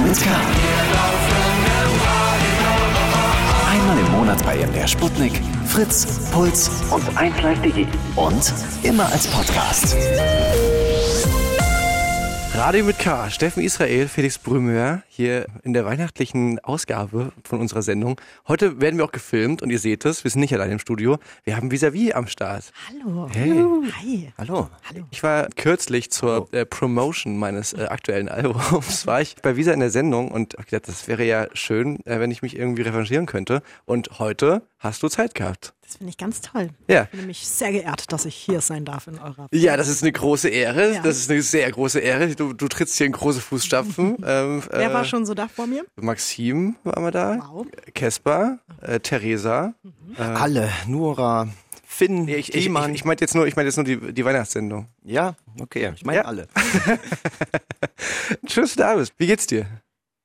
Mit 0.00 0.18
K. 0.22 0.30
Einmal 3.70 3.98
im 3.98 4.12
Monat 4.12 4.42
bei 4.42 4.56
MDR 4.56 4.88
Sputnik, 4.88 5.42
Fritz, 5.66 6.06
Puls 6.30 6.70
und 6.90 7.04
1Live.de. 7.14 7.86
Und 8.16 8.54
immer 8.82 9.04
als 9.12 9.26
Podcast. 9.26 9.94
Radio 12.54 12.84
mit 12.84 12.98
K. 12.98 13.30
Steffen 13.30 13.62
Israel, 13.62 14.08
Felix 14.08 14.38
Brümmer 14.38 15.02
hier 15.08 15.46
in 15.62 15.72
der 15.72 15.86
weihnachtlichen 15.86 16.58
Ausgabe 16.58 17.32
von 17.44 17.60
unserer 17.60 17.80
Sendung. 17.80 18.20
Heute 18.46 18.78
werden 18.78 18.98
wir 18.98 19.06
auch 19.06 19.12
gefilmt 19.12 19.62
und 19.62 19.70
ihr 19.70 19.78
seht 19.78 20.04
es, 20.04 20.22
wir 20.22 20.30
sind 20.30 20.42
nicht 20.42 20.52
allein 20.52 20.70
im 20.70 20.78
Studio. 20.78 21.18
Wir 21.44 21.56
haben 21.56 21.70
Vis-a-vis 21.70 22.12
am 22.12 22.26
Start. 22.26 22.70
Hallo. 22.88 23.26
Hey. 23.32 23.64
Hi. 24.00 24.32
Hallo. 24.36 24.68
Hallo. 24.88 25.06
Ich 25.10 25.22
war 25.22 25.48
kürzlich 25.56 26.10
zur 26.10 26.52
äh, 26.52 26.66
Promotion 26.66 27.38
meines 27.38 27.72
äh, 27.72 27.86
aktuellen 27.86 28.28
Albums, 28.28 29.06
war 29.06 29.22
ich 29.22 29.36
bei 29.36 29.56
Visa 29.56 29.72
in 29.72 29.80
der 29.80 29.90
Sendung 29.90 30.30
und 30.30 30.54
hab 30.58 30.66
gedacht, 30.66 30.88
das 30.88 31.08
wäre 31.08 31.24
ja 31.24 31.46
schön, 31.54 32.04
äh, 32.04 32.20
wenn 32.20 32.30
ich 32.30 32.42
mich 32.42 32.54
irgendwie 32.56 32.82
revanchieren 32.82 33.24
könnte. 33.24 33.62
Und 33.86 34.18
heute 34.18 34.62
hast 34.78 35.02
du 35.02 35.08
Zeit 35.08 35.34
gehabt. 35.34 35.72
Das 35.92 35.98
finde 35.98 36.10
ich 36.10 36.16
ganz 36.16 36.40
toll. 36.40 36.70
Ja. 36.88 37.02
Ich 37.02 37.10
bin 37.10 37.20
nämlich 37.20 37.46
sehr 37.46 37.70
geehrt, 37.70 38.10
dass 38.12 38.24
ich 38.24 38.34
hier 38.34 38.62
sein 38.62 38.86
darf 38.86 39.08
in 39.08 39.18
eurer. 39.18 39.46
Ja, 39.52 39.76
das 39.76 39.88
ist 39.88 40.02
eine 40.02 40.10
große 40.10 40.48
Ehre. 40.48 40.94
Ja. 40.94 41.02
Das 41.02 41.18
ist 41.18 41.30
eine 41.30 41.42
sehr 41.42 41.70
große 41.70 42.00
Ehre. 42.00 42.34
Du, 42.34 42.54
du 42.54 42.66
trittst 42.68 42.96
hier 42.96 43.04
in 43.06 43.12
große 43.12 43.42
Fußstapfen. 43.42 44.16
ähm, 44.26 44.62
Wer 44.70 44.90
äh, 44.90 44.94
war 44.94 45.04
schon 45.04 45.26
so 45.26 45.34
da 45.34 45.48
vor 45.48 45.66
mir? 45.66 45.84
Maxim 45.96 46.76
war 46.82 46.98
mal 46.98 47.10
da. 47.10 47.38
Wow. 47.52 47.66
Kesper, 47.92 48.58
äh, 48.80 49.00
Theresa. 49.00 49.74
Alle, 50.16 50.70
Nora, 50.86 51.48
Finn, 51.84 52.24
Nee, 52.24 52.36
ich, 52.36 52.54
ich, 52.54 52.66
ich, 52.68 52.74
ich 52.94 53.04
meinte 53.04 53.22
jetzt 53.22 53.34
nur, 53.34 53.46
ich 53.46 53.54
meinte 53.54 53.66
jetzt 53.68 53.76
nur 53.76 53.84
die, 53.84 54.14
die 54.14 54.24
Weihnachtssendung. 54.24 54.88
ja, 55.04 55.34
okay, 55.60 55.92
ich 55.94 56.06
meine 56.06 56.20
Ja. 56.20 56.24
alle. 56.24 56.48
Schön, 58.48 58.64
dass 58.64 58.72
du 58.74 58.78
da 58.78 58.94
bist. 58.94 59.12
Wie 59.18 59.26
geht's 59.26 59.46
dir? 59.46 59.66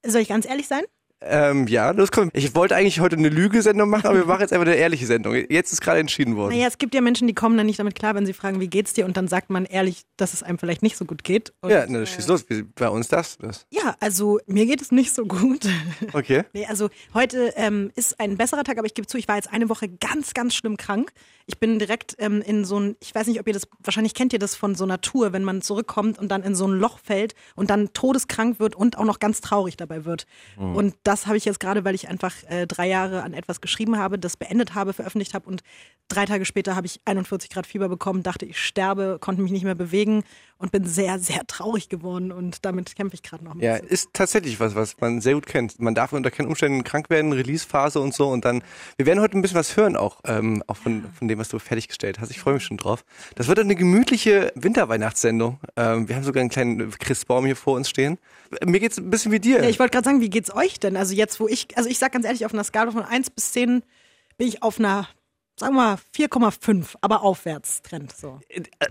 Soll 0.05 0.21
ich 0.21 0.29
ganz 0.29 0.45
ehrlich 0.47 0.67
sein? 0.69 0.83
Ähm, 1.19 1.65
ja, 1.67 1.89
los 1.91 2.11
komm. 2.11 2.29
Ich 2.33 2.53
wollte 2.53 2.75
eigentlich 2.75 2.99
heute 2.99 3.15
eine 3.15 3.29
Lüge-Sendung 3.29 3.89
machen, 3.89 4.05
aber 4.05 4.17
wir 4.19 4.25
machen 4.25 4.41
jetzt 4.41 4.53
einfach 4.53 4.67
eine 4.67 4.75
ehrliche 4.75 5.07
Sendung. 5.07 5.33
Jetzt 5.49 5.73
ist 5.73 5.81
gerade 5.81 5.99
entschieden 5.99 6.35
worden. 6.35 6.53
Naja, 6.53 6.67
es 6.67 6.77
gibt 6.77 6.93
ja 6.93 7.01
Menschen, 7.01 7.27
die 7.27 7.33
kommen 7.33 7.57
dann 7.57 7.65
nicht 7.65 7.79
damit 7.79 7.95
klar, 7.95 8.13
wenn 8.13 8.27
sie 8.27 8.33
fragen, 8.33 8.59
wie 8.59 8.67
geht's 8.67 8.93
dir? 8.93 9.05
Und 9.05 9.17
dann 9.17 9.27
sagt 9.27 9.49
man 9.49 9.65
ehrlich, 9.65 10.03
dass 10.17 10.33
es 10.33 10.43
einem 10.43 10.59
vielleicht 10.59 10.83
nicht 10.83 10.95
so 10.95 11.05
gut 11.05 11.23
geht. 11.23 11.53
Und, 11.61 11.71
ja, 11.71 11.85
na, 11.89 12.05
schieß 12.05 12.27
los. 12.27 12.45
Wie- 12.49 12.61
Bei 12.61 12.89
uns 12.89 13.07
das. 13.07 13.37
das. 13.39 13.65
ja, 13.71 13.95
also 13.99 14.39
mir 14.45 14.67
geht 14.67 14.79
es 14.81 14.91
nicht 14.91 15.13
so 15.13 15.25
gut. 15.25 15.67
Okay. 16.13 16.43
Nee, 16.53 16.65
also 16.67 16.89
heute 17.13 17.51
ähm, 17.55 17.91
ist 17.95 18.19
ein 18.19 18.37
besserer 18.37 18.63
Tag, 18.63 18.77
aber 18.77 18.85
ich 18.87 18.93
gebe 18.93 19.07
zu, 19.07 19.17
ich 19.17 19.27
war 19.27 19.35
jetzt 19.35 19.51
eine 19.51 19.69
Woche 19.69 19.89
ganz, 19.89 20.33
ganz 20.33 20.55
schlimm 20.55 20.77
krank. 20.77 21.11
Ich 21.49 21.59
bin 21.59 21.79
direkt 21.79 22.15
ähm, 22.19 22.41
in 22.41 22.65
so 22.65 22.79
ein, 22.79 22.97
ich 22.99 23.15
weiß 23.15 23.27
nicht, 23.27 23.39
ob 23.39 23.47
ihr 23.47 23.53
das, 23.53 23.67
wahrscheinlich 23.79 24.13
kennt 24.13 24.33
ihr 24.33 24.39
das 24.39 24.53
von 24.55 24.75
so 24.75 24.83
einer 24.83 24.99
Tour, 25.01 25.31
wenn 25.33 25.43
man 25.43 25.61
zurückkommt 25.61 26.19
und 26.19 26.29
dann 26.29 26.43
in 26.43 26.55
so 26.55 26.67
ein 26.67 26.73
Loch 26.73 26.99
fällt 26.99 27.35
und 27.55 27.69
dann 27.69 27.93
todeskrank 27.93 28.59
wird 28.59 28.75
und 28.75 28.97
auch 28.97 29.05
noch 29.05 29.19
ganz 29.19 29.39
traurig 29.39 29.77
dabei 29.77 30.03
wird. 30.05 30.27
Und 30.75 30.95
das 31.03 31.25
habe 31.25 31.37
ich 31.37 31.45
jetzt 31.45 31.59
gerade, 31.61 31.85
weil 31.85 31.95
ich 31.95 32.09
einfach 32.09 32.33
äh, 32.49 32.67
drei 32.67 32.87
Jahre 32.89 33.23
an 33.23 33.33
etwas 33.33 33.61
geschrieben 33.61 33.97
habe, 33.97 34.19
das 34.19 34.35
beendet 34.35 34.75
habe, 34.75 34.91
veröffentlicht 34.91 35.33
habe 35.33 35.47
und 35.47 35.63
drei 36.09 36.25
Tage 36.25 36.45
später 36.45 36.75
habe 36.75 36.85
ich 36.85 36.99
41 37.05 37.49
Grad 37.49 37.65
Fieber 37.65 37.89
bekommen, 37.89 38.23
dachte, 38.23 38.45
ich 38.45 38.59
sterbe, 38.59 39.17
konnte 39.19 39.41
mich 39.41 39.51
nicht 39.51 39.63
mehr 39.63 39.75
bewegen 39.75 40.23
und 40.59 40.71
bin 40.71 40.85
sehr, 40.85 41.19
sehr 41.19 41.45
traurig 41.47 41.89
geworden 41.89 42.31
und 42.31 42.65
damit 42.65 42.95
kämpfe 42.95 43.13
ich 43.15 43.23
gerade 43.23 43.43
noch 43.43 43.53
ein 43.55 43.59
Ja, 43.59 43.73
bisschen. 43.73 43.87
ist 43.89 44.09
tatsächlich 44.13 44.59
was, 44.59 44.75
was 44.75 44.99
man 44.99 45.21
sehr 45.21 45.33
gut 45.35 45.45
kennt. 45.45 45.79
Man 45.79 45.93
darf 45.95 46.13
unter 46.13 46.31
keinen 46.31 46.47
Umständen 46.47 46.83
krank 46.83 47.09
werden, 47.09 47.31
Release-Phase 47.31 47.99
und 47.99 48.13
so. 48.13 48.27
Und 48.27 48.45
dann, 48.45 48.63
wir 48.97 49.05
werden 49.05 49.19
heute 49.19 49.37
ein 49.37 49.41
bisschen 49.41 49.57
was 49.57 49.77
hören, 49.77 49.95
auch, 49.95 50.21
ähm, 50.25 50.63
auch 50.67 50.77
von, 50.77 51.05
von 51.13 51.27
dem, 51.27 51.37
was 51.39 51.49
du 51.49 51.59
fertiggestellt 51.59 52.19
hast. 52.19 52.31
Ich 52.31 52.39
freue 52.39 52.55
mich 52.55 52.63
schon 52.63 52.77
drauf. 52.77 53.05
Das 53.35 53.47
wird 53.47 53.59
eine 53.59 53.75
gemütliche 53.75 54.51
Winterweihnachtssendung. 54.55 55.59
Ähm, 55.75 56.07
wir 56.07 56.15
haben 56.15 56.23
sogar 56.23 56.41
einen 56.41 56.49
kleinen 56.49 56.89
Christbaum 56.91 57.45
hier 57.45 57.55
vor 57.55 57.75
uns 57.75 57.89
stehen. 57.89 58.17
Mir 58.65 58.79
geht's 58.79 58.97
ein 58.97 59.09
bisschen 59.09 59.31
wie 59.31 59.39
dir. 59.39 59.61
Ja, 59.61 59.69
ich 59.69 59.79
wollte 59.79 59.91
gerade 59.91 60.05
sagen, 60.05 60.21
wie 60.21 60.29
geht's 60.29 60.53
euch 60.55 60.79
denn? 60.79 60.97
Also 60.97 61.13
jetzt, 61.13 61.39
wo 61.39 61.47
ich, 61.47 61.77
also 61.77 61.89
ich 61.89 61.99
sag 61.99 62.11
ganz 62.13 62.25
ehrlich, 62.25 62.45
auf 62.45 62.53
einer 62.53 62.63
Skala 62.63 62.91
von 62.91 63.03
1 63.03 63.29
bis 63.29 63.51
10 63.51 63.83
bin 64.37 64.47
ich 64.47 64.63
auf 64.63 64.79
einer, 64.79 65.07
sagen 65.59 65.75
wir 65.75 65.81
mal, 65.81 65.97
4,5, 66.15 66.95
aber 67.01 67.23
Aufwärtstrend. 67.23 68.15
So. 68.15 68.39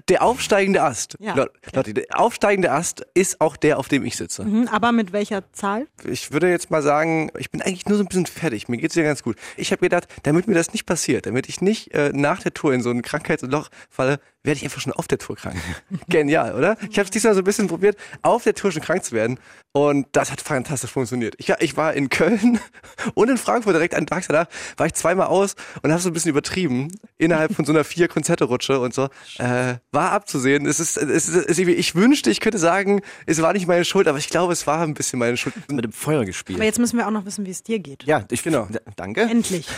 der 0.08 0.22
aufsteigende 0.22 0.82
Ast. 0.82 1.16
Ja. 1.20 1.34
Leute, 1.34 1.52
Leute, 1.72 1.94
der 1.94 2.04
aufsteigende 2.18 2.72
Ast 2.72 3.06
ist 3.14 3.40
auch 3.40 3.56
der, 3.56 3.78
auf 3.78 3.88
dem 3.88 4.04
ich 4.04 4.16
sitze. 4.16 4.44
Mhm, 4.44 4.68
aber 4.68 4.92
mit 4.92 5.12
welcher 5.12 5.50
Zahl? 5.52 5.86
Ich 6.04 6.32
würde 6.32 6.50
jetzt 6.50 6.70
mal 6.70 6.82
sagen, 6.82 7.30
ich 7.38 7.50
bin 7.50 7.62
eigentlich 7.62 7.86
nur 7.86 7.98
so 7.98 8.04
ein 8.04 8.08
bisschen 8.08 8.26
fertig. 8.26 8.68
Mir 8.68 8.78
geht's 8.78 8.96
ja 8.96 9.04
ganz 9.04 9.22
gut. 9.22 9.36
Ich 9.56 9.70
habe 9.70 9.80
gedacht, 9.80 10.08
damit 10.24 10.48
mir 10.48 10.54
das 10.54 10.72
nicht 10.72 10.86
passiert, 10.86 11.26
damit 11.26 11.48
ich 11.48 11.60
nicht 11.60 11.94
äh, 11.94 12.10
nach 12.12 12.42
der 12.42 12.52
Tour 12.52 12.74
in 12.74 12.82
so 12.82 12.90
ein 12.90 13.02
Krankheitsloch 13.02 13.68
falle, 13.88 14.18
werde 14.46 14.58
ich 14.58 14.64
einfach 14.64 14.80
schon 14.80 14.92
auf 14.92 15.06
der 15.08 15.18
Tour 15.18 15.36
krank. 15.36 15.56
Genial, 16.08 16.54
oder? 16.54 16.76
Ich 16.90 16.98
habe 16.98 17.04
es 17.04 17.10
diesmal 17.10 17.34
so 17.34 17.40
ein 17.40 17.44
bisschen 17.44 17.66
probiert, 17.68 17.96
auf 18.22 18.44
der 18.44 18.54
Tour 18.54 18.72
schon 18.72 18.82
krank 18.82 19.04
zu 19.04 19.12
werden. 19.12 19.38
Und 19.72 20.06
das 20.12 20.32
hat 20.32 20.40
fantastisch 20.40 20.90
funktioniert. 20.90 21.34
Ich, 21.36 21.50
ich 21.50 21.76
war 21.76 21.92
in 21.92 22.08
Köln 22.08 22.58
und 23.14 23.28
in 23.28 23.36
Frankfurt 23.36 23.74
direkt 23.74 23.94
einen 23.94 24.06
Tag 24.06 24.24
danach, 24.26 24.46
war 24.78 24.86
ich 24.86 24.94
zweimal 24.94 25.26
aus 25.26 25.54
und 25.82 25.92
habe 25.92 26.00
so 26.00 26.08
ein 26.08 26.14
bisschen 26.14 26.30
übertrieben. 26.30 26.88
Innerhalb 27.18 27.54
von 27.54 27.66
so 27.66 27.72
einer 27.72 27.84
vier 27.84 28.08
Konzerte-Rutsche 28.08 28.80
und 28.80 28.94
so. 28.94 29.08
Äh, 29.38 29.74
war 29.92 30.12
abzusehen. 30.12 30.64
Es 30.64 30.80
ist, 30.80 30.96
es 30.96 31.28
ist, 31.28 31.34
es 31.36 31.58
ist, 31.58 31.68
ich 31.68 31.94
wünschte, 31.94 32.30
ich 32.30 32.40
könnte 32.40 32.58
sagen, 32.58 33.02
es 33.26 33.42
war 33.42 33.52
nicht 33.52 33.66
meine 33.66 33.84
Schuld, 33.84 34.08
aber 34.08 34.16
ich 34.16 34.30
glaube, 34.30 34.54
es 34.54 34.66
war 34.66 34.80
ein 34.80 34.94
bisschen 34.94 35.18
meine 35.18 35.36
Schuld. 35.36 35.54
Mit 35.70 35.84
dem 35.84 35.92
Feuer 35.92 36.24
gespielt. 36.24 36.58
Aber 36.58 36.64
jetzt 36.64 36.78
müssen 36.78 36.96
wir 36.96 37.06
auch 37.06 37.10
noch 37.10 37.26
wissen, 37.26 37.44
wie 37.44 37.50
es 37.50 37.62
dir 37.62 37.78
geht. 37.78 38.04
ja, 38.04 38.24
ich, 38.30 38.42
Genau. 38.42 38.68
Danke. 38.96 39.22
Endlich. 39.22 39.66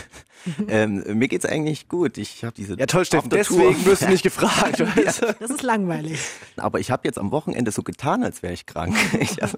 Ähm, 0.69 1.03
mir 1.17 1.27
geht's 1.27 1.45
eigentlich 1.45 1.89
gut. 1.89 2.17
Ich 2.17 2.45
habe 2.45 2.53
diese 2.55 2.75
Ja, 2.79 2.85
toll, 2.85 3.03
Steffen, 3.03 3.25
auf 3.25 3.29
der 3.29 3.39
deswegen 3.39 3.73
Tour. 3.75 3.85
wirst 3.87 4.03
du 4.03 4.07
nicht 4.07 4.23
gefragt. 4.23 4.58
Weißt 4.61 5.21
du? 5.21 5.35
Das 5.39 5.49
ist 5.49 5.63
langweilig. 5.63 6.19
Aber 6.57 6.79
ich 6.79 6.91
habe 6.91 7.07
jetzt 7.07 7.17
am 7.17 7.31
Wochenende 7.31 7.71
so 7.71 7.83
getan, 7.83 8.23
als 8.23 8.43
wäre 8.43 8.53
ich 8.53 8.65
krank. 8.65 8.95
Ich 9.19 9.41
hab, 9.41 9.51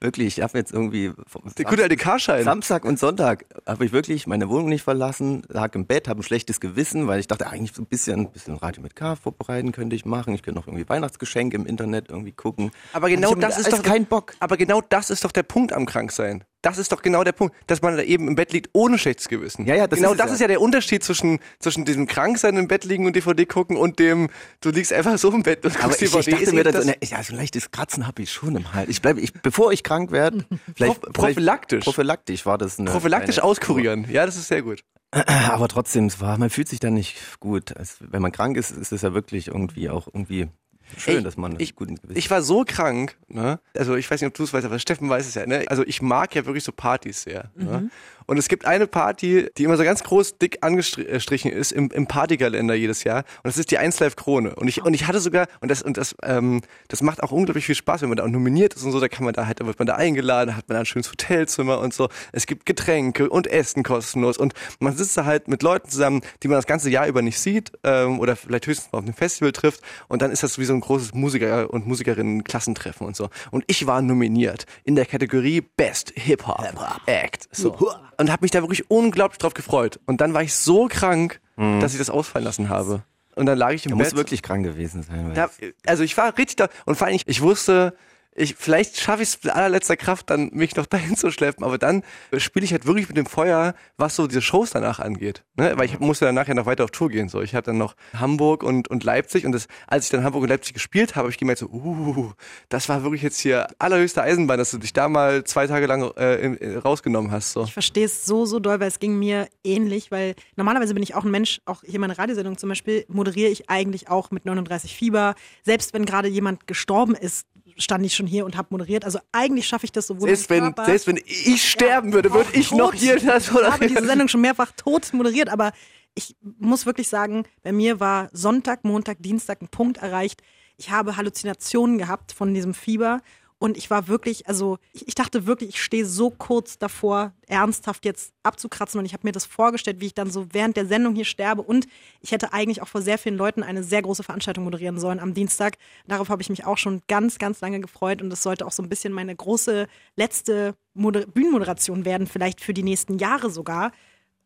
wirklich, 0.00 0.38
ich 0.38 0.42
habe 0.42 0.56
jetzt 0.56 0.72
irgendwie 0.72 1.12
vom 1.26 1.42
Der 1.56 1.64
gute 1.64 1.82
alte 1.82 1.96
Karschein. 1.96 2.44
Samstag 2.44 2.84
und 2.84 2.98
Sonntag 2.98 3.46
habe 3.66 3.84
ich 3.84 3.92
wirklich 3.92 4.26
meine 4.26 4.48
Wohnung 4.48 4.68
nicht 4.68 4.82
verlassen, 4.82 5.42
lag 5.48 5.74
im 5.74 5.86
Bett, 5.86 6.08
habe 6.08 6.20
ein 6.20 6.22
schlechtes 6.22 6.60
Gewissen, 6.60 7.06
weil 7.06 7.20
ich 7.20 7.26
dachte, 7.26 7.48
eigentlich 7.48 7.72
so 7.74 7.82
ein 7.82 7.86
bisschen, 7.86 8.20
ein 8.20 8.30
bisschen 8.30 8.56
Radio 8.56 8.82
mit 8.82 8.94
K 8.96 9.16
vorbereiten 9.16 9.72
könnte 9.72 9.96
ich 9.96 10.04
machen. 10.04 10.34
Ich 10.34 10.42
könnte 10.42 10.60
noch 10.60 10.66
irgendwie 10.66 10.88
Weihnachtsgeschenke 10.88 11.56
im 11.56 11.66
Internet 11.66 12.10
irgendwie 12.10 12.32
gucken. 12.32 12.70
Aber 12.92 13.08
genau 13.08 13.34
das 13.34 13.56
mir 13.56 13.62
ist 13.62 13.72
doch 13.72 13.82
kein 13.82 14.06
Bock. 14.06 14.34
Aber 14.40 14.56
genau 14.56 14.80
das 14.88 15.10
ist 15.10 15.24
doch 15.24 15.32
der 15.32 15.42
Punkt 15.42 15.72
am 15.72 15.86
Kranksein. 15.86 16.44
Das 16.60 16.76
ist 16.78 16.90
doch 16.90 17.02
genau 17.02 17.22
der 17.22 17.32
Punkt, 17.32 17.54
dass 17.68 17.82
man 17.82 17.96
da 17.96 18.02
eben 18.02 18.26
im 18.26 18.34
Bett 18.34 18.52
liegt 18.52 18.70
ohne 18.72 18.98
schlechtes 18.98 19.28
Gewissen. 19.28 19.64
Ja, 19.64 19.76
ja, 19.76 19.86
das 19.86 19.98
genau 20.00 20.12
ist 20.12 20.18
das 20.18 20.26
ja. 20.28 20.34
ist 20.34 20.40
ja 20.40 20.48
der 20.48 20.60
Unterschied 20.60 21.04
zwischen 21.04 21.38
zwischen 21.60 21.84
diesem 21.84 22.06
Kranksein 22.06 22.56
im 22.56 22.66
Bett 22.66 22.84
liegen 22.84 23.06
und 23.06 23.14
DVD 23.14 23.46
gucken 23.46 23.76
und 23.76 23.98
dem 24.00 24.28
du 24.60 24.70
liegst 24.70 24.92
einfach 24.92 25.16
so 25.18 25.30
im 25.32 25.44
Bett 25.44 25.64
und 25.64 25.76
Aber 25.76 25.84
guckst 25.84 26.02
ich, 26.02 26.08
ich 26.08 26.12
DVD. 26.24 26.30
dachte 26.32 26.42
Ist 26.44 26.52
mir 26.54 26.64
dann 26.64 26.82
so, 26.82 26.92
das- 27.00 27.10
ja, 27.10 27.22
so 27.22 27.32
ein 27.32 27.36
leichtes 27.38 27.70
Kratzen 27.70 28.06
habe 28.06 28.22
ich 28.22 28.32
schon 28.32 28.56
im 28.56 28.74
Hals. 28.74 28.88
Ich 28.88 29.00
bleibe, 29.00 29.20
ich, 29.20 29.32
bevor 29.34 29.72
ich 29.72 29.84
krank 29.84 30.10
werde, 30.10 30.44
vielleicht, 30.76 31.00
Pro- 31.00 31.10
prophylaktisch. 31.12 31.84
vielleicht 31.84 31.84
prophylaktisch 31.84 32.44
war 32.46 32.58
das 32.58 32.78
eine 32.80 32.90
prophylaktisch 32.90 33.36
kleine- 33.36 33.48
auskurieren. 33.48 34.06
Ja, 34.10 34.26
das 34.26 34.36
ist 34.36 34.48
sehr 34.48 34.62
gut. 34.62 34.82
Aber 35.12 35.68
trotzdem, 35.68 36.06
es 36.06 36.20
war, 36.20 36.38
man 36.38 36.50
fühlt 36.50 36.68
sich 36.68 36.80
dann 36.80 36.94
nicht 36.94 37.16
gut. 37.40 37.76
Also, 37.76 37.94
wenn 38.10 38.20
man 38.20 38.32
krank 38.32 38.56
ist, 38.56 38.72
ist 38.72 38.92
es 38.92 39.02
ja 39.02 39.14
wirklich 39.14 39.46
irgendwie 39.48 39.88
auch 39.90 40.06
irgendwie 40.08 40.48
schön, 40.96 41.16
Ey, 41.18 41.22
dass 41.22 41.36
man 41.36 41.58
ich- 41.58 41.74
guten 41.76 41.96
Gewissen. 41.96 42.16
Ich 42.18 42.30
war 42.30 42.42
so 42.42 42.64
krank, 42.66 43.16
ne? 43.28 43.60
Also 43.76 43.96
ich 43.96 44.10
weiß 44.10 44.20
nicht, 44.20 44.28
ob 44.28 44.34
du 44.34 44.44
es 44.44 44.52
weißt, 44.52 44.64
aber 44.66 44.78
Steffen 44.78 45.08
weiß 45.08 45.26
es 45.26 45.34
ja, 45.34 45.46
ne? 45.46 45.64
Also 45.68 45.84
ich 45.84 46.00
mag 46.02 46.34
ja 46.34 46.46
wirklich 46.46 46.64
so 46.64 46.72
Partys 46.72 47.22
sehr. 47.22 47.50
Ne? 47.56 47.90
Und 48.28 48.36
es 48.36 48.48
gibt 48.48 48.66
eine 48.66 48.86
Party, 48.86 49.48
die 49.56 49.64
immer 49.64 49.78
so 49.78 49.84
ganz 49.84 50.04
groß 50.04 50.36
dick 50.36 50.58
angestrichen 50.60 51.50
ist 51.50 51.72
im, 51.72 51.90
im 51.90 52.06
Partykalender 52.06 52.74
jedes 52.74 53.02
Jahr. 53.02 53.24
Und 53.42 53.46
das 53.46 53.56
ist 53.56 53.70
die 53.70 53.78
1 53.78 53.98
Live 54.00 54.16
Krone. 54.16 54.54
Und 54.54 54.68
ich, 54.68 54.84
und 54.84 54.92
ich 54.92 55.06
hatte 55.06 55.18
sogar, 55.18 55.46
und 55.60 55.70
das, 55.70 55.80
und 55.80 55.96
das, 55.96 56.14
ähm, 56.22 56.60
das 56.88 57.00
macht 57.00 57.22
auch 57.22 57.32
unglaublich 57.32 57.64
viel 57.64 57.74
Spaß, 57.74 58.02
wenn 58.02 58.10
man 58.10 58.18
da 58.18 58.24
auch 58.24 58.28
nominiert 58.28 58.74
ist 58.74 58.84
und 58.84 58.92
so, 58.92 59.00
da 59.00 59.08
kann 59.08 59.24
man 59.24 59.32
da 59.32 59.46
halt, 59.46 59.60
da 59.60 59.66
wird 59.66 59.78
man 59.78 59.86
da 59.86 59.94
eingeladen, 59.94 60.56
hat 60.56 60.68
man 60.68 60.74
da 60.74 60.80
ein 60.80 60.86
schönes 60.86 61.10
Hotelzimmer 61.10 61.78
und 61.78 61.94
so. 61.94 62.10
Es 62.32 62.44
gibt 62.44 62.66
Getränke 62.66 63.30
und 63.30 63.46
Essen 63.46 63.82
kostenlos. 63.82 64.36
Und 64.36 64.52
man 64.78 64.94
sitzt 64.94 65.16
da 65.16 65.24
halt 65.24 65.48
mit 65.48 65.62
Leuten 65.62 65.88
zusammen, 65.88 66.20
die 66.42 66.48
man 66.48 66.58
das 66.58 66.66
ganze 66.66 66.90
Jahr 66.90 67.06
über 67.06 67.22
nicht 67.22 67.40
sieht, 67.40 67.72
ähm, 67.82 68.20
oder 68.20 68.36
vielleicht 68.36 68.66
höchstens 68.66 68.92
mal 68.92 68.98
auf 68.98 69.04
einem 69.06 69.14
Festival 69.14 69.52
trifft. 69.52 69.80
Und 70.08 70.20
dann 70.20 70.30
ist 70.30 70.42
das 70.42 70.58
wie 70.58 70.66
so 70.66 70.74
ein 70.74 70.80
großes 70.80 71.14
Musiker- 71.14 71.72
und 71.72 71.86
Musikerinnen-Klassentreffen 71.86 73.06
und 73.06 73.16
so. 73.16 73.30
Und 73.50 73.64
ich 73.68 73.86
war 73.86 74.02
nominiert 74.02 74.66
in 74.84 74.96
der 74.96 75.06
Kategorie 75.06 75.62
Best 75.62 76.12
Hip-Hop 76.14 76.58
Act. 77.06 77.48
So. 77.52 77.70
Und 78.20 78.30
habe 78.32 78.42
mich 78.42 78.50
da 78.50 78.60
wirklich 78.62 78.90
unglaublich 78.90 79.38
drauf 79.38 79.54
gefreut. 79.54 80.00
Und 80.06 80.20
dann 80.20 80.34
war 80.34 80.42
ich 80.42 80.54
so 80.54 80.88
krank, 80.88 81.40
dass 81.56 81.92
ich 81.92 81.98
das 81.98 82.10
ausfallen 82.10 82.44
lassen 82.44 82.68
habe. 82.68 83.02
Und 83.36 83.46
dann 83.46 83.56
lag 83.58 83.70
ich 83.72 83.84
im 83.86 83.90
Du 83.92 83.96
Bett. 83.96 84.06
musst 84.06 84.16
wirklich 84.16 84.42
krank 84.42 84.64
gewesen 84.64 85.02
sein. 85.04 85.32
Da, 85.34 85.48
also 85.86 86.02
ich 86.02 86.16
war 86.16 86.36
richtig 86.36 86.56
da 86.56 86.68
und 86.86 86.96
vor 86.96 87.06
allem, 87.06 87.16
ich, 87.16 87.22
ich 87.26 87.40
wusste, 87.40 87.94
ich, 88.38 88.54
vielleicht 88.56 88.98
schaffe 89.00 89.22
ich 89.22 89.28
es 89.28 89.42
mit 89.42 89.52
allerletzter 89.52 89.96
Kraft, 89.96 90.30
dann 90.30 90.50
mich 90.52 90.76
noch 90.76 90.86
dahin 90.98 91.16
zu 91.16 91.30
schleppen, 91.30 91.64
aber 91.64 91.78
dann 91.78 92.02
spiele 92.36 92.64
ich 92.64 92.72
halt 92.72 92.86
wirklich 92.86 93.08
mit 93.08 93.16
dem 93.16 93.26
Feuer, 93.26 93.74
was 93.96 94.16
so 94.16 94.26
diese 94.26 94.42
Shows 94.42 94.70
danach 94.70 94.98
angeht. 94.98 95.44
Ne? 95.56 95.72
Weil 95.76 95.86
ich 95.86 95.98
musste 96.00 96.24
danach 96.24 96.48
ja 96.48 96.54
noch 96.54 96.66
weiter 96.66 96.84
auf 96.84 96.90
Tour 96.90 97.08
gehen. 97.10 97.28
So, 97.28 97.42
ich 97.42 97.54
hatte 97.54 97.70
dann 97.70 97.78
noch 97.78 97.94
Hamburg 98.14 98.62
und, 98.62 98.88
und 98.88 99.04
Leipzig 99.04 99.44
und 99.44 99.52
das, 99.52 99.66
als 99.86 100.04
ich 100.04 100.10
dann 100.10 100.24
Hamburg 100.24 100.42
und 100.42 100.48
Leipzig 100.48 100.74
gespielt 100.74 101.16
habe, 101.16 101.28
habe 101.28 101.30
ich 101.30 101.38
gemerkt 101.38 101.58
so, 101.58 101.66
uh, 101.66 102.32
das 102.68 102.88
war 102.88 103.02
wirklich 103.02 103.22
jetzt 103.22 103.38
hier 103.38 103.68
allerhöchste 103.78 104.22
Eisenbahn, 104.22 104.58
dass 104.58 104.70
du 104.70 104.78
dich 104.78 104.92
da 104.92 105.08
mal 105.08 105.44
zwei 105.44 105.66
Tage 105.66 105.86
lang 105.86 106.10
äh, 106.16 106.54
äh, 106.54 106.76
rausgenommen 106.78 107.30
hast. 107.30 107.52
So. 107.52 107.64
Ich 107.64 107.72
verstehe 107.72 108.06
es 108.06 108.24
so, 108.24 108.46
so 108.46 108.58
doll, 108.60 108.80
weil 108.80 108.88
es 108.88 108.98
ging 108.98 109.18
mir 109.18 109.48
ähnlich, 109.64 110.10
weil 110.10 110.34
normalerweise 110.56 110.94
bin 110.94 111.02
ich 111.02 111.14
auch 111.14 111.24
ein 111.24 111.30
Mensch, 111.30 111.60
auch 111.66 111.82
hier 111.84 112.00
meine 112.00 112.16
Radiosendung 112.16 112.56
zum 112.56 112.70
Beispiel, 112.70 113.04
moderiere 113.08 113.50
ich 113.50 113.68
eigentlich 113.68 114.08
auch 114.08 114.30
mit 114.30 114.46
39 114.46 114.96
Fieber. 114.96 115.34
Selbst 115.64 115.92
wenn 115.92 116.06
gerade 116.06 116.28
jemand 116.28 116.66
gestorben 116.66 117.14
ist, 117.14 117.46
stand 117.78 118.04
ich 118.04 118.14
schon 118.14 118.26
hier 118.26 118.44
und 118.44 118.56
habe 118.56 118.68
moderiert. 118.70 119.04
Also 119.04 119.18
eigentlich 119.32 119.66
schaffe 119.66 119.84
ich 119.84 119.92
das 119.92 120.06
sowohl 120.06 120.28
Selbst 120.28 120.50
wenn, 120.50 120.74
selbst 120.84 121.06
wenn 121.06 121.20
ich 121.24 121.68
sterben 121.70 122.12
würde, 122.12 122.32
würde 122.32 122.50
auch 122.50 122.54
ich 122.54 122.72
noch 122.72 122.90
tot. 122.90 123.00
hier 123.00 123.18
das 123.18 123.48
Ich 123.48 123.54
habe 123.54 123.86
diese 123.86 124.04
Sendung 124.04 124.28
schon 124.28 124.40
mehrfach 124.40 124.72
tot 124.76 125.12
moderiert, 125.12 125.48
aber 125.48 125.72
ich 126.14 126.36
muss 126.40 126.86
wirklich 126.86 127.08
sagen, 127.08 127.44
bei 127.62 127.72
mir 127.72 128.00
war 128.00 128.28
Sonntag, 128.32 128.84
Montag, 128.84 129.22
Dienstag 129.22 129.62
ein 129.62 129.68
Punkt 129.68 129.98
erreicht. 129.98 130.42
Ich 130.76 130.90
habe 130.90 131.16
Halluzinationen 131.16 131.98
gehabt 131.98 132.32
von 132.32 132.54
diesem 132.54 132.74
Fieber 132.74 133.20
und 133.60 133.76
ich 133.76 133.90
war 133.90 134.06
wirklich, 134.06 134.46
also 134.46 134.78
ich, 134.92 135.08
ich 135.08 135.14
dachte 135.14 135.46
wirklich, 135.46 135.70
ich 135.70 135.82
stehe 135.82 136.06
so 136.06 136.30
kurz 136.30 136.78
davor, 136.78 137.32
ernsthaft 137.48 138.04
jetzt 138.04 138.32
abzukratzen 138.44 139.00
und 139.00 139.04
ich 139.04 139.14
habe 139.14 139.26
mir 139.26 139.32
das 139.32 139.46
vorgestellt, 139.46 140.00
wie 140.00 140.06
ich 140.06 140.14
dann 140.14 140.30
so 140.30 140.46
während 140.52 140.76
der 140.76 140.86
Sendung 140.86 141.14
hier 141.16 141.24
sterbe 141.24 141.62
und 141.62 141.86
ich 142.20 142.30
hätte 142.30 142.52
eigentlich 142.52 142.82
auch 142.82 142.88
vor 142.88 143.02
sehr 143.02 143.18
vielen 143.18 143.36
Leuten 143.36 143.64
eine 143.64 143.82
sehr 143.82 144.02
große 144.02 144.22
Veranstaltung 144.22 144.64
moderieren 144.64 145.00
sollen 145.00 145.18
am 145.18 145.34
Dienstag. 145.34 145.76
Darauf 146.06 146.28
habe 146.28 146.40
ich 146.40 146.50
mich 146.50 146.66
auch 146.66 146.78
schon 146.78 147.02
ganz, 147.08 147.38
ganz 147.38 147.60
lange 147.60 147.80
gefreut 147.80 148.22
und 148.22 148.32
es 148.32 148.42
sollte 148.42 148.64
auch 148.64 148.72
so 148.72 148.82
ein 148.82 148.88
bisschen 148.88 149.12
meine 149.12 149.34
große 149.34 149.88
letzte 150.14 150.74
Moder 150.94 151.26
Bühnenmoderation 151.26 152.04
werden, 152.04 152.26
vielleicht 152.26 152.60
für 152.60 152.74
die 152.74 152.82
nächsten 152.84 153.18
Jahre 153.18 153.50
sogar. 153.50 153.92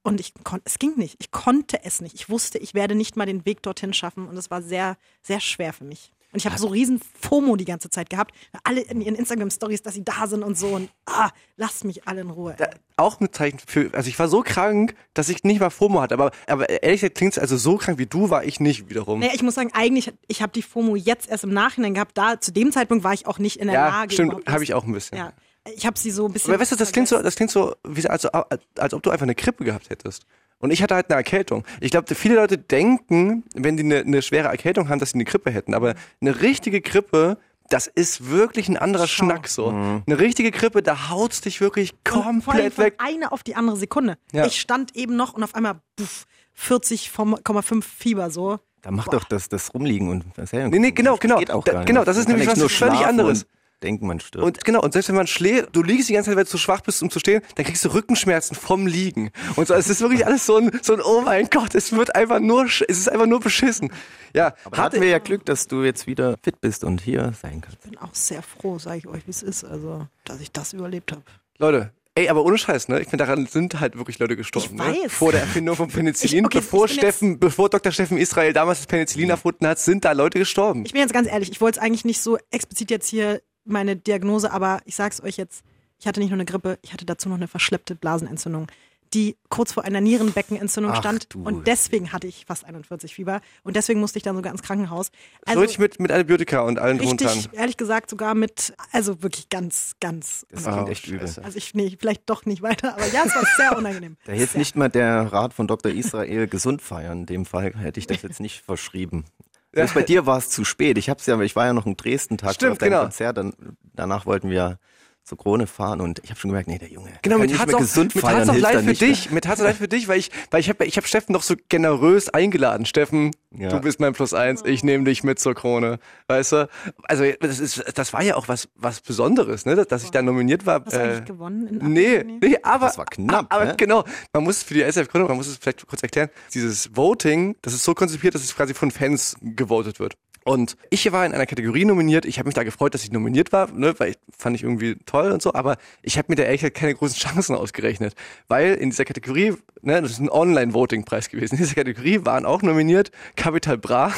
Und 0.02 0.20
ich 0.20 0.34
konnte, 0.42 0.64
es 0.66 0.78
ging 0.78 0.96
nicht. 0.96 1.16
Ich 1.20 1.30
konnte 1.30 1.84
es 1.84 2.00
nicht. 2.00 2.14
Ich 2.14 2.28
wusste, 2.28 2.58
ich 2.58 2.74
werde 2.74 2.94
nicht 2.94 3.16
mal 3.16 3.26
den 3.26 3.46
Weg 3.46 3.62
dorthin 3.62 3.94
schaffen. 3.94 4.26
Und 4.26 4.36
es 4.36 4.50
war 4.50 4.60
sehr, 4.60 4.96
sehr 5.22 5.38
schwer 5.38 5.72
für 5.72 5.84
mich. 5.84 6.10
Und 6.32 6.38
ich 6.38 6.46
habe 6.46 6.58
so 6.58 6.68
riesen 6.68 7.00
FOMO 7.20 7.56
die 7.56 7.64
ganze 7.64 7.90
Zeit 7.90 8.10
gehabt. 8.10 8.34
Alle 8.64 8.80
in 8.80 9.00
ihren 9.00 9.14
Instagram-Stories, 9.14 9.82
dass 9.82 9.94
sie 9.94 10.04
da 10.04 10.26
sind 10.26 10.42
und 10.42 10.56
so. 10.56 10.68
Und 10.68 10.90
ah, 11.06 11.30
lasst 11.56 11.84
mich 11.84 12.08
alle 12.08 12.22
in 12.22 12.30
Ruhe. 12.30 12.54
Da- 12.56 12.70
auch 12.96 13.20
ein 13.20 13.32
Zeichen 13.32 13.58
für, 13.58 13.90
also 13.94 14.08
ich 14.08 14.18
war 14.18 14.28
so 14.28 14.42
krank, 14.42 14.94
dass 15.14 15.28
ich 15.28 15.44
nicht 15.44 15.60
mal 15.60 15.70
FOMO 15.70 16.00
hatte, 16.00 16.14
aber, 16.14 16.30
aber 16.46 16.68
ehrlich 16.68 17.00
gesagt 17.00 17.16
klingt 17.16 17.38
also 17.38 17.56
so 17.56 17.76
krank 17.76 17.98
wie 17.98 18.06
du 18.06 18.30
war 18.30 18.44
ich 18.44 18.60
nicht 18.60 18.88
wiederum. 18.88 19.20
Naja, 19.20 19.32
ich 19.34 19.42
muss 19.42 19.54
sagen, 19.54 19.70
eigentlich, 19.72 20.12
ich 20.28 20.42
habe 20.42 20.52
die 20.52 20.62
FOMO 20.62 20.96
jetzt 20.96 21.28
erst 21.28 21.44
im 21.44 21.52
Nachhinein 21.52 21.94
gehabt. 21.94 22.16
Da, 22.16 22.40
zu 22.40 22.52
dem 22.52 22.70
Zeitpunkt 22.70 23.02
war 23.04 23.12
ich 23.12 23.26
auch 23.26 23.38
nicht 23.38 23.56
in 23.56 23.66
der 23.66 23.74
ja, 23.74 23.88
Lage. 23.88 24.12
stimmt, 24.12 24.46
habe 24.46 24.62
ich 24.62 24.74
auch 24.74 24.84
ein 24.84 24.92
bisschen. 24.92 25.18
Ja. 25.18 25.32
Ich 25.74 25.86
habe 25.86 25.98
sie 25.98 26.10
so 26.10 26.26
ein 26.26 26.32
bisschen. 26.32 26.52
Aber 26.52 26.60
weißt 26.60 26.72
du, 26.72 26.76
das 26.76 26.92
klingt 26.92 27.08
so, 27.08 27.22
das 27.22 27.36
klingt 27.36 27.50
so, 27.50 27.74
wie, 27.86 28.06
als, 28.06 28.26
als 28.26 28.94
ob 28.94 29.02
du 29.02 29.10
einfach 29.10 29.24
eine 29.24 29.34
Grippe 29.34 29.64
gehabt 29.64 29.90
hättest. 29.90 30.26
Und 30.62 30.70
ich 30.70 30.82
hatte 30.82 30.94
halt 30.94 31.10
eine 31.10 31.16
Erkältung. 31.18 31.64
Ich 31.80 31.90
glaube, 31.90 32.14
viele 32.14 32.36
Leute 32.36 32.56
denken, 32.56 33.44
wenn 33.54 33.76
die 33.76 33.82
eine, 33.82 33.98
eine 33.98 34.22
schwere 34.22 34.48
Erkältung 34.48 34.88
haben, 34.88 34.98
dass 35.00 35.10
sie 35.10 35.16
eine 35.16 35.24
Grippe 35.24 35.50
hätten. 35.50 35.74
Aber 35.74 35.94
eine 36.20 36.40
richtige 36.40 36.80
Grippe, 36.80 37.36
das 37.68 37.86
ist 37.88 38.30
wirklich 38.30 38.68
ein 38.68 38.76
anderer 38.78 39.06
Schau. 39.08 39.24
Schnack 39.26 39.48
so. 39.48 39.68
Eine 39.70 40.18
richtige 40.18 40.50
Grippe, 40.50 40.82
da 40.82 41.10
haut's 41.10 41.40
dich 41.42 41.60
wirklich 41.60 41.92
Und 41.92 42.00
vor 42.08 42.24
allem 42.24 42.42
komplett 42.42 42.74
von 42.74 42.84
weg. 42.84 42.94
eine 42.98 43.32
auf 43.32 43.42
die 43.42 43.54
andere 43.56 43.76
Sekunde. 43.76 44.16
Ja. 44.32 44.46
Ich 44.46 44.60
stand 44.60 44.94
eben 44.96 45.16
noch 45.16 45.34
und 45.34 45.42
auf 45.42 45.54
einmal 45.54 45.80
puff, 45.96 46.26
40,5 46.58 47.82
Fieber 47.82 48.30
so. 48.30 48.58
Da 48.82 48.90
macht 48.90 49.12
doch 49.12 49.24
das, 49.24 49.48
das 49.48 49.72
Rumliegen 49.74 50.08
und 50.10 50.24
das 50.36 50.52
Nee, 50.52 50.66
nee, 50.68 50.90
genau, 50.90 51.16
genau. 51.16 51.38
Geht 51.38 51.50
auch 51.50 51.64
Da- 51.64 51.72
gar 51.72 51.78
nicht. 51.80 51.86
genau, 51.88 52.04
das 52.04 52.16
ist 52.16 52.28
nämlich 52.28 52.46
was 52.48 52.60
völlig 52.72 53.04
anderes. 53.06 53.46
Denken, 53.82 54.06
man 54.06 54.20
stirbt. 54.20 54.44
Und 54.46 54.64
genau, 54.64 54.80
und 54.82 54.92
selbst 54.92 55.08
wenn 55.08 55.16
man 55.16 55.26
schläft, 55.26 55.68
du 55.76 55.82
liegst 55.82 56.08
die 56.08 56.14
ganze 56.14 56.30
Zeit, 56.30 56.36
weil 56.36 56.44
du 56.44 56.50
zu 56.50 56.58
schwach 56.58 56.80
bist, 56.80 57.02
um 57.02 57.10
zu 57.10 57.18
stehen, 57.18 57.42
dann 57.56 57.66
kriegst 57.66 57.84
du 57.84 57.88
Rückenschmerzen 57.92 58.54
vom 58.56 58.86
Liegen. 58.86 59.30
Und 59.56 59.68
so, 59.68 59.74
es 59.74 59.88
ist 59.88 60.00
wirklich 60.00 60.24
alles 60.26 60.46
so 60.46 60.56
ein, 60.56 60.70
so 60.82 60.94
ein, 60.94 61.00
oh 61.02 61.20
mein 61.22 61.48
Gott, 61.50 61.74
es 61.74 61.92
wird 61.92 62.14
einfach 62.14 62.40
nur, 62.40 62.64
es 62.66 62.80
ist 62.80 63.08
einfach 63.10 63.26
nur 63.26 63.40
beschissen. 63.40 63.92
Ja, 64.34 64.54
Aber 64.64 64.76
hatten 64.78 65.00
wir 65.00 65.08
ja 65.08 65.18
Glück, 65.18 65.44
dass 65.44 65.66
du 65.66 65.82
jetzt 65.82 66.06
wieder 66.06 66.36
fit 66.42 66.60
bist 66.60 66.84
und 66.84 67.00
hier 67.02 67.32
sein 67.42 67.60
kannst. 67.60 67.78
Ich 67.84 67.90
bin 67.90 67.98
auch 67.98 68.14
sehr 68.14 68.42
froh, 68.42 68.78
sage 68.78 68.98
ich 68.98 69.06
euch, 69.06 69.26
wie 69.26 69.30
es 69.30 69.42
ist. 69.42 69.64
Also, 69.64 70.06
dass 70.24 70.40
ich 70.40 70.50
das 70.52 70.72
überlebt 70.72 71.12
habe. 71.12 71.22
Leute, 71.58 71.92
ey, 72.14 72.28
aber 72.28 72.44
ohne 72.44 72.56
Scheiß, 72.58 72.88
ne? 72.88 73.00
Ich 73.00 73.08
finde, 73.08 73.24
daran 73.24 73.46
sind 73.46 73.78
halt 73.80 73.96
wirklich 73.96 74.18
Leute 74.18 74.36
gestorben. 74.36 74.66
Ich 74.66 74.72
Ne? 74.72 75.02
weiß. 75.04 75.12
Vor 75.12 75.32
der 75.32 75.42
Erfindung 75.42 75.76
von 75.76 75.88
Penicillin, 75.88 76.40
Ich- 76.40 76.44
okay, 76.46 76.58
bevor 76.58 76.86
ich 76.86 76.92
Steffen, 76.94 77.38
bevor 77.38 77.68
Dr. 77.68 77.92
Steffen 77.92 78.16
Israel 78.18 78.52
damals 78.52 78.78
das 78.78 78.86
Penicillin 78.86 79.30
erfunden 79.30 79.66
hat, 79.66 79.78
sind 79.78 80.04
da 80.04 80.12
Leute 80.12 80.38
gestorben. 80.38 80.84
Ich 80.86 80.92
bin 80.92 81.00
jetzt 81.02 81.12
ganz 81.12 81.28
ehrlich, 81.28 81.50
ich 81.50 81.60
wollte 81.60 81.78
es 81.78 81.84
eigentlich 81.84 82.04
nicht 82.04 82.20
so 82.22 82.38
explizit 82.50 82.90
jetzt 82.90 83.08
hier 83.08 83.42
meine 83.64 83.96
Diagnose, 83.96 84.52
aber 84.52 84.80
ich 84.84 84.96
sag's 84.96 85.22
euch 85.22 85.36
jetzt, 85.36 85.64
ich 85.98 86.06
hatte 86.06 86.20
nicht 86.20 86.30
nur 86.30 86.36
eine 86.36 86.44
Grippe, 86.44 86.78
ich 86.82 86.92
hatte 86.92 87.04
dazu 87.04 87.28
noch 87.28 87.36
eine 87.36 87.48
verschleppte 87.48 87.94
Blasenentzündung, 87.94 88.66
die 89.14 89.36
kurz 89.50 89.72
vor 89.72 89.84
einer 89.84 90.00
Nierenbeckenentzündung 90.00 90.92
Ach 90.92 90.98
stand 90.98 91.34
du. 91.34 91.42
und 91.42 91.66
deswegen 91.66 92.12
hatte 92.12 92.26
ich 92.26 92.46
fast 92.46 92.64
41 92.64 93.14
Fieber 93.14 93.40
und 93.62 93.76
deswegen 93.76 94.00
musste 94.00 94.18
ich 94.18 94.22
dann 94.22 94.36
sogar 94.36 94.52
ins 94.52 94.62
Krankenhaus. 94.62 95.10
Also, 95.44 95.60
richtig 95.60 95.78
mit, 95.78 96.00
mit 96.00 96.10
Antibiotika 96.10 96.62
und 96.62 96.78
allen 96.78 96.98
richtig, 96.98 97.50
ehrlich 97.52 97.76
gesagt 97.76 98.10
sogar 98.10 98.34
mit, 98.34 98.74
also 98.90 99.22
wirklich 99.22 99.48
ganz, 99.48 99.92
ganz. 100.00 100.46
Das 100.50 100.64
klingt 100.64 100.88
echt 100.88 101.06
übel. 101.08 101.20
Also 101.20 101.56
ich, 101.58 101.74
nee, 101.74 101.96
vielleicht 101.98 102.28
doch 102.30 102.46
nicht 102.46 102.62
weiter, 102.62 102.94
aber 102.94 103.06
ja, 103.08 103.24
es 103.26 103.34
war 103.34 103.44
sehr 103.56 103.76
unangenehm. 103.76 104.16
Da 104.24 104.32
hilft 104.32 104.56
nicht 104.56 104.76
mal 104.76 104.88
der 104.88 105.32
Rat 105.32 105.52
von 105.52 105.66
Dr. 105.66 105.92
Israel 105.92 106.46
gesund 106.46 106.80
feiern. 106.80 107.20
In 107.20 107.26
dem 107.26 107.46
Fall 107.46 107.74
hätte 107.76 108.00
ich 108.00 108.06
das 108.06 108.22
jetzt 108.22 108.40
nicht 108.40 108.62
verschrieben. 108.62 109.24
Selbst 109.74 109.94
bei 109.94 110.02
dir 110.02 110.26
war 110.26 110.38
es 110.38 110.50
zu 110.50 110.64
spät. 110.64 110.98
Ich 110.98 111.08
hab's 111.08 111.26
ja, 111.26 111.40
ich 111.40 111.56
war 111.56 111.66
ja 111.66 111.72
noch 111.72 111.86
im 111.86 111.96
Dresden-Tag 111.96 112.54
Stimmt, 112.54 112.72
auf 112.72 112.78
deinem 112.78 112.90
genau. 112.90 113.02
Konzert. 113.02 113.38
Dann, 113.38 113.54
danach 113.94 114.26
wollten 114.26 114.50
wir 114.50 114.78
zur 115.24 115.38
Krone 115.38 115.66
fahren 115.66 116.00
und 116.00 116.20
ich 116.24 116.30
habe 116.30 116.40
schon 116.40 116.50
gemerkt, 116.50 116.68
nee, 116.68 116.78
der 116.78 116.88
Junge, 116.88 117.10
Genau, 117.22 117.38
mehr 117.38 117.48
auch, 117.60 117.78
gesund 117.78 118.12
feiern, 118.12 118.46
tat's 118.46 118.50
auch 118.50 118.72
dann 118.72 118.84
für 118.84 118.92
dich. 118.94 119.28
Tat's 119.40 119.60
auch 119.60 119.64
leid 119.64 119.76
für 119.76 119.86
dich, 119.88 120.08
weil 120.08 120.18
ich, 120.18 120.30
weil 120.50 120.60
ich 120.60 120.68
habe 120.68 120.84
ich 120.84 120.96
hab 120.96 121.06
Steffen 121.06 121.32
noch 121.32 121.42
so 121.42 121.54
generös 121.68 122.28
eingeladen. 122.28 122.86
Steffen, 122.86 123.30
Ja. 123.56 123.68
du 123.68 123.80
bist 123.80 124.00
mein 124.00 124.14
Plus 124.14 124.34
eins, 124.34 124.62
ich 124.64 124.82
nehme 124.82 125.04
dich 125.04 125.22
mit 125.22 125.38
zur 125.38 125.54
Krone. 125.54 125.98
Weißt 126.26 126.52
du? 126.52 126.68
Also 127.04 127.24
das, 127.40 127.60
ist, 127.60 127.84
das 127.94 128.12
war 128.12 128.22
ja 128.22 128.34
auch 128.34 128.48
was, 128.48 128.68
was 128.74 129.00
Besonderes, 129.00 129.64
ne? 129.64 129.76
dass, 129.76 129.86
dass 129.86 130.04
ich 130.04 130.10
da 130.10 130.22
nominiert 130.22 130.66
war. 130.66 130.84
Hast 130.84 130.96
du 130.96 131.00
eigentlich 131.00 131.24
gewonnen? 131.24 131.68
In 131.68 131.92
Nee, 131.92 132.24
nee, 132.24 132.58
aber. 132.62 132.86
Das 132.86 132.98
war 132.98 133.06
knapp, 133.06 133.46
Aber 133.54 133.64
ne? 133.66 133.74
genau, 133.76 134.04
man 134.32 134.42
muss 134.42 134.62
für 134.64 134.74
die 134.74 134.82
SF-Gründung, 134.82 135.28
man 135.28 135.36
muss 135.36 135.46
es 135.46 135.56
vielleicht 135.56 135.86
kurz 135.86 136.02
erklären, 136.02 136.30
dieses 136.52 136.96
Voting, 136.96 137.54
das 137.62 137.74
ist 137.74 137.84
so 137.84 137.94
konzipiert, 137.94 138.34
dass 138.34 138.42
es 138.42 138.54
quasi 138.56 138.74
von 138.74 138.90
Fans 138.90 139.36
gewotet 139.40 140.00
wird. 140.00 140.14
Und 140.44 140.76
ich 140.90 141.10
war 141.12 141.24
in 141.24 141.32
einer 141.32 141.46
Kategorie 141.46 141.84
nominiert. 141.84 142.24
Ich 142.24 142.38
habe 142.38 142.46
mich 142.46 142.54
da 142.54 142.64
gefreut, 142.64 142.94
dass 142.94 143.04
ich 143.04 143.12
nominiert 143.12 143.52
war, 143.52 143.70
ne, 143.70 143.94
weil 143.98 144.10
ich, 144.10 144.18
fand 144.36 144.56
ich 144.56 144.62
irgendwie 144.62 144.96
toll 145.06 145.30
und 145.30 145.42
so. 145.42 145.54
Aber 145.54 145.76
ich 146.02 146.18
habe 146.18 146.26
mir 146.30 146.36
da 146.36 146.42
ehrlich 146.44 146.62
gesagt 146.62 146.76
keine 146.76 146.94
großen 146.94 147.16
Chancen 147.18 147.54
ausgerechnet, 147.54 148.14
weil 148.48 148.74
in 148.74 148.90
dieser 148.90 149.04
Kategorie, 149.04 149.54
ne, 149.82 150.02
das 150.02 150.12
ist 150.12 150.20
ein 150.20 150.30
Online-Voting-Preis 150.30 151.28
gewesen. 151.28 151.54
In 151.54 151.62
dieser 151.62 151.74
Kategorie 151.74 152.24
waren 152.24 152.44
auch 152.44 152.62
nominiert 152.62 153.10
Capital 153.36 153.78
Bra, 153.78 154.12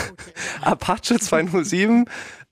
Apache 0.63 1.19
207, 1.19 2.07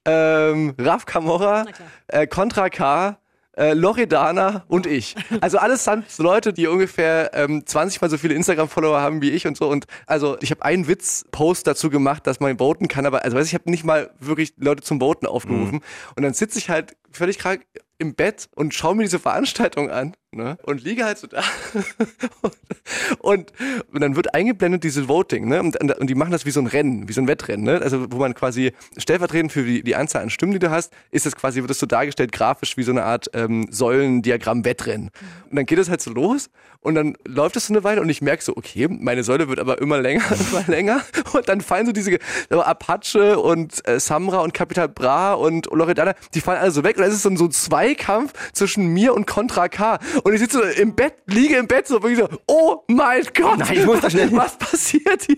ähm, 0.04 0.74
Raf 0.78 1.06
Camorra, 1.06 1.64
äh, 2.08 2.26
Contra 2.26 2.69
K, 2.69 3.19
äh, 3.56 3.75
Loredana 3.75 4.64
und 4.69 4.87
ich. 4.87 5.14
Also 5.40 5.58
alles 5.58 5.84
sind 5.84 6.04
Leute, 6.19 6.52
die 6.52 6.66
ungefähr 6.66 7.31
ähm, 7.34 7.66
20 7.66 8.00
mal 8.00 8.10
so 8.10 8.19
viele 8.19 8.34
Instagram-Follower 8.34 9.00
haben 9.00 9.22
wie 9.22 9.31
ich 9.31 9.46
und 9.46 9.56
so. 9.56 9.69
Und 9.69 9.87
also 10.06 10.37
ich 10.40 10.50
habe 10.50 10.64
einen 10.64 10.88
Witz-Post 10.88 11.66
dazu 11.66 11.90
gemacht, 11.90 12.26
dass 12.26 12.40
man 12.40 12.58
voten 12.58 12.88
kann, 12.88 13.06
aber 13.06 13.25
also 13.25 13.37
weiß 13.37 13.46
ich, 13.46 13.52
ich 13.52 13.58
habe 13.58 13.70
nicht 13.70 13.84
mal 13.84 14.10
wirklich 14.19 14.54
Leute 14.56 14.82
zum 14.82 15.00
Voten 15.00 15.26
aufgerufen. 15.26 15.81
Und 16.16 16.22
dann 16.22 16.34
sitze 16.34 16.58
ich 16.58 16.70
halt 16.70 16.96
völlig 17.10 17.38
krank 17.38 17.64
im 17.99 18.14
Bett 18.14 18.49
und 18.54 18.75
schaue 18.75 18.94
mir 18.94 19.02
diese 19.02 19.19
Veranstaltung 19.19 19.91
an 19.91 20.15
ne? 20.32 20.58
und 20.62 20.82
liege 20.82 21.05
halt 21.05 21.19
so 21.19 21.27
da. 21.27 21.43
und, 23.20 23.53
und 23.93 24.01
dann 24.01 24.17
wird 24.17 24.34
eingeblendet 24.34 24.84
diese 24.84 25.08
Voting, 25.08 25.48
ne? 25.48 25.60
Und, 25.60 25.77
und 25.77 26.08
die 26.08 26.15
machen 26.15 26.32
das 26.32 26.46
wie 26.46 26.51
so 26.51 26.60
ein 26.60 26.67
Rennen, 26.67 27.08
wie 27.08 27.12
so 27.12 27.20
ein 27.20 27.29
Wettrennen, 27.29 27.65
ne? 27.65 27.81
Also 27.82 28.10
wo 28.10 28.19
man 28.19 28.34
quasi 28.34 28.72
stellvertretend 28.96 29.53
für 29.53 29.65
die, 29.65 29.82
die 29.82 29.96
Anzahl 29.96 30.22
an 30.22 30.31
Stimmen, 30.31 30.53
die 30.53 30.58
du 30.58 30.70
hast, 30.70 30.93
ist 31.10 31.27
das 31.27 31.36
quasi, 31.36 31.60
wird 31.60 31.70
das 31.70 31.79
so 31.79 31.86
dargestellt, 31.86 32.32
grafisch 32.32 32.77
wie 32.77 32.82
so 32.82 32.93
eine 32.93 33.05
Art 33.05 33.31
ähm, 33.34 33.69
Säulendiagramm-Wettrennen. 33.70 35.10
Und 35.51 35.56
dann 35.56 35.67
geht 35.67 35.79
es 35.79 35.89
halt 35.89 36.01
so 36.01 36.10
los 36.10 36.51
und 36.81 36.96
dann 36.96 37.17
läuft 37.24 37.56
es 37.56 37.69
so 37.69 37.72
eine 37.72 37.84
Weile 37.84 38.01
und 38.01 38.08
ich 38.08 38.22
merke 38.22 38.43
so, 38.43 38.56
okay, 38.56 38.89
meine 38.89 39.22
Säule 39.22 39.48
wird 39.48 39.60
aber 39.60 39.81
immer 39.81 40.01
länger, 40.01 40.24
immer 40.51 40.65
länger. 40.67 41.03
Und 41.32 41.48
dann 41.48 41.60
fallen 41.60 41.86
so 41.86 41.93
diese 41.93 42.19
Apache 42.51 43.39
und 43.39 43.86
äh, 43.89 44.01
Samra 44.01 44.39
und 44.39 44.53
Capital 44.53 44.89
Bra 44.89 45.34
und 45.34 45.67
Loredana, 45.67 46.15
die 46.34 46.41
fallen 46.41 46.60
alle 46.60 46.72
so 46.72 46.82
weg. 46.82 46.96
Und 46.96 47.03
dann 47.03 47.10
ist 47.10 47.17
es 47.17 47.22
so 47.22 47.31
ein, 47.31 47.36
so 47.36 47.44
ein 47.44 47.53
Zweikampf 47.53 48.32
zwischen 48.53 48.89
mir 48.89 49.15
und 49.15 49.27
Contra 49.27 49.69
K. 49.69 50.01
Und 50.24 50.32
ich 50.34 50.41
sitze 50.41 50.58
so 50.58 50.62
im 50.81 50.94
Bett, 50.94 51.14
liege 51.26 51.56
im 51.56 51.67
Bett 51.67 51.86
so 51.86 52.02
wirklich 52.02 52.19
so, 52.19 52.29
oh 52.46 52.82
mein 52.88 53.22
Gott, 53.34 53.58
Nein, 53.58 53.69
ich 53.72 53.84
muss 53.86 54.00
da 54.00 54.10
schnell 54.10 54.31
was 54.32 54.56
passiert 54.56 55.22
hier? 55.26 55.36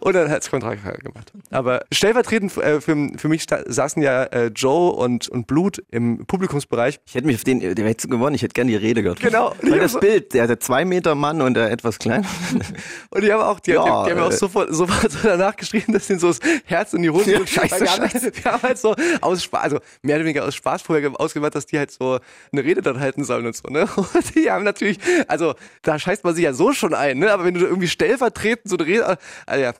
Und 0.00 0.14
dann 0.14 0.30
hat's 0.30 0.50
Contra 0.50 0.76
K 0.76 0.92
gemacht. 0.92 1.32
Aber 1.50 1.84
stellvertretend 1.92 2.56
äh, 2.58 2.80
für, 2.80 3.08
für 3.16 3.28
mich 3.28 3.46
saßen 3.66 4.02
ja 4.02 4.24
äh, 4.24 4.46
Joe 4.54 4.92
und, 4.92 5.28
und 5.28 5.46
Blut 5.46 5.82
im 5.90 6.26
Publikumsbereich. 6.26 7.00
Ich 7.06 7.14
hätte 7.14 7.26
mich 7.26 7.36
auf 7.36 7.44
den, 7.44 7.60
der 7.60 7.84
hätte 7.86 8.08
gewonnen, 8.08 8.34
ich 8.34 8.42
hätte 8.42 8.54
gerne 8.54 8.70
die 8.70 8.76
Rede 8.76 9.02
gehört. 9.02 9.20
Genau. 9.20 9.54
Weil 9.62 9.80
das 9.80 9.98
Bild, 9.98 10.34
der, 10.34 10.46
der 10.46 10.60
zwei 10.60 10.84
Meter 10.84 11.14
Mann 11.14 11.40
und 11.40 11.54
der 11.54 11.70
etwas 11.70 11.98
klein. 11.98 12.26
Und 13.10 13.22
die 13.22 13.32
haben 13.32 13.42
auch, 13.42 13.60
die, 13.60 13.72
Ja, 13.72 14.04
die, 14.04 14.10
die 14.10 14.16
haben 14.16 14.26
auch 14.26 14.32
äh. 14.32 14.36
sofort, 14.36 14.74
sofort 14.74 15.10
so 15.12 15.18
danach 15.22 15.54
geschrieben, 15.56 15.92
dass 15.92 16.08
ihnen 16.10 16.18
so 16.18 16.28
das 16.28 16.40
Herz 16.64 16.92
in 16.92 17.02
die 17.02 17.10
Hose 17.10 17.32
Ja, 17.32 17.46
scheiße, 17.46 17.80
wir, 17.80 17.90
haben, 17.90 18.10
scheiße. 18.10 18.32
wir 18.34 18.44
haben 18.52 18.62
halt 18.62 18.78
so 18.78 18.94
aus 19.20 19.42
Spaß, 19.44 19.62
also 19.62 19.78
mehr 20.02 20.16
oder 20.16 20.24
weniger 20.24 20.44
aus 20.44 20.54
Spaß 20.54 20.82
vorher 20.82 21.08
ge- 21.08 21.16
ausgemacht, 21.18 21.54
dass 21.54 21.66
die 21.66 21.78
halt 21.78 21.90
so 21.90 22.18
eine 22.52 22.64
Rede 22.64 22.82
dann 22.82 22.98
halten 23.00 23.24
sollen 23.24 23.46
und 23.46 23.56
so, 23.56 23.68
ne? 23.68 23.88
Die 24.34 24.50
haben 24.50 24.64
natürlich, 24.64 24.98
also 25.28 25.54
da 25.82 25.98
scheißt 25.98 26.24
man 26.24 26.34
sich 26.34 26.44
ja 26.44 26.52
so 26.52 26.72
schon 26.72 26.94
ein, 26.94 27.18
ne? 27.18 27.32
Aber 27.32 27.44
wenn 27.44 27.54
du 27.54 27.60
irgendwie 27.60 27.88
stellvertretend 27.88 28.68
so 28.68 28.76
Rede, 28.76 29.18
also 29.46 29.62
ja, 29.62 29.72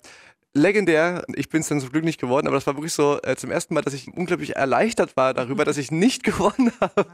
legendär. 0.55 1.25
Ich 1.35 1.49
bin 1.49 1.61
es 1.61 1.69
dann 1.69 1.81
zum 1.81 1.91
Glück 1.91 2.05
nicht 2.05 2.21
geworden, 2.21 2.47
aber 2.47 2.57
das 2.57 2.67
war 2.67 2.75
wirklich 2.77 2.93
so 2.93 3.21
äh, 3.23 3.37
zum 3.37 3.51
ersten 3.51 3.75
Mal, 3.75 3.83
dass 3.83 3.93
ich 3.93 4.09
unglaublich 4.15 4.57
erleichtert 4.57 5.17
war 5.17 5.35
darüber, 5.35 5.65
dass 5.65 5.77
ich 5.77 5.91
nicht 5.91 6.23
gewonnen 6.25 6.73
habe. 6.81 7.05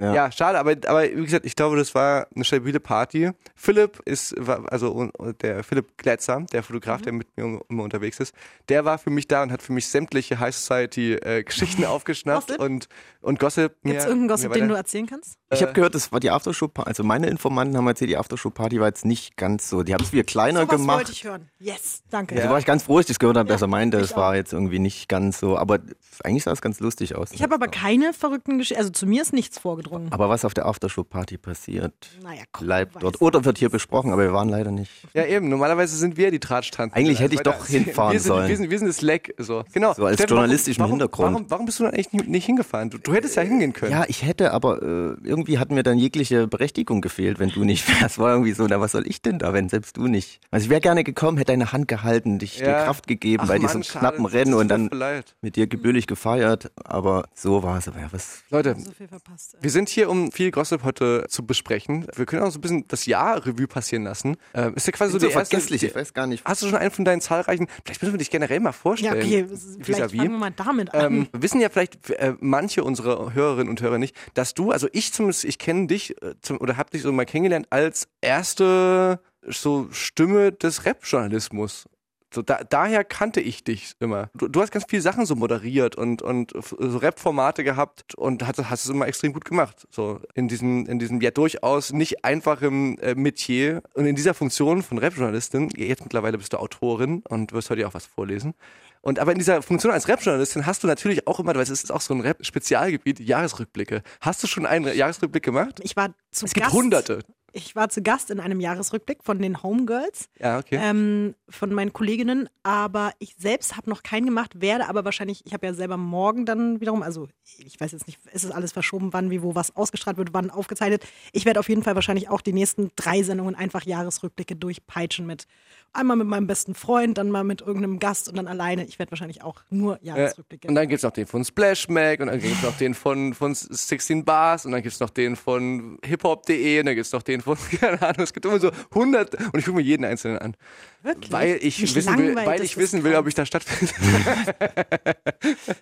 Ja. 0.00 0.14
Ja. 0.14 0.32
schade, 0.32 0.58
aber, 0.58 0.72
aber 0.86 1.02
wie 1.04 1.24
gesagt, 1.24 1.44
ich 1.46 1.54
glaube, 1.56 1.76
das 1.76 1.94
war 1.94 2.26
eine 2.34 2.44
stabile 2.44 2.80
Party. 2.80 3.30
Philipp 3.54 4.00
ist, 4.06 4.34
war, 4.38 4.70
also 4.72 5.10
der 5.42 5.62
Philipp 5.62 5.96
Glätzer, 5.98 6.44
der 6.52 6.62
Fotograf, 6.62 7.00
Mhm. 7.00 7.04
der 7.04 7.12
mit 7.12 7.36
mir 7.36 7.60
immer 7.68 7.82
unterwegs 7.82 8.18
ist, 8.20 8.34
der 8.68 8.84
war 8.84 8.98
für 8.98 9.10
mich 9.10 9.28
da 9.28 9.42
und 9.42 9.52
hat 9.52 9.62
für 9.62 9.72
mich 9.72 9.86
sämtliche 9.88 10.38
High 10.40 10.54
Society 10.54 11.14
äh, 11.14 11.42
Geschichten 11.44 11.84
aufgeschnappt 11.84 12.46
Gossip? 12.48 12.60
und, 12.62 12.88
und 13.20 13.38
Gossip. 13.38 13.72
Gibt 13.82 13.96
es 13.98 14.04
mir- 14.04 14.08
irgendeinen 14.08 14.28
Gossip, 14.28 14.52
den 14.52 14.68
du 14.68 14.74
erzählen 14.74 15.06
kannst? 15.06 15.38
Ich 15.52 15.62
habe 15.62 15.72
gehört, 15.72 15.94
das 15.94 16.10
war 16.12 16.18
die 16.20 16.30
Aftershow-Party. 16.30 16.88
Also 16.88 17.04
meine 17.04 17.28
Informanten 17.28 17.76
haben 17.76 17.86
erzählt, 17.86 18.10
die 18.10 18.16
Aftershow-Party 18.16 18.80
war 18.80 18.88
jetzt 18.88 19.04
nicht 19.04 19.36
ganz 19.36 19.68
so. 19.68 19.82
Die 19.82 19.92
haben 19.94 20.02
es 20.02 20.12
wieder 20.12 20.24
kleiner 20.24 20.62
Sowas 20.62 20.76
gemacht. 20.80 20.96
wollte 20.98 21.12
ich 21.12 21.24
hören. 21.24 21.50
Yes, 21.60 22.02
danke. 22.10 22.34
Da 22.34 22.50
war 22.54 22.60
ich 22.60 22.66
ganz 22.66 22.84
froh, 22.84 22.98
dass 22.98 23.06
ich 23.06 23.08
das 23.08 23.18
gehört 23.18 23.36
habe, 23.36 23.48
dass 23.48 23.62
er 23.62 23.66
meinte, 23.66 23.98
es 23.98 24.14
war 24.14 24.36
jetzt 24.36 24.52
irgendwie 24.52 24.78
nicht 24.78 25.08
ganz 25.08 25.40
so. 25.40 25.58
Aber 25.58 25.80
eigentlich 26.22 26.44
sah 26.44 26.52
es 26.52 26.62
ganz 26.62 26.78
lustig 26.78 27.16
aus. 27.16 27.32
Ich 27.32 27.42
habe 27.42 27.52
aber 27.52 27.66
keine 27.66 28.12
verrückten 28.12 28.58
Geschichten. 28.58 28.78
Also 28.78 28.92
zu 28.92 29.08
mir 29.08 29.22
ist 29.22 29.32
nichts 29.32 29.58
vorgedrungen. 29.58 30.12
aber 30.12 30.28
was 30.28 30.44
auf 30.44 30.54
der 30.54 30.66
Aftershow-Party 30.66 31.36
passiert, 31.36 31.92
Naja, 32.22 32.42
komm, 32.52 32.66
bleibt 32.66 33.02
dort. 33.02 33.20
Oder 33.20 33.44
wird 33.44 33.58
hier 33.58 33.70
besprochen, 33.70 34.12
aber 34.12 34.22
wir 34.22 34.32
waren 34.32 34.48
leider 34.48 34.70
nicht. 34.70 34.92
Ja, 35.14 35.24
eben. 35.24 35.48
Normalerweise 35.48 35.96
sind 35.96 36.16
wir 36.16 36.30
die 36.30 36.38
Tratschtanten. 36.38 36.96
Eigentlich 36.96 37.18
hätte 37.18 37.34
ich 37.34 37.40
doch 37.40 37.66
hinfahren 37.66 38.12
wir 38.12 38.20
sind, 38.20 38.28
sollen. 38.28 38.48
Wir 38.48 38.56
sind, 38.56 38.70
wir 38.70 38.78
sind 38.78 38.86
das 38.86 39.02
Leck. 39.02 39.34
So, 39.38 39.64
genau. 39.72 39.92
So 39.94 40.04
als 40.04 40.14
Steffen, 40.14 40.36
journalistischen 40.36 40.80
warum, 40.80 40.92
Hintergrund. 40.92 41.32
Warum, 41.32 41.50
warum 41.50 41.66
bist 41.66 41.80
du 41.80 41.84
dann 41.84 41.94
eigentlich 41.94 42.12
nicht, 42.12 42.28
nicht 42.28 42.46
hingefahren? 42.46 42.90
Du, 42.90 42.98
du 42.98 43.14
hättest 43.14 43.34
ja 43.34 43.42
hingehen 43.42 43.72
können. 43.72 43.90
Ja, 43.90 44.04
ich 44.06 44.24
hätte, 44.24 44.52
aber 44.52 44.80
äh, 44.80 45.16
irgendwie 45.24 45.58
hat 45.58 45.72
mir 45.72 45.82
dann 45.82 45.98
jegliche 45.98 46.46
Berechtigung 46.46 47.00
gefehlt, 47.00 47.40
wenn 47.40 47.50
du 47.50 47.64
nicht 47.64 47.88
wärst. 48.00 48.18
War 48.20 48.30
irgendwie 48.30 48.52
so, 48.52 48.64
na 48.64 48.80
was 48.80 48.92
soll 48.92 49.08
ich 49.08 49.22
denn 49.22 49.40
da, 49.40 49.52
wenn 49.52 49.68
selbst 49.68 49.96
du 49.96 50.06
nicht? 50.06 50.38
Also 50.52 50.66
ich 50.66 50.70
wäre 50.70 50.80
gerne 50.80 51.02
gekommen, 51.02 51.36
hätte 51.38 51.50
deine 51.50 51.72
Hand 51.72 51.88
gehalten, 51.88 52.38
dich 52.44 52.56
dir 52.58 52.66
Ja. 52.66 52.84
Kraft 52.84 53.06
gegeben 53.06 53.42
Ach 53.44 53.48
bei 53.48 53.54
Mann, 53.58 53.62
diesem 53.66 53.82
schade. 53.82 53.98
knappen 54.00 54.26
Rennen 54.26 54.54
und 54.54 54.68
dann 54.68 54.88
leid. 54.88 55.34
mit 55.40 55.56
dir 55.56 55.66
gebührlich 55.66 56.06
gefeiert. 56.06 56.70
Aber 56.84 57.28
so 57.34 57.62
war 57.62 57.78
es. 57.78 57.88
Aber 57.88 58.00
ja, 58.00 58.08
was 58.10 58.42
Leute, 58.50 58.76
So 58.78 58.92
viel 58.92 59.08
verpasst. 59.08 59.56
wir 59.60 59.70
sind 59.70 59.88
hier, 59.88 60.08
um 60.10 60.30
viel 60.32 60.50
Gossip 60.50 60.82
heute 60.84 61.26
zu 61.28 61.44
besprechen. 61.46 62.06
Wir 62.14 62.26
können 62.26 62.42
auch 62.42 62.50
so 62.50 62.58
ein 62.58 62.60
bisschen 62.62 62.88
das 62.88 63.06
Jahr 63.06 63.44
Revue 63.44 63.66
passieren 63.66 64.04
lassen. 64.04 64.36
Ähm, 64.54 64.74
ist 64.74 64.86
ja 64.86 64.92
quasi 64.92 65.12
so 65.12 65.18
so 65.18 65.26
der 65.26 65.34
erste. 65.36 65.56
vergesslich, 65.56 65.82
ich 65.82 65.94
weiß 65.94 66.14
gar 66.14 66.26
nicht. 66.26 66.44
Hast 66.44 66.62
du 66.62 66.66
schon 66.68 66.78
einen 66.78 66.90
von 66.90 67.04
deinen 67.04 67.20
zahlreichen? 67.20 67.66
Vielleicht 67.84 68.02
müssen 68.02 68.14
wir 68.14 68.18
dich 68.18 68.30
generell 68.30 68.60
mal 68.60 68.68
Ja, 68.70 68.72
vorstellen. 68.72 69.16
okay, 69.22 69.46
vielleicht 69.82 70.00
fangen 70.16 70.32
wir 70.32 70.38
mal 70.38 70.50
damit 70.50 70.92
an. 70.94 71.12
Ähm, 71.14 71.28
wissen 71.32 71.60
ja 71.60 71.68
vielleicht 71.68 72.10
äh, 72.10 72.34
manche 72.40 72.84
unserer 72.84 73.34
Hörerinnen 73.34 73.68
und 73.68 73.80
Hörer 73.80 73.98
nicht, 73.98 74.14
dass 74.34 74.54
du, 74.54 74.70
also 74.70 74.88
ich 74.92 75.12
zumindest, 75.12 75.44
ich 75.44 75.58
kenne 75.58 75.86
dich 75.86 76.20
äh, 76.22 76.34
zum, 76.40 76.60
oder 76.60 76.76
habe 76.76 76.90
dich 76.90 77.02
so 77.02 77.12
mal 77.12 77.24
kennengelernt 77.24 77.66
als 77.70 78.08
erste 78.20 79.20
so 79.46 79.88
Stimme 79.90 80.52
des 80.52 80.84
Rap-Journalismus. 80.86 81.86
So, 82.34 82.42
da, 82.42 82.60
daher 82.68 83.04
kannte 83.04 83.40
ich 83.40 83.64
dich 83.64 83.94
immer. 84.00 84.30
Du, 84.34 84.48
du 84.48 84.60
hast 84.60 84.72
ganz 84.72 84.84
viele 84.88 85.02
Sachen 85.02 85.26
so 85.26 85.36
moderiert 85.36 85.96
und, 85.96 86.22
und 86.22 86.52
so 86.52 86.98
Rap-Formate 86.98 87.64
gehabt 87.64 88.14
und 88.16 88.46
hast, 88.46 88.58
hast 88.68 88.84
es 88.84 88.90
immer 88.90 89.06
extrem 89.06 89.32
gut 89.32 89.44
gemacht. 89.44 89.86
So 89.90 90.20
in 90.34 90.48
diesem, 90.48 90.86
in 90.86 90.98
diesem 90.98 91.20
ja 91.20 91.30
durchaus 91.30 91.92
nicht 91.92 92.24
einfachen 92.24 92.98
äh, 92.98 93.14
Metier 93.14 93.82
und 93.94 94.06
in 94.06 94.16
dieser 94.16 94.34
Funktion 94.34 94.82
von 94.82 94.98
Rap-Journalistin, 94.98 95.70
jetzt 95.76 96.02
mittlerweile 96.02 96.38
bist 96.38 96.52
du 96.52 96.58
Autorin 96.58 97.22
und 97.28 97.52
wirst 97.52 97.70
heute 97.70 97.86
auch 97.86 97.94
was 97.94 98.06
vorlesen. 98.06 98.54
Und 99.00 99.18
aber 99.18 99.32
in 99.32 99.38
dieser 99.38 99.60
Funktion 99.62 99.92
als 99.92 100.08
Rap-Journalistin 100.08 100.64
hast 100.64 100.82
du 100.82 100.86
natürlich 100.86 101.26
auch 101.26 101.38
immer, 101.38 101.54
weil 101.54 101.60
es 101.60 101.70
ist 101.70 101.92
auch 101.92 102.00
so 102.00 102.14
ein 102.14 102.20
Rap-Spezialgebiet, 102.20 103.20
Jahresrückblicke. 103.20 104.02
Hast 104.20 104.42
du 104.42 104.46
schon 104.46 104.64
einen 104.64 104.96
Jahresrückblick 104.96 105.42
gemacht? 105.42 105.78
ich 105.82 105.94
war 105.94 106.14
zu 106.30 106.46
Es 106.46 106.54
gibt 106.54 106.64
Gast. 106.64 106.74
hunderte. 106.74 107.20
Ich 107.56 107.76
war 107.76 107.88
zu 107.88 108.02
Gast 108.02 108.30
in 108.30 108.40
einem 108.40 108.58
Jahresrückblick 108.60 109.22
von 109.22 109.38
den 109.40 109.62
Homegirls, 109.62 110.28
Ja, 110.40 110.58
okay. 110.58 110.76
ähm, 110.82 111.36
von 111.48 111.72
meinen 111.72 111.92
Kolleginnen, 111.92 112.48
aber 112.64 113.12
ich 113.20 113.36
selbst 113.38 113.76
habe 113.76 113.88
noch 113.88 114.02
keinen 114.02 114.26
gemacht, 114.26 114.60
werde 114.60 114.88
aber 114.88 115.04
wahrscheinlich, 115.04 115.42
ich 115.46 115.52
habe 115.54 115.64
ja 115.66 115.72
selber 115.72 115.96
morgen 115.96 116.46
dann 116.46 116.80
wiederum, 116.80 117.02
also 117.04 117.28
ich 117.58 117.80
weiß 117.80 117.92
jetzt 117.92 118.08
nicht, 118.08 118.18
ist 118.32 118.44
es 118.44 118.50
alles 118.50 118.72
verschoben, 118.72 119.12
wann, 119.12 119.30
wie, 119.30 119.40
wo 119.42 119.54
was 119.54 119.76
ausgestrahlt 119.76 120.16
wird, 120.16 120.30
wann 120.34 120.50
aufgezeichnet. 120.50 121.04
Ich 121.32 121.44
werde 121.44 121.60
auf 121.60 121.68
jeden 121.68 121.84
Fall 121.84 121.94
wahrscheinlich 121.94 122.28
auch 122.28 122.40
die 122.40 122.52
nächsten 122.52 122.90
drei 122.96 123.22
Sendungen 123.22 123.54
einfach 123.54 123.84
Jahresrückblicke 123.84 124.56
durchpeitschen 124.56 125.24
mit 125.24 125.46
einmal 125.92 126.16
mit 126.16 126.26
meinem 126.26 126.48
besten 126.48 126.74
Freund, 126.74 127.18
dann 127.18 127.30
mal 127.30 127.44
mit 127.44 127.60
irgendeinem 127.60 128.00
Gast 128.00 128.28
und 128.28 128.36
dann 128.36 128.48
alleine. 128.48 128.84
Ich 128.84 128.98
werde 128.98 129.12
wahrscheinlich 129.12 129.42
auch 129.44 129.62
nur 129.70 130.00
Ja, 130.02 130.16
Jahresrückblicke. 130.16 130.66
und 130.66 130.74
dann 130.74 130.88
gibt's 130.88 131.04
noch 131.04 131.12
den 131.12 131.28
von 131.28 131.44
Splash 131.44 131.86
Mag 131.88 132.18
und 132.18 132.26
dann 132.26 132.40
gibt's 132.40 132.64
noch 132.64 132.76
den 132.76 132.94
von, 132.94 133.32
von 133.32 133.54
16 133.54 134.24
Bars 134.24 134.66
und 134.66 134.72
dann 134.72 134.82
gibt's 134.82 134.98
noch 134.98 135.10
den 135.10 135.36
von 135.36 135.98
hiphop.de 136.04 136.80
und 136.80 136.86
dann 136.86 136.96
gibt's 136.96 137.12
noch 137.12 137.22
den 137.22 137.43
von, 137.44 137.56
keine 137.80 138.00
Ahnung, 138.02 138.22
es 138.24 138.32
gibt 138.32 138.44
immer 138.46 138.58
so 138.58 138.70
100 138.90 139.34
und 139.34 139.58
ich 139.58 139.64
gucke 139.64 139.76
mir 139.76 139.82
jeden 139.82 140.04
einzelnen 140.04 140.38
an. 140.38 140.56
Wirklich? 141.02 141.30
Weil 141.32 141.58
ich 141.60 141.80
Mich 141.80 141.94
wissen 141.94 142.18
will, 142.18 142.34
weil 142.34 142.62
ich 142.62 142.76
wissen 142.76 143.04
will, 143.04 143.14
ob 143.16 143.26
ich 143.26 143.34
da 143.34 143.44
stattfinde. 143.46 143.92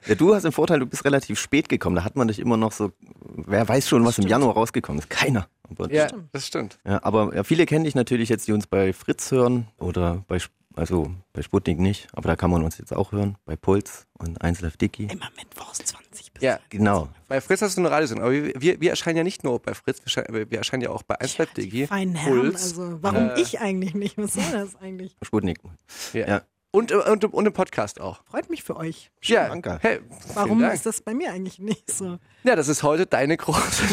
Ja, 0.06 0.14
du 0.14 0.34
hast 0.34 0.42
den 0.42 0.52
Vorteil, 0.52 0.80
du 0.80 0.86
bist 0.86 1.04
relativ 1.04 1.38
spät 1.38 1.68
gekommen. 1.68 1.96
Da 1.96 2.04
hat 2.04 2.16
man 2.16 2.28
dich 2.28 2.38
immer 2.38 2.56
noch 2.56 2.72
so, 2.72 2.92
wer 3.36 3.68
weiß 3.68 3.88
schon, 3.88 4.04
was 4.04 4.18
im 4.18 4.26
Januar 4.26 4.54
rausgekommen 4.54 5.00
ist. 5.00 5.10
Keiner. 5.10 5.48
Aber, 5.70 5.90
Ja, 5.92 6.08
das 6.32 6.46
stimmt. 6.46 6.78
ja, 6.86 7.00
aber 7.02 7.34
ja, 7.34 7.44
viele 7.44 7.64
kennen 7.66 7.84
dich 7.84 7.94
natürlich 7.94 8.28
jetzt, 8.28 8.46
die 8.48 8.52
uns 8.52 8.66
bei 8.66 8.92
Fritz 8.92 9.30
hören 9.30 9.68
oder 9.78 10.24
bei, 10.28 10.36
Sp- 10.36 10.52
also 10.76 11.10
bei 11.32 11.42
Sputnik 11.42 11.78
nicht, 11.78 12.08
aber 12.12 12.28
da 12.28 12.36
kann 12.36 12.50
man 12.50 12.62
uns 12.62 12.78
jetzt 12.78 12.92
auch 12.92 13.12
hören, 13.12 13.36
bei 13.44 13.56
Puls 13.56 14.06
und 14.18 14.40
1 14.42 14.60
Live 14.60 14.76
Dicky. 14.76 15.04
Immer 15.04 15.30
mittwochs 15.36 15.78
20 15.78 16.32
bis 16.32 16.42
Ja, 16.42 16.58
Genau. 16.70 17.08
bei 17.28 17.40
Fritz 17.40 17.62
hast 17.62 17.76
du 17.76 17.80
eine 17.82 17.90
Radiosendung, 17.90 18.24
aber 18.24 18.32
wir, 18.32 18.52
wir, 18.60 18.80
wir 18.80 18.90
erscheinen 18.90 19.18
ja 19.18 19.24
nicht 19.24 19.44
nur 19.44 19.58
bei 19.60 19.74
Fritz, 19.74 19.98
wir 19.98 20.04
erscheinen, 20.04 20.50
wir 20.50 20.58
erscheinen 20.58 20.82
ja 20.82 20.90
auch 20.90 21.02
bei 21.02 21.20
1 21.20 21.36
Die 21.56 21.62
DG, 21.68 21.86
feinen 21.86 22.14
Herren, 22.14 22.40
Puls. 22.40 22.62
also 22.62 23.02
warum 23.02 23.30
Äh. 23.30 23.40
ich 23.40 23.60
eigentlich 23.60 23.94
nicht? 23.94 24.18
Was 24.18 24.34
soll 24.34 24.44
das 24.52 24.76
eigentlich? 24.76 25.16
Sputnik. 25.22 25.58
ja. 26.12 26.26
ja. 26.26 26.42
Und, 26.74 26.90
und, 26.90 27.24
und 27.26 27.46
im 27.46 27.52
Podcast 27.52 28.00
auch. 28.00 28.24
Freut 28.24 28.48
mich 28.48 28.62
für 28.62 28.76
euch. 28.76 29.10
Ja, 29.22 29.48
danke. 29.48 29.78
hey, 29.82 30.00
Warum 30.32 30.58
Dank. 30.58 30.72
ist 30.72 30.86
das 30.86 31.02
bei 31.02 31.12
mir 31.12 31.30
eigentlich 31.30 31.58
nicht 31.58 31.90
so? 31.90 32.18
Ja, 32.44 32.56
das 32.56 32.66
ist 32.68 32.82
heute 32.82 33.04
deine 33.04 33.36
große. 33.36 33.84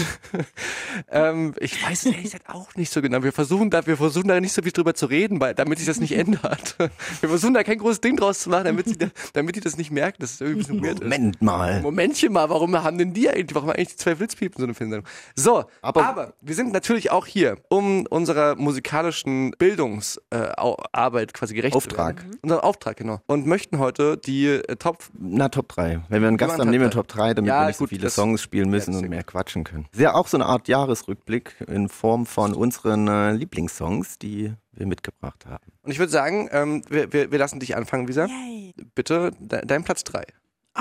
ähm, 1.11 1.53
ich 1.59 1.83
weiß 1.85 1.99
es 1.99 2.05
ehrlich 2.05 2.23
gesagt 2.23 2.47
auch 2.49 2.73
nicht 2.75 2.91
so 2.91 3.01
genau. 3.01 3.21
Wir 3.21 3.33
versuchen 3.33 3.69
da, 3.69 3.85
wir 3.85 3.97
versuchen 3.97 4.29
da 4.29 4.39
nicht 4.39 4.53
so 4.53 4.61
viel 4.61 4.71
drüber 4.71 4.93
zu 4.95 5.07
reden, 5.07 5.41
weil, 5.41 5.53
damit 5.55 5.77
sich 5.79 5.87
das 5.87 5.99
nicht 5.99 6.13
ändert. 6.13 6.77
Wir 7.19 7.27
versuchen 7.29 7.53
da 7.53 7.63
kein 7.63 7.79
großes 7.79 7.99
Ding 7.99 8.15
draus 8.15 8.39
zu 8.39 8.49
machen, 8.49 8.63
damit 8.63 8.87
sie, 8.87 8.97
da, 8.97 9.07
damit 9.33 9.57
die 9.57 9.59
das 9.59 9.75
nicht 9.77 9.91
merken, 9.91 10.21
dass 10.21 10.35
es 10.35 10.41
irgendwie 10.41 10.61
ein 10.61 10.67
bisschen 10.79 10.83
weird 10.83 10.99
ist. 10.99 11.03
Moment 11.03 11.41
mal. 11.41 11.81
Momentchen 11.81 12.31
mal, 12.31 12.49
warum 12.49 12.81
haben 12.81 12.97
denn 12.97 13.13
die 13.13 13.29
eigentlich, 13.29 13.53
warum 13.55 13.69
haben 13.69 13.75
eigentlich 13.75 13.89
die 13.89 13.97
zwei 13.97 14.15
Flitzpiepen 14.15 14.57
so 14.57 14.63
eine 14.63 14.73
Filmsendung? 14.73 15.07
So, 15.35 15.65
aber, 15.81 16.05
Aber- 16.07 16.33
wir 16.39 16.55
sind 16.55 16.71
natürlich 16.71 17.11
auch 17.11 17.25
hier, 17.25 17.57
um 17.69 18.05
unserer 18.07 18.55
musikalischen 18.55 19.51
Bildungsarbeit 19.51 21.29
äh, 21.29 21.33
quasi 21.33 21.53
gerecht 21.55 21.75
Auftrag. 21.75 22.19
zu 22.19 22.23
werden. 22.25 22.39
Unseren 22.41 22.59
Auftrag, 22.69 22.97
genau. 22.97 23.19
Und 23.27 23.45
möchten 23.45 23.79
heute 23.79 24.17
die 24.17 24.45
äh, 24.47 24.75
Top 24.77 25.03
Na, 25.17 25.49
Top 25.49 25.67
3. 25.69 26.01
Wenn 26.09 26.21
wir 26.21 26.27
einen 26.27 26.37
Gast 26.37 26.57
haben, 26.59 26.69
nehmen 26.69 26.85
wir 26.85 26.91
Top 26.91 27.07
Top 27.07 27.17
3, 27.17 27.33
damit 27.33 27.49
Ja, 27.49 27.61
wir 27.63 27.67
nicht 27.67 27.77
so 27.77 27.83
gut, 27.83 27.89
viele 27.89 28.03
das- 28.03 28.15
Songs 28.15 28.41
spielen 28.41 28.69
müssen 28.69 28.93
und 28.93 29.01
sehr 29.01 29.09
mehr 29.09 29.23
quatschen 29.23 29.63
können. 29.63 29.87
Ist 29.91 29.99
ja 29.99 30.13
auch 30.13 30.27
so 30.27 30.37
eine 30.37 30.45
Art 30.45 30.67
Jahresrückblick 30.67 31.55
in 31.67 31.89
Form 31.89 32.25
von 32.25 32.53
unseren 32.53 33.07
äh, 33.07 33.31
Lieblingssongs, 33.33 34.17
die 34.19 34.53
wir 34.71 34.85
mitgebracht 34.85 35.45
haben. 35.45 35.71
Und 35.81 35.91
ich 35.91 35.99
würde 35.99 36.11
sagen, 36.11 36.47
ähm, 36.51 36.83
wir, 36.89 37.11
wir, 37.11 37.31
wir 37.31 37.39
lassen 37.39 37.59
dich 37.59 37.75
anfangen, 37.75 38.07
Lisa. 38.07 38.25
Yay. 38.27 38.73
Bitte 38.95 39.31
de 39.39 39.65
dein 39.65 39.83
Platz 39.83 40.03
3. 40.05 40.23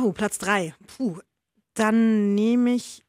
Oh, 0.01 0.13
Platz 0.13 0.39
drei. 0.39 0.75
Puh. 0.97 1.19
Dann 1.75 2.35
nehme 2.35 2.71
ich 2.75 3.03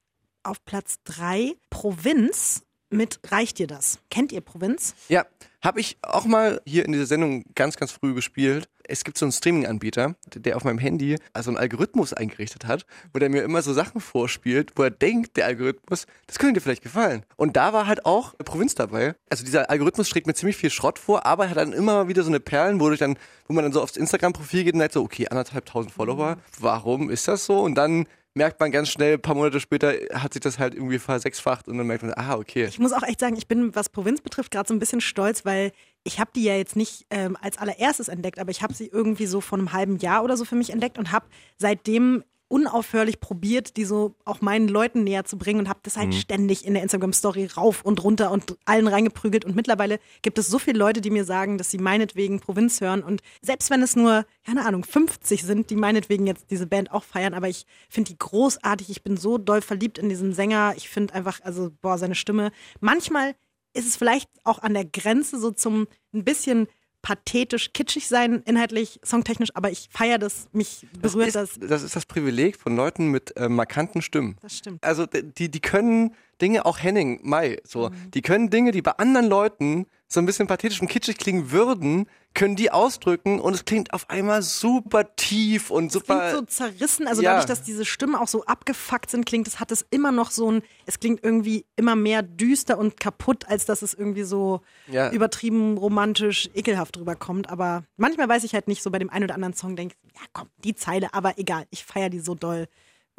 auf 0.43 0.63
Platz 0.65 0.95
drei 1.03 1.53
Provinz 1.69 2.63
mit 2.89 3.19
Reicht 3.31 3.59
dir 3.59 3.67
das? 3.67 3.99
Kennt 4.09 4.31
ihr 4.31 4.41
Provinz? 4.41 4.95
Ja, 5.09 5.25
habe 5.61 5.79
ich 5.79 5.97
auch 6.01 6.25
mal 6.25 6.61
hier 6.65 6.85
in 6.85 6.91
dieser 6.91 7.05
Sendung 7.05 7.43
ganz, 7.55 7.75
ganz 7.75 7.91
früh 7.91 8.13
gespielt. 8.13 8.69
Es 8.83 9.03
gibt 9.03 9.17
so 9.17 9.25
einen 9.25 9.31
Streaming-Anbieter, 9.31 10.15
der 10.33 10.55
auf 10.55 10.63
meinem 10.63 10.79
Handy 10.79 11.17
also 11.33 11.51
einen 11.51 11.57
Algorithmus 11.57 12.13
eingerichtet 12.13 12.65
hat, 12.65 12.85
wo 13.13 13.19
der 13.19 13.29
mir 13.29 13.43
immer 13.43 13.61
so 13.61 13.71
Sachen 13.73 14.01
vorspielt, 14.01 14.71
wo 14.75 14.83
er 14.83 14.89
denkt, 14.89 15.37
der 15.37 15.45
Algorithmus, 15.45 16.07
das 16.25 16.39
könnte 16.39 16.55
dir 16.55 16.61
vielleicht 16.61 16.81
gefallen. 16.81 17.23
Und 17.35 17.55
da 17.55 17.71
war 17.73 17.85
halt 17.85 18.05
auch 18.05 18.35
Provinz 18.39 18.73
dabei. 18.73 19.15
Also 19.29 19.45
dieser 19.45 19.69
Algorithmus 19.69 20.09
schlägt 20.09 20.25
mir 20.25 20.33
ziemlich 20.33 20.57
viel 20.57 20.71
Schrott 20.71 20.97
vor, 20.97 21.25
aber 21.25 21.45
er 21.45 21.49
hat 21.51 21.57
dann 21.57 21.73
immer 21.73 22.07
wieder 22.07 22.23
so 22.23 22.29
eine 22.29 22.39
Perlen, 22.39 22.79
wo, 22.79 22.89
dann, 22.89 23.17
wo 23.47 23.53
man 23.53 23.63
dann 23.63 23.73
so 23.73 23.81
aufs 23.81 23.97
Instagram-Profil 23.97 24.63
geht 24.63 24.73
und 24.73 24.81
halt 24.81 24.93
so, 24.93 25.03
okay, 25.03 25.27
anderthalb 25.27 25.65
tausend 25.65 25.93
Follower, 25.93 26.37
warum 26.59 27.11
ist 27.11 27.27
das 27.27 27.45
so? 27.45 27.59
Und 27.59 27.75
dann 27.75 28.07
merkt 28.39 28.61
man 28.61 28.71
ganz 28.71 28.87
schnell, 28.87 29.15
ein 29.15 29.21
paar 29.21 29.35
Monate 29.35 29.59
später 29.59 29.93
hat 30.13 30.31
sich 30.31 30.41
das 30.41 30.59
halt 30.59 30.73
irgendwie 30.73 30.97
versechsfacht 30.97 31.67
und 31.67 31.77
dann 31.77 31.85
merkt 31.85 32.03
man, 32.03 32.13
ah, 32.13 32.37
okay. 32.37 32.63
Ich 32.69 32.79
muss 32.79 32.93
auch 32.93 33.03
echt 33.03 33.19
sagen, 33.19 33.35
ich 33.35 33.49
bin, 33.49 33.75
was 33.75 33.89
Provinz 33.89 34.21
betrifft, 34.21 34.51
gerade 34.51 34.65
so 34.65 34.73
ein 34.73 34.79
bisschen 34.79 35.01
stolz, 35.01 35.43
weil 35.43 35.73
ich 36.05 36.21
habe 36.21 36.31
die 36.33 36.45
ja 36.45 36.55
jetzt 36.55 36.77
nicht 36.77 37.05
ähm, 37.09 37.37
als 37.41 37.57
allererstes 37.57 38.07
entdeckt, 38.07 38.39
aber 38.39 38.49
ich 38.49 38.63
habe 38.63 38.73
sie 38.73 38.87
irgendwie 38.87 39.25
so 39.25 39.41
vor 39.41 39.59
einem 39.59 39.73
halben 39.73 39.97
Jahr 39.97 40.23
oder 40.23 40.37
so 40.37 40.45
für 40.45 40.55
mich 40.55 40.69
entdeckt 40.69 40.97
und 40.97 41.11
habe 41.11 41.25
seitdem 41.57 42.23
unaufhörlich 42.49 43.19
probiert, 43.19 43.77
die 43.77 43.85
so 43.85 44.15
auch 44.25 44.41
meinen 44.41 44.67
Leuten 44.67 45.03
näher 45.03 45.23
zu 45.23 45.37
bringen 45.37 45.59
und 45.59 45.69
habe 45.69 45.79
das 45.83 45.95
halt 45.95 46.13
ständig 46.15 46.65
in 46.65 46.73
der 46.73 46.83
Instagram-Story 46.83 47.45
rauf 47.55 47.85
und 47.85 48.03
runter 48.03 48.31
und 48.31 48.57
allen 48.65 48.87
reingeprügelt. 48.87 49.45
Und 49.45 49.55
mittlerweile 49.55 49.99
gibt 50.23 50.37
es 50.39 50.47
so 50.47 50.59
viele 50.59 50.79
Leute, 50.79 50.99
die 50.99 51.11
mir 51.11 51.23
sagen, 51.23 51.57
dass 51.57 51.71
sie 51.71 51.77
meinetwegen 51.77 52.39
Provinz 52.39 52.81
hören. 52.81 53.03
Und 53.03 53.21
selbst 53.41 53.69
wenn 53.69 53.81
es 53.81 53.95
nur, 53.95 54.25
keine 54.45 54.65
Ahnung, 54.65 54.83
50 54.83 55.43
sind, 55.43 55.69
die 55.69 55.75
meinetwegen 55.75 56.27
jetzt 56.27 56.51
diese 56.51 56.67
Band 56.67 56.91
auch 56.91 57.03
feiern, 57.03 57.33
aber 57.33 57.47
ich 57.47 57.65
finde 57.87 58.11
die 58.11 58.17
großartig. 58.17 58.89
Ich 58.89 59.03
bin 59.03 59.15
so 59.15 59.37
doll 59.37 59.61
verliebt 59.61 59.99
in 59.99 60.09
diesen 60.09 60.33
Sänger. 60.33 60.73
Ich 60.75 60.89
finde 60.89 61.13
einfach, 61.13 61.39
also, 61.43 61.69
boah, 61.81 61.97
seine 61.97 62.15
Stimme. 62.15 62.51
Manchmal 62.79 63.35
ist 63.73 63.87
es 63.87 63.95
vielleicht 63.95 64.29
auch 64.43 64.59
an 64.59 64.73
der 64.73 64.85
Grenze 64.85 65.39
so 65.39 65.51
zum 65.51 65.87
ein 66.13 66.23
bisschen 66.23 66.67
pathetisch 67.01 67.71
kitschig 67.73 68.07
sein, 68.07 68.41
inhaltlich, 68.45 68.99
songtechnisch, 69.03 69.49
aber 69.53 69.71
ich 69.71 69.89
feiere 69.91 70.17
das, 70.17 70.47
mich 70.51 70.85
berührt 71.01 71.35
das. 71.35 71.51
ist, 71.51 71.63
das 71.71 71.83
ist 71.83 71.95
das 71.95 72.05
Privileg 72.05 72.57
von 72.57 72.75
Leuten 72.75 73.09
mit 73.09 73.35
äh, 73.37 73.49
markanten 73.49 74.01
Stimmen. 74.01 74.35
Das 74.41 74.57
stimmt. 74.57 74.83
Also 74.83 75.05
die, 75.05 75.49
die 75.49 75.59
können 75.59 76.15
Dinge, 76.41 76.65
auch 76.65 76.79
Henning, 76.79 77.19
Mai, 77.23 77.57
so, 77.63 77.89
Mhm. 77.89 78.11
die 78.11 78.21
können 78.21 78.49
Dinge, 78.49 78.71
die 78.71 78.81
bei 78.81 78.91
anderen 78.93 79.27
Leuten 79.27 79.85
so 80.07 80.19
ein 80.19 80.25
bisschen 80.25 80.47
pathetisch 80.47 80.81
und 80.81 80.87
kitschig 80.87 81.17
klingen 81.19 81.51
würden, 81.51 82.07
können 82.33 82.55
die 82.55 82.71
ausdrücken 82.71 83.39
und 83.39 83.53
es 83.53 83.65
klingt 83.65 83.93
auf 83.93 84.09
einmal 84.09 84.41
super 84.41 85.15
tief 85.15 85.69
und 85.69 85.87
Es 85.87 85.93
super. 85.93 86.31
klingt 86.31 86.49
so 86.49 86.63
zerrissen, 86.63 87.07
also 87.07 87.21
Ja. 87.21 87.31
dadurch, 87.31 87.45
dass 87.45 87.61
diese 87.61 87.85
Stimmen 87.85 88.15
auch 88.15 88.27
so 88.27 88.43
abgefuckt 88.45 89.11
sind, 89.11 89.25
klingt 89.27 89.47
es, 89.47 89.59
hat 89.59 89.71
es 89.71 89.85
immer 89.91 90.11
noch 90.11 90.31
so 90.31 90.51
ein, 90.51 90.61
es 90.87 90.99
klingt 90.99 91.23
irgendwie 91.23 91.65
immer 91.75 91.95
mehr 91.95 92.23
düster 92.23 92.77
und 92.79 92.99
kaputt, 92.99 93.47
als 93.47 93.65
dass 93.65 93.81
es 93.83 93.93
irgendwie 93.93 94.23
so 94.23 94.61
Ja. 94.87 95.11
übertrieben 95.11 95.77
romantisch, 95.77 96.49
ekelhaft 96.55 96.97
rüberkommt. 96.97 97.49
Aber 97.49 97.83
manchmal 97.97 98.29
weiß 98.29 98.43
ich 98.45 98.53
halt 98.53 98.67
nicht 98.67 98.81
so 98.81 98.89
bei 98.89 98.97
dem 98.99 99.09
einen 99.11 99.25
oder 99.25 99.35
anderen 99.35 99.53
Song, 99.53 99.75
denke 99.75 99.95
ich, 100.05 100.13
ja 100.15 100.25
komm, 100.33 100.49
die 100.63 100.73
Zeile, 100.75 101.13
aber 101.13 101.37
egal, 101.37 101.65
ich 101.69 101.83
feiere 101.85 102.09
die 102.09 102.19
so 102.19 102.33
doll. 102.33 102.67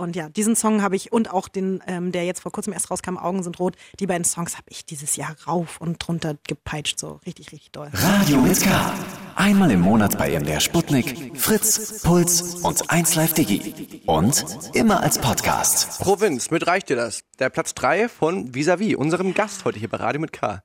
Und 0.01 0.17
ja, 0.17 0.31
diesen 0.31 0.57
Song 0.57 0.81
habe 0.83 0.97
ich 0.97 1.13
und 1.13 1.31
auch 1.31 1.47
den, 1.49 1.83
ähm, 1.87 2.11
der 2.11 2.25
jetzt 2.25 2.41
vor 2.41 2.51
kurzem 2.53 2.73
erst 2.73 2.91
rauskam, 2.91 3.19
Augen 3.19 3.43
sind 3.43 3.59
rot, 3.61 3.77
die 3.99 4.07
beiden 4.07 4.25
Songs 4.25 4.55
habe 4.57 4.67
ich 4.71 4.87
dieses 4.87 5.17
Jahr 5.17 5.37
rauf 5.47 5.79
und 5.81 5.99
drunter 5.99 6.37
gepeitscht, 6.49 6.99
so 6.99 7.21
richtig, 7.27 7.53
richtig 7.53 7.71
doll. 7.71 7.91
Radio 7.93 8.39
mit 8.41 8.61
K. 8.63 8.95
Einmal 9.37 9.71
im 9.71 9.81
Monat 9.83 10.17
bei 10.17 10.31
MDR 10.39 10.61
Sputnik, 10.61 11.39
Fritz, 11.39 12.01
Puls 12.03 12.55
und 12.65 12.91
1 12.91 13.15
Live 13.15 13.35
Digi. 13.35 14.01
Und 14.07 14.43
immer 14.73 15.03
als 15.03 15.19
Podcast. 15.19 16.01
Provinz, 16.01 16.51
mit 16.51 16.67
reicht 16.67 16.89
dir 16.89 16.97
das? 16.97 17.23
Der 17.39 17.51
Platz 17.51 17.75
3 17.75 18.09
von 18.09 18.55
Visavi, 18.55 18.97
unserem 18.97 19.35
Gast 19.35 19.67
heute 19.67 19.79
hier 19.79 19.89
bei 19.91 19.99
Radio 19.99 20.21
mit 20.21 20.33
K. 20.33 20.63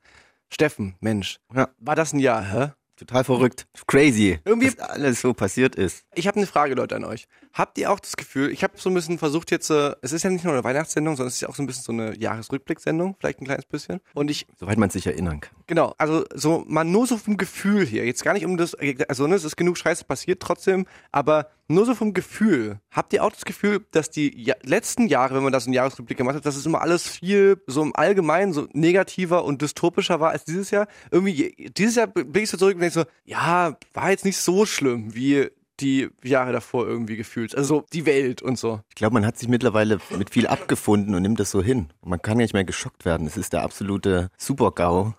Steffen, 0.48 0.94
Mensch, 1.00 1.40
Ja. 1.54 1.68
war 1.78 1.94
das 1.94 2.12
ein 2.14 2.20
Jahr, 2.20 2.42
hä? 2.42 2.70
Total 2.96 3.24
verrückt. 3.24 3.66
Crazy. 3.86 4.38
Irgendwie- 4.44 4.70
dass 4.70 4.78
alles 4.88 5.20
so 5.20 5.34
passiert 5.34 5.76
ist. 5.76 6.04
Ich 6.14 6.26
habe 6.26 6.38
eine 6.38 6.46
Frage, 6.46 6.74
Leute, 6.74 6.96
an 6.96 7.04
euch. 7.04 7.26
Habt 7.52 7.76
ihr 7.78 7.90
auch 7.90 8.00
das 8.00 8.16
Gefühl, 8.16 8.50
ich 8.50 8.62
habe 8.62 8.74
so 8.76 8.88
ein 8.90 8.94
bisschen 8.94 9.18
versucht 9.18 9.50
jetzt, 9.50 9.70
äh, 9.70 9.94
es 10.02 10.12
ist 10.12 10.22
ja 10.22 10.30
nicht 10.30 10.44
nur 10.44 10.54
eine 10.54 10.64
Weihnachtssendung, 10.64 11.14
sondern 11.16 11.28
es 11.28 11.34
ist 11.34 11.40
ja 11.42 11.48
auch 11.48 11.54
so 11.54 11.62
ein 11.62 11.66
bisschen 11.66 11.82
so 11.84 11.92
eine 11.92 12.16
Jahresrückblicksendung, 12.18 13.16
vielleicht 13.18 13.40
ein 13.40 13.44
kleines 13.44 13.66
bisschen. 13.66 14.00
Und 14.14 14.30
ich, 14.30 14.46
Soweit 14.58 14.78
man 14.78 14.90
sich 14.90 15.06
erinnern 15.06 15.40
kann. 15.40 15.54
Genau, 15.66 15.94
also 15.98 16.24
so 16.34 16.64
mal 16.66 16.84
nur 16.84 17.06
so 17.06 17.16
vom 17.16 17.36
Gefühl 17.36 17.84
hier, 17.84 18.04
jetzt 18.04 18.24
gar 18.24 18.32
nicht 18.32 18.44
um 18.44 18.56
das, 18.56 18.76
also 19.08 19.26
ne, 19.26 19.34
es 19.34 19.44
ist 19.44 19.56
genug 19.56 19.78
Scheiße 19.78 20.04
passiert 20.04 20.40
trotzdem, 20.40 20.86
aber 21.12 21.50
nur 21.68 21.84
so 21.84 21.94
vom 21.94 22.14
Gefühl. 22.14 22.80
Habt 22.90 23.12
ihr 23.12 23.24
auch 23.24 23.32
das 23.32 23.44
Gefühl, 23.44 23.84
dass 23.90 24.10
die 24.10 24.40
ja 24.40 24.54
letzten 24.62 25.08
Jahre, 25.08 25.34
wenn 25.34 25.42
man 25.42 25.52
das 25.52 25.66
in 25.66 25.72
Jahresrückblick 25.72 26.18
gemacht 26.18 26.36
hat, 26.36 26.46
dass 26.46 26.56
es 26.56 26.66
immer 26.66 26.80
alles 26.80 27.08
viel 27.08 27.60
so 27.66 27.82
im 27.82 27.94
Allgemeinen 27.96 28.52
so 28.52 28.68
negativer 28.72 29.44
und 29.44 29.62
dystopischer 29.62 30.20
war 30.20 30.30
als 30.30 30.44
dieses 30.44 30.70
Jahr? 30.70 30.86
Irgendwie, 31.10 31.70
dieses 31.76 31.96
Jahr 31.96 32.06
blicke 32.06 32.40
ich 32.40 32.50
so 32.50 32.56
zurück 32.56 32.74
und 32.74 32.80
denke 32.80 32.94
so, 32.94 33.04
ja, 33.24 33.76
war 33.94 34.10
jetzt 34.10 34.24
nicht 34.24 34.38
so 34.38 34.64
schlimm 34.66 35.14
wie 35.14 35.48
die 35.80 36.08
Jahre 36.22 36.52
davor 36.52 36.86
irgendwie 36.86 37.16
gefühlt. 37.16 37.54
Also 37.54 37.80
so 37.80 37.86
die 37.92 38.06
Welt 38.06 38.42
und 38.42 38.58
so. 38.58 38.80
Ich 38.88 38.94
glaube, 38.94 39.14
man 39.14 39.26
hat 39.26 39.36
sich 39.36 39.48
mittlerweile 39.48 39.98
mit 40.16 40.30
viel 40.30 40.46
abgefunden 40.46 41.14
und 41.14 41.22
nimmt 41.22 41.40
das 41.40 41.50
so 41.50 41.62
hin. 41.62 41.88
Man 42.02 42.22
kann 42.22 42.38
nicht 42.38 42.54
mehr 42.54 42.64
geschockt 42.64 43.04
werden. 43.04 43.26
Es 43.26 43.36
ist 43.36 43.52
der 43.52 43.62
absolute 43.62 44.30
Super-GAU 44.38 45.14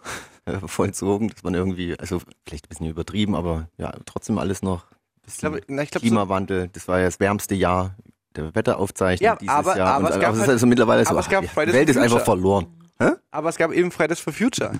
äh, 0.47 0.59
vollzogen, 0.67 1.29
dass 1.29 1.43
man 1.43 1.53
irgendwie, 1.53 1.97
also 1.99 2.19
vielleicht 2.47 2.65
ein 2.65 2.69
bisschen 2.69 2.87
übertrieben, 2.89 3.35
aber 3.35 3.67
ja, 3.77 3.93
trotzdem 4.05 4.37
alles 4.37 4.61
noch. 4.61 4.85
Ich 5.27 5.37
glaube, 5.37 5.61
na, 5.67 5.83
ich 5.83 5.91
glaube, 5.91 6.05
so, 6.05 6.09
Klimawandel, 6.09 6.69
das 6.71 6.87
war 6.87 6.99
ja 6.99 7.05
das 7.05 7.19
wärmste 7.19 7.53
Jahr 7.55 7.95
der 8.35 8.55
Wetteraufzeichnung 8.55 9.25
Ja, 9.25 9.35
dieses 9.35 9.53
aber- 9.53 9.77
Jahr. 9.77 9.95
aber 9.95 10.07
und, 10.07 10.13
es 10.13 10.19
gab 10.19 10.29
es 10.31 10.35
ist 10.37 10.41
halt- 10.41 10.49
also 10.51 10.67
mittlerweile 10.67 11.03
so, 11.03 11.11
aber 11.11 11.19
es 11.19 11.29
gab 11.29 11.43
ach, 11.47 11.51
Fridays 11.51 11.73
Welt 11.75 11.89
ist 11.89 11.97
einfach 11.97 12.21
verloren. 12.23 12.67
aber 13.31 13.49
es 13.49 13.57
gab 13.57 13.71
eben 13.71 13.91
Fridays 13.91 14.19
for 14.19 14.31
Future. 14.33 14.71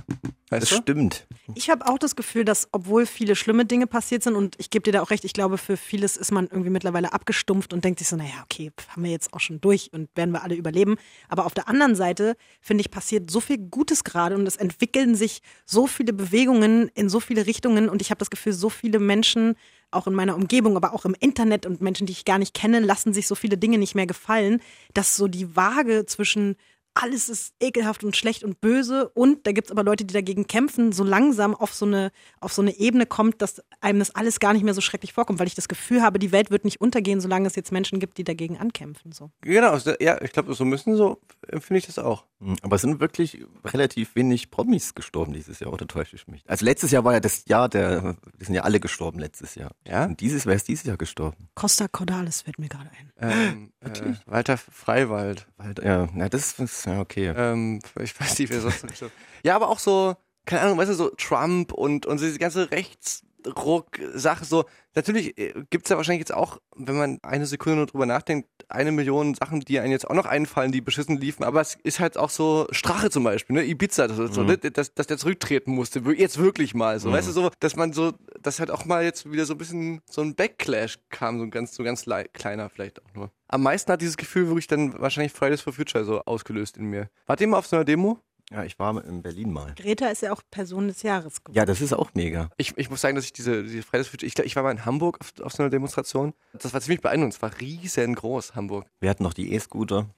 Weißt 0.49 0.63
Das 0.63 0.69
du? 0.69 0.75
stimmt. 0.77 1.27
Ich 1.55 1.69
habe 1.69 1.87
auch 1.87 1.97
das 1.97 2.15
Gefühl, 2.15 2.45
dass 2.45 2.69
obwohl 2.71 3.05
viele 3.05 3.35
schlimme 3.35 3.65
Dinge 3.65 3.85
passiert 3.85 4.23
sind 4.23 4.35
und 4.35 4.55
ich 4.59 4.69
gebe 4.69 4.83
dir 4.83 4.93
da 4.93 5.01
auch 5.01 5.09
recht, 5.09 5.25
ich 5.25 5.33
glaube, 5.33 5.57
für 5.57 5.75
vieles 5.75 6.15
ist 6.15 6.31
man 6.31 6.45
irgendwie 6.47 6.69
mittlerweile 6.69 7.11
abgestumpft 7.11 7.73
und 7.73 7.83
denkt 7.83 7.99
sich 7.99 8.07
so, 8.07 8.15
naja, 8.15 8.43
okay, 8.43 8.71
haben 8.89 9.03
wir 9.03 9.11
jetzt 9.11 9.33
auch 9.33 9.41
schon 9.41 9.59
durch 9.59 9.91
und 9.91 10.09
werden 10.15 10.31
wir 10.31 10.43
alle 10.43 10.55
überleben. 10.55 10.95
Aber 11.27 11.45
auf 11.45 11.53
der 11.53 11.67
anderen 11.67 11.95
Seite, 11.95 12.37
finde 12.61 12.81
ich, 12.81 12.91
passiert 12.91 13.29
so 13.29 13.41
viel 13.41 13.57
Gutes 13.57 14.05
gerade 14.05 14.35
und 14.35 14.47
es 14.47 14.55
entwickeln 14.55 15.15
sich 15.15 15.41
so 15.65 15.85
viele 15.85 16.13
Bewegungen 16.13 16.89
in 16.95 17.09
so 17.09 17.19
viele 17.19 17.45
Richtungen 17.45 17.89
und 17.89 18.01
ich 18.01 18.09
habe 18.09 18.19
das 18.19 18.29
Gefühl, 18.29 18.53
so 18.53 18.69
viele 18.69 18.99
Menschen, 18.99 19.55
auch 19.91 20.07
in 20.07 20.13
meiner 20.13 20.35
Umgebung, 20.35 20.75
aber 20.75 20.93
auch 20.93 21.05
im 21.05 21.15
Internet 21.19 21.65
und 21.65 21.81
Menschen, 21.81 22.07
die 22.07 22.13
ich 22.13 22.25
gar 22.25 22.39
nicht 22.39 22.53
kenne, 22.53 22.79
lassen 22.79 23.13
sich 23.13 23.27
so 23.27 23.35
viele 23.35 23.57
Dinge 23.57 23.77
nicht 23.77 23.95
mehr 23.95 24.07
gefallen, 24.07 24.61
dass 24.93 25.15
so 25.15 25.27
die 25.27 25.55
Waage 25.55 26.05
zwischen 26.05 26.55
alles 27.03 27.29
ist 27.29 27.53
ekelhaft 27.59 28.03
und 28.03 28.15
schlecht 28.15 28.43
und 28.43 28.61
böse 28.61 29.09
und 29.09 29.45
da 29.47 29.51
gibt's 29.51 29.71
aber 29.71 29.83
Leute, 29.83 30.05
die 30.05 30.13
dagegen 30.13 30.47
kämpfen, 30.47 30.91
so 30.91 31.03
langsam 31.03 31.55
auf 31.55 31.73
so 31.73 31.85
eine 31.85 32.11
auf 32.39 32.53
so 32.53 32.61
eine 32.61 32.77
Ebene 32.77 33.05
kommt, 33.05 33.41
dass 33.41 33.61
einem 33.81 33.99
das 33.99 34.15
alles 34.15 34.39
gar 34.39 34.53
nicht 34.53 34.63
mehr 34.63 34.73
so 34.73 34.81
schrecklich 34.81 35.13
vorkommt, 35.13 35.39
weil 35.39 35.47
ich 35.47 35.55
das 35.55 35.67
Gefühl 35.67 36.01
habe, 36.01 36.19
die 36.19 36.31
Welt 36.31 36.51
wird 36.51 36.65
nicht 36.65 36.81
untergehen, 36.81 37.21
solange 37.21 37.47
es 37.47 37.55
jetzt 37.55 37.71
Menschen 37.71 37.99
gibt, 37.99 38.17
die 38.17 38.23
dagegen 38.23 38.57
ankämpfen. 38.57 39.11
So. 39.11 39.31
Genau, 39.41 39.77
ja, 39.99 40.21
ich 40.21 40.31
glaube, 40.31 40.53
so 40.53 40.65
müssen 40.65 40.95
so 40.95 41.21
empfinde 41.47 41.79
ich 41.79 41.85
das 41.85 41.99
auch. 41.99 42.25
Hm, 42.39 42.55
Aber 42.61 42.75
es 42.75 42.81
sind 42.81 42.99
wirklich 42.99 43.43
relativ 43.65 44.15
wenig 44.15 44.51
Promis 44.51 44.95
gestorben 44.95 45.33
dieses 45.33 45.59
Jahr, 45.59 45.73
oder 45.73 45.87
täusche 45.87 46.15
ich 46.15 46.27
mich? 46.27 46.43
Also 46.47 46.65
letztes 46.65 46.91
Jahr 46.91 47.03
war 47.03 47.13
ja 47.13 47.19
das 47.19 47.45
Jahr 47.45 47.69
der, 47.69 48.15
die 48.39 48.45
sind 48.45 48.55
ja 48.55 48.63
alle 48.63 48.79
gestorben 48.79 49.19
letztes 49.19 49.55
Jahr. 49.55 49.71
Ja? 49.87 50.05
Und 50.05 50.19
dieses, 50.19 50.45
wer 50.45 50.55
ist 50.55 50.67
dieses 50.67 50.85
Jahr 50.85 50.97
gestorben? 50.97 51.49
Costa 51.55 51.87
Cordalis 51.87 52.41
fällt 52.41 52.59
mir 52.59 52.69
gerade 52.69 52.89
ein. 52.91 53.11
Ähm, 53.19 53.71
äh, 53.81 54.13
Walter 54.25 54.57
Freiwald. 54.57 55.47
Halt, 55.57 55.79
ja, 55.79 56.07
na, 56.13 56.29
das 56.29 56.59
ist, 56.59 56.86
ja, 56.87 56.99
okay. 56.99 57.33
Ähm, 57.35 57.79
ich 58.01 58.19
weiß 58.19 58.39
nicht, 58.39 58.49
wer 58.51 58.61
sonst 58.61 58.83
noch 58.83 58.89
gestorben 58.89 59.13
Ja, 59.43 59.55
aber 59.55 59.69
auch 59.69 59.79
so, 59.79 60.15
keine 60.45 60.61
Ahnung, 60.61 60.77
weißt 60.77 60.89
du, 60.91 60.95
so 60.95 61.09
Trump 61.17 61.73
und, 61.73 62.05
und 62.05 62.17
so 62.17 62.25
diese 62.25 62.39
ganze 62.39 62.69
Rechtsruck-Sache, 62.71 64.45
so, 64.45 64.65
natürlich 64.95 65.37
äh, 65.37 65.53
gibt's 65.69 65.89
ja 65.89 65.97
wahrscheinlich 65.97 66.21
jetzt 66.21 66.33
auch, 66.33 66.59
wenn 66.75 66.97
man 66.97 67.19
eine 67.23 67.45
Sekunde 67.45 67.77
nur 67.77 67.85
drüber 67.85 68.05
nachdenkt, 68.05 68.49
eine 68.69 68.91
Million 68.91 69.33
Sachen, 69.35 69.61
die 69.61 69.79
einem 69.79 69.91
jetzt 69.91 70.09
auch 70.09 70.13
noch 70.15 70.25
einfallen, 70.25 70.71
die 70.71 70.81
beschissen 70.81 71.17
liefen, 71.17 71.43
aber 71.43 71.61
es 71.61 71.77
ist 71.83 71.99
halt 71.99 72.17
auch 72.17 72.29
so 72.29 72.67
Strache 72.71 73.09
zum 73.09 73.23
Beispiel, 73.23 73.55
ne, 73.55 73.63
Ibiza, 73.65 74.07
das, 74.07 74.17
so, 74.17 74.43
ne? 74.43 74.57
dass, 74.57 74.93
dass 74.93 75.07
der 75.07 75.17
zurücktreten 75.17 75.71
musste, 75.71 75.99
jetzt 76.15 76.37
wirklich 76.37 76.73
mal, 76.73 76.99
so, 76.99 77.11
weißt 77.11 77.27
du, 77.27 77.31
so, 77.31 77.49
dass 77.59 77.75
man 77.75 77.93
so, 77.93 78.13
dass 78.41 78.59
halt 78.59 78.71
auch 78.71 78.85
mal 78.85 79.03
jetzt 79.03 79.31
wieder 79.31 79.45
so 79.45 79.53
ein 79.53 79.57
bisschen 79.57 80.01
so 80.09 80.21
ein 80.21 80.35
Backlash 80.35 80.99
kam, 81.09 81.37
so 81.39 81.43
ein 81.43 81.51
ganz, 81.51 81.75
so 81.75 81.83
ganz 81.83 82.05
lei- 82.05 82.27
kleiner 82.33 82.69
vielleicht 82.69 83.01
auch 83.03 83.13
nur. 83.13 83.31
Am 83.47 83.63
meisten 83.63 83.91
hat 83.91 84.01
dieses 84.01 84.17
Gefühl 84.17 84.47
wirklich 84.47 84.67
dann 84.67 84.99
wahrscheinlich 84.99 85.31
Fridays 85.31 85.61
for 85.61 85.73
Future 85.73 86.03
so 86.03 86.21
ausgelöst 86.21 86.77
in 86.77 86.85
mir. 86.85 87.09
Wart 87.25 87.41
ihr 87.41 87.47
mal 87.47 87.57
auf 87.57 87.67
so 87.67 87.75
einer 87.75 87.85
Demo? 87.85 88.19
Ja, 88.49 88.63
ich 88.63 88.79
war 88.79 89.03
in 89.03 89.21
Berlin 89.21 89.51
mal. 89.51 89.73
Greta 89.75 90.07
ist 90.07 90.21
ja 90.21 90.31
auch 90.31 90.41
Person 90.49 90.87
des 90.87 91.03
Jahres 91.03 91.43
geworden. 91.43 91.57
Ja, 91.57 91.65
das 91.65 91.81
ist 91.81 91.91
auch 91.91 92.11
mega. 92.13 92.49
Ich, 92.55 92.77
ich 92.77 92.89
muss 92.89 93.01
sagen, 93.01 93.15
dass 93.15 93.25
ich 93.25 93.33
diese, 93.33 93.63
diese 93.63 93.83
Fridays 93.83 94.07
for 94.07 94.11
Future, 94.11 94.27
ich, 94.27 94.39
ich 94.39 94.55
war 94.55 94.63
mal 94.63 94.71
in 94.71 94.85
Hamburg 94.85 95.19
auf, 95.19 95.33
auf 95.45 95.51
so 95.51 95.63
einer 95.63 95.69
Demonstration. 95.69 96.33
Das 96.53 96.73
war 96.73 96.79
ziemlich 96.79 97.01
beeindruckend. 97.01 97.33
Es 97.33 97.41
war 97.41 97.51
riesengroß, 97.59 98.55
Hamburg. 98.55 98.85
Wir 99.01 99.09
hatten 99.09 99.23
noch 99.23 99.33
die 99.33 99.53
E-Scooter, 99.53 100.09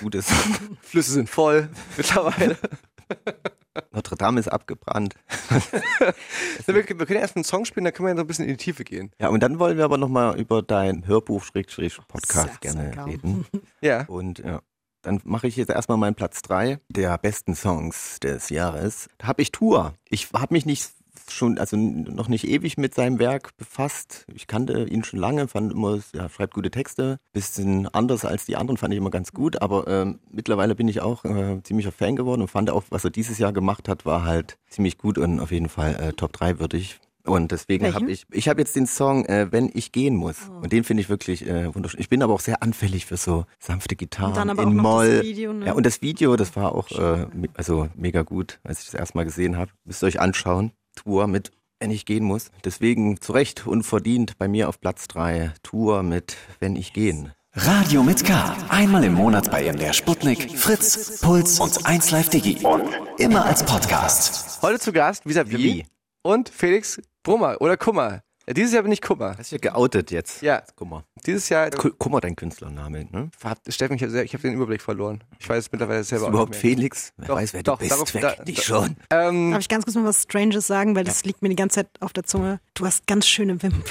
gutes. 0.00 0.30
Flüsse 0.82 1.12
sind 1.12 1.30
voll 1.30 1.70
mittlerweile. 1.96 2.58
Notre 3.92 4.16
Dame 4.16 4.40
ist 4.40 4.48
abgebrannt. 4.48 5.14
wir, 6.66 6.74
wir 6.74 6.84
können 6.84 6.98
ja 7.10 7.20
erst 7.20 7.36
einen 7.36 7.44
Song 7.44 7.64
spielen, 7.64 7.84
dann 7.84 7.92
können 7.92 8.06
wir 8.06 8.10
ja 8.10 8.16
so 8.16 8.22
ein 8.22 8.26
bisschen 8.26 8.44
in 8.44 8.52
die 8.52 8.56
Tiefe 8.56 8.84
gehen. 8.84 9.10
Ja, 9.20 9.28
und 9.28 9.42
dann 9.42 9.58
wollen 9.58 9.76
wir 9.76 9.84
aber 9.84 9.98
nochmal 9.98 10.38
über 10.38 10.62
dein 10.62 11.06
Hörbuch-Podcast 11.06 12.32
Sehr, 12.32 12.58
gerne 12.60 12.90
klar. 12.90 13.06
reden. 13.06 13.46
Ja. 13.80 14.04
Und 14.06 14.40
ja, 14.40 14.60
dann 15.02 15.20
mache 15.24 15.46
ich 15.46 15.56
jetzt 15.56 15.70
erstmal 15.70 15.98
meinen 15.98 16.14
Platz 16.14 16.42
drei 16.42 16.80
der 16.88 17.16
besten 17.18 17.54
Songs 17.54 18.18
des 18.20 18.50
Jahres. 18.50 19.08
Da 19.18 19.28
habe 19.28 19.42
ich 19.42 19.52
Tour. 19.52 19.94
Ich 20.08 20.30
habe 20.32 20.52
mich 20.54 20.66
nicht 20.66 20.90
schon, 21.32 21.58
also 21.58 21.76
noch 21.76 22.28
nicht 22.28 22.46
ewig 22.46 22.78
mit 22.78 22.94
seinem 22.94 23.18
Werk 23.18 23.56
befasst. 23.56 24.26
Ich 24.34 24.46
kannte 24.46 24.84
ihn 24.84 25.04
schon 25.04 25.18
lange, 25.18 25.48
fand 25.48 25.72
immer, 25.72 25.98
er 26.12 26.28
schreibt 26.28 26.54
gute 26.54 26.70
Texte. 26.70 27.18
Bisschen 27.32 27.86
anders 27.88 28.24
als 28.24 28.44
die 28.44 28.56
anderen, 28.56 28.76
fand 28.76 28.92
ich 28.92 28.98
immer 28.98 29.10
ganz 29.10 29.32
gut. 29.32 29.60
Aber 29.62 29.86
ähm, 29.86 30.18
mittlerweile 30.30 30.74
bin 30.74 30.88
ich 30.88 31.00
auch 31.00 31.24
äh, 31.24 31.62
ziemlicher 31.62 31.92
Fan 31.92 32.16
geworden 32.16 32.42
und 32.42 32.48
fand 32.48 32.70
auch, 32.70 32.84
was 32.90 33.04
er 33.04 33.10
dieses 33.10 33.38
Jahr 33.38 33.52
gemacht 33.52 33.88
hat, 33.88 34.06
war 34.06 34.24
halt 34.24 34.58
ziemlich 34.68 34.98
gut 34.98 35.18
und 35.18 35.40
auf 35.40 35.52
jeden 35.52 35.68
Fall 35.68 35.94
äh, 35.94 36.12
Top 36.12 36.32
3 36.32 36.58
würdig. 36.58 37.00
Und 37.28 37.52
deswegen 37.52 37.94
habe 37.94 38.10
ich, 38.10 38.24
ich 38.32 38.48
habe 38.48 38.60
jetzt 38.60 38.74
den 38.74 38.86
Song 38.86 39.24
äh, 39.26 39.48
Wenn 39.50 39.70
ich 39.74 39.92
gehen 39.92 40.16
muss. 40.16 40.48
Und 40.62 40.72
den 40.72 40.82
finde 40.84 41.02
ich 41.02 41.08
wirklich 41.08 41.46
äh, 41.46 41.74
wunderschön. 41.74 42.00
Ich 42.00 42.08
bin 42.08 42.22
aber 42.22 42.32
auch 42.32 42.40
sehr 42.40 42.62
anfällig 42.62 43.06
für 43.06 43.16
so 43.16 43.44
sanfte 43.58 43.96
Gitarren 43.96 44.30
Und 44.30 44.36
dann 44.38 44.50
aber 44.50 44.62
in 44.62 44.76
Moll. 44.76 45.16
das 45.18 45.24
Video, 45.24 45.52
ne? 45.52 45.66
Ja, 45.66 45.72
und 45.74 45.84
das 45.84 46.02
Video, 46.02 46.36
das 46.36 46.56
war 46.56 46.74
auch 46.74 46.90
äh, 46.90 47.26
also 47.54 47.88
mega 47.94 48.22
gut, 48.22 48.58
als 48.64 48.80
ich 48.80 48.86
das 48.86 48.94
erstmal 48.94 49.24
gesehen 49.24 49.56
habe. 49.56 49.70
Müsst 49.84 50.02
ihr 50.02 50.06
euch 50.06 50.20
anschauen. 50.20 50.72
Tour 50.98 51.26
mit 51.26 51.50
Wenn 51.80 51.90
ich 51.90 52.06
gehen 52.06 52.24
muss. 52.24 52.50
Deswegen 52.64 53.20
zu 53.20 53.32
Recht 53.32 53.66
unverdient 53.66 54.36
bei 54.38 54.48
mir 54.48 54.68
auf 54.68 54.80
Platz 54.80 55.06
drei 55.06 55.52
Tour 55.62 56.02
mit 56.02 56.36
Wenn 56.60 56.76
ich 56.76 56.92
gehen. 56.92 57.32
Radio 57.54 58.02
mit 58.02 58.24
K. 58.24 58.56
Einmal 58.68 59.04
im 59.04 59.14
Monat 59.14 59.50
bei 59.50 59.72
MDR 59.72 59.92
Sputnik, 59.92 60.58
Fritz, 60.58 61.20
Puls 61.20 61.60
und 61.60 61.86
1 61.86 62.10
Live 62.10 62.28
Digi. 62.28 62.64
Und 62.64 62.84
immer 63.18 63.44
als 63.44 63.64
Podcast. 63.64 64.60
Heute 64.62 64.78
zu 64.78 64.92
Gast 64.92 65.24
Visavi 65.24 65.58
Wie? 65.58 65.86
und 66.22 66.48
Felix 66.48 67.00
Brummer 67.22 67.60
oder 67.60 67.76
Kummer. 67.76 68.22
Dieses 68.52 68.72
Jahr 68.72 68.82
bin 68.82 68.92
ich 68.92 69.02
Kummer. 69.02 69.34
Hast 69.38 69.52
du 69.52 69.56
ja 69.56 69.60
geoutet 69.60 70.10
jetzt. 70.10 70.42
Ja. 70.42 70.62
Mal. 70.80 71.04
Dieses 71.26 71.48
Jahr, 71.48 71.70
Guck 71.70 72.10
mal, 72.10 72.20
dein 72.20 72.36
Künstlername, 72.36 73.06
ne? 73.10 73.30
hat 73.44 73.58
Steffen, 73.68 73.96
ich 73.96 74.02
habe 74.02 74.24
hab 74.24 74.40
den 74.42 74.54
Überblick 74.54 74.80
verloren. 74.80 75.22
Ich 75.38 75.48
weiß 75.48 75.70
mittlerweile 75.72 76.02
selber 76.04 76.22
Ist 76.22 76.26
auch 76.28 76.30
überhaupt 76.30 76.52
nicht 76.52 76.62
mehr. 76.64 76.74
Felix? 76.76 77.12
Wer 77.16 77.26
Doch, 77.28 77.36
weiß, 77.36 77.52
wer 77.54 77.62
doch, 77.62 77.74
du 77.74 77.80
bist. 77.80 77.92
darauf- 77.92 78.14
wer 78.14 78.20
da- 78.22 78.32
kennt 78.32 78.48
dich 78.48 78.62
schon? 78.64 78.96
Ähm, 79.10 79.50
Darf 79.50 79.60
ich 79.60 79.68
ganz 79.68 79.84
kurz 79.84 79.96
mal 79.96 80.04
was 80.04 80.22
Stranges 80.22 80.66
sagen, 80.66 80.94
weil 80.96 81.04
das 81.04 81.24
liegt 81.24 81.42
mir 81.42 81.48
die 81.48 81.56
ganze 81.56 81.76
Zeit 81.80 81.88
auf 82.00 82.12
der 82.12 82.24
Zunge. 82.24 82.60
Du 82.74 82.86
hast 82.86 83.06
ganz 83.06 83.26
schöne 83.26 83.60
Wimpern. 83.62 83.84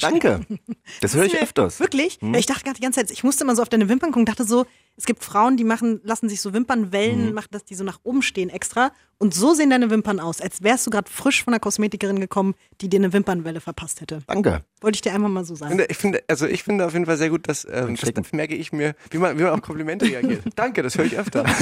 Danke. 0.00 0.40
Das 1.00 1.14
höre 1.14 1.24
ich 1.24 1.40
öfters. 1.40 1.80
Wirklich? 1.80 2.18
Ja, 2.20 2.34
ich 2.38 2.44
dachte 2.46 2.62
gerade 2.64 2.76
die 2.76 2.82
ganze 2.82 3.00
Zeit, 3.00 3.10
ich 3.10 3.24
musste 3.24 3.42
immer 3.44 3.56
so 3.56 3.62
auf 3.62 3.68
deine 3.70 3.88
Wimpern 3.88 4.10
gucken, 4.12 4.26
dachte 4.26 4.44
so, 4.44 4.66
es 4.96 5.06
gibt 5.06 5.24
Frauen, 5.24 5.56
die 5.56 5.64
machen, 5.64 6.00
lassen 6.04 6.28
sich 6.28 6.40
so 6.40 6.52
Wimpernwellen, 6.52 7.34
machen, 7.34 7.48
dass 7.50 7.64
die 7.64 7.74
so 7.74 7.82
nach 7.82 7.98
oben 8.04 8.22
stehen 8.22 8.48
extra. 8.48 8.92
Und 9.18 9.34
so 9.34 9.54
sehen 9.54 9.70
deine 9.70 9.90
Wimpern 9.90 10.20
aus, 10.20 10.40
als 10.40 10.62
wärst 10.62 10.86
du 10.86 10.90
gerade 10.90 11.10
frisch 11.10 11.42
von 11.42 11.52
einer 11.52 11.60
Kosmetikerin 11.60 12.20
gekommen, 12.20 12.54
die 12.80 12.88
dir 12.88 13.00
eine 13.00 13.12
Wimpernwelle 13.12 13.60
verpasst 13.60 14.00
hätte. 14.00 14.20
Danke. 14.26 14.64
Wollte 14.80 14.96
ich 14.96 15.02
dir 15.02 15.12
einfach 15.12 15.28
mal 15.28 15.44
so 15.44 15.54
sagen. 15.54 15.82
ich 15.88 15.96
finde, 15.96 16.22
also 16.28 16.46
ich 16.46 16.62
finde 16.62 16.86
auf 16.86 16.92
jeden 16.92 17.06
Fall 17.06 17.16
sehr 17.16 17.30
gut, 17.30 17.48
dass 17.48 17.66
ähm, 17.70 17.96
das, 17.96 18.32
merke 18.32 18.54
ich 18.54 18.72
mir, 18.72 18.94
wie 19.10 19.18
man, 19.18 19.38
wie 19.38 19.42
man 19.42 19.52
auf 19.52 19.62
Komplimente 19.62 20.06
reagiert. 20.06 20.44
Danke, 20.56 20.82
das 20.82 20.96
höre 20.96 21.06
ich 21.06 21.18
öfter. 21.18 21.44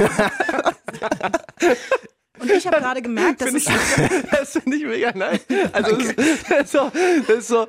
Und 2.41 2.51
ich 2.51 2.67
habe 2.67 2.79
gerade 2.79 3.03
gemerkt, 3.03 3.41
dass 3.41 3.55
es 3.55 3.65
das 4.31 4.53
finde 4.53 4.77
ich 4.77 4.85
mega 4.85 5.13
nice. 5.13 5.41
Also 5.73 5.97
das 5.97 6.07
ist, 6.07 6.51
das 6.51 6.61
ist 6.63 6.73
so, 6.73 6.91
das 7.29 7.39
ist 7.39 7.49
so 7.49 7.67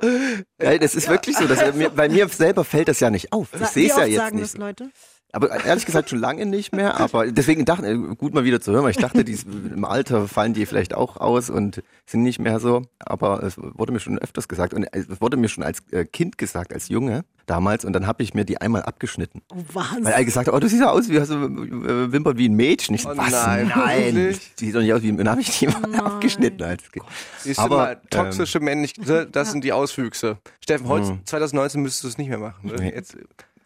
Ja, 0.60 0.78
das 0.78 0.94
ist 0.96 1.08
wirklich 1.08 1.36
so. 1.36 1.46
Dass 1.46 1.74
mir, 1.74 1.90
bei 1.90 2.08
mir 2.08 2.28
selber 2.28 2.64
fällt 2.64 2.88
das 2.88 2.98
ja 2.98 3.08
nicht 3.10 3.32
auf. 3.32 3.48
Ich 3.54 3.68
sehe 3.68 3.88
es 3.88 3.96
ja 3.96 4.04
jetzt 4.04 4.16
sagen 4.16 4.36
nicht. 4.36 4.54
das 4.54 4.58
Leute? 4.58 4.90
Aber 5.34 5.64
ehrlich 5.64 5.84
gesagt 5.84 6.10
schon 6.10 6.20
lange 6.20 6.46
nicht 6.46 6.72
mehr. 6.72 7.00
Aber 7.00 7.26
deswegen 7.26 7.64
dachte 7.64 7.90
ich, 7.90 8.18
gut 8.18 8.34
mal 8.34 8.44
wieder 8.44 8.60
zu 8.60 8.72
hören, 8.72 8.84
weil 8.84 8.92
ich 8.92 8.96
dachte, 8.98 9.24
die, 9.24 9.36
im 9.74 9.84
Alter 9.84 10.28
fallen 10.28 10.54
die 10.54 10.64
vielleicht 10.64 10.94
auch 10.94 11.16
aus 11.16 11.50
und 11.50 11.82
sind 12.06 12.22
nicht 12.22 12.38
mehr 12.38 12.60
so. 12.60 12.82
Aber 13.00 13.42
es 13.42 13.56
wurde 13.58 13.92
mir 13.92 13.98
schon 13.98 14.18
öfters 14.18 14.46
gesagt 14.46 14.74
und 14.74 14.86
es 14.92 15.20
wurde 15.20 15.36
mir 15.36 15.48
schon 15.48 15.64
als 15.64 15.82
äh, 15.90 16.04
Kind 16.04 16.38
gesagt, 16.38 16.72
als 16.72 16.88
Junge 16.88 17.24
damals. 17.46 17.84
Und 17.84 17.94
dann 17.94 18.06
habe 18.06 18.22
ich 18.22 18.32
mir 18.32 18.44
die 18.44 18.60
einmal 18.60 18.82
abgeschnitten. 18.82 19.42
Oh, 19.52 19.56
Wahnsinn. 19.72 20.04
Weil 20.04 20.12
alle 20.14 20.24
gesagt 20.24 20.46
haben, 20.46 20.54
oh, 20.56 20.60
du 20.60 20.68
siehst 20.68 20.80
ja 20.80 20.90
aus 20.90 21.08
wie, 21.08 21.18
hast 21.18 21.30
du 21.30 21.34
äh, 21.34 22.12
Wimpern 22.12 22.38
wie 22.38 22.48
ein 22.48 22.54
Mädchen. 22.54 22.94
Ich 22.94 23.04
Oh 23.04 23.12
was? 23.16 23.32
nein, 23.32 23.72
Nein. 23.74 24.38
sieht 24.54 24.74
doch 24.74 24.80
nicht 24.80 24.92
aus 24.92 25.02
wie 25.02 25.08
ein 25.08 25.16
Dann 25.16 25.28
habe 25.28 25.40
ich 25.40 25.58
die 25.58 25.66
mal 25.66 25.94
abgeschnitten 25.96 26.62
als 26.62 26.90
Kind. 26.92 27.04
Siehst 27.40 27.58
Aber, 27.58 27.76
mal, 27.76 28.00
toxische 28.08 28.60
Männlichkeit, 28.60 29.34
das 29.34 29.50
sind 29.50 29.64
die 29.64 29.72
Auswüchse. 29.72 30.38
Steffen, 30.60 30.86
heute 30.86 31.18
2019 31.24 31.82
müsstest 31.82 32.04
du 32.04 32.08
es 32.08 32.18
nicht 32.18 32.28
mehr 32.28 32.38
machen. 32.38 32.68
Ne? 32.68 32.76
Nee. 32.78 32.92
Jetzt, 32.94 33.16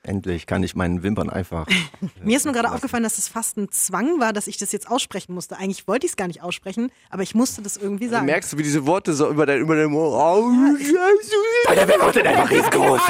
Endlich 0.02 0.46
kann 0.46 0.62
ich 0.62 0.74
meinen 0.74 1.02
Wimpern 1.02 1.28
einfach. 1.28 1.66
Mir 2.22 2.37
ist 2.37 2.44
nur 2.44 2.54
gerade 2.54 2.72
aufgefallen, 2.72 3.02
dass 3.02 3.18
es 3.18 3.28
fast 3.28 3.56
ein 3.58 3.70
Zwang 3.70 4.20
war, 4.20 4.32
dass 4.32 4.46
ich 4.46 4.56
das 4.56 4.72
jetzt 4.72 4.90
aussprechen 4.90 5.34
musste. 5.34 5.58
Eigentlich 5.58 5.87
wollte 5.88 6.06
ich 6.06 6.12
es 6.12 6.16
gar 6.16 6.28
nicht 6.28 6.42
aussprechen, 6.42 6.90
aber 7.11 7.22
ich 7.22 7.34
musste 7.34 7.62
das 7.62 7.76
irgendwie 7.76 8.08
sagen. 8.08 8.26
merkst 8.26 8.52
du, 8.52 8.58
wie 8.58 8.62
diese 8.62 8.87
Worte 8.87 9.12
so 9.12 9.28
über 9.28 9.44
dein, 9.46 9.61
über 9.61 9.76
dein 9.76 9.92
oh, 9.92 10.50
Der 11.74 11.88
Wimpern 11.88 12.12
sind 12.12 12.26
einfach 12.26 12.50
riesengroß. 12.50 13.00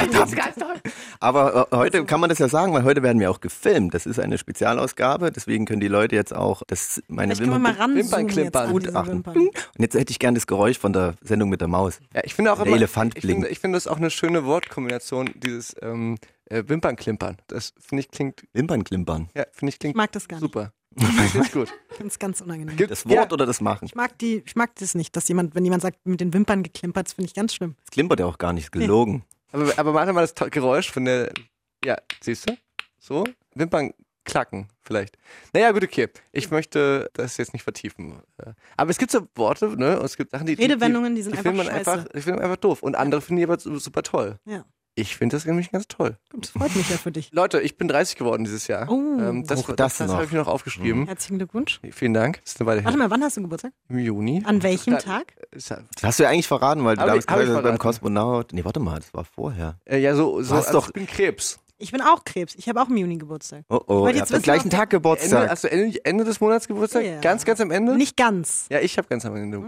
Aber 1.19 1.67
äh, 1.71 1.75
heute 1.75 2.05
kann 2.05 2.19
man 2.19 2.29
das 2.29 2.39
ja 2.39 2.49
sagen, 2.49 2.73
weil 2.73 2.83
heute 2.83 3.03
werden 3.03 3.19
wir 3.19 3.29
auch 3.31 3.39
gefilmt. 3.39 3.93
Das 3.93 4.05
ist 4.05 4.19
eine 4.19 4.37
Spezialausgabe, 4.37 5.31
deswegen 5.31 5.65
können 5.65 5.81
die 5.81 5.87
Leute 5.87 6.15
jetzt 6.15 6.33
auch 6.35 6.63
das 6.67 7.01
meine 7.07 7.35
Vielleicht 7.35 7.49
können 7.51 7.63
wir 7.63 7.69
Wimpern 7.69 7.91
mal 7.91 7.97
Wimpern 7.97 8.27
klimpern. 8.27 8.69
diese 8.79 8.91
Gutachten. 8.91 9.13
Wimpern. 9.13 9.37
Und 9.37 9.53
jetzt 9.77 9.95
hätte 9.95 10.11
ich 10.11 10.19
gern 10.19 10.35
das 10.35 10.47
Geräusch 10.47 10.79
von 10.79 10.93
der 10.93 11.15
Sendung 11.21 11.49
mit 11.49 11.61
der 11.61 11.67
Maus. 11.67 11.99
Ja, 12.13 12.21
ich 12.23 12.33
finde 12.33 12.51
auch 12.51 12.57
Der 12.57 12.67
immer, 12.67 12.77
Elefant 12.77 13.15
ich 13.15 13.21
finde, 13.21 13.35
blinkt. 13.35 13.51
ich 13.51 13.59
finde 13.59 13.77
das 13.77 13.87
auch 13.87 13.97
eine 13.97 14.09
schöne 14.09 14.45
Wortkombination, 14.45 15.29
dieses 15.35 15.75
ähm, 15.81 16.17
äh, 16.49 16.63
Wimpernklimpern. 16.67 17.37
Das 17.47 17.73
finde 17.79 18.01
ich 18.03 18.11
klingt, 18.11 18.43
Wimpernklimpern. 18.53 19.29
ja, 19.35 19.45
finde 19.51 19.69
ich 19.71 19.79
klingt 19.79 19.93
Ich 19.93 19.97
mag 19.97 20.11
das 20.11 20.27
gar 20.27 20.37
nicht. 20.37 20.41
super. 20.43 20.73
Finde 20.97 21.45
ich 21.45 21.51
gut. 21.53 21.71
Ich 21.91 21.95
finde 21.97 22.07
es 22.11 22.17
ganz 22.19 22.41
unangenehm. 22.41 22.75
Gibt- 22.75 22.89
Das 22.89 23.05
Wort 23.05 23.15
ja, 23.15 23.31
oder 23.31 23.45
das 23.45 23.61
Machen? 23.61 23.85
Ich 23.85 23.93
mag 23.95 24.17
die, 24.17 24.41
ich 24.45 24.55
mag 24.55 24.73
das 24.75 24.95
nicht, 24.95 25.15
dass 25.15 25.27
jemand, 25.27 25.53
wenn 25.53 25.63
jemand 25.63 25.83
sagt, 25.83 26.05
mit 26.05 26.19
den 26.19 26.33
Wimpern 26.33 26.63
geklimpert, 26.63 27.05
das 27.05 27.13
finde 27.13 27.27
ich 27.27 27.35
ganz 27.35 27.53
schlimm. 27.53 27.75
Das 27.85 27.91
klimpert 27.91 28.19
ja 28.19 28.25
auch 28.25 28.39
gar 28.39 28.53
nicht, 28.53 28.71
gelogen. 28.71 29.23
aber, 29.51 29.71
aber 29.77 29.93
mach 29.93 30.07
doch 30.07 30.13
mal 30.13 30.27
das 30.27 30.33
Geräusch 30.51 30.91
von 30.91 31.05
der, 31.05 31.31
ja, 31.85 31.95
siehst 32.21 32.49
du? 32.49 32.57
So, 32.97 33.23
Wimpern 33.53 33.93
klacken 34.25 34.67
vielleicht. 34.81 35.17
Naja, 35.53 35.71
gut, 35.71 35.83
okay. 35.83 36.07
Ich 36.31 36.49
möchte 36.49 37.09
das 37.13 37.37
jetzt 37.37 37.53
nicht 37.53 37.63
vertiefen. 37.63 38.19
Äh, 38.37 38.53
Aber 38.75 38.89
es 38.89 38.97
gibt 38.97 39.11
so 39.11 39.27
Worte, 39.35 39.67
ne? 39.77 39.99
Und 39.99 40.05
es 40.05 40.17
gibt 40.17 40.31
Sachen, 40.31 40.47
die. 40.47 40.55
die- 40.55 40.63
Redewendungen, 40.63 41.15
die 41.15 41.21
sind 41.21 41.35
man 41.45 41.59
einfach 41.69 41.93
einfach, 41.97 42.05
ich 42.15 42.23
finde 42.23 42.41
einfach 42.43 42.57
doof. 42.57 42.81
Und 42.83 42.95
andere 42.95 43.21
finden 43.21 43.37
die 43.37 43.43
aber 43.43 43.59
su- 43.59 43.77
super 43.77 44.01
toll. 44.03 44.39
Ja. 44.45 44.65
Ich 44.99 45.15
finde 45.15 45.35
das 45.35 45.45
nämlich 45.45 45.71
ganz 45.71 45.87
toll. 45.87 46.17
Gut, 46.31 46.43
das 46.43 46.51
freut 46.51 46.75
mich 46.75 46.89
ja 46.89 46.97
für 46.97 47.11
dich. 47.11 47.29
Leute, 47.33 47.61
ich 47.61 47.77
bin 47.77 47.87
30 47.87 48.17
geworden 48.17 48.43
dieses 48.43 48.67
Jahr. 48.67 48.89
Oh. 48.89 48.93
ähm, 49.19 49.45
das 49.45 49.65
das, 49.65 49.75
das 49.75 49.97
das, 49.97 50.11
habe 50.11 50.25
ich 50.25 50.31
mir 50.31 50.39
noch 50.39 50.47
aufgeschrieben. 50.47 51.05
Herzlichen 51.07 51.37
Glückwunsch. 51.37 51.79
Vielen 51.91 52.13
Dank. 52.13 52.41
Das 52.43 52.53
ist 52.53 52.61
eine 52.61 52.67
Weile 52.67 52.83
Warte 52.83 52.97
mal, 52.97 53.09
wann 53.09 53.23
hast 53.23 53.37
du 53.37 53.41
Geburtstag? 53.41 53.71
Im 53.87 53.99
Juni. 53.99 54.43
An 54.45 54.61
welchem 54.63 54.93
Da- 54.93 54.99
Tag? 54.99 55.33
Das 55.51 55.71
hast 56.03 56.19
du 56.19 56.23
ja 56.23 56.29
eigentlich 56.29 56.47
verraten, 56.47 56.83
weil 56.83 56.95
du 56.95 57.05
damals 57.05 57.25
gesagt 57.25 57.47
hast, 57.49 57.63
beim. 57.63 57.77
Kosmonaut. 57.77 58.53
Nee, 58.53 58.65
warte 58.65 58.79
mal, 58.79 58.99
das 58.99 59.13
war 59.13 59.23
vorher. 59.25 59.79
Äh, 59.85 59.99
ja, 59.99 60.15
so, 60.15 60.41
so 60.41 60.55
hast 60.55 60.67
also 60.67 60.79
doch- 60.79 60.87
ich 60.87 60.93
bin 60.93 61.07
Krebs. 61.07 61.59
Ich 61.81 61.93
bin 61.93 62.01
auch 62.01 62.25
Krebs. 62.25 62.55
Ich 62.55 62.67
habe 62.67 62.81
auch 62.81 62.89
im 62.89 62.97
Juni 62.97 63.17
Geburtstag. 63.17 63.63
Oh 63.69 63.79
oh, 63.87 64.07
ihr 64.09 64.19
habt 64.19 64.33
am 64.33 64.41
gleichen 64.41 64.69
Tag 64.69 64.81
Ende, 64.91 64.97
Geburtstag. 64.97 65.49
hast 65.49 65.63
du 65.63 65.71
Ende, 65.71 66.03
Ende 66.03 66.25
des 66.25 66.41
Monats 66.41 66.67
Geburtstag? 66.67 67.05
Ja. 67.05 67.21
Ganz, 67.21 67.45
ganz 67.45 67.61
am 67.61 67.71
Ende? 67.71 67.95
Nicht 67.95 68.17
ganz. 68.17 68.65
Ja, 68.69 68.81
ich 68.81 68.97
habe 68.97 69.07
ganz 69.07 69.25
am 69.25 69.33
Ende. 69.37 69.61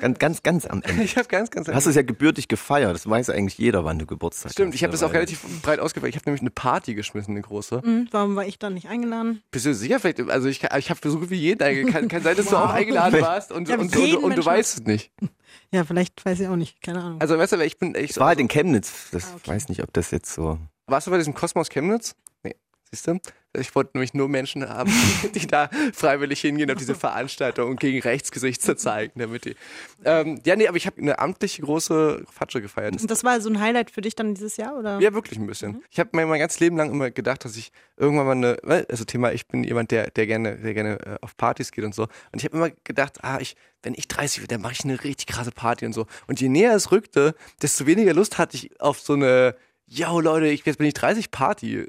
Ganz, 0.00 0.18
ganz, 0.18 0.42
ganz 0.42 0.66
am 0.66 0.82
Ende. 0.82 1.02
Ich 1.04 1.16
habe 1.16 1.28
ganz, 1.28 1.50
ganz 1.50 1.68
am 1.68 1.74
Hast 1.74 1.84
Ende. 1.84 1.90
es 1.90 1.96
ja 1.96 2.02
gebürtig 2.02 2.48
gefeiert. 2.48 2.94
Das 2.94 3.08
weiß 3.08 3.30
eigentlich 3.30 3.56
jeder, 3.56 3.84
wann 3.86 3.98
du 3.98 4.04
Geburtstag 4.04 4.52
Stimmt, 4.52 4.68
hast. 4.68 4.74
ich 4.74 4.82
habe 4.84 4.92
das 4.92 5.02
auch 5.02 5.14
relativ 5.14 5.40
breit 5.62 5.80
ausgefeiert. 5.80 6.14
Ich 6.14 6.16
habe 6.20 6.28
nämlich 6.28 6.42
eine 6.42 6.50
Party 6.50 6.94
geschmissen, 6.94 7.30
eine 7.32 7.40
große. 7.42 7.80
Hm, 7.82 8.08
warum 8.10 8.36
war 8.36 8.44
ich 8.44 8.58
dann 8.58 8.74
nicht 8.74 8.88
eingeladen? 8.88 9.42
Bist 9.50 9.64
du 9.64 9.72
sicher? 9.74 9.98
Vielleicht, 9.98 10.20
also 10.28 10.48
ich, 10.48 10.62
ich 10.62 10.90
habe 10.90 11.00
so 11.08 11.18
gut 11.18 11.30
wie 11.30 11.36
jeden 11.36 11.62
eingeladen. 11.62 11.92
Kann, 11.92 12.08
kann 12.08 12.22
sein, 12.22 12.36
dass 12.36 12.46
du 12.46 12.56
auch 12.56 12.70
eingeladen 12.70 13.20
warst 13.22 13.50
und, 13.50 13.68
Ich 13.68 13.74
und, 13.78 13.96
und, 13.96 14.16
und, 14.24 14.36
du 14.36 14.44
weißt 14.44 14.80
es 14.80 14.84
nicht. 14.86 15.10
Ja, 15.72 15.84
vielleicht 15.84 16.24
weiß 16.24 16.38
ich 16.40 16.48
auch 16.48 16.56
nicht. 16.56 16.80
Keine 16.82 17.02
Ahnung. 17.02 17.20
Also 17.20 17.36
weißt 17.38 17.52
du, 17.54 17.60
ich 17.64 17.78
bin 17.78 17.94
ich 17.96 18.10
Es 18.10 18.18
war 18.18 18.28
halt 18.28 18.38
in 18.40 18.46
Chemnitz. 18.46 19.08
Das 19.10 19.24
Ah, 19.24 19.36
okay. 19.36 19.50
weiß 19.52 19.68
nicht, 19.68 19.82
ob 19.82 19.92
das 19.92 20.10
jetzt 20.12 20.32
so. 20.32 20.58
Warst 20.88 21.08
du 21.08 21.10
bei 21.10 21.18
diesem 21.18 21.34
Kosmos 21.34 21.68
Chemnitz? 21.68 22.14
Nee. 22.44 22.54
Siehst 22.90 23.08
du? 23.08 23.18
Ich 23.58 23.74
wollte 23.74 23.92
nämlich 23.94 24.14
nur 24.14 24.28
Menschen 24.28 24.68
haben, 24.68 24.92
die 25.34 25.46
da 25.46 25.68
freiwillig 25.92 26.40
hingehen 26.40 26.70
auf 26.70 26.76
diese 26.76 26.94
Veranstaltung 26.94 27.70
und 27.70 27.80
gegen 27.80 28.00
Rechtsgesichter 28.00 28.76
zeigen, 28.76 29.18
damit 29.18 29.46
die. 29.46 29.56
Ähm, 30.04 30.40
ja, 30.44 30.54
nee, 30.54 30.68
aber 30.68 30.76
ich 30.76 30.86
habe 30.86 31.00
eine 31.00 31.18
amtliche 31.18 31.62
große 31.62 32.24
Fatsche 32.30 32.62
gefeiert. 32.62 33.00
Und 33.00 33.10
das 33.10 33.24
war 33.24 33.40
so 33.40 33.48
ein 33.48 33.60
Highlight 33.60 33.90
für 33.90 34.00
dich 34.00 34.14
dann 34.14 34.34
dieses 34.34 34.58
Jahr, 34.58 34.78
oder? 34.78 35.00
Ja, 35.00 35.12
wirklich 35.12 35.38
ein 35.38 35.46
bisschen. 35.46 35.82
Ich 35.90 35.98
habe 35.98 36.10
mir 36.12 36.26
mein 36.26 36.38
ganzes 36.38 36.60
Leben 36.60 36.76
lang 36.76 36.90
immer 36.90 37.10
gedacht, 37.10 37.44
dass 37.44 37.56
ich 37.56 37.72
irgendwann 37.96 38.26
mal 38.26 38.56
eine, 38.62 38.86
also 38.88 39.04
Thema, 39.04 39.32
ich 39.32 39.48
bin 39.48 39.64
jemand, 39.64 39.90
der, 39.90 40.10
der 40.10 40.26
gerne, 40.26 40.56
der 40.56 40.74
gerne 40.74 41.00
äh, 41.00 41.16
auf 41.20 41.36
Partys 41.36 41.72
geht 41.72 41.84
und 41.84 41.94
so. 41.94 42.04
Und 42.04 42.36
ich 42.36 42.44
habe 42.44 42.56
immer 42.56 42.70
gedacht, 42.84 43.24
ah, 43.24 43.38
ich, 43.40 43.56
wenn 43.82 43.94
ich 43.94 44.06
30 44.06 44.42
werde, 44.42 44.54
dann 44.54 44.60
mache 44.60 44.74
ich 44.74 44.84
eine 44.84 45.02
richtig 45.02 45.26
krasse 45.26 45.50
Party 45.50 45.86
und 45.86 45.94
so. 45.94 46.06
Und 46.28 46.40
je 46.40 46.48
näher 46.48 46.74
es 46.74 46.92
rückte, 46.92 47.34
desto 47.62 47.86
weniger 47.86 48.14
Lust 48.14 48.38
hatte 48.38 48.56
ich 48.56 48.80
auf 48.80 49.00
so 49.00 49.14
eine, 49.14 49.56
yo 49.86 50.20
Leute, 50.20 50.46
ich, 50.46 50.64
jetzt 50.64 50.78
bin 50.78 50.86
ich 50.86 50.94
30 50.94 51.30
Party, 51.30 51.86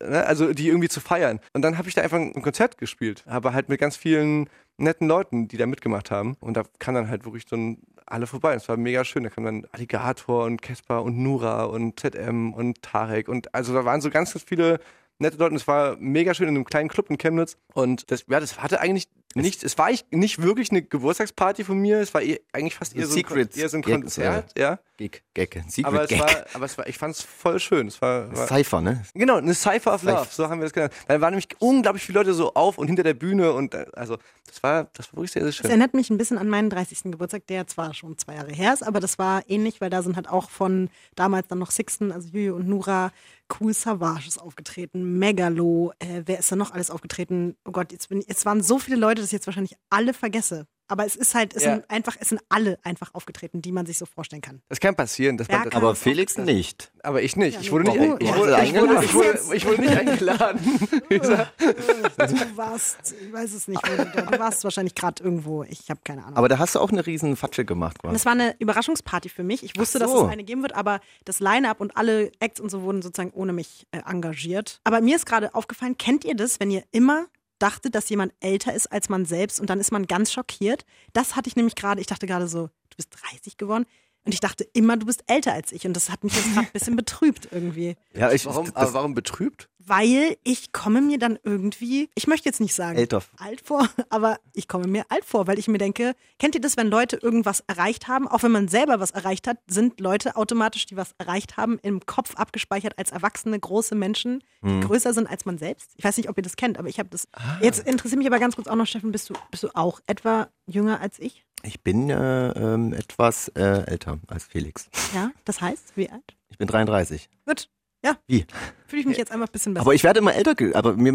ne? 0.00 0.24
also 0.26 0.52
die 0.52 0.68
irgendwie 0.68 0.88
zu 0.88 1.00
feiern. 1.00 1.40
Und 1.52 1.62
dann 1.62 1.78
habe 1.78 1.88
ich 1.88 1.94
da 1.94 2.02
einfach 2.02 2.18
ein 2.18 2.42
Konzert 2.42 2.78
gespielt, 2.78 3.24
aber 3.26 3.52
halt 3.52 3.68
mit 3.68 3.80
ganz 3.80 3.96
vielen 3.96 4.48
netten 4.78 5.08
Leuten, 5.08 5.48
die 5.48 5.56
da 5.56 5.66
mitgemacht 5.66 6.10
haben. 6.10 6.36
Und 6.40 6.56
da 6.56 6.62
kam 6.78 6.94
dann 6.94 7.08
halt 7.08 7.24
wirklich 7.24 7.46
dann 7.46 7.78
alle 8.06 8.26
vorbei. 8.26 8.54
Es 8.54 8.68
war 8.68 8.76
mega 8.76 9.04
schön. 9.04 9.24
Da 9.24 9.30
kam 9.30 9.44
dann 9.44 9.66
Alligator 9.72 10.44
und 10.44 10.62
Kesper 10.62 11.02
und 11.02 11.18
Nura 11.18 11.64
und 11.64 12.00
ZM 12.00 12.52
und 12.54 12.82
Tarek. 12.82 13.28
Und 13.28 13.54
also 13.54 13.72
da 13.74 13.84
waren 13.84 14.00
so 14.00 14.10
ganz, 14.10 14.32
ganz 14.32 14.44
viele 14.44 14.80
nette 15.18 15.36
Leute. 15.36 15.52
Und 15.52 15.56
es 15.56 15.68
war 15.68 15.96
mega 15.98 16.34
schön 16.34 16.48
in 16.48 16.56
einem 16.56 16.64
kleinen 16.64 16.88
Club 16.88 17.10
in 17.10 17.18
Chemnitz. 17.18 17.56
Und 17.74 18.10
das, 18.10 18.24
ja, 18.28 18.40
das 18.40 18.60
hatte 18.60 18.80
eigentlich 18.80 19.08
nichts, 19.34 19.62
es 19.62 19.78
war 19.78 19.86
eigentlich 19.86 20.04
nicht 20.10 20.42
wirklich 20.42 20.70
eine 20.70 20.82
Geburtstagsparty 20.82 21.64
von 21.64 21.78
mir. 21.78 22.00
Es 22.00 22.12
war 22.14 22.22
eh, 22.22 22.40
eigentlich 22.52 22.74
fast 22.74 22.94
eher 22.96 23.06
so, 23.06 23.12
ein, 23.12 23.16
Secret 23.16 23.56
eher 23.56 23.68
so 23.68 23.76
ein 23.76 23.82
Gag, 23.82 24.00
Konzert, 24.00 24.58
ja. 24.58 24.78
Gag, 24.96 25.22
Gag, 25.34 25.62
Secret 25.68 25.86
Aber 25.86 26.02
es 26.02 26.08
Gag. 26.10 26.20
war, 26.20 26.44
aber 26.52 26.64
es 26.66 26.76
war, 26.76 26.86
ich 26.86 26.98
fand 26.98 27.14
es 27.14 27.22
voll 27.22 27.58
schön. 27.58 27.86
Es 27.86 28.02
war, 28.02 28.34
war 28.36 28.46
Cypher, 28.48 28.80
ne? 28.80 29.02
Genau, 29.14 29.36
eine 29.36 29.54
Cypher 29.54 29.94
of 29.94 30.02
Love, 30.02 30.26
so 30.30 30.48
haben 30.48 30.60
wir 30.60 30.64
das 30.64 30.72
genannt. 30.72 30.92
Da 31.08 31.20
waren 31.20 31.30
nämlich 31.30 31.48
unglaublich 31.58 32.02
viele 32.04 32.18
Leute 32.18 32.34
so 32.34 32.54
auf 32.54 32.76
und 32.76 32.86
hinter 32.88 33.02
der 33.02 33.14
Bühne 33.14 33.52
und 33.52 33.72
äh, 33.74 33.86
also 33.94 34.18
das 34.46 34.62
war, 34.62 34.88
das 34.94 35.12
war 35.12 35.18
wirklich 35.18 35.30
sehr, 35.32 35.42
sehr 35.42 35.48
Das 35.50 35.56
schön. 35.56 35.66
erinnert 35.70 35.94
mich 35.94 36.10
ein 36.10 36.18
bisschen 36.18 36.36
an 36.36 36.48
meinen 36.48 36.68
30. 36.70 37.04
Geburtstag, 37.04 37.46
der 37.46 37.66
zwar 37.68 37.94
schon 37.94 38.18
zwei 38.18 38.34
Jahre 38.34 38.52
her 38.52 38.74
ist, 38.74 38.82
aber 38.82 38.98
das 39.00 39.18
war 39.18 39.42
ähnlich, 39.48 39.80
weil 39.80 39.90
da 39.90 40.02
sind 40.02 40.16
halt 40.16 40.28
auch 40.28 40.50
von 40.50 40.90
damals 41.14 41.46
dann 41.48 41.60
noch 41.60 41.70
Sixten, 41.70 42.10
also 42.12 42.28
Juju 42.30 42.56
und 42.56 42.68
Nura, 42.68 43.12
Cool 43.58 43.74
Savage 43.74 44.28
ist 44.28 44.38
aufgetreten, 44.40 45.18
Megalo, 45.18 45.92
äh, 45.98 46.22
wer 46.26 46.38
ist 46.38 46.52
da 46.52 46.56
noch 46.56 46.70
alles 46.72 46.88
aufgetreten? 46.90 47.56
Oh 47.64 47.72
Gott, 47.72 47.90
jetzt, 47.90 48.08
bin, 48.08 48.22
jetzt 48.26 48.44
waren 48.46 48.62
so 48.62 48.78
viele 48.78 48.96
Leute, 48.96 49.19
dass 49.20 49.28
ich 49.28 49.32
jetzt 49.32 49.46
wahrscheinlich 49.46 49.76
alle 49.90 50.12
vergesse. 50.14 50.66
Aber 50.88 51.06
es 51.06 51.14
ist 51.14 51.36
halt, 51.36 51.54
es 51.54 51.62
Ja. 51.62 51.74
sind 51.74 51.88
einfach, 51.88 52.16
es 52.18 52.30
sind 52.30 52.40
alle 52.48 52.76
einfach 52.82 53.14
aufgetreten, 53.14 53.62
die 53.62 53.70
man 53.70 53.86
sich 53.86 53.96
so 53.96 54.06
vorstellen 54.06 54.42
kann. 54.42 54.60
Das 54.68 54.80
kann 54.80 54.96
passieren. 54.96 55.36
Das 55.36 55.46
Berghain. 55.46 55.72
Aber 55.72 55.94
Felix 55.94 56.36
nicht. 56.36 56.90
aber 57.04 57.22
ich 57.22 57.36
nicht. 57.36 57.54
Ja, 57.54 57.60
Ich 57.60 57.70
wurde 57.70 57.84
nicht, 57.84 57.94
ich 57.96 58.00
wurde, 58.08 58.24
ich 58.24 58.34
wurde, 58.34 58.50
ich 58.50 58.56
eingeladen. 58.56 59.12
wurde, 59.14 59.38
ich 59.54 59.66
wurde 59.66 59.80
nicht 59.82 59.96
eingeladen. 59.96 60.60
Du 61.08 62.56
warst, 62.56 63.14
ich 63.20 63.32
weiß 63.32 63.52
es 63.54 63.68
nicht, 63.68 63.80
du, 63.86 64.38
warst 64.38 64.64
wahrscheinlich 64.64 64.94
gerade 64.94 65.22
irgendwo, 65.22 65.62
ich 65.64 65.88
habe 65.90 66.00
keine 66.04 66.22
Ahnung. 66.24 66.36
Aber 66.36 66.48
da 66.48 66.58
hast 66.58 66.74
du 66.74 66.80
auch 66.80 66.90
eine 66.90 67.06
riesen 67.06 67.36
Fatsche 67.36 67.64
gemacht 67.64 67.98
quasi. 68.00 68.14
es 68.16 68.24
war 68.24 68.32
eine 68.32 68.54
Überraschungsparty 68.58 69.28
für 69.28 69.42
mich. 69.42 69.62
Ich 69.62 69.76
wusste, 69.78 69.98
Ach 69.98 70.02
dass 70.02 70.10
so. 70.10 70.26
es 70.26 70.32
eine 70.32 70.44
geben 70.44 70.62
wird, 70.62 70.74
aber 70.74 71.00
das 71.24 71.40
Line-Up 71.40 71.80
und 71.80 71.96
alle 71.96 72.30
Acts 72.40 72.60
und 72.60 72.70
so 72.70 72.82
wurden 72.82 73.02
sozusagen 73.02 73.30
ohne 73.32 73.52
mich 73.52 73.86
äh, 73.92 74.00
engagiert. 74.06 74.80
Aber 74.84 75.00
mir 75.00 75.16
ist 75.16 75.26
gerade 75.26 75.54
aufgefallen, 75.54 75.96
kennt 75.98 76.24
ihr 76.24 76.34
das, 76.34 76.60
wenn 76.60 76.70
ihr 76.70 76.82
immer 76.92 77.26
dachtet, 77.62 77.94
dass 77.94 78.08
jemand 78.08 78.32
älter 78.40 78.74
ist 78.74 78.90
als 78.90 79.08
man 79.08 79.24
selbst 79.24 79.60
und 79.60 79.70
dann 79.70 79.80
ist 79.80 79.92
man 79.92 80.06
ganz 80.06 80.32
schockiert? 80.32 80.84
Das 81.12 81.36
hatte 81.36 81.48
ich 81.48 81.56
nämlich 81.56 81.74
gerade, 81.74 82.00
ich 82.00 82.06
dachte 82.06 82.26
gerade 82.26 82.48
so, 82.48 82.66
du 82.66 82.96
bist 82.96 83.10
30 83.30 83.56
geworden. 83.56 83.86
Und 84.24 84.34
ich 84.34 84.40
dachte 84.40 84.64
immer, 84.74 84.96
du 84.96 85.06
bist 85.06 85.24
älter 85.26 85.52
als 85.54 85.72
ich. 85.72 85.86
Und 85.86 85.94
das 85.94 86.10
hat 86.10 86.22
mich 86.24 86.34
jetzt 86.34 86.52
gerade 86.52 86.66
ein 86.66 86.72
bisschen 86.72 86.96
betrübt 86.96 87.48
irgendwie. 87.50 87.96
Ja, 88.14 88.30
ich, 88.32 88.44
Warum, 88.46 88.66
das, 88.66 88.76
aber 88.76 88.92
warum 88.94 89.14
betrübt? 89.14 89.68
Weil 89.78 90.36
ich 90.44 90.72
komme 90.72 91.00
mir 91.00 91.18
dann 91.18 91.38
irgendwie, 91.42 92.10
ich 92.14 92.26
möchte 92.26 92.48
jetzt 92.48 92.60
nicht 92.60 92.74
sagen 92.74 92.98
Älter. 92.98 93.22
alt 93.38 93.62
vor, 93.64 93.88
aber 94.10 94.38
ich 94.52 94.68
komme 94.68 94.86
mir 94.86 95.04
alt 95.08 95.24
vor, 95.24 95.46
weil 95.46 95.58
ich 95.58 95.68
mir 95.68 95.78
denke, 95.78 96.14
kennt 96.38 96.54
ihr 96.54 96.60
das, 96.60 96.76
wenn 96.76 96.88
Leute 96.88 97.16
irgendwas 97.16 97.64
erreicht 97.66 98.06
haben, 98.06 98.28
auch 98.28 98.42
wenn 98.42 98.52
man 98.52 98.68
selber 98.68 99.00
was 99.00 99.10
erreicht 99.10 99.48
hat, 99.48 99.56
sind 99.66 99.98
Leute 99.98 100.36
automatisch, 100.36 100.84
die 100.86 100.96
was 100.98 101.12
erreicht 101.18 101.56
haben, 101.56 101.78
im 101.82 102.04
Kopf 102.04 102.36
abgespeichert 102.36 102.98
als 102.98 103.10
erwachsene, 103.10 103.58
große 103.58 103.94
Menschen, 103.94 104.44
die 104.62 104.68
Mhm. 104.68 104.82
größer 104.82 105.14
sind 105.14 105.26
als 105.26 105.46
man 105.46 105.56
selbst? 105.56 105.90
Ich 105.96 106.04
weiß 106.04 106.18
nicht, 106.18 106.28
ob 106.28 106.36
ihr 106.36 106.42
das 106.42 106.56
kennt, 106.56 106.78
aber 106.78 106.88
ich 106.88 106.98
habe 106.98 107.08
das. 107.08 107.26
Ah. 107.32 107.58
Jetzt 107.62 107.86
interessiert 107.88 108.18
mich 108.18 108.26
aber 108.26 108.38
ganz 108.38 108.56
kurz 108.56 108.68
auch 108.68 108.76
noch, 108.76 108.86
Steffen, 108.86 109.10
bist 109.10 109.30
du, 109.30 109.34
bist 109.50 109.62
du 109.62 109.68
auch 109.74 110.00
etwa 110.06 110.50
jünger 110.66 111.00
als 111.00 111.18
ich? 111.18 111.46
Ich 111.62 111.82
bin 111.82 112.10
äh, 112.10 112.48
ähm, 112.50 112.92
etwas 112.92 113.48
äh, 113.48 113.84
älter 113.86 114.18
als 114.28 114.44
Felix. 114.44 114.88
Ja, 115.14 115.30
das 115.44 115.60
heißt, 115.60 115.96
wie 115.96 116.10
alt? 116.10 116.36
Ich 116.48 116.58
bin 116.58 116.68
33. 116.68 117.28
Gut. 117.46 117.68
Ja, 118.02 118.16
Wie? 118.26 118.46
fühle 118.86 119.00
ich 119.00 119.06
mich 119.06 119.18
jetzt 119.18 119.30
einfach 119.30 119.46
ein 119.46 119.52
bisschen 119.52 119.74
besser. 119.74 119.82
Aber 119.82 119.94
ich 119.94 120.02
werde 120.04 120.20
immer 120.20 120.34
älter, 120.34 120.54
aber 120.74 120.94
mir, 120.94 121.12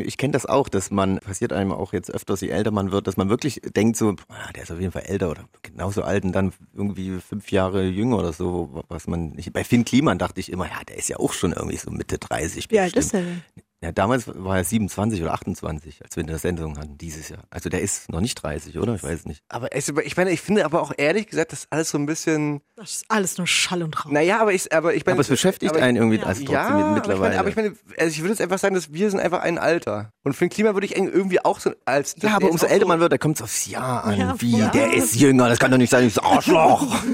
ich 0.00 0.18
kenne 0.18 0.32
das 0.32 0.46
auch, 0.46 0.68
dass 0.68 0.90
man, 0.90 1.18
passiert 1.20 1.52
einem 1.52 1.70
auch 1.70 1.92
jetzt 1.92 2.10
öfters, 2.10 2.40
je 2.40 2.48
älter 2.48 2.72
man 2.72 2.90
wird, 2.90 3.06
dass 3.06 3.16
man 3.16 3.28
wirklich 3.30 3.62
denkt 3.76 3.96
so, 3.96 4.16
ah, 4.28 4.52
der 4.52 4.64
ist 4.64 4.72
auf 4.72 4.80
jeden 4.80 4.90
Fall 4.90 5.04
älter 5.06 5.30
oder 5.30 5.44
genauso 5.62 6.02
alt 6.02 6.24
und 6.24 6.32
dann 6.32 6.52
irgendwie 6.74 7.20
fünf 7.20 7.52
Jahre 7.52 7.84
jünger 7.84 8.18
oder 8.18 8.32
so, 8.32 8.82
was 8.88 9.06
man, 9.06 9.38
ich, 9.38 9.52
bei 9.52 9.62
Finn 9.62 9.84
Kliman 9.84 10.18
dachte 10.18 10.40
ich 10.40 10.50
immer, 10.50 10.66
ja, 10.66 10.82
der 10.88 10.98
ist 10.98 11.08
ja 11.08 11.18
auch 11.18 11.32
schon 11.32 11.52
irgendwie 11.52 11.76
so 11.76 11.90
Mitte 11.92 12.18
30. 12.18 12.68
wie 12.68 12.80
alt 12.80 12.94
bestimmt. 12.94 13.04
ist 13.04 13.14
er 13.14 13.20
denn? 13.22 13.42
Ja, 13.84 13.92
damals 13.92 14.24
war 14.26 14.56
er 14.56 14.64
27 14.64 15.20
oder 15.20 15.34
28, 15.34 16.02
als 16.02 16.16
wir 16.16 16.22
in 16.22 16.26
der 16.26 16.38
Sendung 16.38 16.78
hatten, 16.78 16.96
dieses 16.96 17.28
Jahr. 17.28 17.42
Also 17.50 17.68
der 17.68 17.82
ist 17.82 18.10
noch 18.10 18.20
nicht 18.22 18.34
30, 18.42 18.78
oder? 18.78 18.94
Ich 18.94 19.02
weiß 19.02 19.20
es 19.20 19.26
nicht. 19.26 19.42
Aber 19.50 19.74
es- 19.76 19.88
ich 19.90 20.16
meine, 20.16 20.30
ich 20.30 20.40
finde 20.40 20.64
aber 20.64 20.80
auch 20.80 20.92
ehrlich 20.96 21.26
gesagt, 21.26 21.52
das 21.52 21.60
ist 21.60 21.66
alles 21.70 21.90
so 21.90 21.98
ein 21.98 22.06
bisschen. 22.06 22.62
Das 22.76 22.90
ist 22.92 23.04
alles 23.08 23.36
nur 23.36 23.46
Schall 23.46 23.82
und 23.82 24.04
Rauch. 24.06 24.10
Naja, 24.10 24.40
aber 24.40 24.54
ich, 24.54 24.72
aber 24.72 24.94
ich 24.94 25.04
meine. 25.04 25.14
Aber 25.16 25.20
es 25.20 25.28
beschäftigt 25.28 25.72
aber- 25.74 25.82
einen 25.84 25.98
irgendwie 25.98 26.16
ja. 26.16 26.22
als 26.24 26.38
trotzdem 26.38 26.54
Ja, 26.54 26.62
mit- 26.70 26.72
aber 26.72 26.88
ich 26.88 26.94
mittlerweile. 26.94 27.20
meine, 27.28 27.38
aber 27.40 27.48
ich 27.50 27.56
meine, 27.56 27.74
also 27.98 28.10
ich 28.10 28.20
würde 28.20 28.30
jetzt 28.30 28.40
einfach 28.40 28.58
sagen, 28.58 28.74
dass 28.74 28.90
wir 28.92 29.10
sind 29.10 29.20
einfach 29.20 29.40
ein 29.42 29.58
Alter. 29.58 30.12
Und 30.22 30.32
für 30.34 30.46
ein 30.46 30.48
Klima 30.48 30.72
würde 30.72 30.86
ich 30.86 30.96
irgendwie 30.96 31.44
auch 31.44 31.60
so 31.60 31.72
als. 31.84 32.16
ja, 32.22 32.36
aber 32.36 32.50
umso 32.50 32.64
älter 32.64 32.86
man 32.86 33.00
wird, 33.00 33.12
da 33.12 33.18
kommt 33.18 33.36
es 33.36 33.42
aufs 33.42 33.66
Jahr 33.66 34.04
an. 34.04 34.18
Ja, 34.18 34.34
Wie, 34.40 34.52
voll. 34.52 34.70
der 34.72 34.94
ist 34.94 35.14
jünger, 35.16 35.50
das 35.50 35.58
kann 35.58 35.70
doch 35.70 35.76
nicht 35.78 35.90
sein, 35.90 36.04
das 36.12 36.18
Arschloch. 36.24 36.96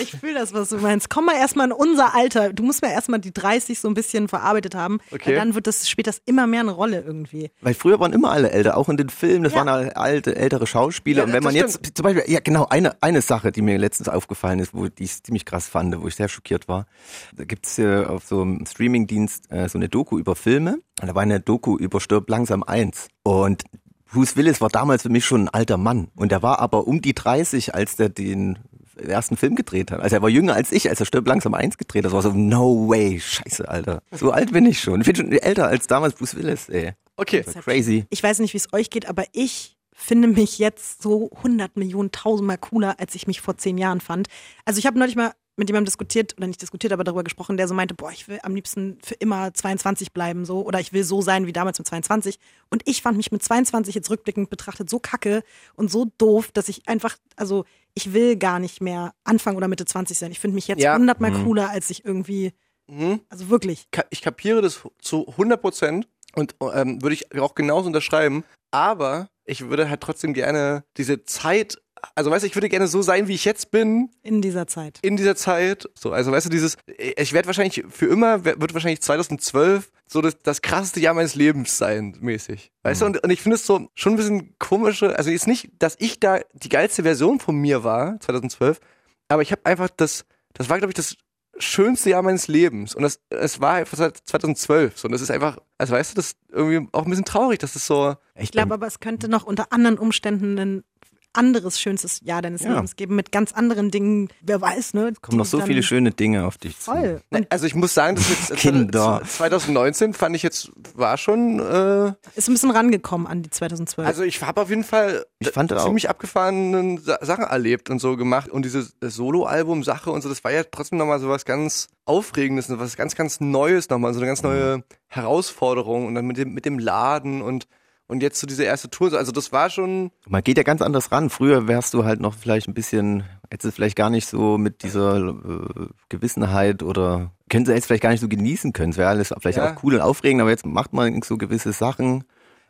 Ich 0.00 0.12
fühle 0.12 0.34
das, 0.34 0.52
was 0.54 0.68
du 0.68 0.76
meinst. 0.78 1.10
Komm 1.10 1.24
mal 1.24 1.34
erstmal 1.34 1.66
in 1.66 1.72
unser 1.72 2.14
Alter. 2.14 2.52
Du 2.52 2.62
musst 2.62 2.80
mal 2.82 2.92
erstmal 2.92 3.18
die 3.18 3.32
30 3.32 3.80
so 3.80 3.88
ein 3.88 3.94
bisschen 3.94 4.28
verarbeitet 4.28 4.76
haben. 4.76 5.00
Okay. 5.10 5.30
Weil 5.30 5.34
dann 5.34 5.54
wird 5.56 5.66
das, 5.66 5.88
spielt 5.88 6.06
das 6.24 6.32
immer 6.32 6.46
mehr 6.46 6.60
eine 6.60 6.70
Rolle 6.72 7.00
irgendwie. 7.00 7.50
Weil 7.60 7.74
früher 7.74 7.98
waren 8.00 8.12
immer 8.12 8.30
alle 8.30 8.50
älter, 8.50 8.76
auch 8.76 8.88
in 8.88 8.96
den 8.96 9.08
Filmen, 9.10 9.44
das 9.44 9.52
Ja. 9.54 9.64
waren 9.64 9.90
alte, 9.92 10.36
ältere 10.36 10.66
Schauspieler. 10.66 11.18
Ja, 11.20 11.24
und 11.24 11.32
wenn 11.32 11.42
man 11.42 11.54
jetzt, 11.54 11.80
zum 11.94 12.02
Beispiel, 12.04 12.24
ja 12.32 12.40
genau, 12.42 12.66
eine, 12.68 13.00
eine 13.02 13.22
Sache, 13.22 13.52
die 13.52 13.62
mir 13.62 13.78
letztens 13.78 14.08
aufgefallen 14.08 14.58
ist, 14.58 14.74
wo 14.74 14.88
die 14.88 15.04
ich 15.04 15.22
ziemlich 15.22 15.44
krass 15.44 15.68
fand, 15.68 16.00
wo 16.00 16.08
ich 16.08 16.14
sehr 16.16 16.28
schockiert 16.28 16.68
war. 16.68 16.86
Da 17.34 17.44
gibt's 17.44 17.78
äh, 17.78 18.04
auf 18.04 18.24
so 18.24 18.42
einem 18.42 18.64
Streamingdienst 18.66 19.50
äh, 19.50 19.68
so 19.68 19.78
eine 19.78 19.88
Doku 19.88 20.18
über 20.18 20.36
Filme. 20.36 20.78
Und 21.00 21.08
da 21.08 21.14
war 21.14 21.22
eine 21.22 21.40
Doku 21.40 21.76
über 21.76 22.00
Stirb 22.00 22.28
langsam 22.28 22.62
eins. 22.62 23.08
Und 23.22 23.64
Bruce 24.12 24.36
Willis 24.36 24.60
war 24.60 24.68
damals 24.70 25.02
für 25.02 25.08
mich 25.08 25.24
schon 25.24 25.42
ein 25.44 25.48
alter 25.48 25.76
Mann. 25.76 26.08
Und 26.16 26.32
er 26.32 26.42
war 26.42 26.58
aber 26.58 26.86
um 26.88 27.00
die 27.00 27.14
30, 27.14 27.74
als 27.74 27.96
der 27.96 28.08
den 28.08 28.58
ersten 29.08 29.36
Film 29.36 29.54
gedreht 29.54 29.90
hat. 29.90 30.00
Also 30.00 30.16
er 30.16 30.22
war 30.22 30.28
jünger 30.28 30.54
als 30.54 30.72
ich, 30.72 30.88
als 30.88 31.00
er 31.00 31.06
Stirb 31.06 31.26
langsam 31.26 31.54
eins 31.54 31.78
gedreht 31.78 32.04
hat. 32.04 32.12
Das 32.12 32.12
war 32.12 32.22
so, 32.22 32.32
no 32.32 32.88
way, 32.88 33.20
scheiße, 33.20 33.68
Alter. 33.68 34.02
So 34.10 34.30
alt 34.32 34.52
bin 34.52 34.66
ich 34.66 34.80
schon. 34.80 35.00
Ich 35.00 35.06
bin 35.06 35.16
schon 35.16 35.32
älter 35.32 35.66
als 35.66 35.86
damals 35.86 36.14
Bruce 36.14 36.36
Willis, 36.36 36.68
ey. 36.68 36.92
Okay. 37.16 37.42
Crazy. 37.42 38.06
Ich 38.10 38.22
weiß 38.22 38.38
nicht, 38.38 38.54
wie 38.54 38.58
es 38.58 38.72
euch 38.72 38.90
geht, 38.90 39.08
aber 39.08 39.24
ich 39.32 39.76
finde 39.92 40.28
mich 40.28 40.58
jetzt 40.58 41.02
so 41.02 41.30
100 41.36 41.76
Millionen, 41.76 42.10
tausendmal 42.10 42.58
cooler, 42.58 42.98
als 42.98 43.14
ich 43.14 43.26
mich 43.26 43.40
vor 43.40 43.58
zehn 43.58 43.76
Jahren 43.76 44.00
fand. 44.00 44.28
Also 44.64 44.78
ich 44.78 44.86
habe 44.86 44.98
neulich 44.98 45.16
mal 45.16 45.32
mit 45.60 45.68
jemandem 45.68 45.84
diskutiert, 45.84 46.34
oder 46.36 46.48
nicht 46.48 46.60
diskutiert, 46.60 46.92
aber 46.92 47.04
darüber 47.04 47.22
gesprochen, 47.22 47.56
der 47.56 47.68
so 47.68 47.74
meinte, 47.74 47.94
boah, 47.94 48.10
ich 48.10 48.26
will 48.26 48.40
am 48.42 48.54
liebsten 48.56 48.98
für 49.04 49.14
immer 49.14 49.54
22 49.54 50.12
bleiben, 50.12 50.44
so, 50.44 50.66
oder 50.66 50.80
ich 50.80 50.92
will 50.92 51.04
so 51.04 51.22
sein 51.22 51.46
wie 51.46 51.52
damals 51.52 51.78
mit 51.78 51.86
22. 51.86 52.38
Und 52.70 52.82
ich 52.86 53.02
fand 53.02 53.16
mich 53.16 53.30
mit 53.30 53.42
22 53.42 53.94
jetzt 53.94 54.10
rückblickend 54.10 54.50
betrachtet 54.50 54.90
so 54.90 54.98
kacke 54.98 55.42
und 55.76 55.90
so 55.90 56.06
doof, 56.18 56.50
dass 56.52 56.68
ich 56.68 56.88
einfach, 56.88 57.16
also 57.36 57.64
ich 57.94 58.12
will 58.12 58.36
gar 58.36 58.58
nicht 58.58 58.80
mehr 58.80 59.14
Anfang 59.24 59.56
oder 59.56 59.68
Mitte 59.68 59.84
20 59.84 60.18
sein. 60.18 60.32
Ich 60.32 60.40
finde 60.40 60.56
mich 60.56 60.66
jetzt 60.66 60.82
Ja. 60.82 60.94
hundertmal 60.96 61.32
cooler, 61.32 61.70
als 61.70 61.90
ich 61.90 62.04
irgendwie, 62.04 62.52
Mhm. 62.88 63.20
also 63.28 63.48
wirklich. 63.50 63.86
Ich 64.10 64.20
kapiere 64.22 64.62
das 64.62 64.80
zu 65.00 65.26
100 65.36 65.60
Prozent 65.60 66.08
und 66.34 66.56
ähm, 66.74 67.02
würde 67.02 67.14
ich 67.14 67.38
auch 67.40 67.54
genauso 67.54 67.86
unterschreiben. 67.86 68.44
Aber 68.72 69.28
ich 69.44 69.68
würde 69.68 69.90
halt 69.90 70.00
trotzdem 70.00 70.32
gerne 70.32 70.84
diese 70.96 71.24
Zeit, 71.24 71.80
also 72.14 72.30
weißt 72.30 72.42
du, 72.42 72.46
ich 72.46 72.54
würde 72.54 72.68
gerne 72.68 72.86
so 72.86 73.02
sein, 73.02 73.28
wie 73.28 73.34
ich 73.34 73.44
jetzt 73.44 73.70
bin, 73.70 74.10
In 74.22 74.42
dieser 74.42 74.66
Zeit. 74.66 74.98
in 75.02 75.16
dieser 75.16 75.36
Zeit. 75.36 75.88
So, 75.94 76.12
also 76.12 76.32
weißt 76.32 76.46
du, 76.46 76.50
dieses, 76.50 76.76
ich 76.98 77.32
werde 77.32 77.46
wahrscheinlich 77.46 77.84
für 77.88 78.06
immer, 78.06 78.44
wird 78.44 78.74
wahrscheinlich 78.74 79.00
2012 79.02 79.90
so 80.06 80.20
das, 80.20 80.38
das 80.42 80.62
krasseste 80.62 81.00
Jahr 81.00 81.14
meines 81.14 81.34
Lebens 81.34 81.78
sein, 81.78 82.16
mäßig. 82.20 82.72
Weißt 82.82 83.02
du, 83.02 83.06
und, 83.06 83.22
und 83.22 83.30
ich 83.30 83.40
finde 83.42 83.56
es 83.56 83.66
so 83.66 83.88
schon 83.94 84.14
ein 84.14 84.16
bisschen 84.16 84.54
komische, 84.58 85.16
also 85.16 85.30
jetzt 85.30 85.46
nicht, 85.46 85.70
dass 85.78 85.96
ich 85.98 86.18
da 86.20 86.40
die 86.54 86.68
geilste 86.68 87.02
Version 87.02 87.38
von 87.40 87.56
mir 87.56 87.84
war, 87.84 88.18
2012, 88.20 88.80
aber 89.28 89.42
ich 89.42 89.52
habe 89.52 89.64
einfach 89.64 89.88
das, 89.96 90.24
das 90.54 90.68
war, 90.68 90.78
glaube 90.78 90.90
ich, 90.90 90.96
das 90.96 91.16
schönste 91.58 92.10
Jahr 92.10 92.22
meines 92.22 92.48
Lebens. 92.48 92.94
Und 92.94 93.02
das, 93.02 93.20
es 93.28 93.60
war 93.60 93.74
einfach 93.74 93.96
seit 93.98 94.16
2012. 94.16 94.98
So, 94.98 95.06
und 95.06 95.12
das 95.12 95.20
ist 95.20 95.30
einfach, 95.30 95.58
also 95.78 95.92
weißt 95.94 96.12
du, 96.12 96.14
das 96.16 96.26
ist 96.28 96.38
irgendwie 96.50 96.88
auch 96.92 97.04
ein 97.04 97.10
bisschen 97.10 97.24
traurig, 97.24 97.58
dass 97.58 97.76
es 97.76 97.86
so, 97.86 98.16
Ich 98.34 98.50
glaube 98.50 98.74
aber, 98.74 98.86
es 98.86 98.98
könnte 99.00 99.28
noch 99.28 99.44
unter 99.44 99.72
anderen 99.72 99.98
Umständen 99.98 100.58
ein 100.58 100.84
anderes 101.32 101.80
schönstes 101.80 102.20
Jahr 102.22 102.42
deines 102.42 102.62
Ja. 102.62 102.74
Lebens 102.74 102.96
geben 102.96 103.14
mit 103.16 103.30
ganz 103.32 103.52
anderen 103.52 103.90
Dingen. 103.90 104.28
Wer 104.40 104.60
weiß, 104.60 104.94
ne? 104.94 105.12
kommen 105.20 105.38
noch 105.38 105.46
so 105.46 105.60
viele 105.60 105.82
schöne 105.82 106.10
Dinge 106.10 106.44
auf 106.46 106.58
dich 106.58 106.78
zu. 106.78 106.90
Voll. 106.92 107.20
Ne, 107.30 107.46
Also 107.50 107.66
ich 107.66 107.74
muss 107.74 107.94
sagen, 107.94 108.16
dass 108.16 108.28
jetzt 108.28 108.56
Kinder. 108.56 109.22
2019 109.26 110.14
fand 110.14 110.34
ich 110.36 110.42
jetzt, 110.42 110.70
war 110.94 111.16
schon, 111.18 111.58
äh, 111.60 112.12
Ist 112.34 112.48
ein 112.48 112.54
bisschen 112.54 112.70
rangekommen 112.70 113.26
an 113.26 113.42
die 113.42 113.50
2012. 113.50 114.06
also 114.06 114.22
ich 114.22 114.42
habe 114.42 114.60
auf 114.60 114.70
jeden 114.70 114.84
Fall 114.84 115.24
Ich 115.38 115.50
fand 115.50 115.72
auch. 115.72 115.84
ziemlich 115.84 116.08
abgefahrenen 116.10 116.98
Sa 116.98 117.18
Sachen 117.22 117.44
erlebt 117.44 117.90
und 117.90 117.98
so 118.00 118.16
gemacht. 118.16 118.48
Und 118.50 118.64
diese 118.64 118.86
Solo-Album-Sache 119.00 120.10
und 120.10 120.22
so, 120.22 120.28
das 120.28 120.42
war 120.44 120.50
ja 120.52 120.64
trotzdem 120.64 120.98
nochmal 120.98 121.20
so 121.20 121.28
was 121.28 121.44
ganz 121.44 121.88
Aufregendes, 122.04 122.68
und 122.70 122.80
was 122.80 122.96
ganz, 122.96 123.14
ganz 123.14 123.40
Neues 123.40 123.88
nochmal, 123.88 124.12
so 124.14 124.18
eine 124.20 124.26
ganz 124.26 124.42
neue 124.42 124.82
Herausforderung 125.06 126.06
und 126.06 126.14
dann 126.14 126.26
mit 126.26 126.36
dem, 126.38 126.52
mit 126.54 126.64
dem 126.64 126.78
Laden 126.78 127.40
und, 127.42 127.66
und 128.10 128.22
jetzt 128.22 128.40
so 128.40 128.46
diese 128.46 128.64
erste 128.64 128.90
Tour. 128.90 129.12
Also 129.14 129.32
das 129.32 129.52
war 129.52 129.70
schon, 129.70 130.10
Man 130.28 130.42
geht 130.42 130.56
ja 130.56 130.62
ganz 130.62 130.82
anders 130.82 131.10
ran. 131.12 131.30
Früher 131.30 131.68
wärst 131.68 131.94
du 131.94 132.04
halt 132.04 132.20
noch 132.20 132.34
vielleicht 132.34 132.68
ein 132.68 132.74
bisschen, 132.74 133.24
hättest 133.50 133.72
du 133.72 133.76
vielleicht 133.76 133.96
gar 133.96 134.10
nicht 134.10 134.26
so 134.26 134.58
mit 134.58 134.82
dieser 134.82 135.16
äh, 135.28 135.86
Gewissenheit 136.08 136.82
oder 136.82 137.30
könntest 137.48 137.70
du 137.70 137.74
jetzt 137.74 137.86
vielleicht 137.86 138.02
gar 138.02 138.10
nicht 138.10 138.20
so 138.20 138.28
genießen 138.28 138.72
können. 138.72 138.90
Es 138.92 138.98
wäre 138.98 139.08
alles 139.08 139.32
vielleicht 139.40 139.58
Ja. 139.58 139.72
auch 139.74 139.82
cool 139.82 139.94
und 139.94 140.00
aufregend, 140.00 140.40
aber 140.42 140.50
jetzt 140.50 140.66
macht 140.66 140.92
man 140.92 141.20
so 141.22 141.36
gewisse 141.38 141.72
Sachen 141.72 142.24